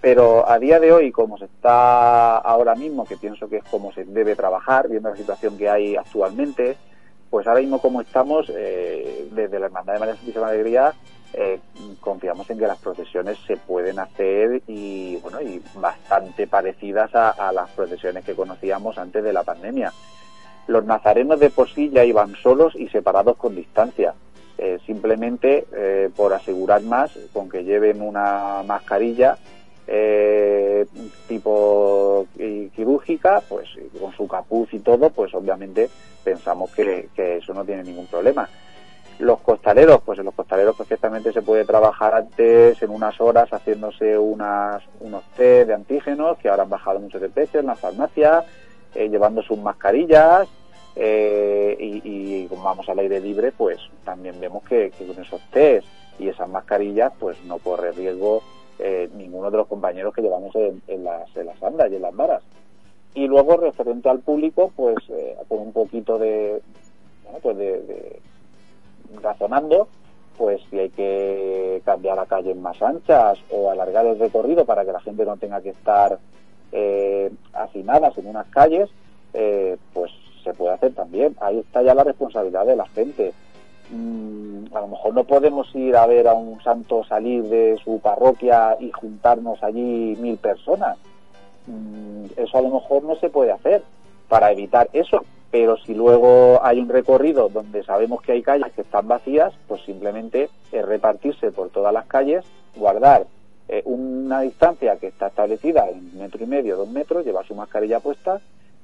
pero 0.00 0.48
a 0.48 0.58
día 0.58 0.78
de 0.78 0.92
hoy, 0.92 1.10
como 1.10 1.38
se 1.38 1.46
está 1.46 2.38
ahora 2.38 2.74
mismo, 2.74 3.04
que 3.04 3.16
pienso 3.16 3.48
que 3.48 3.58
es 3.58 3.64
como 3.64 3.92
se 3.92 4.04
debe 4.04 4.36
trabajar, 4.36 4.88
viendo 4.88 5.10
la 5.10 5.16
situación 5.16 5.56
que 5.56 5.68
hay 5.68 5.96
actualmente, 5.96 6.76
pues 7.30 7.46
ahora 7.46 7.60
mismo 7.60 7.80
como 7.80 8.00
estamos, 8.00 8.50
eh, 8.54 9.28
desde 9.32 9.58
la 9.58 9.66
Hermandad 9.66 9.94
de 9.94 9.98
María 9.98 10.16
Santísima 10.16 10.48
Alegría, 10.48 10.94
eh, 11.32 11.60
confiamos 12.00 12.48
en 12.50 12.58
que 12.58 12.66
las 12.66 12.78
procesiones 12.78 13.36
se 13.46 13.56
pueden 13.56 13.98
hacer 13.98 14.62
y, 14.66 15.16
bueno, 15.16 15.40
y 15.40 15.60
bastante 15.74 16.46
parecidas 16.46 17.14
a, 17.14 17.52
las 17.52 17.68
procesiones 17.70 18.24
que 18.24 18.34
conocíamos 18.34 18.96
antes 18.98 19.22
de 19.22 19.32
la 19.32 19.42
pandemia. 19.42 19.92
Los 20.66 20.84
nazarenos 20.84 21.40
de 21.40 21.50
por 21.50 21.68
sí 21.68 21.90
ya 21.90 22.04
iban 22.04 22.34
solos 22.36 22.74
y 22.76 22.88
separados 22.88 23.36
con 23.36 23.54
distancia. 23.54 24.14
Eh, 24.58 24.78
simplemente 24.86 25.66
por 26.16 26.32
asegurar 26.32 26.80
más 26.80 27.10
con 27.34 27.50
que 27.50 27.64
lleven 27.64 28.00
una 28.00 28.62
mascarilla 28.64 29.36
eh, 29.86 30.86
tipo 31.28 32.26
quirúrgica, 32.36 33.42
pues 33.48 33.68
con 34.00 34.12
su 34.12 34.26
capuz 34.26 34.72
y 34.74 34.80
todo, 34.80 35.10
pues 35.10 35.34
obviamente 35.34 35.88
pensamos 36.24 36.70
que, 36.72 37.08
eso 37.16 37.54
no 37.54 37.64
tiene 37.64 37.84
ningún 37.84 38.06
problema. 38.06 38.48
Los 39.18 39.40
costaleros, 39.40 40.02
pues 40.04 40.18
en 40.18 40.26
los 40.26 40.34
costaleros 40.34 40.76
perfectamente 40.76 41.32
se 41.32 41.40
puede 41.40 41.64
trabajar 41.64 42.14
antes 42.14 42.82
en 42.82 42.90
unas 42.90 43.18
horas 43.20 43.48
haciéndose 43.50 44.18
unas, 44.18 44.82
unos 45.00 45.24
test 45.36 45.68
de 45.68 45.74
antígenos 45.74 46.36
que 46.38 46.48
ahora 46.48 46.64
han 46.64 46.68
bajado 46.68 47.00
mucho 47.00 47.18
de 47.18 47.30
precio 47.30 47.60
en 47.60 47.66
la 47.66 47.76
farmacia, 47.76 48.44
eh, 48.94 49.08
llevando 49.08 49.42
sus 49.42 49.58
mascarillas 49.58 50.48
eh, 50.96 51.76
y, 51.78 52.46
como 52.48 52.64
vamos 52.64 52.88
al 52.88 52.98
aire 52.98 53.20
libre, 53.20 53.52
pues 53.52 53.78
también 54.04 54.38
vemos 54.38 54.62
que, 54.64 54.90
que 54.90 55.06
con 55.06 55.22
esos 55.22 55.40
test 55.50 55.86
y 56.18 56.28
esas 56.28 56.48
mascarillas, 56.48 57.12
pues 57.18 57.42
no 57.44 57.58
corre 57.58 57.92
riesgo 57.92 58.42
eh, 58.78 59.08
ninguno 59.14 59.50
de 59.50 59.56
los 59.58 59.66
compañeros 59.66 60.14
que 60.14 60.22
llevamos 60.22 60.54
en, 60.54 61.04
las, 61.04 61.34
en 61.36 61.46
las 61.46 61.62
andas 61.62 61.90
y 61.90 61.96
en 61.96 62.02
las 62.02 62.14
varas. 62.14 62.42
Y 63.14 63.26
luego, 63.26 63.56
referente 63.56 64.08
al 64.08 64.20
público, 64.20 64.72
pues 64.76 64.96
eh, 65.08 65.36
con 65.48 65.60
un 65.60 65.72
poquito 65.72 66.18
de, 66.18 66.60
pues 67.42 67.56
de, 67.56 68.20
razonando, 69.22 69.88
pues 70.36 70.60
si 70.68 70.78
hay 70.78 70.90
que 70.90 71.80
cambiar 71.84 72.18
a 72.18 72.26
calles 72.26 72.56
más 72.56 72.80
anchas 72.82 73.38
o 73.50 73.70
alargar 73.70 74.06
el 74.06 74.18
recorrido 74.18 74.64
para 74.64 74.84
que 74.84 74.92
la 74.92 75.00
gente 75.00 75.24
no 75.24 75.36
tenga 75.38 75.62
que 75.62 75.70
estar 75.70 76.18
eh, 76.72 77.30
hacinadas 77.54 78.18
en 78.18 78.26
unas 78.26 78.46
calles, 78.48 78.90
eh, 79.32 79.78
pues 79.94 80.12
se 80.44 80.52
puede 80.52 80.74
hacer 80.74 80.92
también. 80.94 81.36
Ahí 81.40 81.58
está 81.58 81.82
ya 81.82 81.94
la 81.94 82.04
responsabilidad 82.04 82.66
de 82.66 82.76
la 82.76 82.86
gente. 82.88 83.32
Mm, 83.90 84.74
a 84.74 84.80
lo 84.80 84.88
mejor 84.88 85.14
no 85.14 85.24
podemos 85.24 85.72
ir 85.74 85.96
a 85.96 86.06
ver 86.06 86.26
a 86.28 86.34
un 86.34 86.60
santo 86.62 87.04
salir 87.04 87.44
de 87.44 87.78
su 87.84 88.00
parroquia 88.00 88.76
y 88.80 88.90
juntarnos 88.90 89.62
allí 89.62 90.16
mil 90.20 90.36
personas. 90.38 90.98
Mm, 91.66 92.26
eso 92.36 92.58
a 92.58 92.62
lo 92.62 92.70
mejor 92.70 93.04
no 93.04 93.16
se 93.16 93.30
puede 93.30 93.52
hacer 93.52 93.82
para 94.28 94.50
evitar 94.50 94.88
eso. 94.92 95.24
Pero 95.50 95.76
si 95.78 95.94
luego 95.94 96.58
hay 96.62 96.80
un 96.80 96.88
recorrido 96.88 97.48
donde 97.48 97.84
sabemos 97.84 98.20
que 98.20 98.32
hay 98.32 98.42
calles 98.42 98.72
que 98.72 98.82
están 98.82 99.06
vacías, 99.06 99.54
pues 99.68 99.80
simplemente 99.82 100.50
es 100.72 100.84
repartirse 100.84 101.52
por 101.52 101.70
todas 101.70 101.94
las 101.94 102.06
calles, 102.06 102.44
guardar 102.74 103.26
eh, 103.68 103.82
una 103.84 104.40
distancia 104.40 104.96
que 104.96 105.06
está 105.06 105.28
establecida 105.28 105.88
en 105.88 106.18
metro 106.18 106.42
y 106.42 106.46
medio, 106.46 106.76
dos 106.76 106.88
metros, 106.88 107.24
llevar 107.24 107.46
su 107.46 107.54
mascarilla 107.54 108.00
puesta 108.00 108.40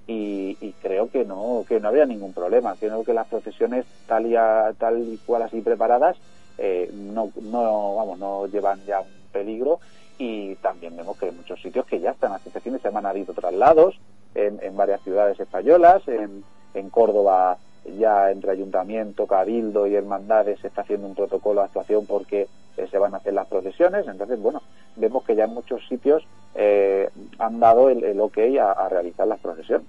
y, 0.07 0.75
creo 0.83 1.11
que 1.11 1.25
no 1.25 1.65
que 1.69 1.81
no 1.81 1.89
había 1.89 2.07
ningún 2.07 2.33
problema. 2.33 2.75
Creo 2.79 3.05
que 3.05 3.15
las 3.15 3.29
procesiones 3.29 3.87
tal 4.07 4.27
y 4.27 4.35
tal 4.79 4.99
y 5.01 5.17
cual 5.19 5.43
así 5.43 5.61
preparadas 5.61 6.17
eh, 6.59 6.91
no 6.93 7.31
no 7.41 7.97
vamos 7.97 8.19
no 8.19 8.47
llevan 8.47 8.85
ya 8.85 9.01
un 9.01 9.07
peligro. 9.33 9.81
Y 10.19 10.57
también 10.57 10.97
vemos 10.97 11.17
que 11.17 11.27
hay 11.27 11.33
muchos 11.33 11.61
sitios 11.61 11.87
que 11.87 12.01
ya 12.01 12.11
están 12.11 12.33
hace 12.33 12.49
este 12.49 12.61
fin 12.61 12.75
de 12.75 12.79
semana 12.81 13.09
ha 13.09 13.13
habido 13.13 13.33
traslados 13.33 13.99
en, 14.35 14.77
varias 14.77 15.03
ciudades 15.03 15.39
españolas 15.41 16.03
en 16.07 16.91
Córdoba 16.91 17.59
ya 17.85 18.31
entre 18.31 18.53
ayuntamiento, 18.53 19.27
cabildo 19.27 19.87
y 19.87 19.95
hermandades 19.95 20.61
se 20.61 20.69
está 20.69 20.83
haciendo 20.83 21.07
un 21.07 21.15
protocolo 21.15 21.61
de 21.61 21.67
actuación 21.67 22.07
porque 22.07 22.49
eh, 22.77 22.87
se 22.91 22.99
van 22.99 23.15
a 23.15 23.19
hacer 23.19 23.35
las 23.35 23.47
procesiones. 23.47 24.07
Entonces, 24.07 24.41
bueno, 24.41 24.63
vemos 24.97 25.25
que 25.25 25.35
ya 25.35 25.45
en 25.45 25.55
muchos 25.55 25.87
sitios 25.89 26.25
eh, 26.55 27.09
han 27.39 27.61
dado 27.61 27.89
el, 27.91 28.05
el 28.05 28.21
ok 28.21 28.39
a 28.61 28.89
realizar 28.89 29.27
las 29.27 29.41
procesiones. 29.41 29.87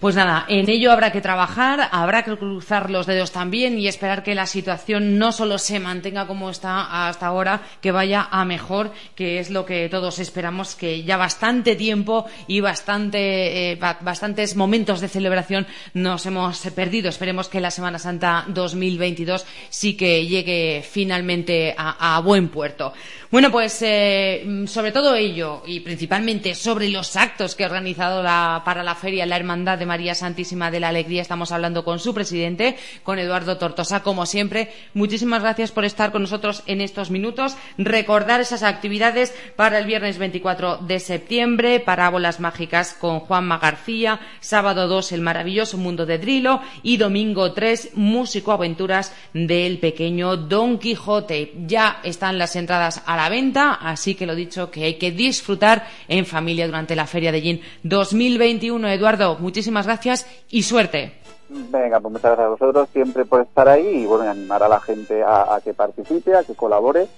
Pues 0.00 0.14
nada, 0.14 0.44
en 0.48 0.70
ello 0.70 0.92
habrá 0.92 1.10
que 1.10 1.20
trabajar, 1.20 1.88
habrá 1.90 2.22
que 2.22 2.36
cruzar 2.36 2.88
los 2.88 3.06
dedos 3.06 3.32
también 3.32 3.80
y 3.80 3.88
esperar 3.88 4.22
que 4.22 4.36
la 4.36 4.46
situación 4.46 5.18
no 5.18 5.32
solo 5.32 5.58
se 5.58 5.80
mantenga 5.80 6.28
como 6.28 6.50
está 6.50 7.08
hasta 7.08 7.26
ahora, 7.26 7.62
que 7.80 7.90
vaya 7.90 8.28
a 8.30 8.44
mejor, 8.44 8.92
que 9.16 9.40
es 9.40 9.50
lo 9.50 9.66
que 9.66 9.88
todos 9.88 10.20
esperamos, 10.20 10.76
que 10.76 11.02
ya 11.02 11.16
bastante 11.16 11.74
tiempo 11.74 12.26
y 12.46 12.62
eh, 12.62 13.78
bastantes 14.00 14.54
momentos 14.54 15.00
de 15.00 15.08
celebración 15.08 15.66
nos 15.94 16.24
hemos 16.26 16.60
perdido. 16.76 17.08
Esperemos 17.08 17.48
que 17.48 17.60
la 17.60 17.72
Semana 17.72 17.98
Santa 17.98 18.44
2022 18.46 19.44
sí 19.68 19.96
que 19.96 20.24
llegue 20.28 20.84
finalmente 20.88 21.74
a, 21.76 22.20
buen 22.20 22.50
puerto. 22.50 22.92
Bueno, 23.32 23.50
pues 23.50 23.82
eh, 23.82 24.64
sobre 24.66 24.92
todo 24.92 25.14
ello 25.16 25.62
y 25.66 25.80
principalmente 25.80 26.54
sobre 26.54 26.88
los 26.88 27.16
actos 27.16 27.54
que 27.54 27.64
ha 27.64 27.66
organizado 27.66 28.22
para 28.64 28.82
la 28.82 28.94
feria 28.94 29.26
la 29.26 29.36
Hermandad 29.36 29.67
de 29.76 29.86
María 29.86 30.14
Santísima 30.14 30.70
de 30.70 30.80
la 30.80 30.88
Alegría. 30.88 31.22
Estamos 31.22 31.52
hablando 31.52 31.84
con 31.84 31.98
su 31.98 32.14
presidente, 32.14 32.76
con 33.02 33.18
Eduardo 33.18 33.58
Tortosa, 33.58 34.02
como 34.02 34.26
siempre. 34.26 34.72
Muchísimas 34.94 35.42
gracias 35.42 35.72
por 35.72 35.84
estar 35.84 36.12
con 36.12 36.22
nosotros 36.22 36.62
en 36.66 36.80
estos 36.80 37.10
minutos. 37.10 37.56
Recordar 37.76 38.40
esas 38.40 38.62
actividades 38.62 39.34
para 39.56 39.78
el 39.78 39.86
viernes 39.86 40.18
24 40.18 40.78
de 40.78 41.00
septiembre, 41.00 41.80
parábolas 41.80 42.40
mágicas 42.40 42.94
con 42.94 43.20
Juanma 43.20 43.58
García, 43.58 44.20
sábado 44.40 44.88
2 44.88 45.12
el 45.12 45.20
maravilloso 45.20 45.76
mundo 45.76 46.06
de 46.06 46.18
Drilo 46.18 46.60
y 46.82 46.96
domingo 46.96 47.52
3 47.52 47.90
músico 47.94 48.52
aventuras 48.52 49.12
del 49.34 49.78
pequeño 49.78 50.36
Don 50.36 50.78
Quijote. 50.78 51.52
Ya 51.66 52.00
están 52.02 52.38
las 52.38 52.56
entradas 52.56 53.02
a 53.06 53.16
la 53.16 53.28
venta, 53.28 53.74
así 53.74 54.14
que 54.14 54.26
lo 54.26 54.34
dicho 54.34 54.70
que 54.70 54.84
hay 54.84 54.94
que 54.94 55.10
disfrutar 55.10 55.88
en 56.08 56.26
familia 56.26 56.66
durante 56.66 56.96
la 56.96 57.06
Feria 57.06 57.32
de 57.32 57.40
Gin 57.40 57.60
2021. 57.82 58.88
Eduardo, 58.88 59.36
muchísimas 59.40 59.57
gracias 59.66 60.26
y 60.50 60.62
suerte. 60.62 61.12
Venga, 61.48 61.98
pues 62.00 62.12
muchas 62.12 62.36
gracias 62.36 62.46
a 62.46 62.50
vosotros 62.50 62.88
siempre 62.92 63.24
por 63.24 63.40
estar 63.40 63.68
ahí 63.68 64.02
y 64.02 64.06
bueno, 64.06 64.30
animar 64.30 64.62
a 64.62 64.68
la 64.68 64.80
gente 64.80 65.22
a, 65.24 65.60
que 65.64 65.72
participe, 65.72 66.36
a 66.36 66.44
que 66.44 66.54
colabore, 66.54 67.08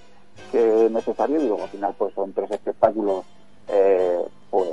que 0.51 0.85
es 0.85 0.91
necesario 0.91 1.41
y 1.41 1.47
luego 1.47 1.63
al 1.63 1.69
final 1.69 1.93
pues 1.97 2.13
son 2.13 2.31
tres 2.31 2.49
espectáculos 2.51 3.25
eh, 3.67 4.19
pues 4.49 4.69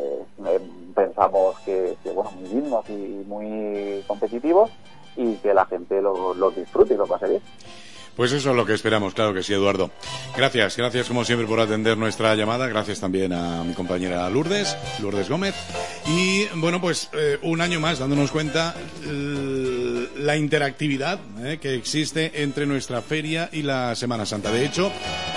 eh, 0.47 0.61
pensamos 0.95 1.59
que, 1.61 1.97
que, 2.03 2.11
bueno, 2.11 2.31
muy 2.32 2.49
dignos 2.49 2.85
y 2.89 3.24
muy 3.27 4.05
competitivos 4.07 4.70
y 5.16 5.35
que 5.36 5.53
la 5.53 5.66
gente 5.66 6.01
los 6.01 6.36
lo 6.36 6.51
disfrute 6.51 6.95
y 6.95 6.97
lo 6.97 7.07
pase 7.07 7.28
bien. 7.28 7.43
Pues 8.19 8.32
eso 8.32 8.51
es 8.51 8.57
lo 8.57 8.66
que 8.66 8.74
esperamos, 8.74 9.15
claro 9.15 9.32
que 9.32 9.45
sí, 9.45 9.55
Eduardo. 9.55 9.90
Gracias, 10.36 10.77
gracias 10.77 11.07
como 11.07 11.24
siempre 11.24 11.47
por 11.47 11.61
atender 11.61 11.97
nuestra 11.97 12.35
llamada. 12.35 12.66
Gracias 12.66 12.99
también 12.99 13.32
a 13.32 13.62
mi 13.62 13.74
compañera 13.74 14.28
Lourdes, 14.28 14.77
Lourdes 15.01 15.28
Gómez. 15.28 15.55
Y 16.09 16.47
bueno, 16.55 16.81
pues 16.81 17.11
eh, 17.13 17.39
un 17.43 17.61
año 17.61 17.81
más 17.81 17.99
dándonos 17.99 18.31
cuenta 18.31 18.75
eh, 19.05 20.09
la 20.17 20.37
interactividad 20.37 21.21
eh, 21.43 21.59
que 21.61 21.75
existe 21.75 22.43
entre 22.43 22.67
nuestra 22.67 23.03
feria 23.03 23.51
y 23.53 23.63
la 23.63 23.95
Semana 23.95 24.25
Santa. 24.25 24.51
De 24.51 24.65
hecho, 24.65 24.91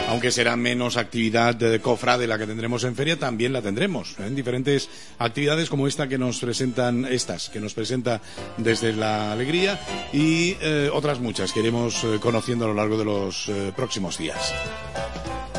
aunque 0.09 0.31
será 0.31 0.55
menos 0.55 0.97
actividad 0.97 1.55
de 1.55 1.79
cofrade 1.79 2.27
la 2.27 2.37
que 2.37 2.47
tendremos 2.47 2.83
en 2.83 2.95
feria, 2.95 3.17
también 3.17 3.53
la 3.53 3.61
tendremos 3.61 4.15
en 4.19 4.35
diferentes 4.35 4.89
actividades 5.19 5.69
como 5.69 5.87
esta 5.87 6.07
que 6.07 6.17
nos 6.17 6.39
presentan, 6.39 7.05
estas 7.05 7.49
que 7.49 7.59
nos 7.59 7.73
presenta 7.73 8.21
desde 8.57 8.93
la 8.93 9.31
alegría 9.31 9.79
y 10.13 10.55
otras 10.93 11.19
muchas 11.19 11.53
que 11.53 11.59
iremos 11.59 12.05
conociendo 12.19 12.65
a 12.65 12.69
lo 12.69 12.73
largo 12.73 12.97
de 12.97 13.05
los 13.05 13.49
próximos 13.75 14.17
días. 14.17 14.53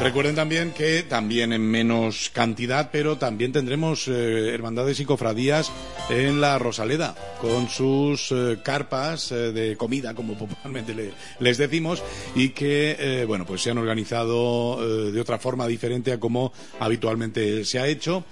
Recuerden 0.02 0.35
también 0.35 0.73
que 0.73 1.05
también 1.05 1.52
en 1.52 1.62
menos 1.62 2.28
cantidad, 2.31 2.90
pero 2.90 3.19
también 3.19 3.52
tendremos 3.52 4.09
eh, 4.09 4.52
hermandades 4.52 4.98
y 4.98 5.05
cofradías 5.05 5.70
en 6.10 6.40
la 6.40 6.59
Rosaleda, 6.59 7.14
con 7.40 7.69
sus 7.69 8.32
eh, 8.32 8.59
carpas 8.64 9.31
eh, 9.31 9.52
de 9.52 9.77
comida, 9.77 10.12
como 10.12 10.36
popularmente 10.36 10.93
le, 10.93 11.12
les 11.39 11.56
decimos, 11.56 12.02
y 12.35 12.48
que, 12.48 13.24
bueno, 13.28 13.47
pues 13.47 13.62
se 13.62 13.70
han 13.70 13.78
organizado 13.78 14.41
de 14.81 15.20
otra 15.20 15.39
forma 15.39 15.66
diferente 15.66 16.12
a 16.12 16.20
como 16.20 16.52
habitualmente 16.81 17.64
se 17.64 17.78
ha 17.78 17.86
hecho, 17.86 18.24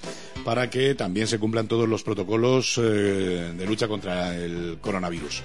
para 0.44 0.70
que 0.70 0.94
también 0.94 1.26
se 1.26 1.38
cumplan 1.38 1.68
todos 1.68 1.88
los 1.88 2.02
protocolos 2.02 2.76
de 2.76 3.66
lucha 3.66 3.88
contra 3.88 4.36
el 4.36 4.78
coronavirus. 4.80 5.42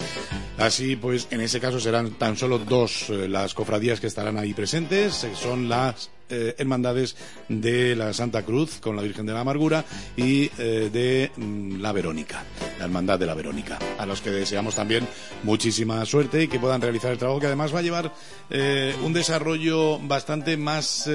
Así, 0.58 0.96
pues, 0.96 1.28
en 1.32 1.42
ese 1.42 1.60
caso 1.60 1.80
serán 1.80 2.12
tan 2.12 2.38
solo 2.38 2.60
dos 2.60 3.10
las 3.10 3.54
cofradías 3.54 4.00
que 4.00 4.08
estarán 4.08 4.38
ahí 4.38 4.54
presentes, 4.54 5.28
son 5.36 5.70
las 5.70 6.10
eh, 6.28 6.56
hermandades 6.58 7.16
de 7.50 7.96
la 7.96 8.12
Santa 8.12 8.42
Cruz 8.42 8.80
con 8.80 8.96
la 8.96 9.04
Virgen 9.04 9.28
de 9.28 9.34
la 9.34 9.42
Amargura 9.42 9.86
y 10.18 10.50
eh, 10.58 10.90
de 10.92 11.30
mm, 11.36 11.80
la 11.82 11.92
Verónica, 11.92 12.44
la 12.80 12.86
Hermandad 12.86 13.20
de 13.20 13.28
la 13.28 13.36
Verónica, 13.36 13.78
a 14.00 14.08
los 14.08 14.22
que 14.22 14.32
deseamos 14.32 14.74
también 14.74 15.08
muchísima 15.44 16.04
suerte 16.04 16.42
y 16.42 16.48
que 16.48 16.60
puedan 16.60 16.82
realizar 16.82 17.12
el 17.12 17.20
trabajo 17.20 17.40
que 17.40 17.46
además 17.46 17.76
va 17.76 17.78
a 17.78 17.84
llevar 17.84 18.12
eh, 18.50 18.96
un 19.04 19.14
desarrollo 19.14 20.00
bastante 20.00 20.58
más 20.58 21.08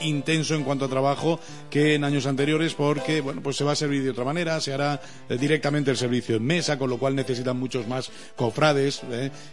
intenso 0.00 0.54
en 0.54 0.62
cuanto 0.62 0.84
a 0.84 0.88
trabajo 0.88 1.40
que 1.68 1.96
en 1.96 2.04
años 2.04 2.26
anteriores 2.26 2.74
porque 2.74 3.20
bueno 3.22 3.42
pues 3.42 3.56
se 3.56 3.64
va 3.64 3.72
a 3.72 3.76
servir 3.76 4.02
de 4.02 4.10
otra 4.10 4.24
manera, 4.24 4.60
se 4.60 4.72
hará 4.72 5.00
directamente 5.28 5.90
el 5.90 5.96
servicio 5.96 6.36
en 6.36 6.44
mesa, 6.44 6.78
con 6.78 6.90
lo 6.90 6.98
cual 6.98 7.14
necesitan 7.14 7.56
muchos 7.56 7.86
más 7.86 8.10
cofrades 8.36 9.02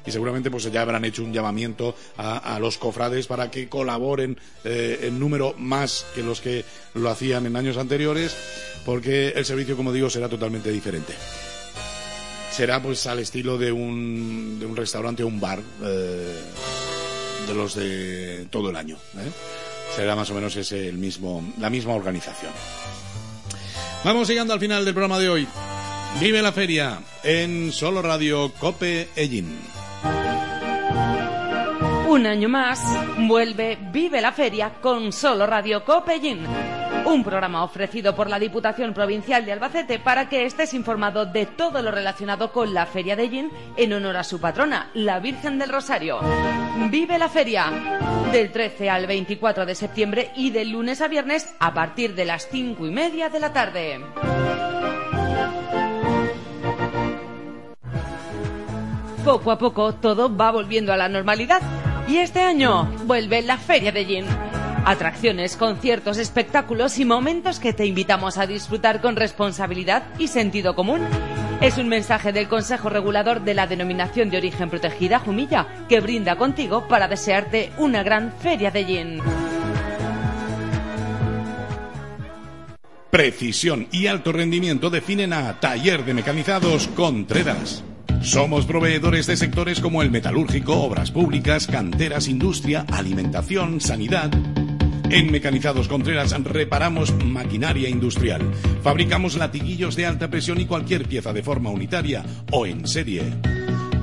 y 0.06 0.12
seguramente 0.12 0.52
pues 0.52 0.72
ya 0.72 0.82
habrán 0.82 1.06
hecho 1.06 1.24
un 1.24 1.34
llamamiento 1.34 1.96
a, 2.18 2.58
los 2.60 2.78
cofrades 2.78 3.28
para 3.28 3.50
que 3.50 3.70
colaboren 3.70 4.38
en 4.64 5.20
número 5.20 5.54
más 5.58 6.06
que 6.14 6.24
los 6.24 6.41
que 6.41 6.66
lo 6.94 7.10
hacían 7.10 7.46
en 7.46 7.56
años 7.56 7.78
anteriores, 7.78 8.36
porque 8.86 9.30
el 9.30 9.46
servicio, 9.46 9.76
como 9.76 9.94
digo, 9.94 10.10
será 10.10 10.30
totalmente 10.30 10.72
diferente. 10.72 11.14
Será 12.52 12.82
pues 12.82 13.06
al 13.08 13.20
estilo 13.20 13.58
de 13.58 13.72
un, 13.72 14.58
de 14.60 14.66
un 14.66 14.76
restaurante 14.76 15.24
o 15.24 15.28
un 15.28 15.40
bar 15.40 15.62
eh, 15.84 16.36
de 17.48 17.54
los 17.54 17.76
de 17.76 18.48
todo 18.50 18.70
el 18.70 18.76
año. 18.76 18.98
¿eh? 19.16 19.32
Será 19.96 20.16
más 20.16 20.30
o 20.30 20.34
menos 20.34 20.56
ese 20.56 20.88
el 20.88 20.98
mismo, 20.98 21.54
la 21.60 21.70
misma 21.70 21.94
organización. 21.94 22.52
Vamos 24.03 24.27
llegando 24.27 24.53
al 24.53 24.59
final 24.59 24.85
del 24.85 24.93
programa 24.93 25.19
de 25.19 25.30
hoy. 25.30 25.47
Vive 26.19 26.41
la 26.41 26.51
feria 26.51 26.99
en 27.23 27.71
Solo 27.71 28.01
Radio 28.01 28.51
Cope 28.57 29.09
Ellín. 29.15 29.59
Un 32.10 32.26
año 32.26 32.49
más, 32.49 32.81
vuelve 33.19 33.77
Vive 33.91 34.19
la 34.19 34.31
Feria 34.31 34.72
con 34.81 35.14
Solo 35.14 35.45
Radio 35.45 35.86
Copellín. 35.86 36.44
Un 37.06 37.23
programa 37.23 37.64
ofrecido 37.64 38.15
por 38.15 38.27
la 38.27 38.40
Diputación 38.40 38.95
Provincial 38.95 39.45
de 39.45 39.52
Albacete 39.52 39.99
para 39.99 40.27
que 40.27 40.44
estés 40.44 40.73
informado 40.73 41.27
de 41.27 41.45
todo 41.45 41.84
lo 41.84 41.91
relacionado 41.91 42.52
con 42.52 42.73
la 42.73 42.88
Feria 42.88 43.15
de 43.15 43.30
Yin 43.30 43.52
en 43.77 43.94
honor 43.94 44.18
a 44.18 44.23
su 44.23 44.41
patrona, 44.41 44.90
la 44.95 45.19
Virgen 45.19 45.60
del 45.60 45.69
Rosario. 45.69 46.19
Vive 46.90 47.19
la 47.19 47.30
Feria 47.30 47.72
del 48.31 48.52
13 48.52 48.90
al 48.90 49.06
24 49.06 49.68
de 49.68 49.76
septiembre 49.76 50.31
y 50.36 50.49
del 50.49 50.72
lunes 50.72 51.02
a 51.02 51.07
viernes 51.10 51.53
a 51.60 51.76
partir 51.76 52.15
de 52.15 52.26
las 52.26 52.48
5 52.49 52.88
y 52.88 52.90
media 52.90 53.30
de 53.30 53.40
la 53.40 53.53
tarde. 53.53 54.02
Poco 59.23 59.52
a 59.52 59.60
poco 59.60 59.94
todo 59.94 60.36
va 60.36 60.49
volviendo 60.49 60.91
a 60.91 60.98
la 60.98 61.07
normalidad 61.07 61.61
y 62.10 62.18
este 62.18 62.41
año 62.41 62.91
vuelve 63.06 63.44
la 63.44 63.57
Feria 63.57 63.91
de 63.91 64.03
Gin. 64.03 64.26
Atracciones, 64.84 65.56
conciertos, 65.56 66.18
espectáculos 66.18 66.98
y 66.98 67.06
momentos 67.06 67.60
que 67.60 67.73
te 67.73 67.86
invitamos 67.86 68.40
a 68.40 68.48
disfrutar 68.48 68.99
con 68.99 69.15
responsabilidad 69.15 70.03
y 70.18 70.27
sentido 70.27 70.73
común. 70.73 71.02
Es 71.61 71.77
un 71.77 71.88
mensaje 71.88 72.31
del 72.31 72.48
Consejo 72.48 72.90
Regulador 72.90 73.41
de 73.41 73.53
la 73.53 73.68
Denominación 73.68 74.31
de 74.31 74.38
Origen 74.38 74.69
Protegida 74.72 75.19
Jumilla 75.19 75.86
que 75.88 75.99
brinda 75.99 76.36
contigo 76.36 76.88
para 76.88 77.07
desearte 77.07 77.72
una 77.77 78.02
gran 78.02 78.34
Feria 78.40 78.72
de 78.72 78.86
Gin. 78.86 79.19
Precisión 83.11 83.88
y 83.91 84.07
alto 84.07 84.31
rendimiento 84.31 84.90
definen 84.90 85.34
a 85.34 85.60
Taller 85.60 86.06
de 86.06 86.14
Mecanizados 86.15 86.88
Contreras. 86.88 87.84
Somos 88.22 88.66
proveedores 88.66 89.28
de 89.28 89.38
sectores 89.38 89.80
como 89.80 90.02
el 90.04 90.12
metalúrgico, 90.12 90.74
obras 90.74 91.10
públicas, 91.10 91.68
canteras, 91.68 92.28
industria, 92.28 92.86
alimentación, 92.91 93.80
sanidad. 93.80 94.30
En 95.10 95.32
Mecanizados 95.32 95.88
Contreras 95.88 96.32
reparamos 96.44 97.14
maquinaria 97.26 97.90
industrial. 97.90 98.41
Fabricamos 98.84 99.36
latiguillos 99.36 99.96
de 99.96 100.06
alta 100.06 100.30
presión 100.30 100.60
y 100.60 100.66
cualquier 100.66 101.08
pieza 101.08 101.34
de 101.34 101.41
forma 101.41 101.72
unitaria 101.72 102.24
o 102.52 102.68
en 102.68 102.88
serie. 102.88 103.24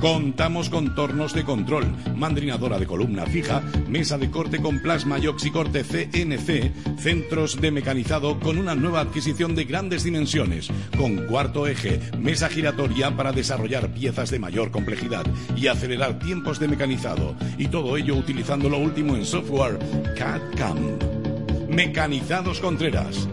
Contamos 0.01 0.69
con 0.69 0.93
tornos 0.93 1.33
de 1.33 1.43
control, 1.43 1.85
mandrinadora 2.15 2.77
de 2.77 2.85
columna 2.85 3.25
fija, 3.25 3.63
mesa 3.87 4.19
de 4.19 4.29
corte 4.29 4.61
con 4.61 4.79
plasma 4.79 5.17
y 5.17 5.25
oxicorte 5.25 5.83
CNC, 5.83 6.99
centros 6.99 7.59
de 7.59 7.71
mecanizado 7.71 8.39
con 8.39 8.59
una 8.59 8.75
nueva 8.75 9.01
adquisición 9.01 9.55
de 9.55 9.65
grandes 9.65 10.03
dimensiones, 10.03 10.69
con 10.95 11.25
cuarto 11.25 11.65
eje, 11.65 11.99
mesa 12.19 12.47
giratoria 12.47 13.17
para 13.17 13.31
desarrollar 13.31 13.91
piezas 13.91 14.29
de 14.29 14.37
mayor 14.37 14.69
complejidad 14.69 15.25
y 15.55 15.65
acelerar 15.65 16.19
tiempos 16.19 16.59
de 16.59 16.67
mecanizado, 16.67 17.35
y 17.57 17.67
todo 17.67 17.97
ello 17.97 18.15
utilizando 18.15 18.69
lo 18.69 18.77
último 18.77 19.15
en 19.15 19.25
software 19.25 19.79
CAD-CAM. 20.15 20.77
Mecanizados 21.69 22.59
Contreras. 22.59 23.27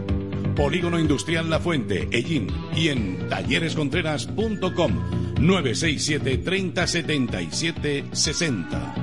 Polígono 0.55 0.99
Industrial 0.99 1.49
La 1.49 1.59
Fuente, 1.59 2.07
Ellín 2.11 2.47
y 2.75 2.87
en 2.87 3.27
tallerescontreras.com 3.27 4.91
967 5.39 6.37
30 6.37 6.87
77 6.87 8.05
60. 8.11 8.95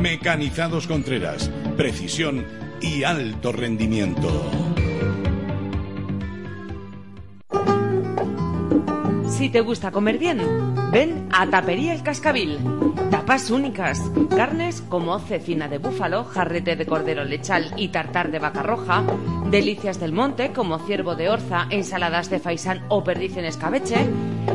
Mecanizados 0.00 0.86
Contreras, 0.86 1.50
precisión 1.76 2.44
y 2.82 3.04
alto 3.04 3.52
rendimiento. 3.52 4.50
Si 9.44 9.48
te 9.48 9.60
gusta 9.62 9.90
comer 9.90 10.18
bien, 10.18 10.40
ven 10.92 11.28
a 11.32 11.46
Tapería 11.48 11.92
El 11.94 12.02
Cascabil. 12.02 12.58
Tapas 13.10 13.50
únicas, 13.50 14.00
carnes 14.30 14.80
como 14.80 15.18
cecina 15.18 15.68
de 15.68 15.78
búfalo, 15.78 16.24
jarrete 16.24 16.76
de 16.76 16.86
cordero 16.86 17.24
lechal 17.24 17.72
y 17.76 17.88
tartar 17.88 18.30
de 18.30 18.38
vaca 18.38 18.62
roja, 18.62 19.02
delicias 19.54 20.00
del 20.00 20.10
monte 20.10 20.50
como 20.50 20.80
ciervo 20.80 21.14
de 21.14 21.28
orza, 21.28 21.68
ensaladas 21.70 22.28
de 22.28 22.40
faisán 22.40 22.84
o 22.88 23.04
perdiz 23.04 23.36
en 23.36 23.44
escabeche, 23.44 24.04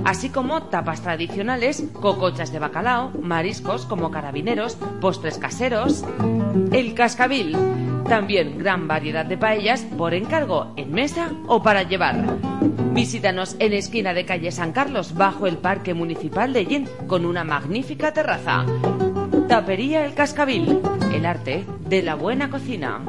así 0.04 0.28
como 0.28 0.64
tapas 0.64 1.02
tradicionales, 1.02 1.86
cocochas 1.94 2.52
de 2.52 2.60
bacalao, 2.60 3.10
mariscos 3.22 3.86
como 3.86 4.12
carabineros, 4.12 4.76
postres 5.00 5.38
caseros. 5.38 6.04
El 6.74 6.96
Cascabil. 6.96 7.56
También 8.10 8.58
gran 8.58 8.90
variedad 8.90 9.26
de 9.26 9.38
paellas 9.38 9.84
por 9.98 10.14
encargo, 10.14 10.74
en 10.76 10.92
mesa 10.92 11.32
o 11.48 11.64
para 11.64 11.84
llevar. 11.84 12.38
Visítanos 12.92 13.56
en 13.60 13.72
esquina 13.72 14.14
de 14.14 14.26
calle 14.26 14.52
San 14.52 14.74
Carlos, 14.74 15.14
bajo 15.14 15.48
el 15.48 15.60
Parque 15.60 15.94
Municipal 15.94 16.52
de 16.52 16.66
Yen, 16.66 16.90
con 17.08 17.26
una 17.26 17.46
magnífica 17.46 18.12
terraza. 18.12 18.66
Tapería 19.48 20.06
El 20.06 20.14
Cascabil, 20.14 20.82
el 21.14 21.26
arte 21.26 21.64
de 21.88 22.02
la 22.02 22.16
buena 22.16 22.50
cocina. 22.50 23.00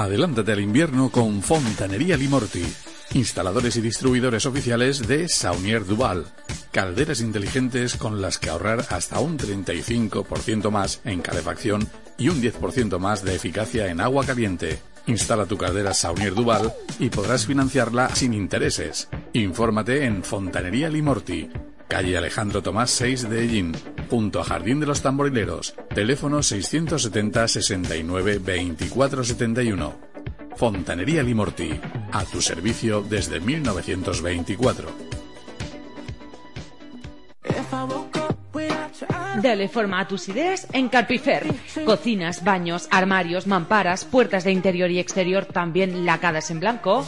Adelántate 0.00 0.52
al 0.52 0.60
invierno 0.60 1.10
con 1.10 1.42
Fontanería 1.42 2.16
Limorti. 2.16 2.64
Instaladores 3.12 3.76
y 3.76 3.82
distribuidores 3.82 4.46
oficiales 4.46 5.06
de 5.06 5.28
Saunier 5.28 5.84
Duval. 5.84 6.24
Calderas 6.70 7.20
inteligentes 7.20 7.96
con 7.96 8.22
las 8.22 8.38
que 8.38 8.48
ahorrar 8.48 8.86
hasta 8.88 9.20
un 9.20 9.36
35% 9.36 10.70
más 10.70 11.02
en 11.04 11.20
calefacción 11.20 11.86
y 12.16 12.30
un 12.30 12.40
10% 12.40 12.98
más 12.98 13.22
de 13.22 13.34
eficacia 13.34 13.88
en 13.88 14.00
agua 14.00 14.24
caliente 14.24 14.78
Instala 15.06 15.46
tu 15.46 15.56
caldera 15.56 15.94
Saunier 15.94 16.34
Duval 16.34 16.72
y 16.98 17.08
podrás 17.10 17.46
financiarla 17.46 18.14
sin 18.14 18.34
intereses. 18.34 19.08
Infórmate 19.32 20.04
en 20.04 20.22
Fontanería 20.22 20.88
Limorti, 20.88 21.50
calle 21.90 22.16
Alejandro 22.16 22.62
Tomás 22.62 22.90
6 22.92 23.28
de 23.28 23.44
Ellín, 23.44 23.72
junto 24.08 24.40
a 24.40 24.44
Jardín 24.44 24.78
de 24.78 24.86
los 24.86 25.02
Tamborileros. 25.02 25.74
Teléfono 25.92 26.42
670 26.42 27.48
69 27.48 28.38
24 28.38 29.24
71. 29.24 29.98
Fontanería 30.56 31.22
Limorti, 31.22 31.78
a 32.12 32.24
tu 32.24 32.40
servicio 32.40 33.02
desde 33.02 33.40
1924. 33.40 35.10
Dale 39.42 39.68
forma 39.68 40.00
a 40.00 40.08
tus 40.08 40.28
ideas 40.28 40.66
en 40.72 40.88
Carpifer. 40.88 41.46
Cocinas, 41.84 42.44
baños, 42.44 42.88
armarios, 42.90 43.46
mamparas, 43.46 44.04
puertas 44.04 44.44
de 44.44 44.52
interior 44.52 44.90
y 44.90 44.98
exterior 44.98 45.46
también 45.46 46.04
lacadas 46.04 46.50
en 46.50 46.60
blanco. 46.60 47.04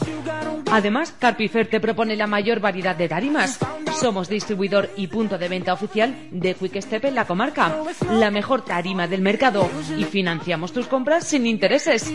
Además, 0.71 1.15
Carpifer 1.19 1.69
te 1.69 1.81
propone 1.81 2.17
la 2.17 2.27
mayor 2.27 2.61
variedad 2.61 2.97
de 2.97 3.09
tarimas. 3.09 3.59
Somos 4.01 4.29
distribuidor 4.29 4.91
y 4.97 5.07
punto 5.07 5.37
de 5.37 5.49
venta 5.49 5.75
oficial 5.75 6.17
de 6.31 6.55
Quick 6.55 6.81
Step 6.81 7.05
en 7.05 7.15
la 7.15 7.27
comarca. 7.27 7.77
La 8.11 8.31
mejor 8.31 8.65
tarima 8.65 9.07
del 9.07 9.21
mercado 9.21 9.69
y 9.99 10.05
financiamos 10.05 10.73
tus 10.73 10.87
compras 10.87 11.25
sin 11.25 11.47
intereses. 11.47 12.11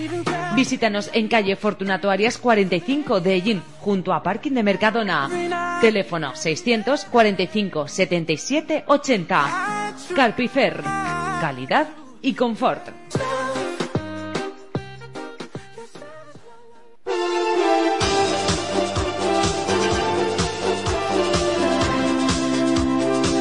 Visítanos 0.55 1.11
en 1.13 1.27
calle 1.27 1.55
Fortunato 1.55 2.09
Arias 2.09 2.39
45 2.39 3.21
de 3.21 3.35
Ellín, 3.35 3.61
junto 3.79 4.11
a 4.13 4.23
Parking 4.23 4.53
de 4.53 4.63
Mercadona. 4.63 5.77
Teléfono 5.79 6.35
645 6.35 7.87
77 7.87 8.83
80. 8.87 9.66
Carpifer. 10.15 10.81
Calidad 11.41 11.88
y 12.22 12.34
confort. 12.34 12.89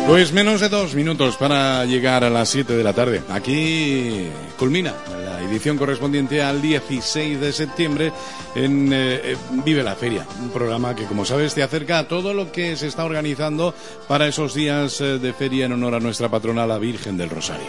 Pues 0.07 0.32
menos 0.32 0.61
de 0.61 0.69
dos 0.69 0.94
minutos 0.94 1.36
para 1.36 1.85
llegar 1.85 2.23
a 2.23 2.31
las 2.31 2.48
7 2.51 2.77
de 2.77 2.85
la 2.85 2.93
tarde. 2.93 3.23
Aquí 3.28 4.28
culmina 4.57 4.94
la 5.24 5.35
edición 5.47 5.78
correspondiente 5.78 6.43
al 6.43 6.60
16 6.60 7.40
de 7.40 7.52
septiembre 7.52 8.12
en 8.55 8.93
eh, 8.93 9.20
eh, 9.23 9.36
Vive 9.64 9.82
la 9.82 9.94
Feria, 9.94 10.27
un 10.40 10.51
programa 10.51 10.94
que 10.94 11.05
como 11.05 11.24
sabes 11.24 11.55
te 11.55 11.62
acerca 11.62 11.98
a 11.98 12.09
todo 12.09 12.35
lo 12.35 12.52
que 12.52 12.77
se 12.77 12.86
está 12.86 13.05
organizando 13.05 13.74
para 14.09 14.27
esos 14.27 14.55
días 14.55 15.01
eh, 15.01 15.18
de 15.18 15.32
feria 15.32 15.66
en 15.66 15.73
honor 15.73 15.94
a 15.94 16.01
nuestra 16.01 16.28
patrona 16.28 16.66
la 16.66 16.78
Virgen 16.78 17.16
del 17.16 17.31
Rosario. 17.31 17.66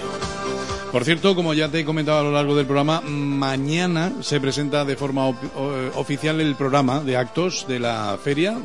Por 0.91 1.04
cierto, 1.04 1.36
como 1.36 1.54
ya 1.54 1.70
te 1.70 1.82
he 1.82 1.86
comentado 1.86 2.20
a 2.20 2.24
lo 2.24 2.32
largo 2.32 2.56
del 2.56 2.66
programa, 2.66 3.02
mañana 3.02 4.14
se 4.22 4.40
presenta 4.40 4.86
de 4.86 4.95
forma 4.95 5.28
oficial 5.95 6.40
el 6.40 6.56
programa 6.56 7.02
de 7.02 7.18
actos 7.18 7.66
de 7.68 7.80
la 7.80 8.18
feria. 8.24 8.58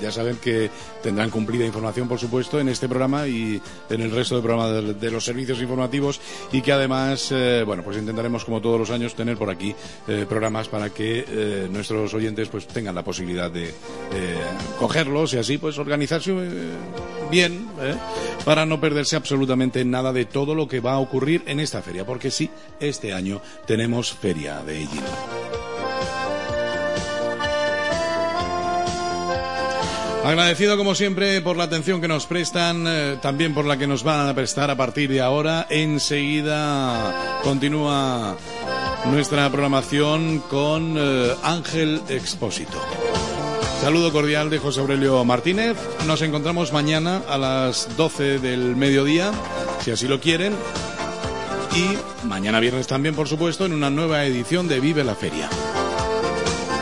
Ya 0.00 0.10
saben 0.10 0.36
que 0.36 0.70
tendrán 1.02 1.30
cumplida 1.30 1.64
información, 1.64 2.08
por 2.08 2.18
supuesto, 2.18 2.60
en 2.60 2.68
este 2.68 2.88
programa 2.88 3.26
y 3.26 3.60
en 3.90 4.00
el 4.00 4.10
resto 4.10 4.34
del 4.34 4.44
programa 4.44 4.70
de, 4.70 5.10
los 5.10 5.24
servicios 5.24 5.60
informativos 5.60 6.20
y 6.52 6.62
que 6.62 6.72
además, 6.72 7.30
eh, 7.32 7.62
bueno, 7.64 7.82
pues 7.82 7.96
intentaremos 7.96 8.44
como 8.44 8.60
todos 8.60 8.78
los 8.78 8.90
años 8.90 9.14
tener 9.14 9.36
por 9.36 9.50
aquí 9.50 9.74
eh, 10.08 10.26
programas 10.28 10.68
para 10.68 10.90
que 10.90 11.24
eh, 11.28 11.68
nuestros 11.70 12.12
oyentes 12.14 12.48
pues 12.48 12.66
tengan 12.66 12.94
la 12.94 13.04
posibilidad 13.04 13.50
de 13.50 13.72
cogerlos 14.78 15.34
y 15.34 15.38
así 15.38 15.58
pues 15.58 15.78
organizarse 15.78 16.32
bien 17.30 17.66
para 18.44 18.66
no 18.66 18.80
perderse 18.80 19.16
absolutamente 19.16 19.84
nada 19.84 20.12
de 20.12 20.24
todo 20.24 20.54
lo 20.54 20.68
que 20.68 20.80
va 20.80 20.94
a 20.94 20.98
ocurrir 20.98 21.42
en 21.46 21.60
esta 21.60 21.82
feria, 21.82 22.04
porque 22.04 22.30
sí, 22.30 22.50
este 22.80 23.12
año 23.12 23.40
tenemos 23.66 24.12
feria 24.12 24.62
de 24.62 24.82
Egipto. 24.82 25.55
Agradecido 30.26 30.76
como 30.76 30.96
siempre 30.96 31.40
por 31.40 31.56
la 31.56 31.62
atención 31.62 32.00
que 32.00 32.08
nos 32.08 32.26
prestan, 32.26 32.84
eh, 32.88 33.16
también 33.22 33.54
por 33.54 33.64
la 33.64 33.78
que 33.78 33.86
nos 33.86 34.02
van 34.02 34.28
a 34.28 34.34
prestar 34.34 34.72
a 34.72 34.76
partir 34.76 35.08
de 35.08 35.20
ahora. 35.20 35.68
Enseguida 35.70 37.40
continúa 37.44 38.36
nuestra 39.04 39.48
programación 39.50 40.40
con 40.40 40.96
eh, 40.98 41.32
Ángel 41.44 42.02
Expósito. 42.08 42.82
Saludo 43.80 44.10
cordial 44.10 44.50
de 44.50 44.58
José 44.58 44.80
Aurelio 44.80 45.24
Martínez. 45.24 45.76
Nos 46.08 46.20
encontramos 46.22 46.72
mañana 46.72 47.22
a 47.28 47.38
las 47.38 47.96
12 47.96 48.40
del 48.40 48.74
mediodía, 48.74 49.30
si 49.80 49.92
así 49.92 50.08
lo 50.08 50.18
quieren. 50.18 50.54
Y 51.76 52.26
mañana 52.26 52.58
viernes 52.58 52.88
también, 52.88 53.14
por 53.14 53.28
supuesto, 53.28 53.64
en 53.64 53.74
una 53.74 53.90
nueva 53.90 54.24
edición 54.24 54.66
de 54.66 54.80
Vive 54.80 55.04
la 55.04 55.14
Feria. 55.14 55.48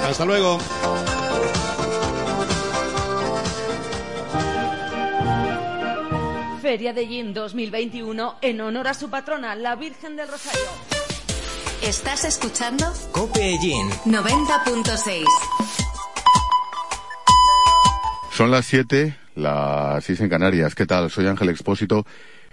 Hasta 0.09 0.25
luego. 0.25 0.59
Feria 6.65 6.95
de 6.95 7.07
Gin 7.07 7.35
2021 7.35 8.37
en 8.41 8.61
honor 8.63 8.89
a 8.89 8.95
su 8.95 9.11
patrona, 9.11 9.55
la 9.55 9.77
Virgen 9.77 10.17
del 10.17 10.29
Rosario. 10.29 10.65
¿Estás 11.83 12.25
escuchando? 12.25 12.91
Cope 13.13 13.59
Gin 13.61 13.91
90.6. 14.07 15.25
Son 18.33 18.51
las 18.51 18.65
7, 18.65 19.15
las 19.35 20.05
6 20.05 20.21
en 20.23 20.29
Canarias. 20.31 20.75
¿Qué 20.75 20.87
tal? 20.87 21.11
Soy 21.11 21.27
Ángel 21.27 21.51
Expósito 21.51 22.07